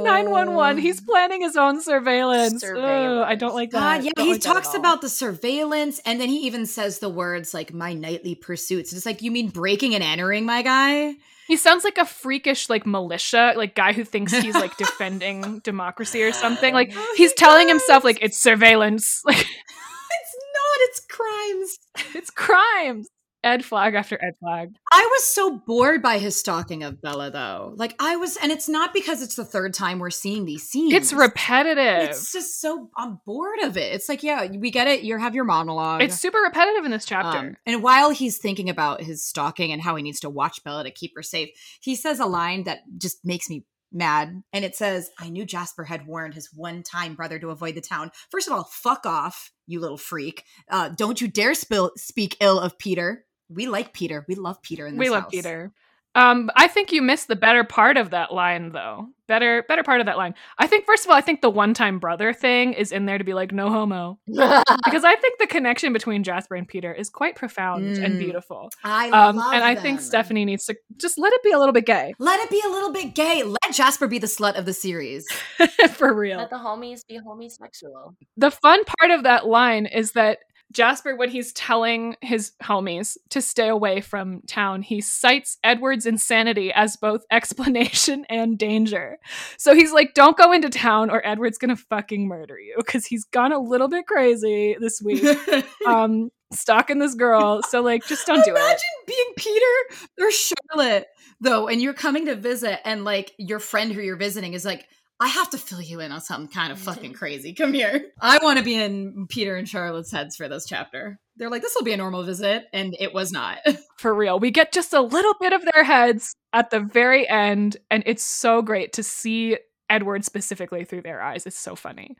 nine 0.04 0.30
one 0.30 0.54
one. 0.54 0.78
He's 0.78 1.02
planning 1.02 1.42
his 1.42 1.58
own 1.58 1.82
surveillance. 1.82 2.64
Ugh, 2.64 2.78
I 2.78 3.36
don't 3.36 3.54
like 3.54 3.72
that. 3.72 3.98
God, 3.98 4.04
yeah, 4.06 4.24
he 4.24 4.34
like 4.34 4.42
talks 4.42 4.74
about 4.74 5.02
the 5.02 5.10
surveillance, 5.10 6.00
and 6.06 6.22
then 6.22 6.30
he 6.30 6.48
even 6.48 6.66
says 6.66 7.00
the 7.00 7.10
words 7.10 7.54
like 7.54 7.74
"my 7.74 7.94
nightly 7.94 8.36
pursuits." 8.36 8.94
It's 8.94 9.06
like 9.06 9.22
you 9.22 9.32
mean 9.32 9.50
breaking 9.50 9.96
and 9.96 10.04
entering, 10.04 10.46
my 10.46 10.62
guy. 10.62 11.16
He 11.48 11.56
sounds 11.58 11.84
like 11.84 11.98
a 11.98 12.06
freakish 12.06 12.70
like 12.70 12.86
militia, 12.86 13.54
like 13.56 13.74
guy 13.76 13.94
who 13.94 14.04
thinks 14.04 14.34
he's 14.34 14.54
like 14.56 14.76
defending 14.86 15.60
democracy 15.60 16.22
or 16.24 16.32
something. 16.34 16.74
Like 16.74 16.92
Oh, 16.96 17.14
he's 17.18 17.32
he 17.32 17.38
telling 17.38 17.68
himself 17.68 18.04
like 18.04 18.20
it's 18.22 18.38
surveillance. 18.38 19.24
Like 19.26 19.38
It's 19.40 20.36
not. 20.54 20.78
It's 20.80 21.00
crimes. 21.10 21.78
it's 22.16 22.30
crimes. 22.30 23.08
Ed 23.48 23.66
flag 23.66 23.96
after 23.96 24.16
Ed 24.24 24.34
flag. 24.40 24.76
I 24.92 25.08
was 25.12 25.24
so 25.24 25.58
bored 25.58 26.02
by 26.02 26.18
his 26.20 26.36
stalking 26.36 26.84
of 26.84 27.02
Bella, 27.02 27.32
though. 27.32 27.74
Like 27.76 27.96
I 28.00 28.16
was, 28.16 28.38
and 28.38 28.52
it's 28.52 28.70
not 28.70 28.94
because 28.94 29.22
it's 29.22 29.36
the 29.36 29.46
third 29.46 29.74
time 29.74 30.00
we're 30.00 30.10
seeing 30.10 30.46
these 30.46 30.64
scenes. 30.64 30.94
It's 30.94 31.14
repetitive. 31.14 32.10
It's 32.10 32.32
just 32.32 32.62
so 32.62 32.90
I'm 32.98 33.20
bored 33.26 33.60
of 33.64 33.78
it. 33.78 33.94
It's 33.94 34.10
like, 34.10 34.24
yeah, 34.24 34.48
we 34.48 34.72
get 34.72 34.88
it. 34.88 35.02
You 35.02 35.18
have 35.18 35.36
your 35.36 35.46
monologue. 35.46 36.02
It's 36.02 36.20
super 36.20 36.40
repetitive 36.40 36.86
in 36.86 36.92
this 36.92 37.06
chapter. 37.06 37.40
Um, 37.40 37.58
and 37.66 37.82
while 37.82 38.12
he's 38.12 38.38
thinking 38.38 38.70
about 38.70 39.02
his 39.02 39.24
stalking 39.24 39.72
and 39.72 39.82
how 39.82 39.96
he 39.96 40.04
needs 40.04 40.20
to 40.22 40.30
watch 40.30 40.64
Bella 40.64 40.84
to 40.84 40.92
keep 40.92 41.14
her 41.16 41.24
safe, 41.24 41.50
he 41.82 41.96
says 41.96 42.20
a 42.20 42.26
line 42.26 42.64
that 42.66 42.80
just 42.98 43.26
makes 43.26 43.50
me 43.50 43.66
mad. 43.92 44.44
And 44.54 44.66
it 44.66 44.76
says, 44.76 45.10
I 45.20 45.30
knew 45.30 45.46
Jasper 45.46 45.84
had 45.84 46.08
warned 46.08 46.34
his 46.34 46.50
one 46.54 46.84
time 46.84 47.16
brother 47.16 47.40
to 47.40 47.50
avoid 47.50 47.76
the 47.76 47.82
town. 47.82 48.12
First 48.30 48.48
of 48.48 48.54
all, 48.54 48.66
fuck 48.66 49.06
off, 49.06 49.52
you 49.66 49.80
little 49.80 49.98
freak. 49.98 50.44
Uh, 50.70 50.90
don't 50.90 51.22
you 51.22 51.28
dare 51.28 51.54
spill, 51.54 51.92
speak 51.96 52.38
ill 52.40 52.60
of 52.60 52.78
Peter. 52.78 53.26
We 53.50 53.68
like 53.68 53.94
Peter. 53.94 54.26
We 54.28 54.36
love 54.36 54.62
Peter 54.62 54.88
in 54.88 54.94
this 54.96 55.00
we 55.00 55.10
love 55.10 55.24
house. 55.24 55.32
Peter. 55.32 55.72
Um, 56.16 56.50
I 56.56 56.68
think 56.68 56.92
you 56.92 57.04
missed 57.04 57.28
the 57.28 57.36
better 57.36 57.64
part 57.64 57.96
of 57.96 58.10
that 58.10 58.34
line, 58.34 58.72
though. 58.72 59.08
Better, 59.28 59.64
better 59.68 59.84
part 59.84 60.00
of 60.00 60.08
that 60.08 60.18
line. 60.18 60.34
I 60.58 60.66
think, 60.66 60.86
first 60.88 61.06
of 61.06 61.12
all, 61.12 61.16
I 61.16 61.22
think 61.22 61.42
the 61.42 61.50
one-time 61.50 62.00
brother 62.00 62.34
thing 62.34 62.74
is 62.74 62.92
in 62.92 63.06
there 63.06 63.20
to 63.20 63.24
be 63.24 63.36
like 63.36 63.52
no 63.52 63.70
homo, 63.70 64.18
because 64.26 65.04
I 65.04 65.16
think 65.16 65.38
the 65.38 65.46
connection 65.46 65.94
between 65.94 66.24
Jasper 66.24 66.56
and 66.56 66.68
Peter 66.68 66.92
is 66.92 67.10
quite 67.12 67.36
profound 67.36 67.98
and 67.98 68.16
Mm. 68.16 68.20
beautiful. 68.20 68.70
I 68.84 69.10
Um, 69.12 69.36
love 69.36 69.54
and 69.54 69.64
I 69.64 69.76
think. 69.76 70.00
Stephenie 70.02 70.46
needs 70.46 70.66
to 70.66 70.76
just 70.96 71.20
let 71.20 71.34
it 71.34 71.44
be 71.44 71.52
a 71.52 71.60
little 71.60 71.74
bit 71.74 71.86
gay, 71.86 72.16
Let 72.18 72.40
it 72.40 72.50
be 72.50 72.64
a 72.66 72.70
little 72.70 72.92
bit 72.92 73.14
gay. 73.14 73.44
Let 73.44 73.72
Jasper 73.74 74.08
be 74.08 74.18
the 74.18 74.28
slut 74.28 74.58
of 74.58 74.66
the 74.66 74.74
series. 74.74 75.28
for 75.92 76.12
real. 76.16 76.40
Let 76.40 76.50
the 76.50 76.56
homies 76.56 77.06
be 77.08 77.18
homosexual. 77.24 78.16
the 78.38 78.50
fun 78.50 78.80
part 79.00 79.12
of 79.12 79.24
that 79.24 79.46
line 79.46 79.86
is 79.86 80.14
that 80.14 80.40
Jasper, 80.72 81.16
when 81.16 81.30
he's 81.30 81.54
telling 81.54 82.18
his 82.22 82.52
homies 82.62 83.18
to 83.30 83.42
stay 83.42 83.70
away 83.70 84.02
from 84.02 84.42
town, 84.48 84.82
he 84.82 85.00
cites 85.00 85.58
Edward's 85.64 86.06
insanity 86.06 86.72
as 86.74 86.98
both 86.98 87.24
explanation 87.32 88.26
and 88.30 88.58
danger. 88.58 89.18
So 89.58 89.74
he's 89.74 89.94
like, 89.94 90.14
don't 90.14 90.38
go 90.38 90.52
into 90.52 90.70
town 90.70 91.10
or 91.10 91.26
Edward's 91.26 91.58
gonna 91.58 91.78
fucking 91.78 92.28
murder 92.28 92.60
you 92.60 92.76
because 92.78 93.06
he's 93.06 93.24
gone 93.26 93.54
a 93.54 93.60
little 93.60 93.88
bit 93.88 94.08
crazy 94.08 94.76
this 94.80 95.02
week, 95.02 95.24
um, 95.88 96.30
stalking 96.54 97.00
this 97.00 97.16
girl. 97.16 97.62
So, 97.70 97.82
like, 97.82 98.06
just 98.06 98.28
don't 98.28 98.44
do 98.44 98.52
Imagine 98.52 98.66
it. 98.66 98.70
Imagine 98.70 99.06
being 99.08 99.34
Peter 99.38 100.26
or 100.26 100.32
Charlotte, 100.32 101.08
though, 101.40 101.68
and 101.68 101.82
you're 101.82 101.94
coming 101.94 102.26
to 102.26 102.36
visit, 102.36 102.80
and 102.86 103.06
like 103.06 103.34
your 103.38 103.60
friend 103.60 103.92
who 103.92 104.02
you're 104.02 104.18
visiting 104.18 104.54
is 104.54 104.66
like, 104.66 104.88
I 105.20 105.28
have 105.28 105.50
to 105.52 105.58
fill 105.58 105.82
you 105.82 106.00
in 106.00 106.12
on 106.12 106.22
something 106.22 106.48
kind 106.48 106.72
of 106.72 106.80
fucking 106.80 107.14
crazy. 107.16 107.54
Come 107.54 107.74
here. 107.74 108.06
I 108.22 108.40
want 108.44 108.60
to 108.60 108.66
be 108.66 108.76
in 108.76 109.26
Peter 109.30 109.56
and 109.56 109.68
Charlotte's 109.68 110.12
heads 110.12 110.36
for 110.36 110.48
this 110.48 110.66
chapter. 110.68 111.20
They're 111.38 111.50
like, 111.50 111.62
this 111.62 111.76
will 111.76 111.86
be 111.86 111.94
a 111.94 111.98
normal 111.98 112.24
visit, 112.24 112.66
and 112.74 112.96
it 113.00 113.14
was 113.14 113.32
not. 113.32 113.60
For 113.98 114.14
real. 114.14 114.40
We 114.40 114.52
get 114.52 114.72
just 114.72 114.94
a 114.94 115.02
little 115.02 115.36
bit 115.40 115.54
of 115.54 115.64
their 115.74 115.84
heads 115.84 116.36
at 116.54 116.72
the 116.72 116.80
very 116.80 117.28
end, 117.28 117.78
and 117.92 118.04
it's 118.06 118.24
so 118.24 118.62
great 118.62 118.94
to 118.94 119.04
see 119.04 119.58
Edward 119.90 120.26
specifically 120.26 120.84
through 120.84 121.02
their 121.02 121.22
eyes. 121.22 121.46
It's 121.46 121.60
so 121.60 121.76
funny. 121.76 122.16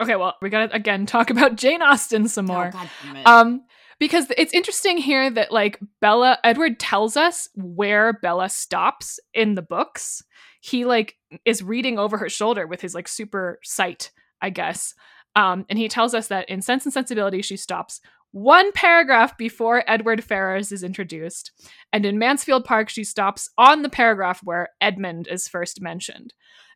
Okay, 0.00 0.16
well, 0.16 0.34
we 0.40 0.50
gotta 0.50 0.72
again 0.74 1.06
talk 1.06 1.30
about 1.30 1.56
Jane 1.56 1.82
Austen 1.82 2.28
some 2.28 2.46
more. 2.46 2.68
Oh, 2.68 2.70
God 2.70 2.90
damn 3.02 3.16
it. 3.16 3.26
Um, 3.26 3.62
because 3.98 4.26
it's 4.36 4.54
interesting 4.54 4.98
here 4.98 5.28
that 5.30 5.50
like 5.50 5.80
Bella 6.00 6.38
Edward 6.44 6.78
tells 6.78 7.16
us 7.16 7.48
where 7.54 8.12
Bella 8.12 8.48
stops 8.48 9.18
in 9.34 9.54
the 9.54 9.62
books. 9.62 10.22
He 10.68 10.84
like 10.84 11.16
is 11.44 11.62
reading 11.62 11.98
over 11.98 12.18
her 12.18 12.28
shoulder 12.28 12.66
with 12.66 12.80
his 12.80 12.94
like 12.94 13.08
super 13.08 13.58
sight, 13.62 14.10
I 14.42 14.50
guess. 14.50 14.94
Um, 15.34 15.66
and 15.68 15.78
he 15.78 15.88
tells 15.88 16.14
us 16.14 16.28
that 16.28 16.48
in 16.48 16.62
Sense 16.62 16.84
and 16.84 16.92
Sensibility 16.92 17.42
she 17.42 17.56
stops 17.56 18.00
one 18.30 18.72
paragraph 18.72 19.38
before 19.38 19.84
Edward 19.86 20.22
Ferrars 20.22 20.70
is 20.70 20.82
introduced, 20.82 21.50
and 21.92 22.04
in 22.04 22.18
Mansfield 22.18 22.64
Park 22.64 22.88
she 22.90 23.04
stops 23.04 23.48
on 23.56 23.82
the 23.82 23.88
paragraph 23.88 24.40
where 24.44 24.68
Edmund 24.80 25.28
is 25.30 25.48
first 25.48 25.80
mentioned. 25.80 26.34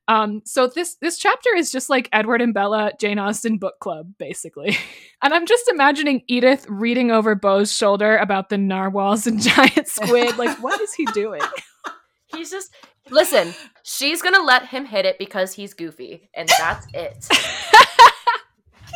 Um, 0.08 0.42
so 0.44 0.66
this 0.66 0.96
this 1.00 1.18
chapter 1.18 1.54
is 1.54 1.70
just 1.70 1.88
like 1.88 2.08
Edward 2.12 2.42
and 2.42 2.52
Bella 2.52 2.92
Jane 2.98 3.18
Austen 3.18 3.58
book 3.58 3.74
club, 3.80 4.12
basically. 4.18 4.76
and 5.22 5.32
I'm 5.32 5.46
just 5.46 5.68
imagining 5.68 6.22
Edith 6.26 6.66
reading 6.68 7.10
over 7.10 7.34
Beau's 7.34 7.72
shoulder 7.72 8.16
about 8.16 8.48
the 8.48 8.58
narwhals 8.58 9.26
and 9.26 9.40
giant 9.42 9.86
squid. 9.86 10.38
like, 10.38 10.60
what 10.62 10.80
is 10.80 10.94
he 10.94 11.04
doing? 11.06 11.42
He's 12.34 12.50
just 12.50 12.74
listen. 13.10 13.54
She's 13.82 14.22
gonna 14.22 14.42
let 14.42 14.66
him 14.66 14.84
hit 14.84 15.04
it 15.04 15.18
because 15.18 15.54
he's 15.54 15.74
goofy, 15.74 16.30
and 16.34 16.48
that's 16.58 16.86
it. 16.94 17.26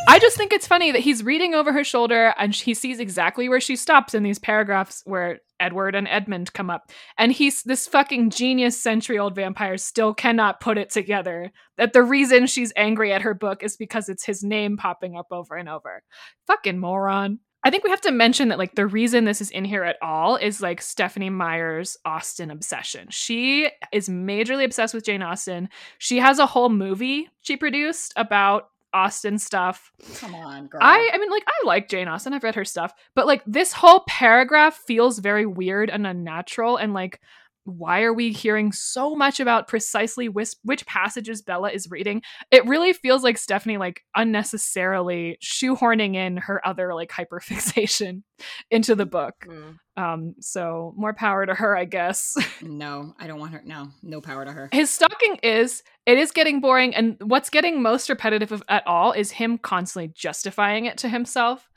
I 0.09 0.19
just 0.19 0.37
think 0.37 0.53
it's 0.53 0.67
funny 0.67 0.91
that 0.91 1.01
he's 1.01 1.23
reading 1.23 1.53
over 1.53 1.73
her 1.73 1.83
shoulder 1.83 2.33
and 2.37 2.55
he 2.55 2.73
sees 2.73 2.99
exactly 2.99 3.49
where 3.49 3.59
she 3.59 3.75
stops 3.75 4.13
in 4.13 4.23
these 4.23 4.39
paragraphs 4.39 5.01
where 5.05 5.39
Edward 5.59 5.95
and 5.95 6.07
Edmund 6.07 6.53
come 6.53 6.69
up. 6.69 6.91
And 7.17 7.31
he's 7.31 7.63
this 7.63 7.87
fucking 7.87 8.29
genius 8.29 8.79
century 8.79 9.19
old 9.19 9.35
vampire 9.35 9.77
still 9.77 10.13
cannot 10.13 10.61
put 10.61 10.77
it 10.77 10.91
together 10.91 11.51
that 11.77 11.91
the 11.91 12.03
reason 12.03 12.47
she's 12.47 12.71
angry 12.77 13.11
at 13.11 13.23
her 13.23 13.33
book 13.33 13.63
is 13.63 13.75
because 13.75 14.07
it's 14.07 14.25
his 14.25 14.43
name 14.43 14.77
popping 14.77 15.17
up 15.17 15.27
over 15.31 15.55
and 15.55 15.67
over. 15.67 16.03
Fucking 16.45 16.79
moron. 16.79 17.39
I 17.67 17.69
think 17.69 17.83
we 17.83 17.89
have 17.89 17.99
to 18.01 18.13
mention 18.13 18.47
that 18.47 18.59
like 18.59 18.75
the 18.75 18.87
reason 18.87 19.25
this 19.25 19.41
is 19.41 19.51
in 19.51 19.65
here 19.65 19.83
at 19.83 19.97
all 20.01 20.37
is 20.37 20.61
like 20.61 20.81
Stephenie 20.81 21.29
Meyer's 21.29 21.97
Austen 22.05 22.49
obsession. 22.49 23.09
She 23.11 23.69
is 23.91 24.07
majorly 24.07 24.63
obsessed 24.63 24.93
with 24.93 25.03
Jane 25.03 25.21
Austen. 25.21 25.67
She 25.97 26.19
has 26.19 26.39
a 26.39 26.45
whole 26.45 26.69
movie 26.69 27.29
she 27.41 27.57
produced 27.57 28.13
about 28.15 28.69
Austen 28.93 29.37
stuff. 29.37 29.91
Come 30.15 30.33
on, 30.33 30.67
girl. 30.67 30.79
I 30.81 31.09
I 31.13 31.17
mean 31.17 31.29
like 31.29 31.43
I 31.45 31.67
like 31.67 31.89
Jane 31.89 32.07
Austen. 32.07 32.31
I've 32.31 32.43
read 32.45 32.55
her 32.55 32.63
stuff, 32.63 32.93
but 33.15 33.27
like 33.27 33.43
this 33.45 33.73
whole 33.73 34.05
paragraph 34.07 34.75
feels 34.87 35.19
very 35.19 35.45
weird 35.45 35.89
and 35.89 36.07
unnatural 36.07 36.77
and 36.77 36.93
like 36.93 37.19
why 37.67 38.03
are 38.03 38.13
we 38.13 38.31
hearing 38.31 38.71
so 38.71 39.15
much 39.15 39.39
about 39.39 39.67
precisely 39.67 40.29
which, 40.29 40.53
which 40.63 40.85
passages 40.85 41.41
Bella 41.41 41.71
is 41.71 41.89
reading? 41.91 42.21
It 42.49 42.65
really 42.65 42.93
feels 42.93 43.23
like 43.23 43.37
Stephenie 43.37 43.77
like 43.77 44.03
unnecessarily 44.15 45.37
shoehorning 45.43 46.15
in 46.15 46.37
her 46.37 46.65
other 46.65 46.93
like 46.93 47.11
hyperfixation 47.11 48.23
into 48.71 48.95
the 48.95 49.05
book. 49.05 49.35
Mm. 49.45 49.77
Um, 49.97 50.35
so 50.39 50.93
more 50.95 51.13
power 51.13 51.45
to 51.45 51.55
her, 51.55 51.75
I 51.75 51.85
guess. 51.85 52.35
no, 52.61 53.13
I 53.19 53.27
don't 53.27 53.39
want 53.39 53.53
her. 53.53 53.61
No, 53.65 53.89
no 54.03 54.21
power 54.21 54.45
to 54.45 54.51
her. 54.51 54.69
His 54.71 54.89
stalking 54.89 55.39
is 55.43 55.83
it 56.05 56.17
is 56.17 56.31
getting 56.31 56.61
boring, 56.61 56.95
and 56.95 57.17
what's 57.21 57.49
getting 57.49 57.81
most 57.81 58.07
repetitive 58.07 58.51
of, 58.51 58.63
at 58.69 58.85
all 58.85 59.11
is 59.11 59.31
him 59.31 59.57
constantly 59.57 60.13
justifying 60.15 60.85
it 60.85 60.97
to 60.99 61.09
himself. 61.09 61.67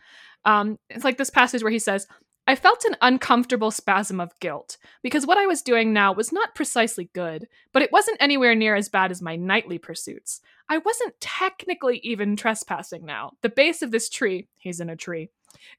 Um, 0.44 0.78
it's 0.90 1.04
like 1.04 1.16
this 1.16 1.30
passage 1.30 1.62
where 1.62 1.72
he 1.72 1.78
says, 1.78 2.06
I 2.50 2.56
felt 2.56 2.84
an 2.84 2.96
uncomfortable 3.00 3.70
spasm 3.70 4.18
of 4.18 4.36
guilt, 4.40 4.76
because 5.04 5.24
what 5.24 5.38
I 5.38 5.46
was 5.46 5.62
doing 5.62 5.92
now 5.92 6.12
was 6.12 6.32
not 6.32 6.56
precisely 6.56 7.08
good, 7.14 7.46
but 7.72 7.80
it 7.80 7.92
wasn't 7.92 8.16
anywhere 8.18 8.56
near 8.56 8.74
as 8.74 8.88
bad 8.88 9.12
as 9.12 9.22
my 9.22 9.36
nightly 9.36 9.78
pursuits. 9.78 10.40
I 10.68 10.78
wasn't 10.78 11.14
technically 11.20 12.00
even 12.02 12.34
trespassing 12.34 13.06
now. 13.06 13.34
The 13.42 13.50
base 13.50 13.82
of 13.82 13.92
this 13.92 14.08
tree, 14.08 14.48
he's 14.56 14.80
in 14.80 14.90
a 14.90 14.96
tree, 14.96 15.30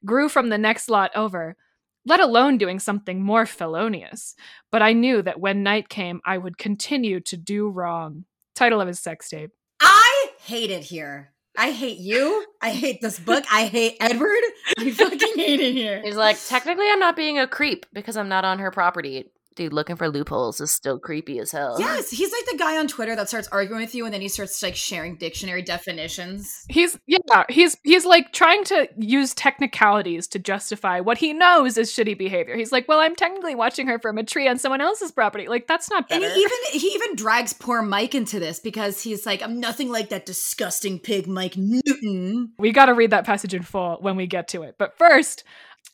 grew 0.06 0.30
from 0.30 0.48
the 0.48 0.56
next 0.56 0.88
lot 0.88 1.10
over, 1.14 1.58
let 2.06 2.20
alone 2.20 2.56
doing 2.56 2.78
something 2.78 3.20
more 3.20 3.44
felonious. 3.44 4.34
But 4.70 4.80
I 4.80 4.94
knew 4.94 5.20
that 5.20 5.40
when 5.40 5.62
night 5.62 5.90
came, 5.90 6.22
I 6.24 6.38
would 6.38 6.56
continue 6.56 7.20
to 7.20 7.36
do 7.36 7.68
wrong. 7.68 8.24
Title 8.54 8.80
of 8.80 8.88
his 8.88 8.98
sex 8.98 9.28
tape. 9.28 9.50
I 9.78 10.30
hate 10.40 10.70
it 10.70 10.84
here. 10.84 11.34
I 11.56 11.70
hate 11.70 11.98
you. 11.98 12.46
I 12.60 12.70
hate 12.70 13.00
this 13.00 13.18
book. 13.18 13.44
I 13.52 13.66
hate 13.66 13.96
Edward. 14.00 14.42
I 14.78 14.90
fucking 14.90 15.34
hate 15.36 15.60
it 15.60 15.72
here. 15.72 16.00
He's 16.02 16.16
like, 16.16 16.38
technically, 16.46 16.88
I'm 16.90 16.98
not 16.98 17.16
being 17.16 17.38
a 17.38 17.46
creep 17.46 17.86
because 17.92 18.16
I'm 18.16 18.28
not 18.28 18.44
on 18.44 18.58
her 18.58 18.70
property. 18.70 19.30
Dude, 19.54 19.72
looking 19.72 19.96
for 19.96 20.08
loopholes 20.08 20.60
is 20.60 20.72
still 20.72 20.98
creepy 20.98 21.38
as 21.38 21.52
hell. 21.52 21.76
Yes, 21.78 22.10
he's 22.10 22.32
like 22.32 22.44
the 22.50 22.56
guy 22.58 22.78
on 22.78 22.88
Twitter 22.88 23.14
that 23.16 23.28
starts 23.28 23.48
arguing 23.48 23.82
with 23.82 23.94
you 23.94 24.04
and 24.04 24.14
then 24.14 24.20
he 24.20 24.28
starts 24.28 24.62
like 24.62 24.74
sharing 24.76 25.16
dictionary 25.16 25.62
definitions. 25.62 26.64
He's 26.68 26.98
yeah, 27.06 27.44
he's 27.48 27.76
he's 27.82 28.04
like 28.04 28.32
trying 28.32 28.64
to 28.64 28.88
use 28.96 29.34
technicalities 29.34 30.26
to 30.28 30.38
justify 30.38 31.00
what 31.00 31.18
he 31.18 31.32
knows 31.32 31.76
is 31.76 31.92
shitty 31.92 32.16
behavior. 32.16 32.56
He's 32.56 32.72
like, 32.72 32.88
"Well, 32.88 33.00
I'm 33.00 33.16
technically 33.16 33.54
watching 33.54 33.86
her 33.88 33.98
from 33.98 34.18
a 34.18 34.24
tree 34.24 34.48
on 34.48 34.58
someone 34.58 34.80
else's 34.80 35.12
property." 35.12 35.48
Like 35.48 35.66
that's 35.66 35.90
not 35.90 36.08
better. 36.08 36.24
And 36.24 36.32
he 36.32 36.40
even 36.40 36.58
he 36.72 36.86
even 36.88 37.16
drags 37.16 37.52
poor 37.52 37.82
Mike 37.82 38.14
into 38.14 38.38
this 38.38 38.58
because 38.58 39.02
he's 39.02 39.26
like, 39.26 39.42
"I'm 39.42 39.60
nothing 39.60 39.90
like 39.90 40.08
that 40.10 40.26
disgusting 40.26 40.98
pig 40.98 41.26
Mike 41.26 41.56
Newton." 41.56 42.52
We 42.58 42.72
got 42.72 42.86
to 42.86 42.94
read 42.94 43.10
that 43.10 43.26
passage 43.26 43.54
in 43.54 43.62
full 43.62 43.98
when 44.00 44.16
we 44.16 44.26
get 44.26 44.48
to 44.48 44.62
it. 44.62 44.76
But 44.78 44.96
first, 44.96 45.44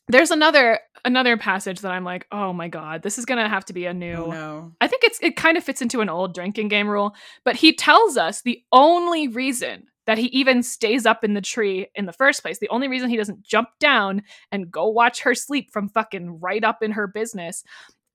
there's 0.07 0.31
another 0.31 0.79
another 1.05 1.37
passage 1.37 1.81
that 1.81 1.91
I'm 1.91 2.03
like, 2.03 2.27
oh 2.31 2.53
my 2.53 2.67
god, 2.67 3.01
this 3.01 3.17
is 3.17 3.25
gonna 3.25 3.49
have 3.49 3.65
to 3.65 3.73
be 3.73 3.85
a 3.85 3.93
new. 3.93 4.15
Oh, 4.15 4.31
no. 4.31 4.71
I 4.81 4.87
think 4.87 5.03
it's 5.03 5.19
it 5.21 5.35
kind 5.35 5.57
of 5.57 5.63
fits 5.63 5.81
into 5.81 6.01
an 6.01 6.09
old 6.09 6.33
drinking 6.33 6.67
game 6.67 6.87
rule, 6.87 7.15
but 7.43 7.55
he 7.55 7.73
tells 7.73 8.17
us 8.17 8.41
the 8.41 8.61
only 8.71 9.27
reason 9.27 9.87
that 10.05 10.17
he 10.17 10.25
even 10.27 10.63
stays 10.63 11.05
up 11.05 11.23
in 11.23 11.35
the 11.35 11.41
tree 11.41 11.87
in 11.93 12.07
the 12.07 12.13
first 12.13 12.41
place, 12.41 12.57
the 12.57 12.69
only 12.69 12.87
reason 12.87 13.09
he 13.09 13.17
doesn't 13.17 13.43
jump 13.43 13.69
down 13.79 14.23
and 14.51 14.71
go 14.71 14.87
watch 14.87 15.21
her 15.21 15.35
sleep 15.35 15.71
from 15.71 15.87
fucking 15.87 16.39
right 16.39 16.63
up 16.63 16.81
in 16.81 16.91
her 16.93 17.05
business, 17.05 17.63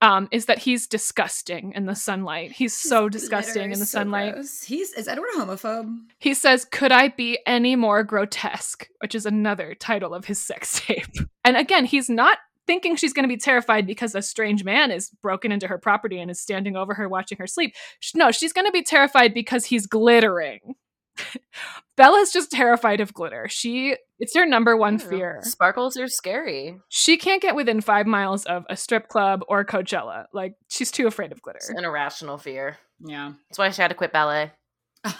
um, 0.01 0.29
is 0.33 0.47
that 0.47 0.59
he's 0.59 0.87
disgusting 0.87 1.73
in 1.73 1.87
the 1.87 1.95
sunlight. 1.95 2.53
He's 2.53 2.75
so 2.75 3.09
disgusting 3.09 3.73
in 3.73 3.79
the 3.79 3.87
so 3.87 3.99
sunlight. 3.99 4.35
gross. 4.35 4.63
He's 4.63 4.93
is 4.93 5.09
Edward 5.09 5.29
a 5.37 5.39
homophobe? 5.39 5.97
He 6.19 6.35
says, 6.35 6.65
Could 6.65 6.93
I 6.93 7.09
be 7.09 7.39
any 7.47 7.77
more 7.77 8.03
grotesque? 8.03 8.89
Which 8.99 9.15
is 9.15 9.25
another 9.25 9.75
title 9.75 10.13
of 10.13 10.25
his 10.25 10.39
sex 10.39 10.81
tape. 10.85 11.07
And 11.45 11.57
again, 11.57 11.85
he's 11.85 12.11
not 12.11 12.39
thinking 12.67 12.97
she's 12.97 13.13
going 13.13 13.25
to 13.25 13.29
be 13.29 13.37
terrified 13.37 13.87
because 13.87 14.15
a 14.15 14.23
strange 14.23 14.65
man 14.65 14.91
is 14.91 15.11
broken 15.23 15.53
into 15.53 15.67
her 15.67 15.79
property 15.79 16.19
and 16.19 16.31
is 16.31 16.41
standing 16.41 16.77
over 16.77 16.95
her 16.95 17.09
watching 17.09 17.39
her 17.39 17.47
sleep. 17.47 17.75
No, 18.15 18.31
she's 18.31 18.53
going 18.53 18.67
to 18.67 18.73
be 18.73 18.83
terrified 18.83 19.35
because 19.35 19.67
he's 19.67 19.87
glittering. 19.87 20.75
Bella's 21.97 22.33
just 22.33 22.51
terrified 22.51 23.01
of 23.01 23.15
glitter. 23.15 23.47
She 23.49 23.97
it's 24.19 24.35
her 24.35 24.47
number 24.47 24.77
one 24.77 24.97
I 24.97 24.99
fear. 24.99 25.41
Sparkles 25.43 25.97
are 25.97 26.09
scary. 26.09 26.77
She 26.89 27.17
can't 27.17 27.43
get 27.43 27.55
within 27.55 27.81
five 27.81 28.07
miles 28.07 28.45
of 28.47 28.65
a 28.69 28.77
strip 28.77 29.09
club 29.09 29.43
or 29.49 29.65
Coachella. 29.65 30.27
Like 30.33 30.55
she's 30.69 30.91
too 30.91 31.07
afraid 31.07 31.31
of 31.31 31.41
glitter. 31.41 31.59
It's 31.59 31.69
an 31.69 31.85
irrational 31.85 32.39
fear. 32.39 32.79
Yeah. 32.99 33.35
That's 33.49 33.59
why 33.59 33.71
she 33.71 33.81
had 33.81 33.89
to 33.89 33.95
quit 33.95 34.13
ballet. 34.13 34.51
they 35.05 35.11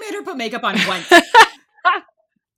made 0.00 0.14
her 0.14 0.22
put 0.24 0.36
makeup 0.36 0.64
on 0.64 0.76
once. 0.88 1.12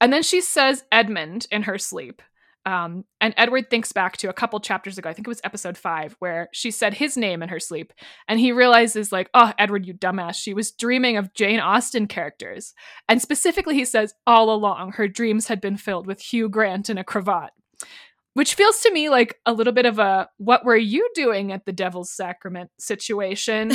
And 0.00 0.12
then 0.12 0.22
she 0.22 0.40
says 0.40 0.84
Edmund 0.90 1.46
in 1.50 1.64
her 1.64 1.76
sleep. 1.76 2.22
Um, 2.66 3.04
and 3.20 3.32
Edward 3.36 3.70
thinks 3.70 3.92
back 3.92 4.16
to 4.18 4.28
a 4.28 4.34
couple 4.34 4.60
chapters 4.60 4.98
ago, 4.98 5.08
I 5.08 5.12
think 5.12 5.26
it 5.26 5.30
was 5.30 5.40
episode 5.44 5.78
five, 5.78 6.14
where 6.18 6.48
she 6.52 6.70
said 6.70 6.94
his 6.94 7.16
name 7.16 7.42
in 7.42 7.48
her 7.48 7.60
sleep. 7.60 7.92
And 8.28 8.38
he 8.38 8.52
realizes, 8.52 9.12
like, 9.12 9.30
oh, 9.34 9.52
Edward, 9.58 9.86
you 9.86 9.94
dumbass. 9.94 10.34
She 10.34 10.54
was 10.54 10.70
dreaming 10.70 11.16
of 11.16 11.32
Jane 11.32 11.60
Austen 11.60 12.06
characters. 12.06 12.74
And 13.08 13.20
specifically, 13.22 13.74
he 13.74 13.84
says, 13.84 14.14
all 14.26 14.52
along, 14.52 14.92
her 14.92 15.08
dreams 15.08 15.48
had 15.48 15.60
been 15.60 15.76
filled 15.76 16.06
with 16.06 16.20
Hugh 16.20 16.48
Grant 16.48 16.90
in 16.90 16.98
a 16.98 17.04
cravat. 17.04 17.50
Which 18.34 18.54
feels 18.54 18.80
to 18.82 18.92
me 18.92 19.08
like 19.08 19.40
a 19.44 19.52
little 19.52 19.72
bit 19.72 19.86
of 19.86 19.98
a 19.98 20.28
what 20.36 20.64
were 20.64 20.76
you 20.76 21.10
doing 21.14 21.50
at 21.50 21.66
the 21.66 21.72
Devil's 21.72 22.12
Sacrament 22.12 22.70
situation? 22.78 23.72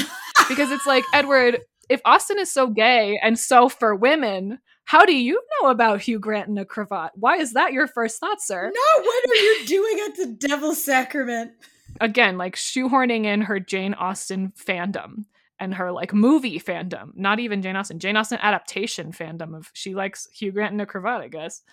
because 0.48 0.72
it's 0.72 0.86
like, 0.86 1.04
Edward, 1.14 1.60
if 1.90 2.02
Austen 2.06 2.40
is 2.40 2.52
so 2.52 2.68
gay 2.68 3.20
and 3.22 3.38
so 3.38 3.68
for 3.68 3.96
women, 3.96 4.60
how 4.86 5.06
do 5.06 5.16
you 5.16 5.42
know 5.62 5.70
about 5.70 6.02
Hugh 6.02 6.20
Grant 6.20 6.48
in 6.48 6.58
a 6.58 6.66
cravat? 6.66 7.12
Why 7.16 7.38
is 7.38 7.54
that 7.54 7.74
your 7.74 7.88
first 7.88 8.20
thought, 8.20 8.42
sir? 8.42 8.72
no, 8.74 9.02
what 9.02 9.30
are 9.30 9.36
you 9.36 9.66
doing 9.66 10.00
at 10.08 10.16
the 10.16 10.48
Devil's 10.48 10.84
Sacrament? 10.84 11.52
Again, 12.00 12.38
like 12.38 12.56
shoehorning 12.56 13.26
in 13.26 13.42
her 13.42 13.60
Jane 13.60 13.94
Austen 13.96 14.54
fandom 14.58 15.26
and 15.60 15.74
her 15.74 15.92
like 15.92 16.14
movie 16.14 16.60
fandom, 16.60 17.12
not 17.16 17.40
even 17.40 17.62
Jane 17.62 17.76
Austen, 17.76 18.00
Jane 18.00 18.18
Austen 18.18 18.40
adaptation 18.42 19.12
fandom 19.12 19.56
of 19.56 19.72
she 19.74 19.96
likes 19.96 20.28
Hugh 20.32 20.52
Grant 20.52 20.74
in 20.74 20.80
a 20.80 20.86
cravat, 20.86 21.22
I 21.22 21.28
guess. 21.30 21.64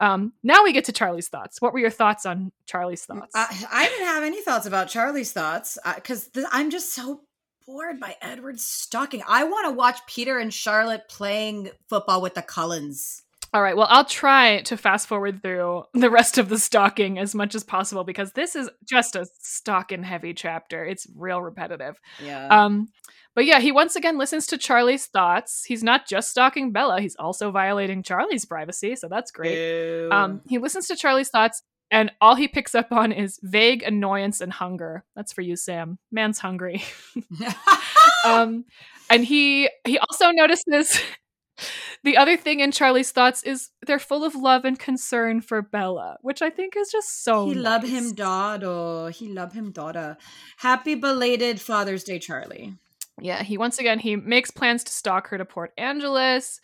Um, 0.00 0.32
now 0.42 0.64
we 0.64 0.72
get 0.72 0.84
to 0.86 0.92
Charlie's 0.92 1.28
thoughts. 1.28 1.62
What 1.62 1.72
were 1.72 1.78
your 1.78 1.90
thoughts 1.90 2.26
on 2.26 2.52
Charlie's 2.66 3.04
thoughts? 3.04 3.32
I, 3.34 3.46
I 3.70 3.88
didn't 3.88 4.06
have 4.06 4.24
any 4.24 4.42
thoughts 4.42 4.66
about 4.66 4.88
Charlie's 4.88 5.32
thoughts 5.32 5.78
because 5.94 6.28
th- 6.28 6.46
I'm 6.50 6.70
just 6.70 6.92
so 6.92 7.20
bored 7.66 8.00
by 8.00 8.16
Edward's 8.20 8.64
stalking. 8.64 9.22
I 9.26 9.44
want 9.44 9.66
to 9.68 9.76
watch 9.76 10.06
Peter 10.06 10.38
and 10.38 10.52
Charlotte 10.52 11.08
playing 11.08 11.70
football 11.88 12.20
with 12.20 12.34
the 12.34 12.42
Cullens. 12.42 13.22
All 13.52 13.62
right. 13.62 13.76
Well, 13.76 13.86
I'll 13.88 14.04
try 14.04 14.62
to 14.62 14.76
fast 14.76 15.06
forward 15.06 15.40
through 15.40 15.84
the 15.94 16.10
rest 16.10 16.38
of 16.38 16.48
the 16.48 16.58
stalking 16.58 17.20
as 17.20 17.36
much 17.36 17.54
as 17.54 17.62
possible 17.62 18.02
because 18.02 18.32
this 18.32 18.56
is 18.56 18.68
just 18.84 19.14
a 19.14 19.26
stalking 19.40 20.02
heavy 20.02 20.34
chapter. 20.34 20.84
It's 20.84 21.06
real 21.14 21.40
repetitive. 21.40 21.96
Yeah. 22.20 22.48
Um, 22.48 22.88
but 23.34 23.46
yeah, 23.46 23.60
he 23.60 23.72
once 23.72 23.94
again 23.94 24.18
listens 24.18 24.48
to 24.48 24.58
Charlie's 24.58 25.06
thoughts. 25.06 25.64
He's 25.64 25.82
not 25.82 26.08
just 26.08 26.30
stalking 26.30 26.72
Bella; 26.72 27.00
he's 27.00 27.16
also 27.16 27.50
violating 27.50 28.02
Charlie's 28.02 28.44
privacy, 28.44 28.94
so 28.96 29.08
that's 29.08 29.30
great. 29.30 30.08
Um, 30.10 30.40
he 30.48 30.58
listens 30.58 30.86
to 30.88 30.96
Charlie's 30.96 31.30
thoughts, 31.30 31.62
and 31.94 32.10
all 32.20 32.34
he 32.34 32.48
picks 32.48 32.74
up 32.74 32.90
on 32.90 33.12
is 33.12 33.38
vague 33.40 33.84
annoyance 33.84 34.40
and 34.40 34.52
hunger. 34.52 35.04
That's 35.14 35.32
for 35.32 35.42
you, 35.42 35.54
Sam. 35.54 35.98
Man's 36.10 36.40
hungry. 36.40 36.82
um, 38.26 38.64
and 39.08 39.24
he 39.24 39.70
he 39.84 39.96
also 39.98 40.32
notices 40.32 41.00
the 42.02 42.16
other 42.16 42.36
thing 42.36 42.58
in 42.58 42.72
Charlie's 42.72 43.12
thoughts 43.12 43.44
is 43.44 43.70
they're 43.86 44.00
full 44.00 44.24
of 44.24 44.34
love 44.34 44.64
and 44.64 44.76
concern 44.76 45.40
for 45.40 45.62
Bella, 45.62 46.16
which 46.22 46.42
I 46.42 46.50
think 46.50 46.76
is 46.76 46.90
just 46.90 47.22
so. 47.22 47.46
he 47.46 47.54
love 47.54 47.84
him 47.84 48.12
daughter. 48.12 49.10
He 49.10 49.28
love 49.28 49.52
him 49.52 49.70
daughter. 49.70 50.16
Happy 50.56 50.96
belated 50.96 51.60
Father's 51.60 52.02
Day, 52.02 52.18
Charlie. 52.18 52.74
Yeah, 53.20 53.44
he 53.44 53.56
once 53.56 53.78
again 53.78 54.00
he 54.00 54.16
makes 54.16 54.50
plans 54.50 54.82
to 54.82 54.92
stalk 54.92 55.28
her 55.28 55.38
to 55.38 55.44
Port 55.44 55.72
Angeles. 55.78 56.60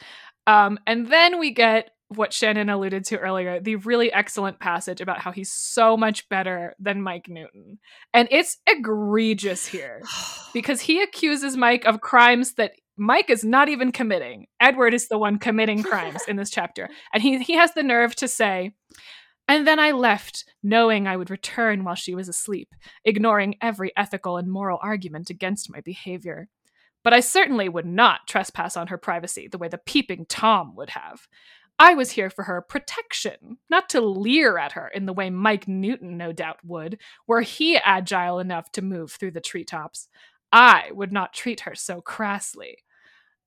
Um, 0.48 0.80
and 0.88 1.06
then 1.06 1.38
we 1.38 1.52
get 1.52 1.92
what 2.14 2.32
Shannon 2.32 2.68
alluded 2.68 3.04
to 3.06 3.18
earlier, 3.18 3.60
the 3.60 3.76
really 3.76 4.12
excellent 4.12 4.58
passage 4.58 5.00
about 5.00 5.20
how 5.20 5.30
he's 5.30 5.52
so 5.52 5.96
much 5.96 6.28
better 6.28 6.74
than 6.80 7.02
Mike 7.02 7.28
Newton. 7.28 7.78
And 8.12 8.26
it's 8.32 8.58
egregious 8.68 9.66
here 9.66 10.02
because 10.52 10.80
he 10.80 11.02
accuses 11.02 11.56
Mike 11.56 11.84
of 11.84 12.00
crimes 12.00 12.54
that 12.54 12.72
Mike 12.96 13.30
is 13.30 13.44
not 13.44 13.68
even 13.68 13.92
committing. 13.92 14.46
Edward 14.58 14.92
is 14.92 15.08
the 15.08 15.18
one 15.18 15.38
committing 15.38 15.82
crimes 15.82 16.20
in 16.26 16.36
this 16.36 16.50
chapter. 16.50 16.88
And 17.14 17.22
he 17.22 17.38
he 17.42 17.54
has 17.54 17.74
the 17.74 17.82
nerve 17.82 18.14
to 18.16 18.28
say, 18.28 18.72
and 19.48 19.66
then 19.66 19.78
I 19.78 19.92
left, 19.92 20.44
knowing 20.62 21.06
I 21.06 21.16
would 21.16 21.30
return 21.30 21.82
while 21.82 21.94
she 21.94 22.14
was 22.14 22.28
asleep, 22.28 22.74
ignoring 23.04 23.56
every 23.60 23.92
ethical 23.96 24.36
and 24.36 24.50
moral 24.50 24.78
argument 24.82 25.30
against 25.30 25.72
my 25.72 25.80
behavior. 25.80 26.48
But 27.02 27.14
I 27.14 27.20
certainly 27.20 27.68
would 27.68 27.86
not 27.86 28.28
trespass 28.28 28.76
on 28.76 28.88
her 28.88 28.98
privacy 28.98 29.48
the 29.48 29.58
way 29.58 29.68
the 29.68 29.78
peeping 29.78 30.26
Tom 30.28 30.76
would 30.76 30.90
have. 30.90 31.26
I 31.80 31.94
was 31.94 32.10
here 32.10 32.28
for 32.28 32.42
her 32.42 32.60
protection, 32.60 33.56
not 33.70 33.88
to 33.88 34.02
leer 34.02 34.58
at 34.58 34.72
her 34.72 34.86
in 34.88 35.06
the 35.06 35.14
way 35.14 35.30
Mike 35.30 35.66
Newton 35.66 36.18
no 36.18 36.30
doubt 36.30 36.58
would, 36.62 36.98
were 37.26 37.40
he 37.40 37.78
agile 37.78 38.38
enough 38.38 38.70
to 38.72 38.82
move 38.82 39.12
through 39.12 39.30
the 39.30 39.40
treetops. 39.40 40.06
I 40.52 40.90
would 40.92 41.10
not 41.10 41.32
treat 41.32 41.60
her 41.60 41.74
so 41.74 42.02
crassly. 42.02 42.84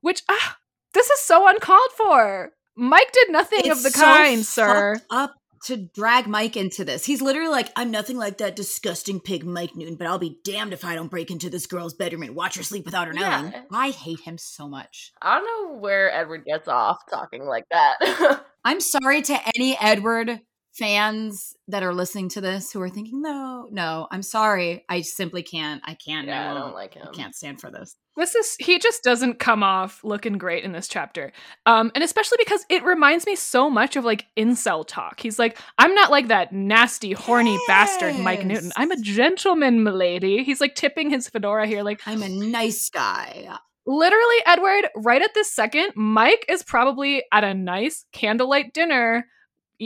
Which, 0.01 0.23
ah, 0.27 0.57
This 0.95 1.11
is 1.11 1.19
so 1.19 1.47
uncalled 1.47 1.91
for. 1.95 2.53
Mike 2.75 3.11
did 3.11 3.29
nothing 3.29 3.69
of 3.69 3.83
the 3.83 3.91
so 3.91 4.01
kind, 4.01 4.43
sir. 4.43 4.99
Up 5.11 5.35
to 5.65 5.77
drag 5.77 6.27
Mike 6.27 6.55
into 6.57 6.83
this. 6.85 7.05
He's 7.05 7.21
literally 7.21 7.49
like, 7.49 7.69
I'm 7.75 7.91
nothing 7.91 8.17
like 8.17 8.37
that 8.39 8.55
disgusting 8.55 9.19
pig 9.19 9.45
Mike 9.45 9.75
Newton, 9.75 9.95
but 9.95 10.07
I'll 10.07 10.19
be 10.19 10.37
damned 10.43 10.73
if 10.73 10.83
I 10.85 10.95
don't 10.95 11.09
break 11.11 11.31
into 11.31 11.49
this 11.49 11.65
girl's 11.67 11.93
bedroom 11.93 12.23
and 12.23 12.35
watch 12.35 12.55
her 12.55 12.63
sleep 12.63 12.85
without 12.85 13.07
her 13.07 13.13
Yeah. 13.13 13.41
knowing. 13.41 13.53
I 13.71 13.89
hate 13.91 14.19
him 14.21 14.37
so 14.37 14.67
much. 14.67 15.11
I 15.21 15.39
don't 15.39 15.45
know 15.45 15.79
where 15.79 16.11
Edward 16.11 16.45
gets 16.45 16.67
off 16.67 16.99
talking 17.09 17.45
like 17.45 17.65
that. 17.71 18.43
I'm 18.65 18.79
sorry 18.79 19.21
to 19.23 19.39
any 19.55 19.77
Edward 19.79 20.39
fans 20.73 21.55
that 21.67 21.83
are 21.83 21.93
listening 21.93 22.29
to 22.29 22.41
this 22.41 22.71
who 22.71 22.81
are 22.81 22.89
thinking, 22.89 23.21
no, 23.21 23.67
no, 23.71 24.07
I'm 24.11 24.23
sorry. 24.23 24.83
I 24.89 25.01
simply 25.01 25.43
can't. 25.43 25.81
I 25.85 25.93
can't. 25.93 26.27
yeah, 26.27 26.51
I 26.51 26.53
no, 26.53 26.59
don't 26.61 26.73
like 26.73 26.95
him. 26.95 27.07
I 27.07 27.15
can't 27.15 27.35
stand 27.35 27.61
for 27.61 27.69
this. 27.69 27.95
This 28.15 28.35
is 28.35 28.55
he 28.59 28.77
just 28.77 29.03
doesn't 29.03 29.39
come 29.39 29.63
off 29.63 30.03
looking 30.03 30.37
great 30.37 30.63
in 30.63 30.71
this 30.71 30.87
chapter. 30.87 31.31
Um, 31.65 31.91
and 31.95 32.03
especially 32.03 32.37
because 32.39 32.63
it 32.69 32.83
reminds 32.83 33.25
me 33.25 33.35
so 33.35 33.69
much 33.69 33.95
of 33.95 34.03
like 34.05 34.27
incel 34.37 34.83
talk. 34.87 35.19
He's 35.19 35.39
like, 35.39 35.57
I'm 35.79 35.95
not 35.95 36.11
like 36.11 36.27
that 36.27 36.53
nasty, 36.53 37.13
horny 37.13 37.57
bastard 37.67 38.17
Mike 38.19 38.45
Newton. 38.45 38.71
I'm 38.75 38.91
a 38.91 38.99
gentleman, 39.01 39.83
milady. 39.83 40.43
He's 40.43 40.61
like 40.61 40.75
tipping 40.75 41.09
his 41.09 41.27
fedora 41.27 41.65
here, 41.67 41.83
like 41.83 42.01
I'm 42.05 42.21
a 42.21 42.29
nice 42.29 42.89
guy. 42.89 43.47
literally, 43.85 44.37
Edward, 44.45 44.89
right 44.95 45.21
at 45.21 45.33
this 45.33 45.51
second, 45.51 45.93
Mike 45.95 46.45
is 46.47 46.63
probably 46.63 47.23
at 47.31 47.43
a 47.43 47.53
nice 47.53 48.05
candlelight 48.13 48.73
dinner, 48.73 49.25
eat, 49.25 49.25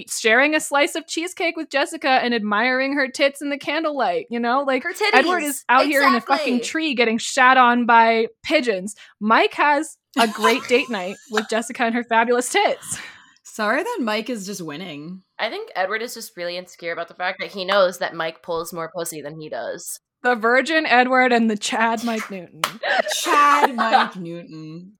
sharing 0.10 0.56
a 0.56 0.60
slice 0.60 0.96
of 0.96 1.08
cheesecake 1.08 1.56
with 1.56 1.70
Jessica 1.70 2.10
and 2.10 2.34
admiring 2.34 2.94
her 2.94 3.08
tits 3.08 3.42
in 3.42 3.50
the 3.50 3.58
candlelight. 3.58 4.28
You 4.30 4.40
know, 4.40 4.64
like 4.64 4.84
Her 4.84 4.94
titties. 4.94 5.14
Edward 5.14 5.44
is 5.44 5.64
out 5.70 5.86
here 5.86 6.04
in 6.04 6.16
a 6.16 6.22
fucking 6.22 6.62
tree 6.62 6.94
getting 6.94 7.18
shat 7.18 7.58
on 7.58 7.86
by 7.86 8.28
pigeons. 8.44 8.96
Mike 9.20 9.54
has 9.54 9.98
a 10.18 10.28
great 10.28 10.64
date 10.68 10.90
night 10.90 11.16
with 11.32 11.50
Jessica 11.50 11.84
and 11.84 11.96
her 11.96 12.04
fabulous 12.04 12.50
tits. 12.50 13.00
Sorry 13.44 13.82
that 13.82 13.98
Mike 14.02 14.30
is 14.30 14.46
just 14.46 14.62
winning. 14.62 15.24
I 15.40 15.50
think 15.50 15.72
Edward 15.76 16.04
is 16.04 16.14
just 16.14 16.38
really 16.38 16.58
insecure 16.58 16.92
about 16.92 17.08
the 17.08 17.16
fact 17.16 17.38
that 17.40 17.52
he 17.52 17.66
knows 17.66 17.98
that 17.98 18.14
Mike 18.14 18.44
pulls 18.44 18.72
more 18.72 18.92
pussy 18.96 19.22
than 19.22 19.40
he 19.40 19.50
does. 19.50 20.00
The 20.24 20.36
Virgin 20.36 20.86
Edward 20.86 21.32
and 21.32 21.50
the 21.50 21.58
Chad 21.58 22.04
Mike 22.04 22.30
Newton. 22.30 22.62
Chad 23.22 23.76
Mike 23.76 24.16
Newton. 24.16 24.94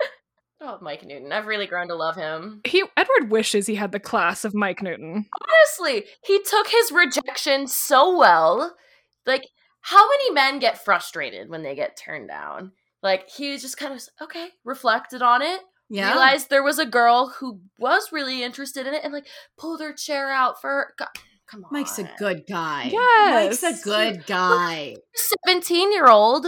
Oh, 0.60 0.78
Mike 0.82 1.06
Newton. 1.06 1.32
I've 1.32 1.46
really 1.46 1.68
grown 1.68 1.88
to 1.90 1.96
love 1.96 2.16
him. 2.16 2.62
He 2.66 2.84
Edward 2.98 3.30
wishes 3.30 3.68
he 3.68 3.76
had 3.76 3.92
the 3.92 4.00
class 4.00 4.44
of 4.44 4.56
Mike 4.56 4.82
Newton. 4.82 5.26
Honestly, 5.42 6.06
he 6.24 6.42
took 6.44 6.68
his 6.68 6.92
rejection 6.92 7.68
so 7.68 8.18
well. 8.18 8.76
Like, 9.26 9.46
how 9.82 10.08
many 10.10 10.32
men 10.32 10.60
get 10.60 10.84
frustrated 10.84 11.50
when 11.50 11.62
they 11.64 11.76
get 11.76 11.96
turned 11.98 12.28
down? 12.28 12.72
Like, 13.04 13.30
he 13.30 13.56
just 13.58 13.78
kind 13.78 13.94
of, 13.94 14.02
okay, 14.22 14.48
reflected 14.66 15.22
on 15.22 15.42
it, 15.44 15.62
Yeah. 15.90 16.10
realized 16.12 16.50
there 16.50 16.64
was 16.64 16.80
a 16.80 16.86
girl 16.86 17.30
who 17.40 17.62
was 17.78 18.12
really 18.12 18.42
interested 18.42 18.88
in 18.88 18.96
it, 18.96 19.04
and, 19.04 19.14
like, 19.14 19.28
pulled 19.60 19.80
her 19.82 19.94
chair 19.94 20.32
out 20.32 20.60
for 20.60 20.70
her. 20.70 20.94
God, 20.98 21.10
come 21.48 21.64
on. 21.64 21.70
Mike's 21.72 22.00
a 22.00 22.12
good 22.18 22.46
guy. 22.50 22.90
Yes. 22.92 23.62
Mike's 23.62 23.82
a 23.82 23.84
good 23.84 24.26
guy. 24.26 24.96
17 25.46 25.92
year 25.94 26.08
old. 26.08 26.48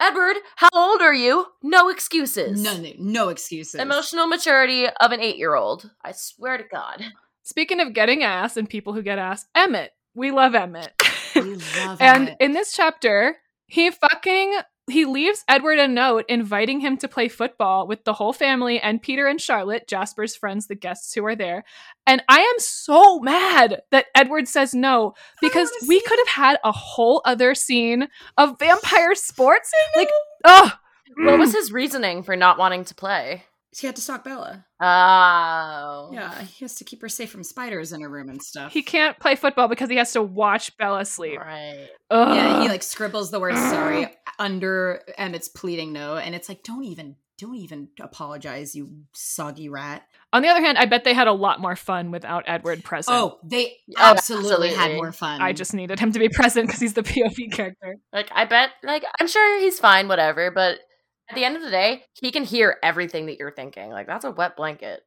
Edward, 0.00 0.36
how 0.56 0.70
old 0.74 1.02
are 1.02 1.14
you? 1.14 1.46
No 1.62 1.90
excuses. 1.90 2.60
No, 2.62 2.76
no, 2.78 2.90
no 2.98 3.28
excuses. 3.28 3.80
Emotional 3.80 4.26
maturity 4.26 4.86
of 4.86 5.12
an 5.12 5.20
eight 5.20 5.36
year 5.36 5.54
old. 5.54 5.90
I 6.02 6.12
swear 6.12 6.56
to 6.56 6.64
God. 6.64 7.04
Speaking 7.42 7.80
of 7.80 7.92
getting 7.92 8.22
ass 8.22 8.56
and 8.56 8.68
people 8.68 8.94
who 8.94 9.02
get 9.02 9.18
ass, 9.18 9.44
Emmett. 9.54 9.92
We 10.14 10.30
love 10.30 10.54
Emmett. 10.54 10.94
We 11.34 11.42
love 11.54 11.98
and 12.00 12.28
Emmett. 12.28 12.36
in 12.40 12.52
this 12.52 12.72
chapter, 12.72 13.36
he 13.66 13.90
fucking 13.90 14.54
he 14.92 15.04
leaves 15.04 15.44
Edward 15.48 15.78
a 15.78 15.88
note 15.88 16.24
inviting 16.28 16.80
him 16.80 16.96
to 16.98 17.08
play 17.08 17.28
football 17.28 17.86
with 17.86 18.04
the 18.04 18.14
whole 18.14 18.32
family 18.32 18.80
and 18.80 19.02
Peter 19.02 19.26
and 19.26 19.40
Charlotte, 19.40 19.86
Jasper's 19.88 20.36
friends, 20.36 20.66
the 20.66 20.74
guests 20.74 21.14
who 21.14 21.24
are 21.24 21.36
there. 21.36 21.64
And 22.06 22.22
I 22.28 22.40
am 22.40 22.58
so 22.58 23.20
mad 23.20 23.82
that 23.90 24.06
Edward 24.14 24.48
says 24.48 24.74
no 24.74 25.14
because 25.40 25.70
we 25.88 26.00
see 26.00 26.06
could 26.06 26.18
have 26.20 26.28
had 26.28 26.58
a 26.64 26.72
whole 26.72 27.22
other 27.24 27.54
scene 27.54 28.08
of 28.36 28.58
vampire 28.58 29.14
sports. 29.14 29.70
Like, 29.96 30.10
oh, 30.44 30.72
What 31.16 31.38
was 31.38 31.52
his 31.52 31.72
reasoning 31.72 32.22
for 32.22 32.36
not 32.36 32.58
wanting 32.58 32.84
to 32.84 32.94
play? 32.94 33.44
She 33.72 33.86
had 33.86 33.94
to 33.96 34.02
stalk 34.02 34.24
Bella. 34.24 34.66
Oh. 34.80 36.10
Yeah, 36.12 36.42
he 36.42 36.64
has 36.64 36.74
to 36.76 36.84
keep 36.84 37.00
her 37.02 37.08
safe 37.08 37.30
from 37.30 37.44
spiders 37.44 37.92
in 37.92 38.00
her 38.00 38.08
room 38.08 38.28
and 38.28 38.42
stuff. 38.42 38.72
he 38.72 38.82
can't 38.82 39.18
play 39.18 39.36
football 39.36 39.68
because 39.68 39.88
he 39.88 39.96
has 39.96 40.12
to 40.12 40.22
watch 40.22 40.76
Bella 40.76 41.04
sleep. 41.04 41.38
Right. 41.38 41.88
Ugh. 42.10 42.34
Yeah, 42.36 42.62
he 42.62 42.68
like 42.68 42.82
scribbles 42.82 43.30
the 43.30 43.38
word 43.38 43.56
sorry 43.56 44.08
under 44.38 45.02
Emmett's 45.18 45.48
pleading 45.48 45.92
no, 45.92 46.16
and 46.16 46.34
it's 46.34 46.48
like, 46.48 46.62
don't 46.64 46.82
even, 46.84 47.14
don't 47.38 47.56
even 47.56 47.88
apologize, 48.00 48.74
you 48.74 49.04
soggy 49.12 49.68
rat. 49.68 50.02
On 50.32 50.42
the 50.42 50.48
other 50.48 50.62
hand, 50.62 50.78
I 50.78 50.86
bet 50.86 51.04
they 51.04 51.14
had 51.14 51.28
a 51.28 51.32
lot 51.32 51.60
more 51.60 51.76
fun 51.76 52.10
without 52.10 52.44
Edward 52.46 52.82
present. 52.82 53.16
Oh, 53.16 53.38
they 53.44 53.76
Oh, 53.96 54.14
absolutely, 54.14 54.70
had 54.74 54.94
more 54.96 55.12
fun. 55.12 55.40
I 55.40 55.52
just 55.52 55.74
needed 55.74 56.00
him 56.00 56.10
to 56.12 56.18
be 56.18 56.28
present 56.28 56.66
because 56.66 56.80
he's 56.80 56.94
the 56.94 57.02
POV 57.02 57.52
character. 57.52 57.96
Like, 58.12 58.30
I 58.34 58.46
bet, 58.46 58.70
like, 58.82 59.04
I'm 59.20 59.28
sure 59.28 59.60
he's 59.60 59.78
fine, 59.78 60.08
whatever, 60.08 60.50
but 60.50 60.78
at 61.30 61.36
the 61.36 61.44
end 61.44 61.56
of 61.56 61.62
the 61.62 61.70
day, 61.70 62.04
he 62.20 62.30
can 62.30 62.44
hear 62.44 62.76
everything 62.82 63.26
that 63.26 63.38
you're 63.38 63.52
thinking. 63.52 63.90
Like, 63.90 64.06
that's 64.06 64.24
a 64.24 64.30
wet 64.30 64.56
blanket. 64.56 65.02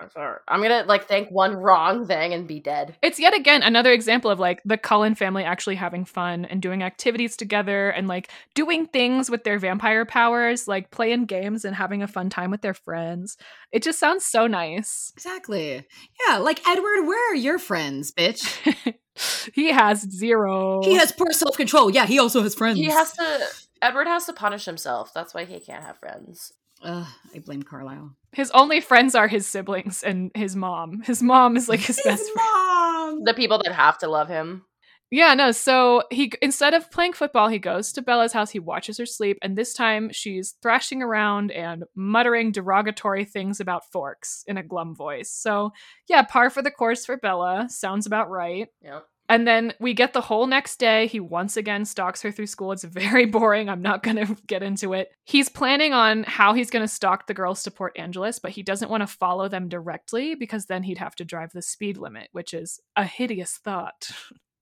I'm 0.00 0.10
sorry. 0.10 0.38
I'm 0.46 0.62
gonna, 0.62 0.84
like, 0.86 1.08
think 1.08 1.28
one 1.28 1.56
wrong 1.56 2.06
thing 2.06 2.32
and 2.32 2.46
be 2.46 2.60
dead. 2.60 2.94
It's 3.02 3.18
yet 3.18 3.34
again 3.34 3.64
another 3.64 3.90
example 3.90 4.30
of 4.30 4.38
like 4.38 4.62
the 4.64 4.76
Cullen 4.76 5.16
family 5.16 5.42
actually 5.42 5.74
having 5.74 6.04
fun 6.04 6.44
and 6.44 6.62
doing 6.62 6.84
activities 6.84 7.36
together 7.36 7.90
and 7.90 8.06
like 8.06 8.30
doing 8.54 8.86
things 8.86 9.28
with 9.28 9.42
their 9.42 9.58
vampire 9.58 10.04
powers, 10.04 10.68
like 10.68 10.92
playing 10.92 11.24
games 11.24 11.64
and 11.64 11.74
having 11.74 12.00
a 12.04 12.06
fun 12.06 12.30
time 12.30 12.52
with 12.52 12.62
their 12.62 12.74
friends. 12.74 13.36
It 13.72 13.82
just 13.82 13.98
sounds 13.98 14.24
so 14.24 14.46
nice. 14.46 15.12
exactly. 15.16 15.84
Yeah, 16.28 16.38
like 16.38 16.64
Edward, 16.68 17.04
where 17.04 17.32
are 17.32 17.36
your 17.36 17.58
friends, 17.58 18.12
bitch? 18.12 18.94
he 19.52 19.72
has 19.72 20.02
zero. 20.02 20.80
He 20.84 20.94
has 20.94 21.10
poor 21.10 21.32
self 21.32 21.56
control. 21.56 21.90
Yeah, 21.90 22.06
he 22.06 22.20
also 22.20 22.42
has 22.42 22.54
friends. 22.54 22.78
He 22.78 22.84
has 22.84 23.12
to, 23.14 23.46
Edward 23.82 24.06
has 24.06 24.26
to 24.26 24.32
punish 24.32 24.64
himself. 24.64 25.12
That's 25.14 25.34
why 25.34 25.44
he 25.44 25.60
can't 25.60 25.84
have 25.84 25.98
friends. 25.98 26.52
Ugh, 26.82 27.06
I 27.34 27.38
blame 27.40 27.62
Carlisle. 27.64 28.12
his 28.32 28.50
only 28.52 28.80
friends 28.80 29.14
are 29.16 29.26
his 29.28 29.46
siblings 29.46 30.02
and 30.04 30.30
his 30.34 30.54
mom. 30.54 31.02
His 31.02 31.22
mom 31.22 31.56
is 31.56 31.68
like 31.68 31.80
his 31.80 32.00
best 32.04 32.30
friend. 32.32 32.46
mom. 32.54 33.24
The 33.24 33.34
people 33.34 33.60
that 33.64 33.72
have 33.72 33.98
to 33.98 34.08
love 34.08 34.28
him. 34.28 34.64
Yeah, 35.10 35.32
no. 35.34 35.52
So 35.52 36.02
he 36.10 36.30
instead 36.42 36.74
of 36.74 36.90
playing 36.90 37.14
football, 37.14 37.48
he 37.48 37.58
goes 37.58 37.92
to 37.94 38.02
Bella's 38.02 38.34
house. 38.34 38.50
He 38.50 38.58
watches 38.58 38.98
her 38.98 39.06
sleep, 39.06 39.38
and 39.40 39.56
this 39.56 39.72
time 39.72 40.10
she's 40.12 40.54
thrashing 40.62 41.02
around 41.02 41.50
and 41.50 41.84
muttering 41.96 42.52
derogatory 42.52 43.24
things 43.24 43.58
about 43.58 43.90
forks 43.90 44.44
in 44.46 44.58
a 44.58 44.62
glum 44.62 44.94
voice. 44.94 45.30
So 45.32 45.70
yeah, 46.08 46.22
par 46.22 46.50
for 46.50 46.60
the 46.62 46.70
course 46.70 47.06
for 47.06 47.16
Bella. 47.16 47.68
Sounds 47.70 48.06
about 48.06 48.28
right. 48.30 48.68
Yep. 48.82 49.04
And 49.28 49.46
then 49.46 49.74
we 49.78 49.92
get 49.92 50.14
the 50.14 50.22
whole 50.22 50.46
next 50.46 50.76
day. 50.76 51.06
He 51.06 51.20
once 51.20 51.56
again 51.56 51.84
stalks 51.84 52.22
her 52.22 52.32
through 52.32 52.46
school. 52.46 52.72
It's 52.72 52.84
very 52.84 53.26
boring. 53.26 53.68
I'm 53.68 53.82
not 53.82 54.02
going 54.02 54.16
to 54.16 54.36
get 54.46 54.62
into 54.62 54.94
it. 54.94 55.10
He's 55.24 55.48
planning 55.48 55.92
on 55.92 56.24
how 56.24 56.54
he's 56.54 56.70
going 56.70 56.84
to 56.84 56.92
stalk 56.92 57.26
the 57.26 57.34
girls 57.34 57.62
to 57.64 57.70
Port 57.70 57.98
Angeles, 57.98 58.38
but 58.38 58.52
he 58.52 58.62
doesn't 58.62 58.90
want 58.90 59.02
to 59.02 59.06
follow 59.06 59.48
them 59.48 59.68
directly 59.68 60.34
because 60.34 60.66
then 60.66 60.82
he'd 60.82 60.98
have 60.98 61.14
to 61.16 61.24
drive 61.24 61.52
the 61.52 61.62
speed 61.62 61.98
limit, 61.98 62.28
which 62.32 62.54
is 62.54 62.80
a 62.96 63.04
hideous 63.04 63.58
thought. 63.62 64.08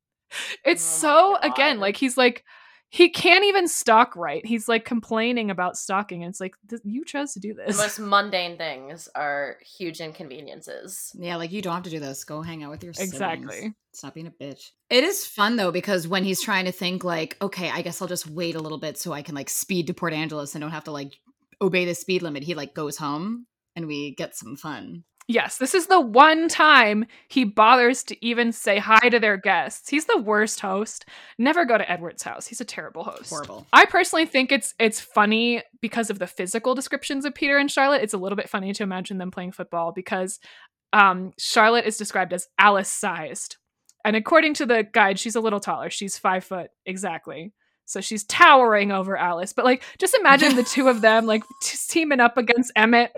it's 0.64 1.04
Oh 1.04 1.36
so, 1.36 1.36
again, 1.42 1.78
like 1.78 1.96
he's 1.96 2.16
like, 2.16 2.44
he 2.96 3.10
can't 3.10 3.44
even 3.44 3.68
stalk 3.68 4.16
right. 4.16 4.44
He's 4.46 4.68
like 4.68 4.86
complaining 4.86 5.50
about 5.50 5.76
stalking. 5.76 6.22
And 6.22 6.30
it's 6.30 6.40
like, 6.40 6.54
th- 6.70 6.80
you 6.82 7.04
chose 7.04 7.34
to 7.34 7.40
do 7.40 7.52
this. 7.52 7.76
The 7.76 7.82
most 7.82 7.98
mundane 7.98 8.56
things 8.56 9.06
are 9.14 9.58
huge 9.60 10.00
inconveniences. 10.00 11.14
Yeah, 11.14 11.36
like 11.36 11.52
you 11.52 11.60
don't 11.60 11.74
have 11.74 11.82
to 11.82 11.90
do 11.90 12.00
this. 12.00 12.24
Go 12.24 12.40
hang 12.40 12.64
out 12.64 12.70
with 12.70 12.82
your 12.82 12.94
siblings. 12.94 13.12
Exactly. 13.12 13.74
Stop 13.92 14.14
being 14.14 14.28
a 14.28 14.30
bitch. 14.30 14.70
It 14.88 15.04
is 15.04 15.26
fun 15.26 15.56
though 15.56 15.70
because 15.70 16.08
when 16.08 16.24
he's 16.24 16.40
trying 16.40 16.64
to 16.64 16.72
think 16.72 17.04
like, 17.04 17.36
okay, 17.42 17.68
I 17.68 17.82
guess 17.82 18.00
I'll 18.00 18.08
just 18.08 18.30
wait 18.30 18.54
a 18.54 18.60
little 18.60 18.78
bit 18.78 18.96
so 18.96 19.12
I 19.12 19.20
can 19.20 19.34
like 19.34 19.50
speed 19.50 19.88
to 19.88 19.94
Port 19.94 20.14
Angeles 20.14 20.54
and 20.54 20.62
don't 20.62 20.70
have 20.70 20.84
to 20.84 20.90
like 20.90 21.12
obey 21.60 21.84
the 21.84 21.94
speed 21.94 22.22
limit. 22.22 22.44
He 22.44 22.54
like 22.54 22.72
goes 22.72 22.96
home 22.96 23.46
and 23.74 23.86
we 23.86 24.14
get 24.14 24.34
some 24.34 24.56
fun. 24.56 25.04
Yes, 25.28 25.58
this 25.58 25.74
is 25.74 25.88
the 25.88 26.00
one 26.00 26.48
time 26.48 27.04
he 27.28 27.42
bothers 27.42 28.04
to 28.04 28.24
even 28.24 28.52
say 28.52 28.78
hi 28.78 29.08
to 29.08 29.18
their 29.18 29.36
guests. 29.36 29.88
He's 29.88 30.04
the 30.04 30.18
worst 30.18 30.60
host. 30.60 31.04
Never 31.36 31.64
go 31.64 31.76
to 31.76 31.90
Edward's 31.90 32.22
house. 32.22 32.46
He's 32.46 32.60
a 32.60 32.64
terrible 32.64 33.02
host. 33.02 33.30
Horrible. 33.30 33.66
I 33.72 33.86
personally 33.86 34.26
think 34.26 34.52
it's 34.52 34.74
it's 34.78 35.00
funny 35.00 35.62
because 35.80 36.10
of 36.10 36.20
the 36.20 36.28
physical 36.28 36.76
descriptions 36.76 37.24
of 37.24 37.34
Peter 37.34 37.56
and 37.58 37.70
Charlotte. 37.70 38.02
It's 38.02 38.14
a 38.14 38.18
little 38.18 38.36
bit 38.36 38.48
funny 38.48 38.72
to 38.74 38.84
imagine 38.84 39.18
them 39.18 39.32
playing 39.32 39.52
football 39.52 39.92
because 39.92 40.38
um, 40.92 41.32
Charlotte 41.38 41.86
is 41.86 41.96
described 41.96 42.32
as 42.32 42.46
Alice 42.58 42.88
sized. 42.88 43.56
And 44.04 44.14
according 44.14 44.54
to 44.54 44.66
the 44.66 44.86
guide, 44.92 45.18
she's 45.18 45.34
a 45.34 45.40
little 45.40 45.58
taller. 45.58 45.90
She's 45.90 46.16
five 46.16 46.44
foot 46.44 46.70
exactly. 46.84 47.52
So 47.84 48.00
she's 48.00 48.24
towering 48.24 48.92
over 48.92 49.16
Alice. 49.16 49.52
But 49.52 49.64
like, 49.64 49.82
just 49.98 50.14
imagine 50.14 50.54
the 50.54 50.62
two 50.62 50.88
of 50.88 51.00
them 51.00 51.26
like 51.26 51.42
t- 51.62 51.78
teaming 51.88 52.20
up 52.20 52.36
against 52.36 52.70
Emmett. 52.76 53.10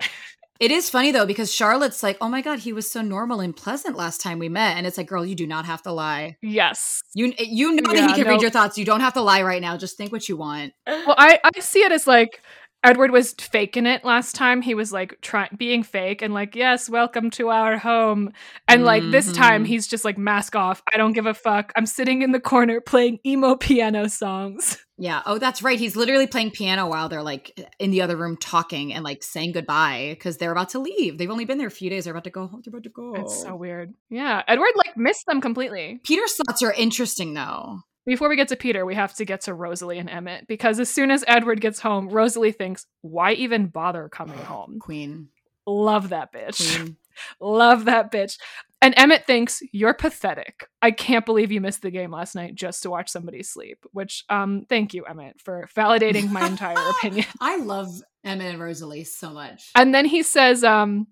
It 0.59 0.71
is 0.71 0.89
funny 0.89 1.11
though 1.11 1.25
because 1.25 1.53
Charlotte's 1.53 2.03
like, 2.03 2.17
"Oh 2.19 2.27
my 2.27 2.41
god, 2.41 2.59
he 2.59 2.73
was 2.73 2.91
so 2.91 3.01
normal 3.01 3.39
and 3.39 3.55
pleasant 3.55 3.95
last 3.95 4.19
time 4.19 4.39
we 4.39 4.49
met," 4.49 4.75
and 4.77 4.85
it's 4.85 4.97
like, 4.97 5.07
"Girl, 5.07 5.25
you 5.25 5.35
do 5.35 5.47
not 5.47 5.65
have 5.65 5.81
to 5.83 5.91
lie. 5.91 6.37
Yes. 6.41 7.01
You 7.13 7.33
you 7.39 7.71
know 7.75 7.93
that 7.93 8.09
he 8.09 8.13
can 8.15 8.25
no. 8.25 8.31
read 8.31 8.41
your 8.41 8.51
thoughts. 8.51 8.77
You 8.77 8.83
don't 8.85 8.99
have 8.99 9.13
to 9.13 9.21
lie 9.21 9.41
right 9.41 9.61
now. 9.61 9.77
Just 9.77 9.95
think 9.97 10.11
what 10.11 10.27
you 10.27 10.35
want." 10.35 10.73
Well, 10.85 11.15
I, 11.17 11.39
I 11.43 11.59
see 11.61 11.79
it 11.79 11.93
as 11.93 12.07
like 12.07 12.41
Edward 12.83 13.11
was 13.11 13.33
faking 13.33 13.85
it 13.85 14.03
last 14.05 14.35
time. 14.35 14.61
He 14.61 14.73
was 14.73 14.91
like 14.93 15.17
trying 15.21 15.49
being 15.57 15.83
fake 15.83 16.21
and 16.21 16.33
like, 16.33 16.55
yes, 16.55 16.89
welcome 16.89 17.29
to 17.31 17.49
our 17.49 17.77
home. 17.77 18.31
And 18.69 18.85
like 18.85 19.03
this 19.11 19.31
time 19.33 19.63
Mhm. 19.63 19.67
he's 19.67 19.87
just 19.87 20.05
like 20.05 20.17
mask 20.17 20.55
off. 20.55 20.81
I 20.93 20.97
don't 20.97 21.11
give 21.13 21.25
a 21.25 21.33
fuck. 21.33 21.73
I'm 21.75 21.85
sitting 21.85 22.21
in 22.21 22.31
the 22.31 22.39
corner 22.39 22.79
playing 22.79 23.19
emo 23.25 23.55
piano 23.55 24.07
songs. 24.09 24.77
Yeah. 24.99 25.21
Oh, 25.25 25.39
that's 25.39 25.63
right. 25.63 25.79
He's 25.79 25.95
literally 25.95 26.27
playing 26.27 26.51
piano 26.51 26.87
while 26.87 27.07
they're 27.09 27.23
like 27.23 27.57
in 27.79 27.91
the 27.91 28.01
other 28.01 28.17
room 28.17 28.35
talking 28.37 28.93
and 28.93 29.03
like 29.03 29.23
saying 29.23 29.53
goodbye 29.53 30.09
because 30.11 30.37
they're 30.37 30.51
about 30.51 30.69
to 30.69 30.79
leave. 30.79 31.17
They've 31.17 31.31
only 31.31 31.45
been 31.45 31.57
there 31.57 31.67
a 31.67 31.71
few 31.71 31.89
days. 31.89 32.03
They're 32.03 32.13
about 32.13 32.25
to 32.25 32.29
go 32.29 32.47
home. 32.47 32.61
They're 32.63 32.71
about 32.71 32.83
to 32.83 32.89
go. 32.89 33.15
It's 33.15 33.41
so 33.41 33.55
weird. 33.55 33.93
Yeah. 34.09 34.43
Edward 34.47 34.73
like 34.75 34.97
missed 34.97 35.25
them 35.25 35.39
completely. 35.41 36.01
Peter's 36.03 36.35
thoughts 36.35 36.61
are 36.61 36.73
interesting 36.73 37.33
though. 37.33 37.79
Before 38.05 38.27
we 38.27 38.35
get 38.35 38.47
to 38.49 38.55
Peter, 38.55 38.85
we 38.85 38.95
have 38.95 39.13
to 39.15 39.25
get 39.25 39.41
to 39.41 39.53
Rosalie 39.53 39.99
and 39.99 40.09
Emmett 40.09 40.47
because 40.47 40.79
as 40.79 40.89
soon 40.89 41.11
as 41.11 41.23
Edward 41.27 41.61
gets 41.61 41.79
home, 41.79 42.09
Rosalie 42.09 42.51
thinks, 42.51 42.85
why 43.01 43.33
even 43.33 43.67
bother 43.67 44.09
coming 44.09 44.39
oh, 44.39 44.43
home? 44.43 44.79
Queen. 44.79 45.29
Love 45.67 46.09
that 46.09 46.33
bitch. 46.33 46.77
Queen. 46.77 46.97
Love 47.39 47.85
that 47.85 48.11
bitch. 48.11 48.37
And 48.81 48.93
Emmett 48.97 49.25
thinks, 49.27 49.61
you're 49.73 49.93
pathetic. 49.93 50.65
I 50.81 50.91
can't 50.91 51.25
believe 51.25 51.51
you 51.51 51.59
missed 51.59 51.81
the 51.81 51.91
game 51.91 52.11
last 52.11 52.33
night 52.33 52.55
just 52.55 52.83
to 52.83 52.89
watch 52.89 53.09
somebody 53.09 53.43
sleep. 53.43 53.85
Which, 53.91 54.23
um, 54.29 54.65
thank 54.69 54.93
you, 54.93 55.03
Emmett, 55.05 55.41
for 55.41 55.67
validating 55.75 56.31
my 56.31 56.45
entire 56.47 56.77
opinion. 56.97 57.25
I 57.41 57.57
love 57.57 57.89
Emmett 58.23 58.53
and 58.53 58.61
Rosalie 58.61 59.03
so 59.03 59.31
much. 59.31 59.71
And 59.75 59.93
then 59.93 60.05
he 60.05 60.23
says, 60.23 60.63
um, 60.63 61.07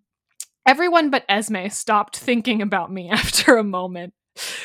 everyone 0.65 1.09
but 1.09 1.25
Esme 1.27 1.67
stopped 1.67 2.17
thinking 2.17 2.61
about 2.61 2.91
me 2.91 3.09
after 3.11 3.57
a 3.57 3.63
moment. 3.63 4.13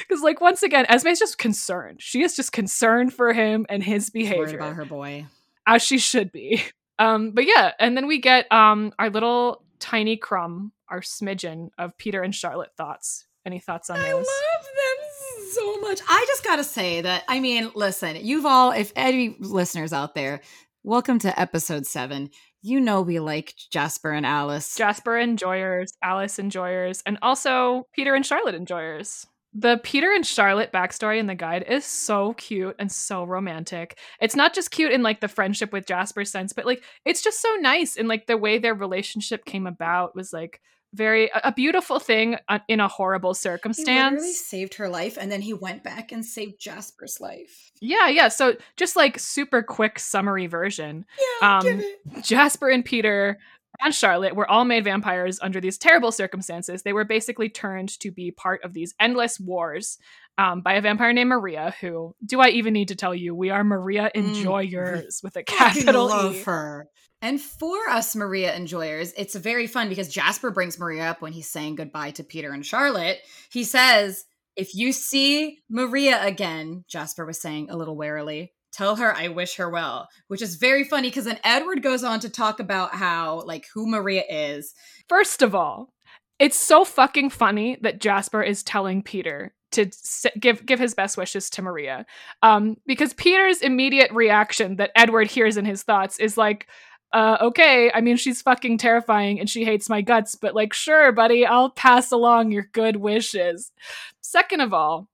Because, 0.01 0.23
like, 0.23 0.41
once 0.41 0.63
again, 0.63 0.85
Esme's 0.89 1.19
just 1.19 1.39
concerned. 1.39 2.01
She 2.03 2.23
is 2.23 2.37
just 2.37 2.53
concerned 2.53 3.15
for 3.15 3.33
him 3.33 3.65
and 3.69 3.83
his 3.83 4.11
She's 4.15 4.29
worried 4.29 4.31
behavior. 4.39 4.57
about 4.59 4.75
her 4.75 4.85
boy. 4.85 5.27
as 5.67 5.83
she 5.83 5.99
should 5.99 6.31
be. 6.31 6.63
Um, 6.99 7.31
but 7.33 7.47
yeah, 7.47 7.73
and 7.81 7.97
then 7.97 8.07
we 8.07 8.21
get 8.21 8.53
um 8.53 8.93
our 8.99 9.09
little 9.11 9.65
tiny 9.81 10.17
crumb, 10.19 10.73
our 10.93 11.01
smidgen 11.01 11.71
of 11.79 11.97
Peter 11.97 12.23
and 12.23 12.35
Charlotte 12.35 12.73
thoughts. 12.77 13.27
Any 13.47 13.59
thoughts 13.59 13.89
on 13.89 13.99
I 13.99 14.11
those? 14.11 14.27
love 14.27 14.65
them 14.65 15.51
so 15.53 15.81
much. 15.81 16.01
I 16.07 16.25
just 16.29 16.45
gotta 16.45 16.63
say 16.63 17.01
that. 17.01 17.25
I 17.27 17.41
mean, 17.41 17.71
listen, 17.75 18.17
you've 18.21 18.45
all, 18.45 18.73
if 18.73 18.93
any 18.95 19.35
listeners 19.41 19.95
out 19.95 20.15
there, 20.15 20.43
welcome 20.85 21.19
to 21.21 21.41
episode 21.41 21.87
seven. 21.87 22.29
You 22.61 22.79
know 22.79 23.01
we 23.01 23.21
like 23.21 23.55
Jasper 23.73 24.13
and 24.13 24.27
Alice. 24.27 24.77
Jasper 24.77 25.17
enjoyers, 25.17 25.95
Alice 26.03 26.39
enjoyers, 26.39 27.03
and 27.07 27.19
also 27.23 27.89
Peter 27.95 28.15
and 28.15 28.25
Charlotte 28.25 28.55
enjoyers. 28.55 29.27
The 29.55 29.81
Peter 29.83 30.13
and 30.13 30.25
Charlotte 30.25 30.73
backstory 30.73 31.19
in 31.19 31.27
the 31.27 31.35
guide 31.35 31.65
is 31.69 31.85
so 31.85 32.33
cute 32.35 32.77
and 32.79 32.91
so 32.93 33.25
romantic. 33.25 33.99
It's 34.21 34.37
not 34.37 34.55
just 34.55 34.71
cute 34.71 34.93
in 34.93 35.03
like 35.03 35.21
the 35.21 35.29
friendship 35.29 35.73
with 35.73 35.87
Jasper 35.87 36.25
sense, 36.25 36.53
but 36.53 36.65
like 36.65 36.85
it's 37.05 37.23
just 37.23 37.43
so 37.43 37.55
nice 37.57 37.97
in 37.97 38.09
like 38.09 38.27
the 38.27 38.37
way 38.37 38.59
their 38.59 38.75
relationship 38.75 39.45
came 39.45 39.67
about 39.67 40.15
was 40.15 40.33
like 40.33 40.61
very 40.95 41.31
a, 41.35 41.53
beautiful 41.53 41.99
thing 41.99 42.37
uh, 42.49 42.59
in 42.69 42.81
a 42.81 42.89
horrible 42.89 43.35
circumstance. 43.35 43.89
he 43.89 44.03
literally 44.17 44.33
saved 44.33 44.75
her 44.75 44.89
life, 44.89 45.17
and 45.21 45.33
then 45.33 45.41
he 45.41 45.55
went 45.55 45.83
back 45.83 46.13
and 46.13 46.25
saved 46.25 46.61
Jasper's 46.61 47.21
life. 47.21 47.73
Yeah, 47.81 48.09
yeah. 48.09 48.29
So 48.29 48.57
just 48.77 48.95
like 48.95 49.19
super 49.19 49.63
quick 49.63 49.99
summary 49.99 50.47
version. 50.47 51.05
Yeah, 51.41 51.59
Um, 51.59 51.65
give 51.65 51.81
it. 51.81 52.25
Jasper 52.25 52.69
and 52.69 52.85
Peter 52.85 53.39
and 53.81 53.95
Charlotte 53.95 54.37
were 54.37 54.49
all 54.49 54.65
made 54.65 54.85
vampires 54.85 55.41
under 55.41 55.61
these 55.61 55.79
terrible 55.79 56.13
circumstances. 56.13 56.83
They 56.83 56.93
were 56.93 57.05
basically 57.05 57.49
turned 57.49 57.99
to 58.01 58.11
be 58.11 58.31
part 58.31 58.63
of 58.63 58.75
these 58.75 58.95
endless 59.01 59.41
wars 59.41 59.99
um, 60.39 60.63
by 60.63 60.75
a 60.75 60.81
vampire 60.81 61.13
named 61.13 61.29
Maria, 61.29 61.75
who, 61.81 62.15
do 62.25 62.41
I 62.41 62.49
even 62.49 62.73
need 62.73 62.89
to 62.89 62.97
tell 62.97 63.15
you, 63.15 63.35
we 63.35 63.51
are 63.51 63.65
Maria 63.65 64.11
Mm. 64.15 64.37
Enjoyers 64.37 65.21
with 65.23 65.37
a 65.37 65.43
capital 65.45 66.09
love 66.09 66.35
E. 66.35 66.43
her. 66.43 66.89
And 67.21 67.41
for 67.41 67.89
us 67.89 68.17
Maria 68.17 68.55
enjoyers, 68.55 69.13
it's 69.17 69.37
very 69.37 69.67
fun 69.67 69.89
because 69.89 70.09
Jasper 70.09 70.51
brings 70.51 70.79
Maria 70.79 71.11
up 71.11 71.23
when 71.23 71.33
he's 71.33 71.49
saying 71.49 71.77
goodbye 71.77 72.11
to 72.13 72.25
Peter 72.25 72.51
and 72.53 72.67
Charlotte. 72.67 73.19
He 73.51 73.63
says, 73.63 74.25
If 74.57 74.75
you 74.75 74.93
see 74.93 75.59
Maria 75.71 76.25
again, 76.25 76.85
Jasper 76.89 77.25
was 77.25 77.41
saying 77.41 77.71
a 77.71 77.77
little 77.77 77.97
warily, 77.97 78.53
tell 78.73 78.97
her 78.97 79.15
I 79.15 79.29
wish 79.29 79.57
her 79.57 79.71
well, 79.71 80.09
which 80.29 80.43
is 80.43 80.57
very 80.57 80.83
funny 80.83 81.11
because 81.11 81.27
then 81.27 81.39
Edward 81.45 81.83
goes 81.83 82.03
on 82.03 82.19
to 82.21 82.29
talk 82.29 82.59
about 82.59 82.95
how, 82.95 83.43
like, 83.43 83.67
who 83.73 83.87
Maria 83.87 84.25
is. 84.29 84.75
First 85.09 85.43
of 85.43 85.55
all, 85.55 85.93
it's 86.41 86.59
so 86.59 86.85
fucking 86.85 87.31
funny 87.31 87.77
that 87.83 88.01
Jasper 88.01 88.43
is 88.43 88.65
telling 88.65 89.03
Peter 89.03 89.55
to 89.73 89.91
give 90.39 90.65
give 90.65 90.79
his 90.79 90.95
best 90.95 91.17
wishes 91.17 91.51
to 91.51 91.63
Maria, 91.63 92.07
um, 92.43 92.77
because 92.87 93.13
Peter's 93.15 93.63
immediate 93.63 94.11
reaction 94.13 94.77
that 94.77 94.93
Edward 94.97 95.31
hears 95.31 95.57
in 95.57 95.65
his 95.65 95.83
thoughts 95.83 96.19
is 96.19 96.37
like, 96.37 96.67
uh, 97.13 97.39
"Okay, 97.41 97.91
I 97.93 98.01
mean 98.01 98.17
she's 98.17 98.43
fucking 98.43 98.79
terrifying 98.79 99.41
and 99.41 99.49
she 99.49 99.65
hates 99.65 99.89
my 99.89 100.01
guts, 100.03 100.35
but 100.35 100.55
like, 100.55 100.73
sure, 100.73 101.13
buddy, 101.13 101.45
I'll 101.47 101.71
pass 101.71 102.13
along 102.13 102.53
your 102.53 102.69
good 102.73 102.97
wishes." 102.97 103.73
Second 104.21 104.61
of 104.61 104.73
all, 104.73 105.09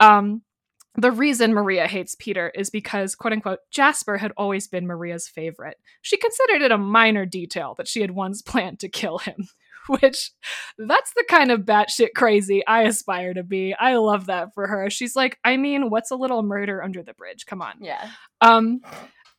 um, 0.00 0.42
the 0.96 1.10
reason 1.10 1.52
Maria 1.52 1.88
hates 1.88 2.14
Peter 2.14 2.52
is 2.54 2.70
because, 2.70 3.16
quote 3.16 3.32
unquote, 3.32 3.58
Jasper 3.70 4.18
had 4.18 4.32
always 4.36 4.68
been 4.68 4.86
Maria's 4.86 5.26
favorite. 5.28 5.76
She 6.02 6.16
considered 6.16 6.62
it 6.62 6.70
a 6.70 6.78
minor 6.78 7.26
detail 7.26 7.74
that 7.78 7.88
she 7.88 8.00
had 8.00 8.12
once 8.12 8.42
planned 8.46 8.78
to 8.80 8.88
kill 8.88 9.18
him, 9.18 9.48
which 9.88 10.32
that's 10.78 11.12
the 11.14 11.24
kind 11.28 11.50
of 11.50 11.60
batshit 11.60 12.10
crazy 12.16 12.66
I 12.66 12.82
aspire 12.82 13.34
to 13.34 13.42
be. 13.42 13.74
I 13.74 13.96
love 13.96 14.26
that 14.26 14.54
for 14.54 14.66
her. 14.66 14.90
She's 14.90 15.16
like, 15.16 15.38
I 15.44 15.56
mean, 15.56 15.90
what's 15.90 16.10
a 16.10 16.16
little 16.16 16.42
murder 16.42 16.82
under 16.82 17.02
the 17.02 17.14
bridge? 17.14 17.46
Come 17.46 17.62
on. 17.62 17.74
Yeah. 17.80 18.10
Um, 18.40 18.80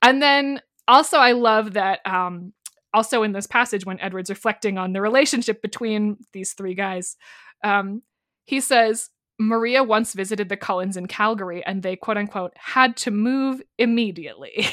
and 0.02 0.22
then 0.22 0.62
also, 0.88 1.18
I 1.18 1.32
love 1.32 1.74
that. 1.74 2.00
Um, 2.06 2.54
also 2.94 3.24
in 3.24 3.34
this 3.34 3.48
passage, 3.48 3.86
when 3.86 4.00
Edward's 4.00 4.30
reflecting 4.30 4.78
on 4.78 4.94
the 4.94 5.02
relationship 5.02 5.62
between 5.62 6.18
these 6.32 6.54
three 6.54 6.76
guys, 6.76 7.18
um, 7.64 8.02
he 8.46 8.62
says 8.62 9.10
Maria 9.38 9.84
once 9.84 10.14
visited 10.14 10.48
the 10.48 10.58
Cullens 10.58 10.96
in 10.96 11.08
Calgary, 11.08 11.64
and 11.66 11.84
they 11.84 11.96
quote 11.96 12.18
unquote 12.18 12.54
had 12.56 12.96
to 12.98 13.12
move 13.12 13.62
immediately, 13.78 14.68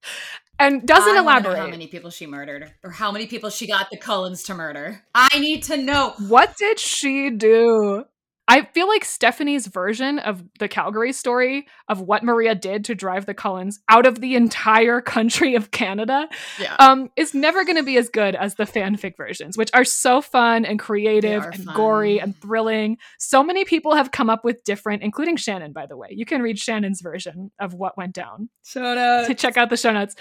and 0.58 0.86
doesn't 0.86 1.16
I 1.16 1.20
elaborate. 1.20 1.58
how 1.58 1.66
many 1.68 1.86
people 1.86 2.10
she 2.10 2.26
murdered 2.26 2.72
or 2.82 2.90
how 2.90 3.10
many 3.12 3.26
people 3.26 3.50
she 3.50 3.66
got 3.66 3.90
the 3.90 3.96
Cullens 3.96 4.42
to 4.44 4.54
murder. 4.54 5.04
I 5.14 5.38
need 5.38 5.62
to 5.64 5.76
know. 5.76 6.14
What 6.28 6.56
did 6.56 6.78
she 6.78 7.30
do? 7.30 8.04
I 8.50 8.62
feel 8.62 8.88
like 8.88 9.04
Stephenie's 9.04 9.66
version 9.66 10.18
of 10.18 10.42
the 10.58 10.68
Calgary 10.68 11.12
story 11.12 11.66
of 11.86 12.00
what 12.00 12.22
Maria 12.22 12.54
did 12.54 12.86
to 12.86 12.94
drive 12.94 13.26
the 13.26 13.34
Cullens 13.34 13.78
out 13.90 14.06
of 14.06 14.22
the 14.22 14.36
entire 14.36 15.02
country 15.02 15.54
of 15.54 15.70
Canada 15.70 16.26
Yeah. 16.58 16.74
um, 16.78 17.10
is 17.14 17.34
never 17.34 17.66
going 17.66 17.76
to 17.76 17.82
be 17.82 17.98
as 17.98 18.08
good 18.08 18.34
as 18.34 18.54
the 18.54 18.64
fanfic 18.64 19.18
versions, 19.18 19.58
which 19.58 19.68
are 19.74 19.84
so 19.84 20.22
fun 20.22 20.64
and 20.64 20.78
creative 20.78 21.44
and 21.44 21.62
fun. 21.62 21.74
gory 21.76 22.20
and 22.22 22.34
thrilling. 22.40 22.96
So 23.18 23.44
many 23.44 23.66
people 23.66 23.94
have 23.94 24.12
come 24.12 24.30
up 24.30 24.44
with 24.46 24.64
different, 24.64 25.02
including 25.02 25.36
Shannon, 25.36 25.72
by 25.74 25.84
the 25.84 25.98
way. 25.98 26.08
You 26.12 26.24
can 26.24 26.40
read 26.40 26.58
Shannon's 26.58 27.02
version 27.02 27.50
of 27.60 27.74
what 27.74 27.98
went 27.98 28.14
down 28.14 28.48
Shut 28.64 28.96
up. 28.96 29.26
to 29.26 29.34
check 29.34 29.58
out 29.58 29.68
the 29.68 29.76
show 29.76 29.92
notes. 29.92 30.16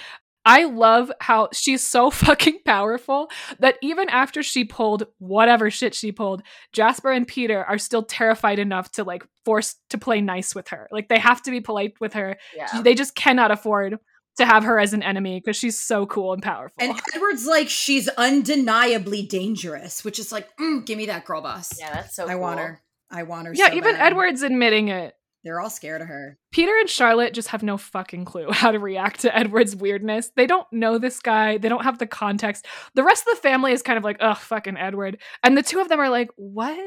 I 0.47 0.63
love 0.63 1.11
how 1.19 1.49
she's 1.51 1.85
so 1.85 2.09
fucking 2.11 2.59
powerful 2.65 3.29
that 3.59 3.77
even 3.81 4.09
after 4.09 4.41
she 4.41 4.63
pulled 4.63 5.03
whatever 5.19 5.69
shit 5.69 5.93
she 5.93 6.13
pulled, 6.13 6.41
Jasper 6.71 7.11
and 7.11 7.27
Peter 7.27 7.63
are 7.65 7.77
still 7.77 8.03
terrified 8.03 8.57
enough 8.57 8.89
to 8.93 9.03
like 9.03 9.23
force 9.43 9.75
to 9.89 9.97
play 9.97 10.21
nice 10.21 10.55
with 10.55 10.69
her. 10.69 10.87
Like 10.89 11.09
they 11.09 11.19
have 11.19 11.41
to 11.43 11.51
be 11.51 11.59
polite 11.59 11.95
with 11.99 12.13
her. 12.13 12.37
Yeah. 12.55 12.81
They 12.81 12.95
just 12.95 13.13
cannot 13.13 13.51
afford 13.51 13.99
to 14.37 14.45
have 14.45 14.63
her 14.63 14.79
as 14.79 14.93
an 14.93 15.03
enemy 15.03 15.41
because 15.41 15.57
she's 15.57 15.77
so 15.77 16.05
cool 16.05 16.31
and 16.31 16.41
powerful. 16.41 16.75
And 16.79 16.97
Edward's 17.13 17.45
like, 17.45 17.67
she's 17.67 18.07
undeniably 18.07 19.23
dangerous, 19.25 20.05
which 20.05 20.17
is 20.17 20.31
like, 20.31 20.47
mm, 20.57 20.85
give 20.85 20.97
me 20.97 21.07
that 21.07 21.25
girl 21.25 21.41
boss. 21.41 21.77
Yeah, 21.77 21.93
that's 21.93 22.15
so 22.15 22.27
I 22.27 22.35
want 22.35 22.59
her. 22.59 22.81
I 23.09 23.23
want 23.23 23.47
her. 23.47 23.53
yeah, 23.53 23.69
so 23.69 23.75
even 23.75 23.95
bad. 23.95 24.11
Edward's 24.11 24.43
admitting 24.43 24.89
it. 24.89 25.16
They're 25.47 25.61
all 25.61 25.69
scared 25.69 26.01
of 26.01 26.09
her. 26.09 26.37
Peter 26.51 26.77
and 26.77 26.89
Charlotte 26.89 27.33
just 27.33 27.47
have 27.47 27.63
no 27.63 27.77
fucking 27.77 28.25
clue 28.25 28.47
how 28.51 28.71
to 28.71 28.79
react 28.79 29.21
to 29.21 29.33
Edward's 29.33 29.77
weirdness. 29.77 30.29
They 30.35 30.45
don't 30.45 30.67
know 30.73 30.97
this 30.97 31.21
guy. 31.21 31.57
They 31.57 31.69
don't 31.69 31.85
have 31.85 31.99
the 31.99 32.05
context. 32.05 32.67
The 32.95 33.03
rest 33.03 33.25
of 33.25 33.33
the 33.33 33.41
family 33.41 33.71
is 33.71 33.81
kind 33.81 33.97
of 33.97 34.03
like, 34.03 34.17
ugh, 34.19 34.35
fucking 34.37 34.75
Edward. 34.75 35.19
And 35.43 35.57
the 35.57 35.63
two 35.63 35.79
of 35.79 35.87
them 35.87 36.01
are 36.01 36.09
like, 36.09 36.31
what 36.35 36.77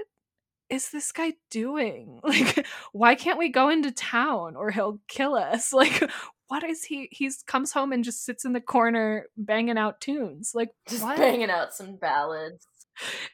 is 0.69 0.91
this 0.91 1.11
guy 1.11 1.33
doing? 1.51 2.21
Like, 2.31 2.67
why 2.93 3.15
can't 3.15 3.39
we 3.39 3.49
go 3.49 3.71
into 3.71 3.93
town 3.93 4.57
or 4.57 4.71
he'll 4.71 5.01
kill 5.09 5.37
us? 5.37 5.73
Like, 5.81 6.05
what 6.49 6.63
is 6.63 6.85
he? 6.85 7.09
He's 7.13 7.43
comes 7.47 7.73
home 7.73 7.93
and 7.93 8.05
just 8.05 8.27
sits 8.27 8.45
in 8.45 8.53
the 8.53 8.61
corner 8.61 9.25
banging 9.39 9.79
out 9.79 10.03
tunes. 10.03 10.53
Like, 10.55 10.69
Just 10.87 11.03
what? 11.03 11.17
banging 11.17 11.49
out 11.49 11.73
some 11.73 11.97
ballads. 11.97 12.67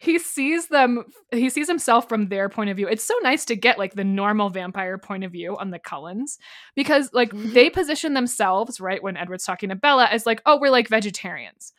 He 0.01 0.19
sees 0.19 0.69
them 0.69 1.05
he 1.33 1.49
sees 1.51 1.67
himself 1.67 2.09
from 2.09 2.29
their 2.29 2.49
point 2.49 2.71
of 2.71 2.77
view 2.77 2.87
it's 2.87 3.03
so 3.03 3.15
nice 3.23 3.45
to 3.45 3.57
get 3.57 3.79
like 3.79 3.95
the 3.95 4.05
normal 4.05 4.49
vampire 4.51 4.99
point 4.99 5.25
of 5.25 5.33
view 5.33 5.57
on 5.57 5.71
the 5.71 5.79
cullens 5.79 6.39
because 6.77 7.11
like 7.13 7.31
Mhm. 7.33 7.53
they 7.53 7.71
position 7.71 8.15
themselves 8.15 8.81
right 8.81 9.03
when 9.03 9.17
edward's 9.17 9.45
talking 9.45 9.71
to 9.71 9.75
bella 9.75 10.07
as 10.07 10.27
like 10.27 10.41
oh 10.47 10.59
we're 10.61 10.71
like 10.71 10.89
vegetarians 10.89 11.73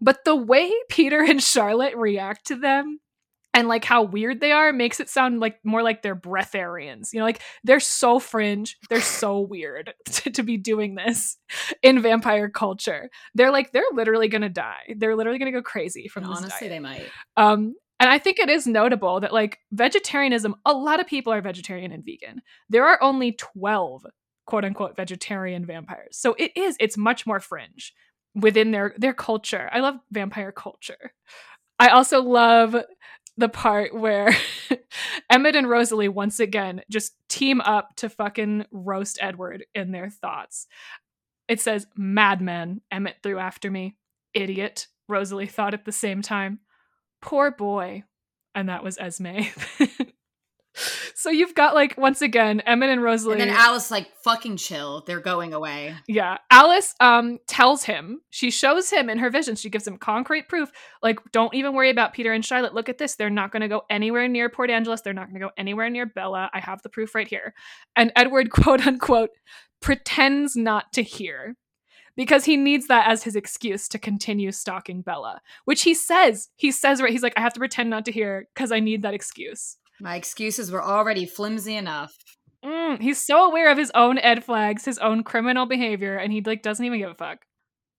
but 0.00 0.24
the 0.24 0.36
way 0.36 0.72
peter 0.88 1.20
and 1.20 1.42
charlotte 1.42 1.96
react 1.96 2.46
to 2.46 2.56
them 2.56 3.00
and 3.56 3.68
like 3.68 3.86
how 3.86 4.02
weird 4.02 4.40
they 4.40 4.52
are 4.52 4.70
makes 4.70 5.00
it 5.00 5.08
sound 5.08 5.40
like 5.40 5.58
more 5.64 5.82
like 5.82 6.02
they're 6.02 6.14
breatharians. 6.14 7.12
You 7.12 7.20
know, 7.20 7.24
like 7.24 7.40
they're 7.64 7.80
so 7.80 8.18
fringe, 8.18 8.76
they're 8.90 9.00
so 9.00 9.40
weird 9.50 9.94
to, 10.04 10.30
to 10.30 10.42
be 10.42 10.58
doing 10.58 10.94
this 10.94 11.38
in 11.82 12.02
vampire 12.02 12.50
culture. 12.50 13.08
They're 13.34 13.50
like 13.50 13.72
they're 13.72 13.82
literally 13.94 14.28
gonna 14.28 14.50
die. 14.50 14.94
They're 14.96 15.16
literally 15.16 15.38
gonna 15.38 15.52
go 15.52 15.62
crazy 15.62 16.06
from 16.06 16.24
And 16.24 16.32
this 16.32 16.38
honestly, 16.38 16.68
diet. 16.68 16.70
they 16.70 16.80
might. 16.80 17.10
Um, 17.38 17.74
and 17.98 18.10
I 18.10 18.18
think 18.18 18.38
it 18.38 18.50
is 18.50 18.66
notable 18.66 19.20
that 19.20 19.32
like 19.32 19.58
vegetarianism, 19.72 20.54
a 20.66 20.74
lot 20.74 21.00
of 21.00 21.06
people 21.06 21.32
are 21.32 21.40
vegetarian 21.40 21.92
and 21.92 22.04
vegan. 22.04 22.42
There 22.68 22.86
are 22.86 23.02
only 23.02 23.32
12 23.32 24.04
quote 24.46 24.66
unquote 24.66 24.96
vegetarian 24.96 25.64
vampires. 25.64 26.18
So 26.18 26.34
it 26.38 26.52
is, 26.54 26.76
it's 26.78 26.98
much 26.98 27.26
more 27.26 27.40
fringe 27.40 27.94
within 28.34 28.70
their 28.70 28.94
their 28.98 29.14
culture. 29.14 29.70
I 29.72 29.80
love 29.80 29.94
vampire 30.12 30.52
culture. 30.52 31.14
I 31.78 31.88
also 31.88 32.22
love 32.22 32.76
the 33.36 33.48
part 33.48 33.94
where 33.94 34.34
Emmett 35.30 35.56
and 35.56 35.68
Rosalie 35.68 36.08
once 36.08 36.40
again 36.40 36.82
just 36.90 37.14
team 37.28 37.60
up 37.60 37.96
to 37.96 38.08
fucking 38.08 38.66
roast 38.70 39.18
Edward 39.20 39.66
in 39.74 39.92
their 39.92 40.10
thoughts. 40.10 40.66
It 41.48 41.60
says, 41.60 41.86
Madman, 41.96 42.80
Emmett 42.90 43.16
threw 43.22 43.38
after 43.38 43.70
me. 43.70 43.96
Idiot, 44.34 44.88
Rosalie 45.08 45.46
thought 45.46 45.74
at 45.74 45.84
the 45.84 45.92
same 45.92 46.22
time. 46.22 46.60
Poor 47.22 47.50
boy. 47.50 48.04
And 48.54 48.68
that 48.68 48.82
was 48.82 48.98
Esme. 48.98 49.40
so 51.18 51.30
you've 51.30 51.54
got 51.54 51.74
like 51.74 51.96
once 51.96 52.20
again 52.20 52.60
Emmett 52.60 52.90
and 52.90 53.02
Rosalie. 53.02 53.40
And 53.40 53.50
then 53.50 53.56
Alice 53.56 53.90
like 53.90 54.14
fucking 54.22 54.58
chill. 54.58 55.02
They're 55.06 55.18
going 55.18 55.54
away. 55.54 55.94
Yeah. 56.06 56.36
Alice 56.50 56.94
um 57.00 57.38
tells 57.46 57.84
him, 57.84 58.20
she 58.28 58.50
shows 58.50 58.90
him 58.90 59.08
in 59.08 59.16
her 59.18 59.30
vision, 59.30 59.56
she 59.56 59.70
gives 59.70 59.86
him 59.88 59.96
concrete 59.96 60.46
proof, 60.46 60.70
like, 61.02 61.18
don't 61.32 61.54
even 61.54 61.72
worry 61.72 61.88
about 61.88 62.12
Peter 62.12 62.34
and 62.34 62.44
Charlotte. 62.44 62.74
Look 62.74 62.90
at 62.90 62.98
this. 62.98 63.16
They're 63.16 63.30
not 63.30 63.50
gonna 63.50 63.66
go 63.66 63.82
anywhere 63.88 64.28
near 64.28 64.50
Port 64.50 64.68
Angeles. 64.68 65.00
They're 65.00 65.14
not 65.14 65.28
gonna 65.28 65.40
go 65.40 65.52
anywhere 65.56 65.88
near 65.88 66.04
Bella. 66.04 66.50
I 66.52 66.60
have 66.60 66.82
the 66.82 66.90
proof 66.90 67.14
right 67.14 67.26
here. 67.26 67.54
And 67.96 68.12
Edward, 68.14 68.50
quote 68.50 68.86
unquote, 68.86 69.30
pretends 69.80 70.54
not 70.54 70.92
to 70.92 71.02
hear. 71.02 71.56
Because 72.14 72.44
he 72.44 72.56
needs 72.58 72.88
that 72.88 73.10
as 73.10 73.24
his 73.24 73.36
excuse 73.36 73.88
to 73.88 73.98
continue 73.98 74.50
stalking 74.52 75.00
Bella, 75.00 75.40
which 75.64 75.82
he 75.82 75.94
says. 75.94 76.48
He 76.56 76.72
says 76.72 77.00
right, 77.00 77.12
he's 77.12 77.22
like, 77.22 77.34
I 77.36 77.42
have 77.42 77.52
to 77.54 77.58
pretend 77.58 77.88
not 77.88 78.04
to 78.06 78.12
hear 78.12 78.48
because 78.54 78.70
I 78.70 78.80
need 78.80 79.02
that 79.02 79.12
excuse. 79.14 79.76
My 80.00 80.16
excuses 80.16 80.70
were 80.70 80.82
already 80.82 81.26
flimsy 81.26 81.76
enough. 81.76 82.14
Mm, 82.64 83.00
he's 83.00 83.24
so 83.24 83.48
aware 83.48 83.70
of 83.70 83.78
his 83.78 83.92
own 83.94 84.18
ed 84.18 84.44
flags, 84.44 84.84
his 84.84 84.98
own 84.98 85.22
criminal 85.22 85.66
behavior, 85.66 86.16
and 86.16 86.32
he 86.32 86.40
like 86.40 86.62
doesn't 86.62 86.84
even 86.84 86.98
give 86.98 87.10
a 87.10 87.14
fuck. 87.14 87.44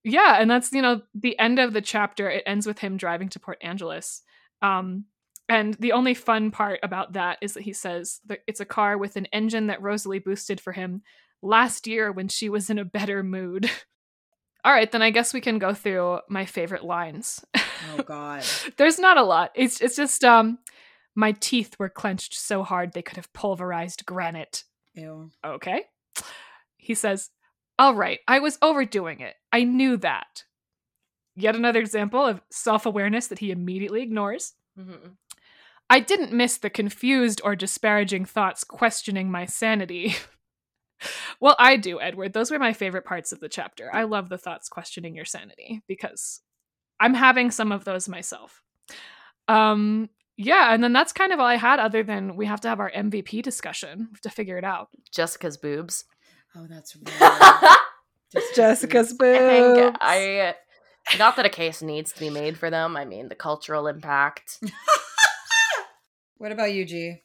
Yeah, 0.04 0.38
and 0.40 0.50
that's 0.50 0.72
you 0.72 0.82
know 0.82 1.02
the 1.14 1.38
end 1.40 1.60
of 1.60 1.74
the 1.74 1.82
chapter. 1.82 2.30
It 2.30 2.44
ends 2.46 2.68
with 2.68 2.80
him 2.80 2.98
driving 2.98 3.30
to 3.30 3.40
Port 3.40 3.58
Angeles. 3.62 4.22
Um, 4.62 5.06
and 5.50 5.76
the 5.76 5.94
only 5.94 6.14
fun 6.14 6.52
part 6.52 6.80
about 6.84 7.14
that 7.14 7.38
is 7.42 7.54
that 7.54 7.64
he 7.64 7.74
says 7.74 8.20
that 8.26 8.40
it's 8.48 8.60
a 8.60 8.66
car 8.66 8.98
with 8.98 9.16
an 9.16 9.28
engine 9.28 9.68
that 9.68 9.82
Rosalie 9.82 10.20
boosted 10.20 10.60
for 10.60 10.74
him 10.74 11.04
last 11.42 11.88
year 11.88 12.12
when 12.12 12.28
she 12.28 12.50
was 12.50 12.70
in 12.70 12.78
a 12.80 12.86
better 12.86 13.24
mood. 13.24 13.70
All 14.66 14.74
right, 14.74 14.92
then 14.92 15.02
I 15.02 15.12
guess 15.12 15.34
we 15.34 15.40
can 15.40 15.60
go 15.60 15.74
through 15.74 16.20
my 16.30 16.46
favorite 16.46 16.84
lines. 16.84 17.46
Oh 17.56 18.04
god. 18.06 18.44
There's 18.76 19.00
not 19.00 19.18
a 19.18 19.24
lot. 19.24 19.52
It's 19.56 19.80
it's 19.80 19.96
just 19.96 20.26
um 20.26 20.58
my 21.18 21.32
teeth 21.32 21.76
were 21.80 21.90
clenched 21.90 22.36
so 22.36 22.62
hard 22.62 22.94
they 22.94 23.02
could 23.02 23.18
have 23.18 23.34
pulverized 23.34 24.06
granite. 24.06 24.64
Ew. 24.94 25.32
Okay. 25.44 25.86
He 26.78 26.94
says, 26.94 27.32
All 27.80 27.96
right, 27.96 28.20
I 28.28 28.38
was 28.38 28.60
overdoing 28.62 29.20
it. 29.20 29.34
I 29.52 29.64
knew 29.64 29.98
that. 29.98 30.44
Yet 31.36 31.56
another 31.56 31.80
example 31.80 32.24
of 32.24 32.42
self 32.52 32.86
awareness 32.86 33.28
that 33.28 33.40
he 33.40 33.50
immediately 33.50 34.04
ignores. 34.04 34.54
Mhm. 34.80 35.18
I 35.90 36.02
didn't 36.02 36.34
miss 36.34 36.58
the 36.58 36.70
confused 36.70 37.42
or 37.44 37.56
disparaging 37.56 38.26
thoughts 38.26 38.64
questioning 38.64 39.32
my 39.32 39.46
sanity. 39.46 40.16
well, 41.40 41.56
I 41.58 41.78
do, 41.78 42.00
Edward. 42.00 42.34
Those 42.34 42.52
were 42.52 42.60
my 42.60 42.74
favorite 42.74 43.06
parts 43.06 43.32
of 43.32 43.40
the 43.40 43.50
chapter. 43.50 43.90
I 43.92 44.04
love 44.04 44.30
the 44.30 44.38
thoughts 44.38 44.70
questioning 44.70 45.16
your 45.16 45.26
sanity 45.26 45.82
because 45.88 46.42
I'm 47.00 47.16
having 47.16 47.50
some 47.50 47.72
of 47.72 47.86
those 47.86 48.08
myself. 48.08 48.62
Um, 49.48 50.10
yeah, 50.38 50.74
and 50.74 50.84
then 50.84 50.94
that's 50.94 51.12
kind 51.12 51.34
of 51.34 51.40
all 51.40 51.46
I 51.46 51.56
had, 51.56 51.80
other 51.80 52.04
than 52.04 52.36
we 52.36 52.46
have 52.46 52.62
to 52.62 52.70
have 52.70 52.80
our 52.80 52.92
MVP 52.92 53.42
discussion. 53.44 54.00
We 54.00 54.06
have 54.14 54.22
to 54.22 54.30
figure 54.30 54.58
it 54.58 54.64
out. 54.64 54.90
Jessica's 55.12 55.58
boobs. 55.58 56.06
Oh, 56.56 56.68
that's 56.70 56.96
right. 56.96 57.78
Jessica's 58.56 59.14
I 59.14 59.18
boobs. 59.18 59.40
think 59.40 59.98
I 60.00 60.56
not 61.18 61.36
that 61.38 61.46
a 61.46 61.50
case 61.50 61.82
needs 61.82 62.12
to 62.14 62.20
be 62.20 62.30
made 62.30 62.58
for 62.58 62.70
them. 62.70 62.96
I 62.98 63.06
mean 63.06 63.30
the 63.30 63.36
cultural 63.36 63.88
impact. 63.88 64.60
What 66.38 66.52
about 66.52 66.72
you, 66.72 66.86
G? 66.86 67.24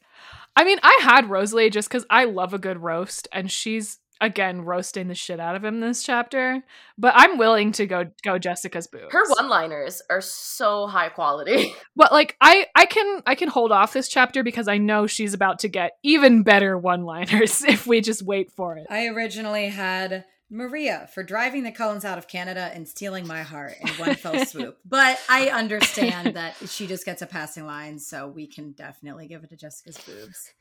I 0.55 0.63
mean, 0.63 0.79
I 0.81 0.99
had 1.03 1.29
Rosalie 1.29 1.69
just 1.69 1.87
because 1.87 2.05
I 2.09 2.25
love 2.25 2.53
a 2.53 2.59
good 2.59 2.81
roast, 2.81 3.27
and 3.31 3.51
she's 3.51 3.99
again 4.23 4.61
roasting 4.61 5.09
the 5.09 5.15
shit 5.15 5.39
out 5.39 5.55
of 5.55 5.63
him 5.63 5.81
this 5.81 6.01
chapter. 6.01 6.63
But 6.97 7.13
I'm 7.15 7.37
willing 7.37 7.71
to 7.73 7.85
go 7.85 8.05
go 8.23 8.39
Jessica's 8.39 8.87
boobs. 8.87 9.11
Her 9.11 9.27
one-liners 9.27 10.01
are 10.09 10.21
so 10.21 10.87
high 10.87 11.09
quality. 11.09 11.73
but 11.95 12.11
like 12.11 12.35
I 12.41 12.67
I 12.75 12.85
can 12.85 13.21
I 13.25 13.35
can 13.35 13.49
hold 13.49 13.71
off 13.71 13.93
this 13.93 14.07
chapter 14.07 14.43
because 14.43 14.67
I 14.67 14.77
know 14.77 15.05
she's 15.05 15.33
about 15.33 15.59
to 15.59 15.67
get 15.67 15.91
even 16.03 16.43
better 16.43 16.77
one 16.77 17.03
liners 17.03 17.63
if 17.67 17.85
we 17.85 18.01
just 18.01 18.23
wait 18.23 18.51
for 18.51 18.77
it. 18.77 18.87
I 18.89 19.07
originally 19.07 19.67
had 19.67 20.25
Maria 20.49 21.09
for 21.13 21.23
driving 21.23 21.63
the 21.63 21.71
Cullens 21.71 22.05
out 22.05 22.17
of 22.17 22.27
Canada 22.27 22.71
and 22.73 22.87
stealing 22.87 23.27
my 23.27 23.41
heart 23.41 23.73
in 23.81 23.87
one 23.89 24.15
fell 24.15 24.45
swoop. 24.45 24.77
But 24.85 25.19
I 25.27 25.49
understand 25.49 26.35
that 26.35 26.55
she 26.67 26.85
just 26.85 27.05
gets 27.05 27.21
a 27.21 27.25
passing 27.25 27.65
line, 27.65 27.97
so 27.97 28.27
we 28.27 28.47
can 28.47 28.71
definitely 28.71 29.27
give 29.27 29.43
it 29.43 29.49
to 29.49 29.55
Jessica's 29.57 29.97
boobs. 29.97 30.51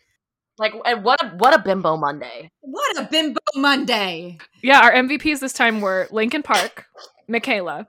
Like 0.58 0.74
and 0.84 1.02
what 1.02 1.22
a 1.22 1.28
what 1.36 1.54
a 1.54 1.58
bimbo 1.58 1.96
Monday. 1.96 2.50
What 2.60 2.98
a 2.98 3.08
bimbo 3.10 3.40
Monday! 3.56 4.38
Yeah, 4.62 4.80
our 4.80 4.92
MVPs 4.92 5.40
this 5.40 5.52
time 5.52 5.80
were 5.80 6.08
Linkin 6.10 6.42
Park, 6.42 6.86
McKayla, 7.30 7.86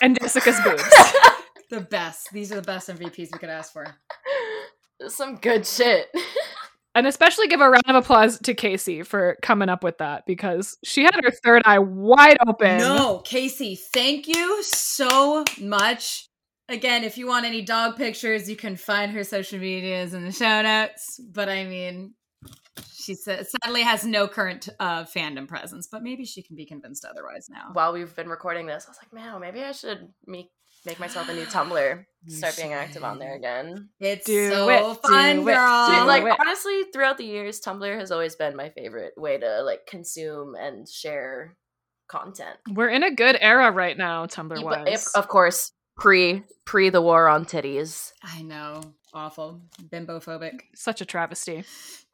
and 0.00 0.18
Jessica's 0.18 0.58
boobs. 0.64 0.82
The 1.70 1.80
best. 1.82 2.28
These 2.32 2.50
are 2.50 2.56
the 2.56 2.62
best 2.62 2.88
MVPs 2.88 3.28
we 3.32 3.38
could 3.38 3.50
ask 3.50 3.72
for. 3.72 3.86
Some 5.08 5.36
good 5.36 5.66
shit. 5.66 6.08
And 6.94 7.06
especially 7.06 7.46
give 7.46 7.60
a 7.60 7.68
round 7.68 7.84
of 7.86 7.94
applause 7.94 8.40
to 8.40 8.54
Kacie 8.54 9.06
for 9.06 9.36
coming 9.40 9.68
up 9.68 9.84
with 9.84 9.98
that 9.98 10.26
because 10.26 10.78
she 10.82 11.04
had 11.04 11.14
her 11.22 11.30
third 11.30 11.62
eye 11.64 11.78
wide 11.78 12.38
open. 12.44 12.78
No, 12.78 13.22
Kacie, 13.24 13.78
thank 13.78 14.26
you 14.26 14.60
so 14.64 15.44
much. 15.60 16.27
Again, 16.68 17.02
if 17.04 17.16
you 17.16 17.26
want 17.26 17.46
any 17.46 17.62
dog 17.62 17.96
pictures, 17.96 18.48
you 18.48 18.56
can 18.56 18.76
find 18.76 19.12
her 19.12 19.24
social 19.24 19.58
medias 19.58 20.12
in 20.14 20.24
the 20.24 20.32
show 20.32 20.60
notes. 20.62 21.18
But 21.32 21.48
I 21.48 21.64
mean, 21.64 22.14
she 22.92 23.14
sa- 23.14 23.42
sadly 23.62 23.82
has 23.82 24.04
no 24.04 24.28
current 24.28 24.68
uh, 24.78 25.04
fandom 25.04 25.48
presence, 25.48 25.88
but 25.90 26.02
maybe 26.02 26.24
she 26.26 26.42
can 26.42 26.56
be 26.56 26.66
convinced 26.66 27.06
otherwise 27.06 27.48
now. 27.50 27.70
While 27.72 27.92
we've 27.94 28.14
been 28.14 28.28
recording 28.28 28.66
this, 28.66 28.84
I 28.86 28.90
was 28.90 28.98
like, 29.02 29.12
man, 29.12 29.40
maybe 29.40 29.62
I 29.62 29.72
should 29.72 30.08
make 30.26 30.48
make 30.86 31.00
myself 31.00 31.28
a 31.28 31.34
new 31.34 31.44
Tumblr. 31.44 32.04
Start 32.28 32.56
being 32.56 32.72
active 32.72 33.02
on 33.02 33.18
there 33.18 33.34
again. 33.34 33.88
It's 33.98 34.24
Do 34.26 34.50
so 34.50 34.68
it, 34.68 35.02
fun, 35.02 35.36
do 35.36 35.48
it, 35.48 35.54
girl. 35.54 35.88
do 35.88 36.04
like 36.06 36.22
it. 36.24 36.36
honestly, 36.40 36.82
throughout 36.92 37.18
the 37.18 37.24
years, 37.24 37.60
Tumblr 37.60 37.98
has 37.98 38.10
always 38.12 38.36
been 38.36 38.54
my 38.56 38.68
favorite 38.70 39.14
way 39.16 39.38
to 39.38 39.62
like 39.62 39.86
consume 39.86 40.54
and 40.54 40.88
share 40.88 41.56
content. 42.08 42.56
We're 42.70 42.88
in 42.90 43.02
a 43.02 43.10
good 43.14 43.36
era 43.40 43.70
right 43.72 43.96
now, 43.98 44.26
Tumblr 44.26 44.56
Yeah, 44.56 44.64
was. 44.64 44.76
but 44.76 44.88
if, 44.88 45.04
of 45.16 45.28
course, 45.28 45.72
pre 45.98 46.44
pre 46.64 46.88
the 46.88 47.02
war 47.02 47.28
on 47.28 47.44
titties. 47.44 48.12
I 48.22 48.42
know, 48.42 48.80
awful, 49.12 49.60
bimbophobic. 49.82 50.60
Such 50.74 51.00
a 51.00 51.04
travesty. 51.04 51.64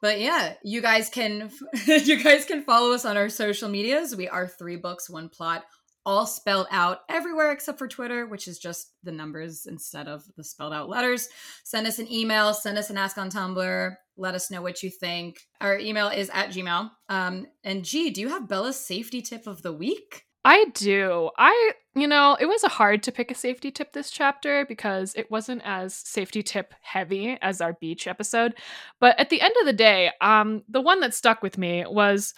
But 0.01 0.19
yeah, 0.19 0.53
you 0.63 0.81
guys 0.81 1.09
can 1.09 1.51
you 1.87 2.21
guys 2.21 2.45
can 2.45 2.63
follow 2.63 2.93
us 2.93 3.05
on 3.05 3.17
our 3.17 3.29
social 3.29 3.69
medias. 3.69 4.15
We 4.15 4.27
are 4.27 4.47
three 4.47 4.75
books, 4.75 5.09
one 5.09 5.29
plot, 5.29 5.63
all 6.05 6.25
spelled 6.25 6.67
out 6.71 6.99
everywhere 7.09 7.51
except 7.51 7.79
for 7.79 7.87
Twitter, 7.87 8.27
which 8.27 8.47
is 8.47 8.59
just 8.59 8.91
the 9.03 9.11
numbers 9.11 9.65
instead 9.65 10.07
of 10.07 10.23
the 10.37 10.43
spelled 10.43 10.73
out 10.73 10.89
letters. 10.89 11.29
Send 11.63 11.87
us 11.87 11.99
an 11.99 12.11
email, 12.11 12.53
send 12.53 12.77
us 12.77 12.89
an 12.89 12.97
ask 12.97 13.17
on 13.17 13.29
Tumblr. 13.29 13.95
Let 14.17 14.35
us 14.35 14.49
know 14.49 14.61
what 14.61 14.81
you 14.81 14.89
think. 14.89 15.39
Our 15.59 15.77
email 15.77 16.07
is 16.07 16.29
at 16.29 16.49
Gmail. 16.49 16.89
Um, 17.09 17.47
and 17.63 17.83
G, 17.83 18.11
do 18.11 18.21
you 18.21 18.29
have 18.29 18.47
Bella's 18.47 18.79
safety 18.79 19.21
tip 19.21 19.47
of 19.47 19.61
the 19.61 19.73
week? 19.73 20.23
I 20.45 20.65
do. 20.75 21.31
I, 21.39 21.71
you 21.95 22.07
know, 22.07 22.37
it 22.39 22.45
was 22.45 22.61
hard 22.61 23.01
to 23.03 23.11
pick 23.11 23.31
a 23.31 23.35
safety 23.35 23.71
tip 23.71 23.93
this 23.93 24.11
chapter 24.11 24.63
because 24.67 25.15
it 25.15 25.31
wasn't 25.31 25.63
as 25.65 25.95
safety 25.95 26.43
tip 26.43 26.75
heavy 26.81 27.39
as 27.41 27.61
our 27.61 27.73
beach 27.73 28.05
episode. 28.05 28.53
But 28.99 29.19
at 29.19 29.31
the 29.31 29.41
end 29.41 29.55
of 29.59 29.65
the 29.65 29.73
day, 29.73 30.11
um, 30.21 30.61
the 30.69 30.81
one 30.81 30.99
that 30.99 31.15
stuck 31.15 31.41
with 31.41 31.57
me 31.57 31.83
was 31.87 32.35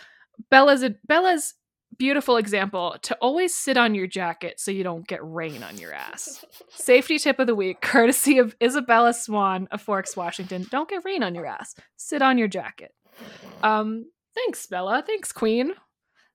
Bella's 0.50 0.86
Bella's 1.06 1.54
beautiful 1.98 2.38
example 2.38 2.96
to 3.02 3.16
always 3.16 3.54
sit 3.54 3.76
on 3.76 3.94
your 3.94 4.08
jacket 4.08 4.60
so 4.60 4.72
you 4.72 4.84
don't 4.84 5.06
get 5.06 5.20
rain 5.22 5.62
on 5.62 5.78
your 5.78 5.92
ass. 5.92 6.46
Safety 6.70 7.20
tip 7.20 7.40
of 7.40 7.48
the 7.48 7.56
week, 7.56 7.82
courtesy 7.82 8.38
of 8.38 8.56
Isabella 8.64 9.14
Swan 9.14 9.68
of 9.72 9.82
Forks, 9.82 10.16
Washington. 10.16 10.66
Don't 10.72 10.90
get 10.90 11.04
rain 11.04 11.24
on 11.24 11.36
your 11.36 11.46
ass. 11.46 11.76
Sit 11.98 12.22
on 12.22 12.38
your 12.38 12.48
jacket. 12.48 12.94
Um, 13.64 14.06
thanks, 14.34 14.66
Bella. 14.68 15.04
Thanks, 15.06 15.34
Queen. 15.34 15.74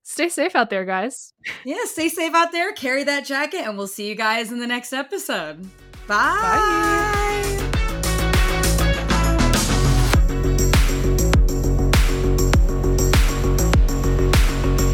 Stay 0.03 0.29
safe 0.29 0.57
out 0.57 0.71
there, 0.71 0.85
guys. 0.85 1.33
Yeah, 1.65 1.85
stay 1.85 2.09
safe 2.09 2.35
out 2.35 2.53
there, 2.53 2.73
carry 2.73 3.05
that 3.05 3.25
jacket, 3.25 3.61
and 3.67 3.77
we'll 3.79 3.87
see 3.87 4.09
you 4.09 4.15
guys 4.15 4.51
in 4.51 4.59
the 4.59 4.67
next 4.67 4.93
episode. 4.93 5.63
Bye. 6.07 6.39
Bye. 6.41 7.59